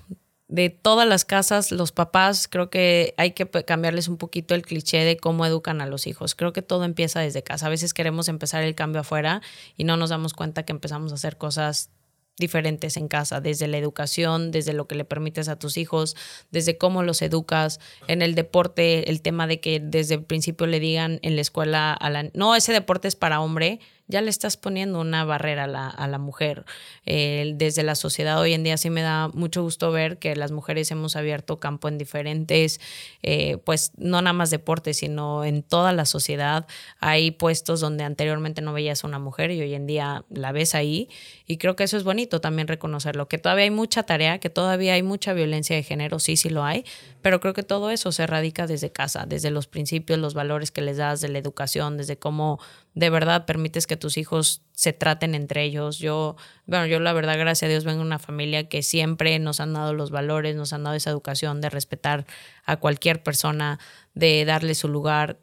De 0.47 0.69
todas 0.69 1.07
las 1.07 1.23
casas, 1.23 1.71
los 1.71 1.93
papás, 1.93 2.49
creo 2.49 2.69
que 2.69 3.13
hay 3.15 3.31
que 3.31 3.47
cambiarles 3.47 4.09
un 4.09 4.17
poquito 4.17 4.53
el 4.53 4.63
cliché 4.63 5.05
de 5.05 5.15
cómo 5.15 5.45
educan 5.45 5.79
a 5.79 5.85
los 5.85 6.07
hijos. 6.07 6.35
Creo 6.35 6.51
que 6.51 6.61
todo 6.61 6.83
empieza 6.83 7.21
desde 7.21 7.41
casa. 7.41 7.67
A 7.67 7.69
veces 7.69 7.93
queremos 7.93 8.27
empezar 8.27 8.61
el 8.61 8.75
cambio 8.75 8.99
afuera 8.99 9.41
y 9.77 9.85
no 9.85 9.95
nos 9.95 10.09
damos 10.09 10.33
cuenta 10.33 10.63
que 10.63 10.73
empezamos 10.73 11.13
a 11.13 11.15
hacer 11.15 11.37
cosas 11.37 11.89
diferentes 12.37 12.97
en 12.97 13.07
casa, 13.07 13.39
desde 13.39 13.67
la 13.67 13.77
educación, 13.77 14.51
desde 14.51 14.73
lo 14.73 14.87
que 14.87 14.95
le 14.95 15.05
permites 15.05 15.47
a 15.47 15.57
tus 15.57 15.77
hijos, 15.77 16.15
desde 16.49 16.77
cómo 16.77 17.03
los 17.03 17.21
educas, 17.21 17.79
en 18.07 18.21
el 18.21 18.35
deporte, 18.35 19.09
el 19.09 19.21
tema 19.21 19.47
de 19.47 19.59
que 19.59 19.79
desde 19.79 20.15
el 20.15 20.23
principio 20.23 20.67
le 20.67 20.79
digan 20.79 21.19
en 21.21 21.35
la 21.35 21.41
escuela 21.41 21.93
a 21.93 22.09
la, 22.09 22.29
no, 22.33 22.55
ese 22.55 22.73
deporte 22.73 23.07
es 23.07 23.15
para 23.15 23.41
hombre, 23.41 23.79
ya 24.11 24.21
le 24.21 24.29
estás 24.29 24.57
poniendo 24.57 24.99
una 24.99 25.23
barrera 25.23 25.63
a 25.63 26.07
la, 26.07 26.17
mujer. 26.17 26.65
desde 27.05 27.83
la 27.83 27.95
sociedad 27.95 28.39
hoy 28.39 28.53
en 28.53 28.63
día 28.63 28.77
sí 28.77 28.89
me 28.89 29.01
da 29.01 29.29
mucho 29.29 29.63
gusto 29.63 29.91
ver 29.91 30.19
que 30.19 30.35
las 30.35 30.51
mujeres 30.51 30.91
hemos 30.91 31.15
abierto 31.15 31.59
campo 31.59 31.87
en 31.87 31.97
diferentes, 31.97 32.79
eh, 33.23 33.57
pues 33.63 33.93
no 33.97 34.21
nada 34.21 34.33
más 34.33 34.49
deportes, 34.49 34.97
sino 34.97 35.45
en 35.45 35.63
toda 35.63 35.93
la 35.93 36.05
sociedad. 36.05 36.67
Hay 36.99 37.31
puestos 37.31 37.79
donde 37.79 38.03
anteriormente 38.03 38.61
no 38.61 38.73
veías 38.73 39.03
a 39.03 39.07
una 39.07 39.19
mujer 39.19 39.51
y 39.51 39.61
hoy 39.61 39.73
en 39.73 39.87
día 39.87 40.25
la 40.29 40.51
ves 40.51 40.75
ahí. 40.75 41.09
Y 41.47 41.57
creo 41.57 41.75
que 41.75 41.83
eso 41.83 41.97
es 41.97 42.03
bonito 42.03 42.41
también 42.41 42.67
reconocerlo, 42.67 43.27
que 43.27 43.37
todavía 43.37 43.63
hay 43.63 43.71
mucha 43.71 44.03
tarea, 44.03 44.39
que 44.39 44.49
todavía 44.49 44.93
hay 44.93 45.03
mucha 45.03 45.33
violencia 45.33 45.75
de 45.75 45.83
género, 45.83 46.19
sí, 46.19 46.37
sí 46.37 46.49
lo 46.49 46.63
hay, 46.63 46.85
pero 47.21 47.39
creo 47.39 47.53
que 47.53 47.63
todo 47.63 47.91
eso 47.91 48.11
se 48.11 48.25
radica 48.27 48.67
desde 48.67 48.91
casa, 48.91 49.25
desde 49.27 49.51
los 49.51 49.67
principios, 49.67 50.19
los 50.19 50.33
valores 50.33 50.71
que 50.71 50.81
les 50.81 50.97
das, 50.97 51.21
de 51.21 51.29
la 51.29 51.37
educación, 51.39 51.97
desde 51.97 52.17
cómo 52.17 52.59
de 52.93 53.09
verdad 53.09 53.45
permites 53.45 53.87
que 53.87 53.97
tus 53.97 54.17
hijos 54.17 54.61
se 54.73 54.93
traten 54.93 55.35
entre 55.35 55.63
ellos. 55.63 55.99
Yo, 55.99 56.35
bueno, 56.65 56.85
yo 56.87 56.99
la 56.99 57.13
verdad, 57.13 57.37
gracias 57.37 57.67
a 57.67 57.71
Dios, 57.71 57.83
vengo 57.83 57.99
de 57.99 58.05
una 58.05 58.19
familia 58.19 58.67
que 58.67 58.83
siempre 58.83 59.37
nos 59.39 59.59
han 59.59 59.73
dado 59.73 59.93
los 59.93 60.11
valores, 60.11 60.55
nos 60.55 60.73
han 60.73 60.83
dado 60.83 60.95
esa 60.95 61.09
educación 61.11 61.61
de 61.61 61.69
respetar 61.69 62.25
a 62.65 62.77
cualquier 62.77 63.21
persona, 63.21 63.79
de 64.13 64.43
darle 64.45 64.75
su 64.75 64.87
lugar. 64.87 65.37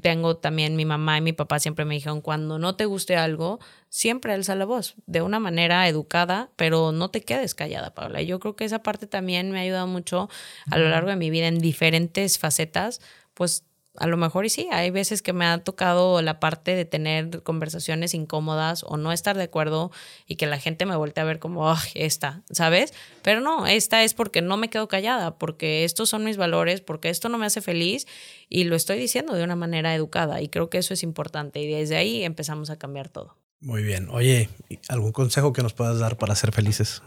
Tengo 0.00 0.38
también 0.38 0.76
mi 0.76 0.86
mamá 0.86 1.18
y 1.18 1.20
mi 1.20 1.34
papá 1.34 1.58
siempre 1.58 1.84
me 1.84 1.94
dijeron, 1.94 2.22
cuando 2.22 2.58
no 2.58 2.74
te 2.74 2.86
guste 2.86 3.16
algo, 3.16 3.58
siempre 3.90 4.32
alza 4.32 4.54
la 4.54 4.64
voz, 4.64 4.94
de 5.06 5.20
una 5.20 5.40
manera 5.40 5.86
educada, 5.88 6.50
pero 6.56 6.90
no 6.90 7.10
te 7.10 7.22
quedes 7.22 7.54
callada, 7.54 7.94
Paula. 7.94 8.22
Y 8.22 8.26
yo 8.26 8.40
creo 8.40 8.56
que 8.56 8.64
esa 8.64 8.82
parte 8.82 9.06
también 9.06 9.50
me 9.50 9.58
ha 9.58 9.62
ayudado 9.62 9.86
mucho 9.86 10.30
a 10.70 10.78
lo 10.78 10.88
largo 10.88 11.10
de 11.10 11.16
mi 11.16 11.28
vida 11.28 11.48
en 11.48 11.58
diferentes 11.58 12.38
facetas, 12.38 13.00
pues 13.34 13.67
a 13.98 14.06
lo 14.06 14.16
mejor 14.16 14.44
y 14.44 14.48
sí, 14.48 14.68
hay 14.70 14.90
veces 14.90 15.22
que 15.22 15.32
me 15.32 15.44
ha 15.44 15.58
tocado 15.58 16.22
la 16.22 16.40
parte 16.40 16.74
de 16.74 16.84
tener 16.84 17.42
conversaciones 17.42 18.14
incómodas 18.14 18.84
o 18.86 18.96
no 18.96 19.12
estar 19.12 19.36
de 19.36 19.44
acuerdo 19.44 19.90
y 20.26 20.36
que 20.36 20.46
la 20.46 20.58
gente 20.58 20.86
me 20.86 20.96
voltee 20.96 21.22
a 21.22 21.26
ver 21.26 21.38
como, 21.38 21.70
oh, 21.70 21.78
esta, 21.94 22.42
¿sabes? 22.50 22.94
Pero 23.22 23.40
no, 23.40 23.66
esta 23.66 24.04
es 24.04 24.14
porque 24.14 24.42
no 24.42 24.56
me 24.56 24.70
quedo 24.70 24.88
callada, 24.88 25.38
porque 25.38 25.84
estos 25.84 26.08
son 26.08 26.24
mis 26.24 26.36
valores, 26.36 26.80
porque 26.80 27.08
esto 27.08 27.28
no 27.28 27.38
me 27.38 27.46
hace 27.46 27.60
feliz 27.60 28.06
y 28.48 28.64
lo 28.64 28.76
estoy 28.76 28.98
diciendo 28.98 29.34
de 29.34 29.44
una 29.44 29.56
manera 29.56 29.94
educada 29.94 30.40
y 30.40 30.48
creo 30.48 30.70
que 30.70 30.78
eso 30.78 30.94
es 30.94 31.02
importante 31.02 31.60
y 31.60 31.66
desde 31.66 31.96
ahí 31.96 32.24
empezamos 32.24 32.70
a 32.70 32.78
cambiar 32.78 33.08
todo. 33.08 33.36
Muy 33.60 33.82
bien. 33.82 34.08
Oye, 34.10 34.48
¿algún 34.88 35.12
consejo 35.12 35.52
que 35.52 35.62
nos 35.62 35.74
puedas 35.74 35.98
dar 35.98 36.16
para 36.16 36.34
ser 36.34 36.52
felices? 36.52 37.02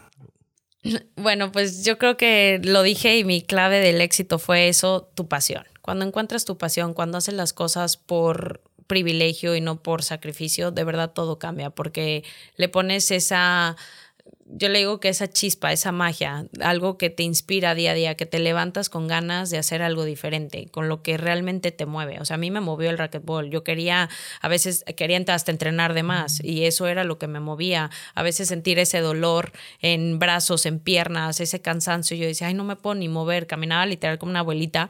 Bueno, 1.15 1.51
pues 1.51 1.85
yo 1.85 1.97
creo 1.97 2.17
que 2.17 2.59
lo 2.63 2.81
dije 2.83 3.17
y 3.17 3.23
mi 3.23 3.41
clave 3.41 3.79
del 3.79 4.01
éxito 4.01 4.39
fue 4.39 4.67
eso, 4.67 5.09
tu 5.15 5.27
pasión. 5.27 5.63
Cuando 5.91 6.05
encuentras 6.05 6.45
tu 6.45 6.57
pasión, 6.57 6.93
cuando 6.93 7.17
haces 7.17 7.33
las 7.33 7.51
cosas 7.51 7.97
por 7.97 8.61
privilegio 8.87 9.57
y 9.57 9.59
no 9.59 9.83
por 9.83 10.03
sacrificio, 10.03 10.71
de 10.71 10.85
verdad 10.85 11.11
todo 11.11 11.37
cambia 11.37 11.69
porque 11.69 12.23
le 12.55 12.69
pones 12.69 13.11
esa 13.11 13.75
yo 14.53 14.69
le 14.69 14.79
digo 14.79 14.99
que 14.99 15.09
esa 15.09 15.29
chispa, 15.29 15.71
esa 15.71 15.91
magia, 15.91 16.45
algo 16.61 16.97
que 16.97 17.09
te 17.09 17.23
inspira 17.23 17.73
día 17.73 17.91
a 17.91 17.93
día, 17.93 18.15
que 18.15 18.25
te 18.25 18.39
levantas 18.39 18.89
con 18.89 19.07
ganas 19.07 19.49
de 19.49 19.57
hacer 19.57 19.81
algo 19.81 20.03
diferente, 20.03 20.67
con 20.71 20.89
lo 20.89 21.01
que 21.01 21.17
realmente 21.17 21.71
te 21.71 21.85
mueve. 21.85 22.19
O 22.19 22.25
sea, 22.25 22.35
a 22.35 22.37
mí 22.37 22.51
me 22.51 22.59
movió 22.59 22.89
el 22.89 22.97
racquetball. 22.97 23.49
Yo 23.49 23.63
quería, 23.63 24.09
a 24.41 24.47
veces 24.49 24.83
quería 24.97 25.21
hasta 25.29 25.51
entrenar 25.51 25.93
de 25.93 26.03
más 26.03 26.43
y 26.43 26.65
eso 26.65 26.87
era 26.87 27.03
lo 27.03 27.17
que 27.17 27.27
me 27.27 27.39
movía. 27.39 27.91
A 28.13 28.23
veces 28.23 28.49
sentir 28.49 28.77
ese 28.79 28.99
dolor 28.99 29.51
en 29.81 30.19
brazos, 30.19 30.65
en 30.65 30.79
piernas, 30.79 31.39
ese 31.39 31.61
cansancio. 31.61 32.17
Yo 32.17 32.25
decía, 32.25 32.47
ay, 32.47 32.53
no 32.53 32.63
me 32.63 32.75
puedo 32.75 32.95
ni 32.95 33.07
mover. 33.07 33.47
Caminaba 33.47 33.85
literal 33.85 34.17
como 34.17 34.31
una 34.31 34.39
abuelita 34.39 34.89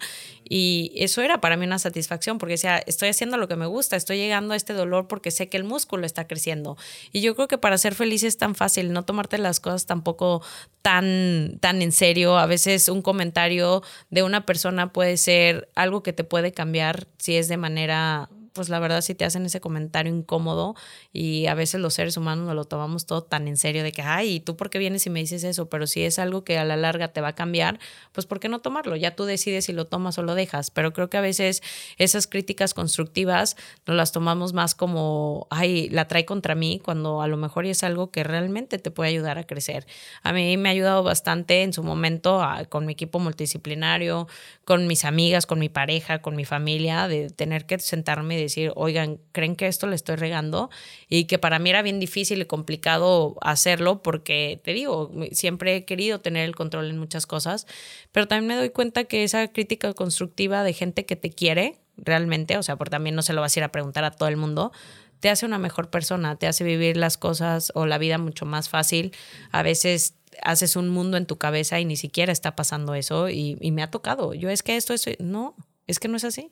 y 0.54 0.92
eso 0.98 1.22
era 1.22 1.40
para 1.40 1.56
mí 1.56 1.66
una 1.66 1.80
satisfacción 1.80 2.38
porque 2.38 2.56
decía, 2.56 2.78
estoy 2.80 3.08
haciendo 3.08 3.38
lo 3.38 3.48
que 3.48 3.56
me 3.56 3.68
gusta, 3.68 3.96
estoy 3.96 4.18
llegando 4.18 4.54
a 4.54 4.58
este 4.58 4.74
dolor 4.74 5.08
porque 5.08 5.32
sé 5.32 5.48
que 5.48 5.56
el 5.56 5.64
músculo 5.64 6.06
está 6.06 6.28
creciendo. 6.28 6.76
Y 7.14 7.22
yo 7.22 7.36
creo 7.36 7.48
que 7.48 7.58
para 7.58 7.78
ser 7.78 7.96
feliz 7.96 8.24
es 8.24 8.38
tan 8.38 8.54
fácil, 8.54 8.92
no 8.92 9.06
tomarte 9.06 9.38
las 9.38 9.62
cosas 9.62 9.86
tampoco 9.86 10.44
tan, 10.82 11.58
tan 11.62 11.82
en 11.82 11.94
serio. 11.94 12.38
A 12.38 12.48
veces 12.48 12.90
un 12.90 13.02
comentario 13.02 13.82
de 14.10 14.24
una 14.24 14.46
persona 14.46 14.92
puede 14.92 15.16
ser 15.16 15.70
algo 15.74 16.04
que 16.04 16.12
te 16.12 16.26
puede 16.26 16.52
cambiar 16.52 17.08
si 17.18 17.38
es 17.38 17.48
de 17.48 17.56
manera 17.56 18.30
pues 18.54 18.70
la 18.70 18.80
verdad 18.80 19.02
si 19.02 19.16
te 19.16 19.26
hacen 19.26 19.46
ese 19.46 19.62
comentario 19.62 20.14
incómodo 20.14 20.76
y 21.14 21.48
a 21.48 21.54
veces 21.54 21.82
los 21.82 21.94
seres 21.94 22.18
humanos 22.18 22.46
nos 22.46 22.56
lo 22.56 22.66
tomamos 22.66 23.06
todo 23.06 23.24
tan 23.24 23.48
en 23.48 23.58
serio 23.58 23.84
de 23.84 23.92
que, 23.92 24.02
ay, 24.02 24.36
¿y 24.36 24.40
tú 24.40 24.56
por 24.58 24.70
qué 24.70 24.80
vienes 24.80 25.06
y 25.06 25.10
me 25.10 25.20
dices 25.20 25.44
eso? 25.44 25.70
Pero 25.70 25.88
si 25.88 26.04
es 26.04 26.20
algo 26.20 26.44
que 26.44 26.58
a 26.58 26.66
la 26.66 26.78
larga 26.78 27.10
te 27.10 27.22
va 27.22 27.30
a 27.30 27.36
cambiar, 27.36 27.80
pues 28.12 28.26
¿por 28.26 28.40
qué 28.40 28.50
no 28.50 28.60
tomarlo? 28.60 28.96
Ya 28.96 29.16
tú 29.16 29.26
decides 29.26 29.66
si 29.66 29.74
lo 29.74 29.86
tomas 29.86 30.18
o 30.18 30.24
lo 30.24 30.36
dejas. 30.36 30.72
Pero 30.72 30.94
creo 30.94 31.10
que 31.10 31.18
a 31.18 31.22
veces 31.22 31.62
esas 31.98 32.28
críticas 32.28 32.74
constructivas 32.74 33.58
nos 33.86 33.96
las 33.96 34.12
tomamos 34.12 34.54
más 34.54 34.76
como, 34.76 35.48
ay, 35.50 35.90
la 35.90 36.08
trae 36.08 36.26
contra 36.26 36.56
mí, 36.56 36.80
cuando 36.84 37.22
a 37.22 37.28
lo 37.28 37.38
mejor 37.38 37.66
es 37.66 37.84
algo 37.84 38.12
que 38.12 38.24
realmente 38.24 38.80
te 38.80 38.92
puede 38.92 39.10
ayudar 39.10 39.38
a 39.38 39.44
crecer. 39.46 39.86
A 40.24 40.34
mí 40.34 40.58
me 40.58 40.70
ha 40.70 40.72
ayudado 40.72 41.04
bastante 41.04 41.64
en 41.64 41.74
su 41.74 41.84
momento 41.84 42.42
con 42.70 42.86
mi 42.86 42.94
equipo 42.94 43.20
multidisciplinario, 43.20 44.28
con 44.66 44.88
mis 44.88 45.06
amigas, 45.06 45.46
con 45.46 45.60
mi 45.60 45.70
pareja, 45.70 46.22
con 46.22 46.36
mi 46.36 46.46
familia, 46.46 47.08
de 47.08 47.30
tener 47.30 47.66
que 47.66 47.80
sentarme 47.80 48.38
decir, 48.44 48.72
oigan, 48.76 49.20
¿creen 49.32 49.56
que 49.56 49.68
esto 49.68 49.88
le 49.88 49.96
estoy 49.96 50.16
regando? 50.16 50.70
Y 51.08 51.26
que 51.26 51.40
para 51.40 51.60
mí 51.60 51.70
era 51.70 51.82
bien 51.82 52.00
difícil 52.00 52.42
y 52.42 52.46
complicado 52.46 53.38
hacerlo 53.42 54.02
porque, 54.02 54.60
te 54.64 54.74
digo, 54.74 55.12
siempre 55.32 55.76
he 55.76 55.86
querido 55.86 56.20
tener 56.20 56.46
el 56.46 56.56
control 56.56 56.90
en 56.90 56.98
muchas 56.98 57.26
cosas, 57.26 57.68
pero 58.12 58.28
también 58.28 58.48
me 58.48 58.56
doy 58.56 58.70
cuenta 58.70 59.06
que 59.06 59.24
esa 59.24 59.48
crítica 59.48 59.94
constructiva 59.94 60.64
de 60.64 60.74
gente 60.74 61.06
que 61.06 61.16
te 61.16 61.32
quiere 61.32 61.80
realmente, 61.98 62.58
o 62.58 62.64
sea, 62.64 62.76
porque 62.76 62.92
también 62.92 63.16
no 63.16 63.22
se 63.22 63.34
lo 63.34 63.42
vas 63.42 63.56
a 63.56 63.60
ir 63.60 63.64
a 63.64 63.72
preguntar 63.72 64.04
a 64.04 64.12
todo 64.12 64.30
el 64.30 64.38
mundo, 64.38 64.72
te 65.20 65.30
hace 65.30 65.46
una 65.46 65.60
mejor 65.60 65.90
persona, 65.90 66.36
te 66.36 66.48
hace 66.48 66.64
vivir 66.64 66.98
las 66.98 67.18
cosas 67.18 67.72
o 67.76 67.86
la 67.86 67.98
vida 68.00 68.18
mucho 68.18 68.46
más 68.46 68.70
fácil. 68.70 69.14
A 69.52 69.62
veces 69.62 70.16
haces 70.42 70.76
un 70.76 70.90
mundo 70.90 71.16
en 71.16 71.28
tu 71.28 71.38
cabeza 71.38 71.80
y 71.80 71.86
ni 71.86 71.96
siquiera 71.96 72.32
está 72.32 72.56
pasando 72.56 72.96
eso 72.96 73.30
y, 73.30 73.58
y 73.62 73.72
me 73.72 73.84
ha 73.84 73.92
tocado. 73.92 74.34
Yo 74.34 74.50
es 74.50 74.64
que 74.64 74.78
esto 74.78 74.94
es, 74.94 75.06
no, 75.20 75.56
es 75.88 76.00
que 76.00 76.08
no 76.08 76.18
es 76.18 76.24
así 76.24 76.52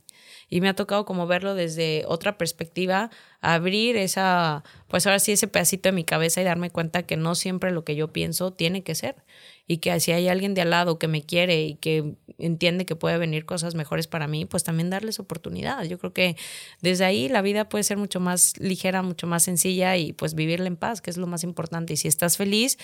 y 0.49 0.61
me 0.61 0.69
ha 0.69 0.73
tocado 0.73 1.05
como 1.05 1.27
verlo 1.27 1.55
desde 1.55 2.03
otra 2.07 2.37
perspectiva, 2.37 3.09
abrir 3.41 3.95
esa, 3.97 4.63
pues 4.87 5.05
ahora 5.05 5.19
sí, 5.19 5.31
ese 5.31 5.47
pedacito 5.47 5.89
de 5.89 5.93
mi 5.93 6.03
cabeza 6.03 6.41
y 6.41 6.43
darme 6.43 6.69
cuenta 6.71 7.03
que 7.03 7.17
no 7.17 7.35
siempre 7.35 7.71
lo 7.71 7.83
que 7.83 7.95
yo 7.95 8.11
pienso 8.11 8.51
tiene 8.51 8.83
que 8.83 8.95
ser 8.95 9.15
y 9.67 9.77
que 9.77 9.99
si 9.99 10.11
hay 10.11 10.27
alguien 10.27 10.55
de 10.55 10.61
al 10.61 10.71
lado 10.71 10.97
que 10.97 11.07
me 11.07 11.21
quiere 11.21 11.61
y 11.61 11.75
que 11.75 12.15
entiende 12.39 12.87
que 12.87 12.95
puede 12.95 13.19
venir 13.19 13.45
cosas 13.45 13.75
mejores 13.75 14.07
para 14.07 14.27
mí, 14.27 14.45
pues 14.45 14.63
también 14.63 14.89
darles 14.89 15.19
oportunidad. 15.19 15.83
Yo 15.83 15.99
creo 15.99 16.11
que 16.11 16.37
desde 16.81 17.05
ahí 17.05 17.29
la 17.29 17.43
vida 17.43 17.69
puede 17.69 17.83
ser 17.83 17.97
mucho 17.97 18.19
más 18.19 18.57
ligera, 18.59 19.03
mucho 19.03 19.27
más 19.27 19.43
sencilla 19.43 19.95
y 19.95 20.11
pues 20.13 20.33
vivirla 20.33 20.65
en 20.65 20.75
paz, 20.75 21.01
que 21.01 21.11
es 21.11 21.17
lo 21.17 21.27
más 21.27 21.43
importante. 21.43 21.93
Y 21.93 21.97
si 21.97 22.07
estás 22.07 22.35
feliz 22.35 22.79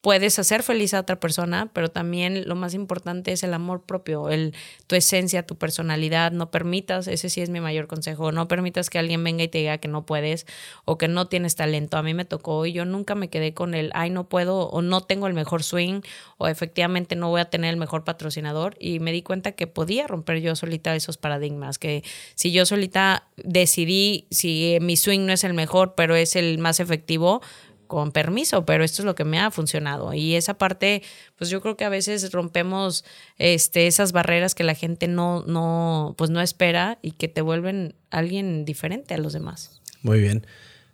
puedes 0.00 0.38
hacer 0.38 0.62
feliz 0.62 0.94
a 0.94 1.00
otra 1.00 1.18
persona, 1.18 1.70
pero 1.72 1.90
también 1.90 2.48
lo 2.48 2.54
más 2.54 2.74
importante 2.74 3.32
es 3.32 3.42
el 3.42 3.52
amor 3.52 3.82
propio, 3.82 4.28
el, 4.28 4.54
tu 4.86 4.94
esencia, 4.94 5.44
tu 5.44 5.56
personalidad. 5.56 6.30
No 6.30 6.50
permitas, 6.50 7.08
ese 7.08 7.28
sí 7.28 7.40
es 7.40 7.50
mi 7.50 7.60
mayor 7.60 7.88
consejo, 7.88 8.30
no 8.30 8.46
permitas 8.46 8.90
que 8.90 8.98
alguien 8.98 9.24
venga 9.24 9.42
y 9.42 9.48
te 9.48 9.58
diga 9.58 9.78
que 9.78 9.88
no 9.88 10.06
puedes 10.06 10.46
o 10.84 10.98
que 10.98 11.08
no 11.08 11.26
tienes 11.26 11.56
talento. 11.56 11.96
A 11.96 12.02
mí 12.02 12.14
me 12.14 12.24
tocó 12.24 12.64
y 12.64 12.72
yo 12.72 12.84
nunca 12.84 13.16
me 13.16 13.28
quedé 13.28 13.54
con 13.54 13.74
el, 13.74 13.90
ay, 13.94 14.10
no 14.10 14.28
puedo 14.28 14.68
o 14.68 14.82
no 14.82 15.00
tengo 15.00 15.26
el 15.26 15.34
mejor 15.34 15.64
swing 15.64 16.02
o 16.36 16.46
efectivamente 16.46 17.16
no 17.16 17.30
voy 17.30 17.40
a 17.40 17.50
tener 17.50 17.70
el 17.70 17.76
mejor 17.76 18.04
patrocinador. 18.04 18.76
Y 18.78 19.00
me 19.00 19.10
di 19.10 19.22
cuenta 19.22 19.52
que 19.52 19.66
podía 19.66 20.06
romper 20.06 20.40
yo 20.40 20.54
solita 20.54 20.94
esos 20.94 21.16
paradigmas, 21.16 21.78
que 21.78 22.04
si 22.36 22.52
yo 22.52 22.66
solita 22.66 23.26
decidí 23.36 24.26
si 24.30 24.78
mi 24.80 24.96
swing 24.96 25.26
no 25.26 25.32
es 25.32 25.42
el 25.42 25.54
mejor, 25.54 25.94
pero 25.96 26.14
es 26.14 26.36
el 26.36 26.58
más 26.58 26.78
efectivo, 26.78 27.42
con 27.88 28.12
permiso, 28.12 28.64
pero 28.64 28.84
esto 28.84 29.02
es 29.02 29.06
lo 29.06 29.16
que 29.16 29.24
me 29.24 29.40
ha 29.40 29.50
funcionado. 29.50 30.14
Y 30.14 30.36
esa 30.36 30.54
parte, 30.54 31.02
pues 31.36 31.50
yo 31.50 31.60
creo 31.60 31.76
que 31.76 31.84
a 31.84 31.88
veces 31.88 32.30
rompemos 32.30 33.04
este, 33.38 33.88
esas 33.88 34.12
barreras 34.12 34.54
que 34.54 34.62
la 34.62 34.74
gente 34.74 35.08
no, 35.08 35.42
no, 35.46 36.14
pues 36.16 36.30
no 36.30 36.40
espera 36.40 36.98
y 37.02 37.12
que 37.12 37.26
te 37.26 37.40
vuelven 37.40 37.94
alguien 38.10 38.64
diferente 38.64 39.14
a 39.14 39.18
los 39.18 39.32
demás. 39.32 39.80
Muy 40.02 40.20
bien. 40.20 40.46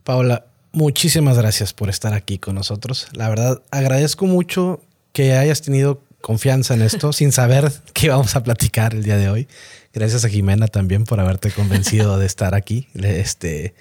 Paola, 0.05 0.47
muchísimas 0.73 1.37
gracias 1.37 1.75
por 1.75 1.91
estar 1.91 2.15
aquí 2.15 2.39
con 2.39 2.55
nosotros. 2.55 3.09
La 3.13 3.29
verdad, 3.29 3.63
agradezco 3.71 4.25
mucho 4.25 4.81
que 5.13 5.35
hayas 5.35 5.61
tenido 5.61 6.01
confianza 6.21 6.73
en 6.73 6.81
esto 6.81 7.13
sin 7.13 7.33
saber 7.33 7.71
qué 7.93 8.09
vamos 8.09 8.35
a 8.35 8.43
platicar 8.43 8.95
el 8.95 9.03
día 9.03 9.19
de 9.19 9.29
hoy. 9.29 9.49
Gracias 9.93 10.25
a 10.25 10.29
Jimena 10.29 10.69
también 10.69 11.05
por 11.05 11.21
haberte 11.21 11.51
convencido 11.51 12.19
de 12.19 12.27
estar 12.27 12.55
aquí. 12.55 12.89
Este, 12.95 13.75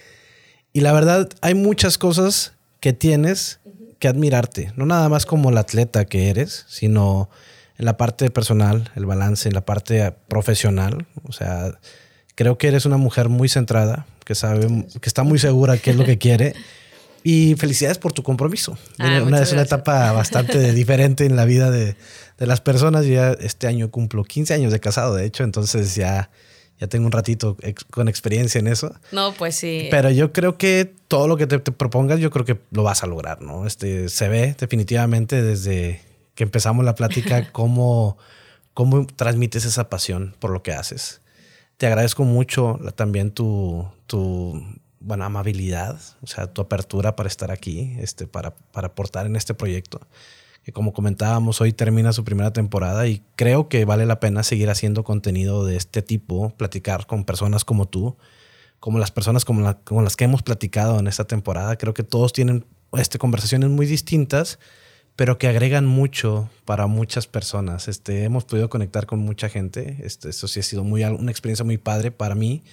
y 0.73 0.81
la 0.81 0.91
verdad, 0.91 1.29
hay 1.41 1.53
muchas 1.53 1.97
cosas 1.97 2.53
que 2.83 2.91
tienes 2.91 3.61
que 3.97 4.09
admirarte, 4.09 4.73
no 4.75 4.85
nada 4.85 5.07
más 5.07 5.25
como 5.25 5.51
el 5.51 5.57
atleta 5.57 6.03
que 6.03 6.29
eres, 6.29 6.65
sino 6.67 7.29
en 7.77 7.85
la 7.85 7.95
parte 7.95 8.29
personal, 8.29 8.91
el 8.97 9.05
balance, 9.05 9.47
en 9.47 9.55
la 9.55 9.63
parte 9.63 10.13
profesional. 10.27 11.07
O 11.23 11.31
sea, 11.31 11.79
creo 12.35 12.57
que 12.57 12.67
eres 12.67 12.85
una 12.85 12.97
mujer 12.97 13.29
muy 13.29 13.47
centrada, 13.47 14.05
que 14.25 14.35
sabe, 14.35 14.67
que 14.99 15.07
está 15.07 15.23
muy 15.23 15.39
segura 15.39 15.77
qué 15.77 15.91
es 15.91 15.95
lo 15.95 16.03
que 16.03 16.17
quiere. 16.25 16.55
Y 17.23 17.55
felicidades 17.55 17.99
por 17.99 18.11
tu 18.11 18.21
compromiso. 18.21 18.77
Ah, 18.99 19.21
una, 19.25 19.41
es 19.41 19.53
una 19.53 19.61
etapa 19.61 20.11
bastante 20.11 20.73
diferente 20.73 21.25
en 21.25 21.37
la 21.37 21.45
vida 21.45 21.71
de, 21.71 21.95
de 22.37 22.45
las 22.45 22.59
personas. 22.59 23.05
Yo 23.05 23.13
ya 23.13 23.31
este 23.31 23.67
año 23.67 23.91
cumplo 23.91 24.25
15 24.25 24.55
años 24.55 24.73
de 24.73 24.81
casado, 24.81 25.15
de 25.15 25.23
hecho, 25.23 25.45
entonces 25.45 25.95
ya 25.95 26.31
ya 26.79 26.87
tengo 26.87 27.05
un 27.05 27.11
ratito 27.11 27.57
con 27.91 28.07
experiencia 28.07 28.59
en 28.59 28.67
eso. 28.67 28.93
No, 29.11 29.33
pues 29.33 29.55
sí. 29.55 29.87
Pero 29.91 30.09
yo 30.09 30.33
creo 30.33 30.57
que 30.57 30.93
todo 31.07 31.27
lo 31.27 31.37
que 31.37 31.47
te, 31.47 31.59
propongas, 31.59 32.19
yo 32.19 32.29
creo 32.31 32.45
que 32.45 32.59
lo 32.71 32.83
vas 32.83 33.03
a 33.03 33.07
lograr, 33.07 33.41
¿no? 33.41 33.65
Este, 33.65 34.09
se 34.09 34.27
ve 34.27 34.55
definitivamente 34.59 35.41
desde 35.41 36.01
que 36.35 36.43
empezamos 36.43 36.83
la 36.83 36.95
plática 36.95 37.49
cómo, 37.51 38.17
cómo 38.73 39.05
transmites 39.05 39.65
esa 39.65 39.89
pasión 39.89 40.35
por 40.39 40.51
lo 40.51 40.63
que 40.63 40.73
haces. 40.73 41.21
Te 41.77 41.87
agradezco 41.87 42.23
mucho 42.23 42.79
también 42.95 43.31
tu, 43.31 43.87
tu 44.07 44.61
bueno, 44.99 45.25
amabilidad, 45.25 45.99
o 46.21 46.27
sea, 46.27 46.47
tu 46.47 46.61
apertura 46.61 47.15
para 47.15 47.27
estar 47.27 47.51
aquí, 47.51 47.95
este, 47.99 48.27
para, 48.27 48.55
para 48.55 48.87
aportar 48.87 49.25
en 49.25 49.35
este 49.35 49.53
proyecto 49.53 50.01
que 50.63 50.71
como 50.71 50.93
comentábamos, 50.93 51.59
hoy 51.59 51.73
termina 51.73 52.13
su 52.13 52.23
primera 52.23 52.53
temporada 52.53 53.07
y 53.07 53.21
creo 53.35 53.67
que 53.67 53.83
vale 53.85 54.05
la 54.05 54.19
pena 54.19 54.43
seguir 54.43 54.69
haciendo 54.69 55.03
contenido 55.03 55.65
de 55.65 55.75
este 55.75 56.01
tipo, 56.01 56.51
platicar 56.55 57.05
con 57.05 57.25
personas 57.25 57.65
como 57.65 57.87
tú, 57.87 58.15
como 58.79 58.97
las 58.97 59.11
personas 59.11 59.45
como, 59.45 59.61
las 60.01 60.15
que 60.15 60.23
hemos 60.23 60.41
platicado 60.41 60.99
en 60.99 61.07
esta 61.07 61.25
temporada. 61.25 61.77
Creo 61.77 61.93
que 61.93 62.03
todos 62.03 62.31
tienen 62.31 62.65
este, 62.93 63.17
conversaciones 63.17 63.69
muy 63.69 63.85
distintas, 63.85 64.57
pero 65.17 65.37
que 65.37 65.47
agregan 65.47 65.85
mucho 65.85 66.49
para 66.63 66.87
muchas 66.87 67.27
personas. 67.27 67.89
Este, 67.89 68.23
hemos 68.23 68.45
podido 68.45 68.69
conectar 68.69 69.05
con 69.05 69.19
mucha 69.19 69.49
gente. 69.49 69.97
Este, 70.03 70.29
eso 70.29 70.47
sí 70.47 70.61
ha 70.61 70.63
sido 70.63 70.83
muy, 70.83 71.03
una 71.03 71.31
experiencia 71.31 71.65
muy 71.65 71.77
padre 71.77 72.11
para 72.11 72.35
mí 72.35 72.63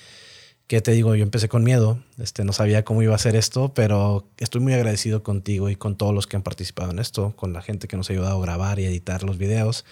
que 0.70 0.80
te 0.80 0.92
digo, 0.92 1.16
yo 1.16 1.24
empecé 1.24 1.48
con 1.48 1.64
miedo, 1.64 1.98
este, 2.20 2.44
no 2.44 2.52
sabía 2.52 2.84
cómo 2.84 3.02
iba 3.02 3.12
a 3.12 3.18
ser 3.18 3.34
esto, 3.34 3.74
pero 3.74 4.28
estoy 4.38 4.60
muy 4.60 4.72
agradecido 4.72 5.24
contigo 5.24 5.68
y 5.68 5.74
con 5.74 5.96
todos 5.96 6.14
los 6.14 6.28
que 6.28 6.36
han 6.36 6.44
participado 6.44 6.92
en 6.92 7.00
esto, 7.00 7.34
con 7.34 7.52
la 7.52 7.60
gente 7.60 7.88
que 7.88 7.96
nos 7.96 8.08
ha 8.08 8.12
ayudado 8.12 8.38
a 8.38 8.40
grabar 8.40 8.78
y 8.78 8.84
editar 8.84 9.24
los 9.24 9.36
videos. 9.36 9.84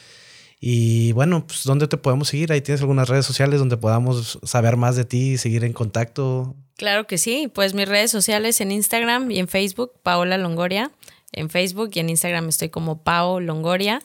Y 0.60 1.10
bueno, 1.10 1.44
pues 1.44 1.64
¿dónde 1.64 1.88
te 1.88 1.96
podemos 1.96 2.28
seguir? 2.28 2.52
Ahí 2.52 2.60
tienes 2.60 2.80
algunas 2.80 3.08
redes 3.08 3.26
sociales 3.26 3.58
donde 3.58 3.76
podamos 3.76 4.38
saber 4.44 4.76
más 4.76 4.94
de 4.94 5.04
ti 5.04 5.32
y 5.32 5.38
seguir 5.38 5.64
en 5.64 5.72
contacto. 5.72 6.54
Claro 6.76 7.08
que 7.08 7.18
sí, 7.18 7.50
pues 7.52 7.74
mis 7.74 7.88
redes 7.88 8.12
sociales 8.12 8.60
en 8.60 8.70
Instagram 8.70 9.32
y 9.32 9.40
en 9.40 9.48
Facebook, 9.48 9.94
Paola 10.04 10.38
Longoria. 10.38 10.92
En 11.32 11.50
Facebook 11.50 11.90
y 11.94 11.98
en 11.98 12.08
Instagram 12.08 12.48
estoy 12.48 12.68
como 12.68 13.02
Pao 13.02 13.40
Longoria. 13.40 14.00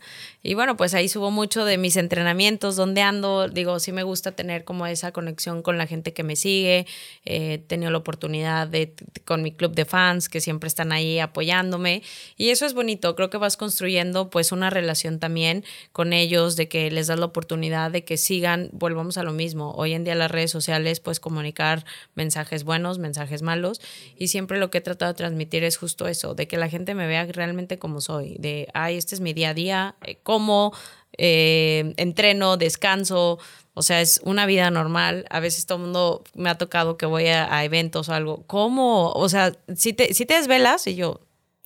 Y 0.46 0.56
bueno, 0.56 0.76
pues 0.76 0.94
ahí 0.94 1.08
subo 1.08 1.32
mucho 1.32 1.64
de 1.64 1.78
mis 1.78 1.96
entrenamientos, 1.96 2.76
donde 2.76 3.02
ando. 3.02 3.48
Digo, 3.48 3.80
sí 3.80 3.94
me 3.94 4.04
gusta 4.04 4.34
tener 4.34 4.66
como 4.66 4.86
esa 4.86 5.14
conexión 5.14 5.62
con 5.62 5.78
la 5.78 5.88
gente 5.88 6.12
que 6.12 6.24
me 6.24 6.36
sigue. 6.36 6.86
Eh, 7.24 7.54
he 7.54 7.58
tenido 7.60 7.92
la 7.92 8.00
oportunidad 8.00 8.68
de, 8.68 8.94
con 9.24 9.42
mi 9.42 9.54
club 9.54 9.74
de 9.74 9.86
fans 9.86 10.28
que 10.28 10.42
siempre 10.42 10.68
están 10.68 10.92
ahí 10.92 11.20
apoyándome. 11.20 12.04
Y 12.36 12.50
eso 12.50 12.66
es 12.66 12.74
bonito. 12.74 13.16
Creo 13.16 13.30
que 13.30 13.38
vas 13.38 13.56
construyendo 13.56 14.30
pues 14.30 14.52
una 14.52 14.70
relación 14.70 15.20
también 15.20 15.64
con 15.94 16.12
ellos, 16.12 16.58
de 16.58 16.68
que 16.68 16.92
les 16.92 17.08
das 17.08 17.20
la 17.20 17.26
oportunidad 17.26 17.90
de 17.92 18.04
que 18.04 18.18
sigan. 18.18 18.70
Volvamos 18.74 19.18
a 19.18 19.24
lo 19.24 19.32
mismo. 19.32 19.72
Hoy 19.78 19.94
en 19.94 20.04
día 20.04 20.14
las 20.14 20.30
redes 20.30 20.52
sociales 20.52 21.00
pues 21.00 21.22
comunicar 21.22 21.86
mensajes 22.16 22.66
buenos, 22.66 23.00
mensajes 23.00 23.44
malos. 23.44 23.80
Y 24.18 24.28
siempre 24.28 24.60
lo 24.60 24.70
que 24.70 24.80
he 24.80 24.82
tratado 24.82 25.14
de 25.14 25.18
transmitir 25.18 25.64
es 25.64 25.78
justo 25.78 26.10
eso, 26.10 26.36
de 26.36 26.50
que 26.50 26.58
la 26.58 26.68
gente 26.68 26.96
me 26.96 27.08
vea 27.08 27.26
realmente 27.28 27.80
como 27.80 28.02
soy. 28.02 28.36
De, 28.40 28.68
ay, 28.74 28.98
este 28.98 29.16
es 29.16 29.22
mi 29.22 29.32
día 29.32 29.52
a 29.52 29.54
día. 29.54 29.96
Eh, 30.06 30.18
como, 30.34 30.74
eh, 31.18 31.94
entreno, 31.98 32.58
descanso, 32.58 33.38
o 33.76 33.82
sea, 33.82 34.02
es 34.02 34.20
una 34.24 34.46
vida 34.46 34.72
normal. 34.72 35.26
A 35.30 35.40
veces 35.40 35.66
todo 35.66 35.78
el 35.78 35.84
mundo 35.84 36.24
me 36.34 36.50
ha 36.50 36.58
tocado 36.58 36.98
que 36.98 37.06
voy 37.06 37.28
a, 37.28 37.64
eventos 37.64 38.10
o 38.10 38.14
algo. 38.14 38.44
¿Cómo? 38.48 39.12
O 39.12 39.30
sea, 39.30 39.54
si 39.76 39.94
te, 39.94 40.14
si 40.14 40.26
te 40.26 40.36
desvelas 40.36 40.88
y 40.88 40.96
yo, 40.96 41.22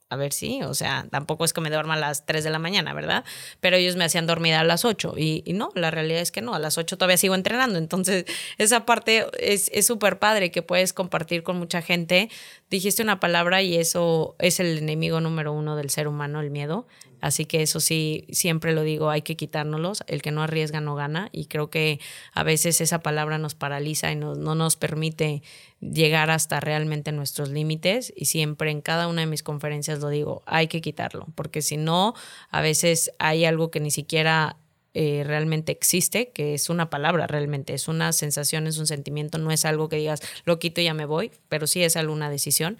a 0.10 0.16
ver 0.16 0.32
si, 0.32 0.62
o 0.64 0.74
sea, 0.74 1.06
tampoco 1.12 1.44
es 1.44 1.52
que 1.52 1.60
me 1.60 1.70
duerma 1.70 1.96
a 1.96 1.98
las 1.98 2.26
3 2.26 2.44
de 2.44 2.50
la 2.50 2.60
mañana, 2.60 2.94
¿verdad? 2.94 3.26
Pero 3.60 3.76
ellos 3.76 3.98
me 3.98 4.06
hacían 4.06 4.26
dormir 4.26 4.54
a 4.54 4.64
las 4.64 4.86
8 4.86 5.16
y, 5.18 5.44
no, 5.54 5.70
la 5.76 5.92
realidad 5.92 6.22
es 6.22 6.32
que 6.32 6.42
no, 6.42 6.54
a 6.54 6.60
las 6.60 6.78
8 6.78 6.98
todavía 6.98 7.18
sigo 7.18 7.36
entrenando. 7.36 7.78
Entonces, 7.78 8.26
esa 8.58 8.86
parte 8.86 9.28
es 9.40 9.70
súper 9.86 10.20
padre 10.20 10.52
que 10.52 10.62
puedes 10.62 10.94
compartir 10.94 11.44
con 11.44 11.58
mucha 11.58 11.82
gente. 11.82 12.30
Dijiste 12.70 13.04
una 13.04 13.20
palabra 13.20 13.62
y 13.62 13.76
eso 13.76 14.36
es 14.40 14.62
el 14.62 14.78
enemigo 14.78 15.20
número 15.20 15.52
uno 15.52 15.76
del 15.76 15.90
ser 15.90 16.08
humano, 16.08 16.40
el 16.40 16.52
miedo. 16.52 16.88
Así 17.22 17.46
que 17.46 17.62
eso 17.62 17.80
sí, 17.80 18.26
siempre 18.32 18.74
lo 18.74 18.84
digo, 18.84 19.10
hay 19.10 19.22
que 19.22 19.36
quitárnoslos. 19.36 20.04
El 20.08 20.22
que 20.22 20.32
no 20.32 20.44
arriesga 20.44 20.82
no 20.82 20.96
gana. 20.96 21.30
Y 21.32 21.46
creo 21.46 21.70
que 21.70 22.00
a 22.34 22.44
veces 22.44 22.82
esa 22.82 23.00
palabra 23.00 23.38
nos 23.38 23.56
paraliza 23.56 24.12
y 24.12 24.16
no, 24.16 24.36
no 24.36 24.56
nos 24.56 24.76
permite 24.76 25.42
llegar 25.80 26.30
hasta 26.30 26.60
realmente 26.60 27.12
nuestros 27.12 27.50
límites. 27.50 28.14
Y 28.16 28.26
siempre 28.26 28.72
en 28.72 28.82
cada 28.82 29.08
una 29.08 29.22
de 29.22 29.28
mis 29.28 29.44
conferencias 29.44 30.00
lo 30.00 30.10
digo, 30.10 30.44
hay 30.46 30.68
que 30.68 30.82
quitarlo. 30.82 31.28
Porque 31.36 31.62
si 31.62 31.78
no, 31.78 32.14
a 32.50 32.62
veces 32.62 33.12
hay 33.20 33.46
algo 33.46 33.72
que 33.72 33.80
ni 33.80 33.92
siquiera 33.92 34.58
eh, 35.00 35.24
realmente 35.24 35.72
existe, 35.72 36.30
que 36.30 36.56
es 36.56 36.72
una 36.72 36.90
palabra 36.90 37.28
realmente, 37.28 37.76
es 37.76 37.88
una 37.88 38.12
sensación, 38.14 38.66
es 38.66 38.80
un 38.80 38.88
sentimiento, 38.88 39.38
no 39.38 39.52
es 39.52 39.64
algo 39.64 39.90
que 39.90 39.98
digas, 39.98 40.22
lo 40.44 40.58
quito 40.58 40.82
y 40.82 40.86
ya 40.86 40.96
me 40.96 41.06
voy, 41.06 41.30
pero 41.50 41.68
sí 41.68 41.84
es 41.84 41.96
alguna 41.96 42.32
decisión. 42.32 42.80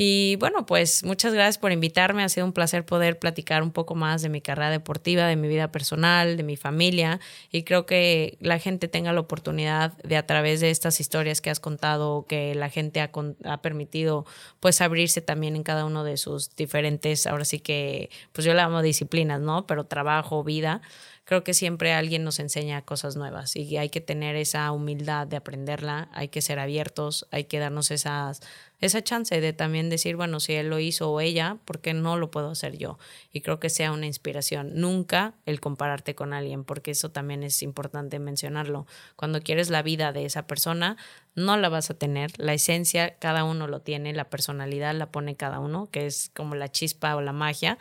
Y 0.00 0.36
bueno, 0.36 0.64
pues 0.64 1.02
muchas 1.02 1.34
gracias 1.34 1.58
por 1.58 1.72
invitarme. 1.72 2.22
Ha 2.22 2.28
sido 2.28 2.46
un 2.46 2.52
placer 2.52 2.86
poder 2.86 3.18
platicar 3.18 3.64
un 3.64 3.72
poco 3.72 3.96
más 3.96 4.22
de 4.22 4.28
mi 4.28 4.40
carrera 4.40 4.70
deportiva, 4.70 5.26
de 5.26 5.34
mi 5.34 5.48
vida 5.48 5.72
personal, 5.72 6.36
de 6.36 6.44
mi 6.44 6.56
familia. 6.56 7.18
Y 7.50 7.64
creo 7.64 7.84
que 7.84 8.38
la 8.40 8.60
gente 8.60 8.86
tenga 8.86 9.12
la 9.12 9.18
oportunidad 9.18 9.96
de 10.04 10.16
a 10.16 10.24
través 10.24 10.60
de 10.60 10.70
estas 10.70 11.00
historias 11.00 11.40
que 11.40 11.50
has 11.50 11.58
contado, 11.58 12.26
que 12.28 12.54
la 12.54 12.70
gente 12.70 13.00
ha, 13.00 13.10
ha 13.42 13.60
permitido 13.60 14.24
pues 14.60 14.80
abrirse 14.80 15.20
también 15.20 15.56
en 15.56 15.64
cada 15.64 15.84
uno 15.84 16.04
de 16.04 16.16
sus 16.16 16.54
diferentes, 16.54 17.26
ahora 17.26 17.44
sí 17.44 17.58
que, 17.58 18.08
pues 18.30 18.44
yo 18.44 18.54
le 18.54 18.60
llamo 18.60 18.82
disciplinas, 18.82 19.40
¿no? 19.40 19.66
Pero 19.66 19.86
trabajo, 19.86 20.44
vida 20.44 20.80
creo 21.28 21.44
que 21.44 21.52
siempre 21.52 21.92
alguien 21.92 22.24
nos 22.24 22.38
enseña 22.38 22.80
cosas 22.80 23.14
nuevas 23.16 23.54
y 23.54 23.76
hay 23.76 23.90
que 23.90 24.00
tener 24.00 24.34
esa 24.34 24.72
humildad 24.72 25.26
de 25.26 25.36
aprenderla, 25.36 26.08
hay 26.14 26.28
que 26.28 26.40
ser 26.40 26.58
abiertos, 26.58 27.28
hay 27.30 27.44
que 27.44 27.58
darnos 27.58 27.90
esas, 27.90 28.40
esa 28.80 29.02
chance 29.02 29.40
de 29.40 29.52
también 29.52 29.90
decir, 29.90 30.16
bueno, 30.16 30.40
si 30.40 30.54
él 30.54 30.68
lo 30.68 30.78
hizo 30.78 31.10
o 31.10 31.20
ella, 31.20 31.58
¿por 31.64 31.80
qué 31.80 31.94
no 31.94 32.16
lo 32.16 32.30
puedo 32.30 32.50
hacer 32.50 32.78
yo? 32.78 32.98
Y 33.32 33.40
creo 33.40 33.58
que 33.58 33.70
sea 33.70 33.92
una 33.92 34.06
inspiración. 34.06 34.72
Nunca 34.74 35.34
el 35.46 35.60
compararte 35.60 36.14
con 36.14 36.32
alguien, 36.32 36.64
porque 36.64 36.92
eso 36.92 37.10
también 37.10 37.42
es 37.42 37.62
importante 37.62 38.18
mencionarlo. 38.18 38.86
Cuando 39.16 39.42
quieres 39.42 39.70
la 39.70 39.82
vida 39.82 40.12
de 40.12 40.24
esa 40.24 40.46
persona, 40.46 40.96
no 41.34 41.56
la 41.56 41.68
vas 41.68 41.90
a 41.90 41.94
tener. 41.94 42.32
La 42.38 42.54
esencia, 42.54 43.16
cada 43.18 43.44
uno 43.44 43.66
lo 43.66 43.80
tiene, 43.80 44.12
la 44.12 44.30
personalidad 44.30 44.94
la 44.94 45.10
pone 45.10 45.36
cada 45.36 45.58
uno, 45.58 45.88
que 45.90 46.06
es 46.06 46.30
como 46.34 46.54
la 46.54 46.70
chispa 46.70 47.16
o 47.16 47.20
la 47.20 47.32
magia 47.32 47.78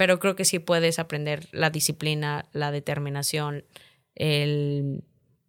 pero 0.00 0.18
creo 0.18 0.34
que 0.34 0.46
sí 0.46 0.58
puedes 0.58 0.98
aprender 0.98 1.46
la 1.52 1.68
disciplina, 1.68 2.46
la 2.52 2.70
determinación, 2.70 3.66
el, 4.14 5.04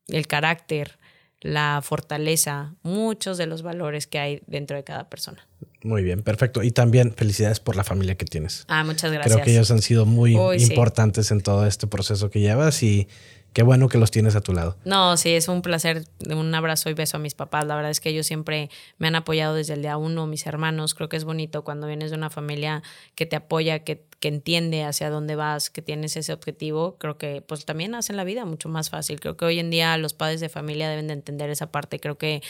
el 0.10 0.28
carácter, 0.28 1.00
la 1.42 1.82
fortaleza, 1.84 2.76
muchos 2.84 3.38
de 3.38 3.48
los 3.48 3.64
valores 3.64 4.08
que 4.08 4.20
hay 4.20 4.42
dentro 4.48 4.78
de 4.78 4.84
cada 4.84 5.10
persona. 5.10 5.48
Muy 5.84 6.04
bien, 6.04 6.22
perfecto. 6.22 6.62
Y 6.62 6.72
también 6.72 7.14
felicidades 7.14 7.60
por 7.60 7.76
la 7.76 7.84
familia 7.84 8.16
que 8.16 8.26
tienes. 8.26 8.66
Ah, 8.68 8.84
muchas 8.84 9.12
gracias. 9.12 9.34
Creo 9.34 9.46
que 9.46 9.52
ellos 9.52 9.72
han 9.72 9.82
sido 9.82 10.06
muy 10.06 10.36
importantes 10.36 11.32
en 11.32 11.42
todo 11.42 11.66
este 11.66 11.88
proceso 11.88 12.30
que 12.30 12.40
llevas 12.40 12.84
y 12.84 13.08
qué 13.54 13.64
bueno 13.64 13.90
que 13.90 13.98
los 13.98 14.12
tienes 14.12 14.36
a 14.36 14.42
tu 14.42 14.54
lado. 14.54 14.78
No, 14.86 15.18
sí, 15.18 15.32
es 15.32 15.48
un 15.48 15.62
placer. 15.62 16.06
Un 16.30 16.54
abrazo 16.56 16.90
y 16.90 16.94
beso 16.94 17.18
a 17.18 17.20
mis 17.20 17.36
papás. 17.36 17.66
La 17.66 17.76
verdad 17.76 17.92
es 17.92 18.00
que 18.00 18.10
ellos 18.10 18.26
siempre 18.26 18.70
me 18.98 19.08
han 19.08 19.16
apoyado 19.16 19.56
desde 19.56 19.74
el 19.74 19.82
día 19.82 19.98
uno, 19.98 20.28
mis 20.28 20.46
hermanos. 20.46 20.94
Creo 20.94 21.10
que 21.10 21.18
es 21.18 21.24
bonito 21.24 21.64
cuando 21.64 21.88
vienes 21.88 22.12
de 22.12 22.18
una 22.18 22.30
familia 22.30 22.84
que 23.16 23.26
te 23.26 23.36
apoya, 23.36 23.80
que, 23.80 24.06
que 24.20 24.28
entiende 24.28 24.84
hacia 24.84 25.10
dónde 25.10 25.36
vas, 25.36 25.70
que 25.70 25.82
tienes 25.82 26.16
ese 26.16 26.34
objetivo. 26.34 26.98
Creo 26.98 27.18
que 27.18 27.42
pues 27.42 27.66
también 27.66 27.96
hacen 27.96 28.18
la 28.18 28.24
vida 28.24 28.46
mucho 28.46 28.70
más 28.70 28.90
fácil. 28.90 29.20
Creo 29.20 29.36
que 29.38 29.46
hoy 29.46 29.60
en 29.60 29.70
día 29.70 29.98
los 29.98 30.14
padres 30.14 30.40
de 30.40 30.50
familia 30.50 30.90
deben 30.90 31.08
de 31.08 31.14
entender 31.14 31.50
esa 31.50 31.72
parte. 31.72 32.00
Creo 32.00 32.18
que 32.18 32.42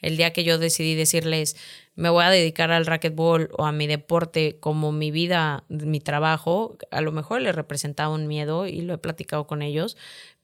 el 0.00 0.16
día 0.16 0.32
que 0.32 0.44
yo 0.44 0.58
decidí 0.58 0.94
decirles, 0.94 1.56
me 1.94 2.10
voy 2.10 2.24
a 2.24 2.30
dedicar 2.30 2.70
al 2.70 2.86
racquetball 2.86 3.48
o 3.56 3.64
a 3.64 3.72
mi 3.72 3.86
deporte 3.86 4.58
como 4.60 4.92
mi 4.92 5.10
vida, 5.10 5.64
mi 5.68 6.00
trabajo, 6.00 6.76
a 6.90 7.00
lo 7.00 7.12
mejor 7.12 7.40
les 7.40 7.54
representaba 7.54 8.14
un 8.14 8.26
miedo 8.26 8.66
y 8.66 8.82
lo 8.82 8.94
he 8.94 8.98
platicado 8.98 9.46
con 9.46 9.62
ellos, 9.62 9.96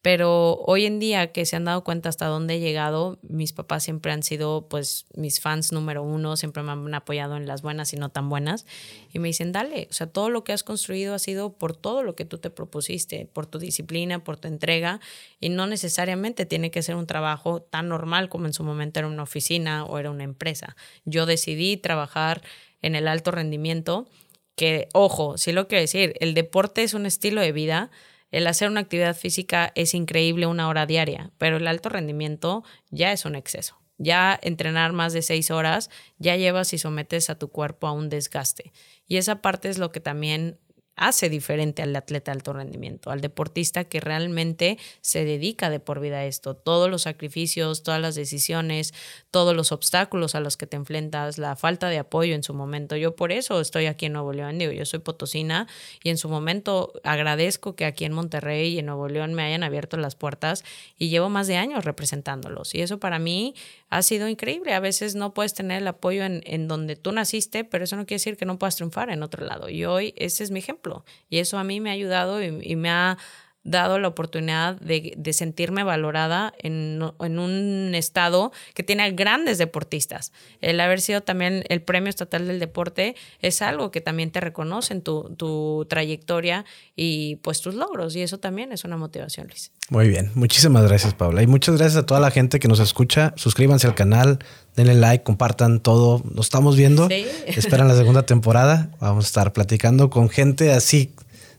pero 0.03 0.55
hoy 0.67 0.85
en 0.85 0.99
día 0.99 1.31
que 1.31 1.47
se 1.47 1.55
han 1.55 1.65
dado 1.65 1.85
cuenta 1.85 2.09
hasta 2.09 2.27
dónde 2.27 2.55
he 2.55 2.61
llegado, 2.61 3.21
mis 3.23 3.53
papás 3.53 3.85
siempre 3.85 4.11
han 4.11 4.25
sido 4.25 4.67
pues 4.69 5.07
mis 5.15 5.41
fans 5.41 5.71
número 5.71 6.03
uno, 6.03 6.37
siempre 6.37 6.65
me 6.65 6.73
han 6.73 6.93
apoyado 6.93 7.37
en 7.37 7.47
las 7.47 7.63
buenas 7.63 7.93
y 7.93 7.97
no 7.97 8.09
tan 8.09 8.29
buenas. 8.29 8.67
Y 9.13 9.21
me 9.21 9.29
dicen, 9.29 9.53
dale, 9.53 9.87
o 9.91 9.93
sea, 9.93 10.09
todo 10.09 10.29
lo 10.29 10.43
que 10.43 10.53
has 10.53 10.65
construido 10.65 11.15
ha 11.15 11.21
sido 11.21 11.53
por 11.53 11.77
todo 11.77 12.03
lo 12.03 12.17
que 12.17 12.25
tú 12.25 12.39
te 12.39 12.51
propusiste, 12.51 13.29
por 13.33 13.47
tu 13.47 13.61
disciplina, 13.61 14.25
por 14.25 14.39
tu 14.39 14.49
entrega, 14.49 14.99
y 15.39 15.51
no 15.51 15.69
necesariamente 15.69 16.47
tiene 16.47 16.73
que 16.73 16.83
ser 16.83 16.97
un 16.97 17.07
trabajo 17.07 17.63
tan 17.63 17.89
normal 17.89 18.29
como 18.29 18.47
en 18.47 18.55
su 18.55 18.65
momento 18.65 18.99
era 18.99 19.07
una 19.07 19.23
oficina 19.23 19.42
o 19.87 19.99
era 19.99 20.11
una 20.11 20.25
empresa. 20.25 20.77
Yo 21.05 21.27
decidí 21.27 21.77
trabajar 21.77 22.43
en 22.81 22.95
el 22.95 23.09
alto 23.09 23.31
rendimiento, 23.31 24.09
que, 24.57 24.89
ojo, 24.93 25.39
sí 25.39 25.53
lo 25.53 25.69
quiero 25.69 25.83
decir, 25.83 26.15
el 26.21 26.35
deporte 26.35 26.83
es 26.83 26.95
un 26.95 27.07
estilo 27.07 27.41
de 27.41 27.53
vida 27.53 27.91
el 28.33 28.47
hacer 28.47 28.69
una 28.69 28.81
actividad 28.81 29.15
física 29.15 29.73
es 29.75 29.95
increíble 29.95 30.47
una 30.47 30.69
hora 30.69 30.87
diaria, 30.87 31.31
pero 31.37 31.59
el 31.59 31.69
alto 31.69 31.91
rendimiento 31.91 32.65
ya 32.91 33.13
es 33.13 33.27
un 33.27 33.37
exceso. 33.37 33.79
Ya 33.99 34.39
entrenar 34.43 34.95
más 34.95 35.13
de 35.13 35.21
seis 35.21 35.51
horas 35.51 35.91
ya 36.19 36.35
llevas 36.37 36.73
y 36.73 36.79
sometes 36.79 37.29
a 37.29 37.39
tu 37.39 37.49
cuerpo 37.49 37.87
a 37.87 37.93
un 37.93 38.09
desgaste. 38.09 38.73
Y 39.07 39.19
esa 39.19 39.43
parte 39.43 39.69
es 39.69 39.77
lo 39.77 39.93
que 39.93 40.01
también 40.01 40.59
hace 40.97 41.29
diferente 41.29 41.83
al 41.83 41.95
atleta 41.97 42.33
de 42.33 42.37
alto 42.37 42.53
rendimiento, 42.53 43.11
al 43.11 43.21
deportista 43.21 43.85
que 43.85 44.01
realmente 44.01 44.79
se 45.01 45.25
dedica 45.25 45.71
de 45.71 45.81
por 45.81 46.01
vida 46.01 46.19
a 46.19 46.25
esto. 46.27 46.55
Todos 46.55 46.91
los 46.91 47.03
sacrificios, 47.03 47.83
todas 47.83 48.01
las 48.01 48.15
decisiones, 48.15 48.93
todos 49.31 49.57
los 49.57 49.73
obstáculos 49.73 50.35
a 50.35 50.41
los 50.41 50.57
que 50.57 50.67
te 50.67 50.77
enfrentas, 50.77 51.39
la 51.39 51.57
falta 51.57 51.89
de 51.89 51.99
apoyo 51.99 52.35
en 52.35 52.43
su 52.43 52.55
momento. 52.55 52.97
Yo 52.97 53.17
por 53.17 53.33
eso 53.33 53.61
estoy 53.61 53.87
aquí 53.87 54.07
en 54.07 54.13
Nuevo 54.13 54.33
León, 54.33 54.59
digo, 54.59 54.73
yo 54.73 54.85
soy 54.85 55.01
potosina 55.01 55.67
y 56.03 56.11
en 56.11 56.19
su 56.19 56.29
momento 56.29 56.93
agradezco 57.05 57.75
que 57.75 57.85
aquí 57.85 58.05
en 58.05 58.13
Monterrey 58.13 58.75
y 58.75 58.79
en 58.79 58.87
Nuevo 58.87 59.09
León 59.09 59.35
me 59.35 59.43
hayan 59.43 59.63
abierto 59.63 59.97
las 59.97 60.15
puertas 60.15 60.65
y 60.99 61.09
llevo 61.09 61.29
más 61.29 61.47
de 61.47 61.57
años 61.57 61.85
representándolos. 61.85 62.75
Y 62.75 62.83
eso 62.83 62.99
para 62.99 63.19
mí 63.19 63.55
ha 63.89 64.03
sido 64.03 64.29
increíble. 64.29 64.73
A 64.73 64.81
veces 64.81 65.15
no 65.15 65.35
puedes 65.35 65.55
tener 65.55 65.83
el 65.83 65.89
apoyo 65.89 66.25
en, 66.25 66.69
donde 66.69 66.97
tú 66.97 67.13
naciste, 67.13 67.65
pero 67.65 67.85
eso 67.85 67.97
no 67.97 68.07
quiere 68.07 68.17
decir 68.17 68.37
que 68.37 68.47
no 68.47 68.59
puedas 68.59 68.77
triunfar 68.77 69.11
en 69.11 69.23
otro 69.23 69.45
lado. 69.45 69.69
Y 69.69 69.85
hoy 69.85 70.15
ese 70.17 70.45
es 70.45 70.51
mi 70.51 70.61
ejemplo 70.61 70.82
y 71.29 71.39
eso 71.39 71.59
a 71.59 71.65
mí 71.65 71.81
me 71.81 71.91
ha 71.91 71.95
ayudado 71.95 72.43
y, 72.43 72.77
me 72.77 72.91
ha 72.91 73.19
dado 73.65 73.99
la 73.99 74.09
oportunidad 74.09 74.77
de, 74.81 75.33
sentirme 75.33 75.85
valorada 75.85 76.53
en, 76.59 77.03
un 77.03 77.93
estado 77.95 78.53
que 78.75 78.83
tiene 78.83 79.11
grandes 79.13 79.59
deportistas. 79.59 80.33
El 80.61 80.81
haber 80.81 81.01
sido 81.01 81.23
también 81.23 81.65
el 81.69 81.81
premio 81.81 82.11
estatal 82.11 82.47
del 82.47 82.59
deporte 82.59 83.15
es 83.41 83.63
algo 83.63 83.91
que 83.91 84.01
también 84.01 84.31
te 84.31 84.41
reconoce 84.41 84.95
en 84.95 85.03
tu, 85.03 85.35
tu 85.37 85.87
trayectoria 85.89 86.65
y 86.97 87.37
pues 87.37 87.61
tus 87.61 87.75
logros 87.75 88.17
y 88.17 88.23
eso 88.23 88.39
también 88.39 88.73
es 88.73 88.85
una 88.85 88.97
motivación, 88.97 89.47
Luis. 89.47 89.71
Muy 89.91 90.09
bien, 90.09 90.31
muchísimas 90.35 90.85
gracias 90.85 91.15
Paula 91.15 91.43
y 91.43 91.47
muchas 91.47 91.77
gracias 91.77 92.03
a 92.03 92.07
toda 92.07 92.21
la 92.21 92.31
gente 92.31 92.59
que 92.59 92.69
nos 92.69 92.81
escucha. 92.81 93.33
Suscríbanse 93.37 93.87
al 93.87 93.95
canal, 93.95 94.39
denle 94.77 94.95
like, 94.95 95.25
compartan 95.25 95.81
todo. 95.81 96.23
Nos 96.25 96.47
estamos 96.47 96.77
viendo. 96.77 97.09
Esperan 97.47 97.89
la 97.89 97.95
segunda 97.95 98.25
temporada. 98.25 98.91
Vamos 99.01 99.25
a 99.25 99.29
estar 99.29 99.53
platicando 99.53 100.11
con 100.11 100.29
gente 100.29 100.73
así 100.73 101.13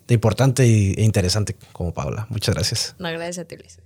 de 0.08 0.14
importante 0.14 0.64
e 0.64 1.04
interesante 1.04 1.56
como 1.72 1.94
Paula. 1.94 2.28
Muchas 2.30 2.56
gracias. 2.56 2.96
No, 3.00 3.10
gracias 3.12 3.40
a 3.40 3.46
ti, 3.46 3.58
Luis. 3.58 3.80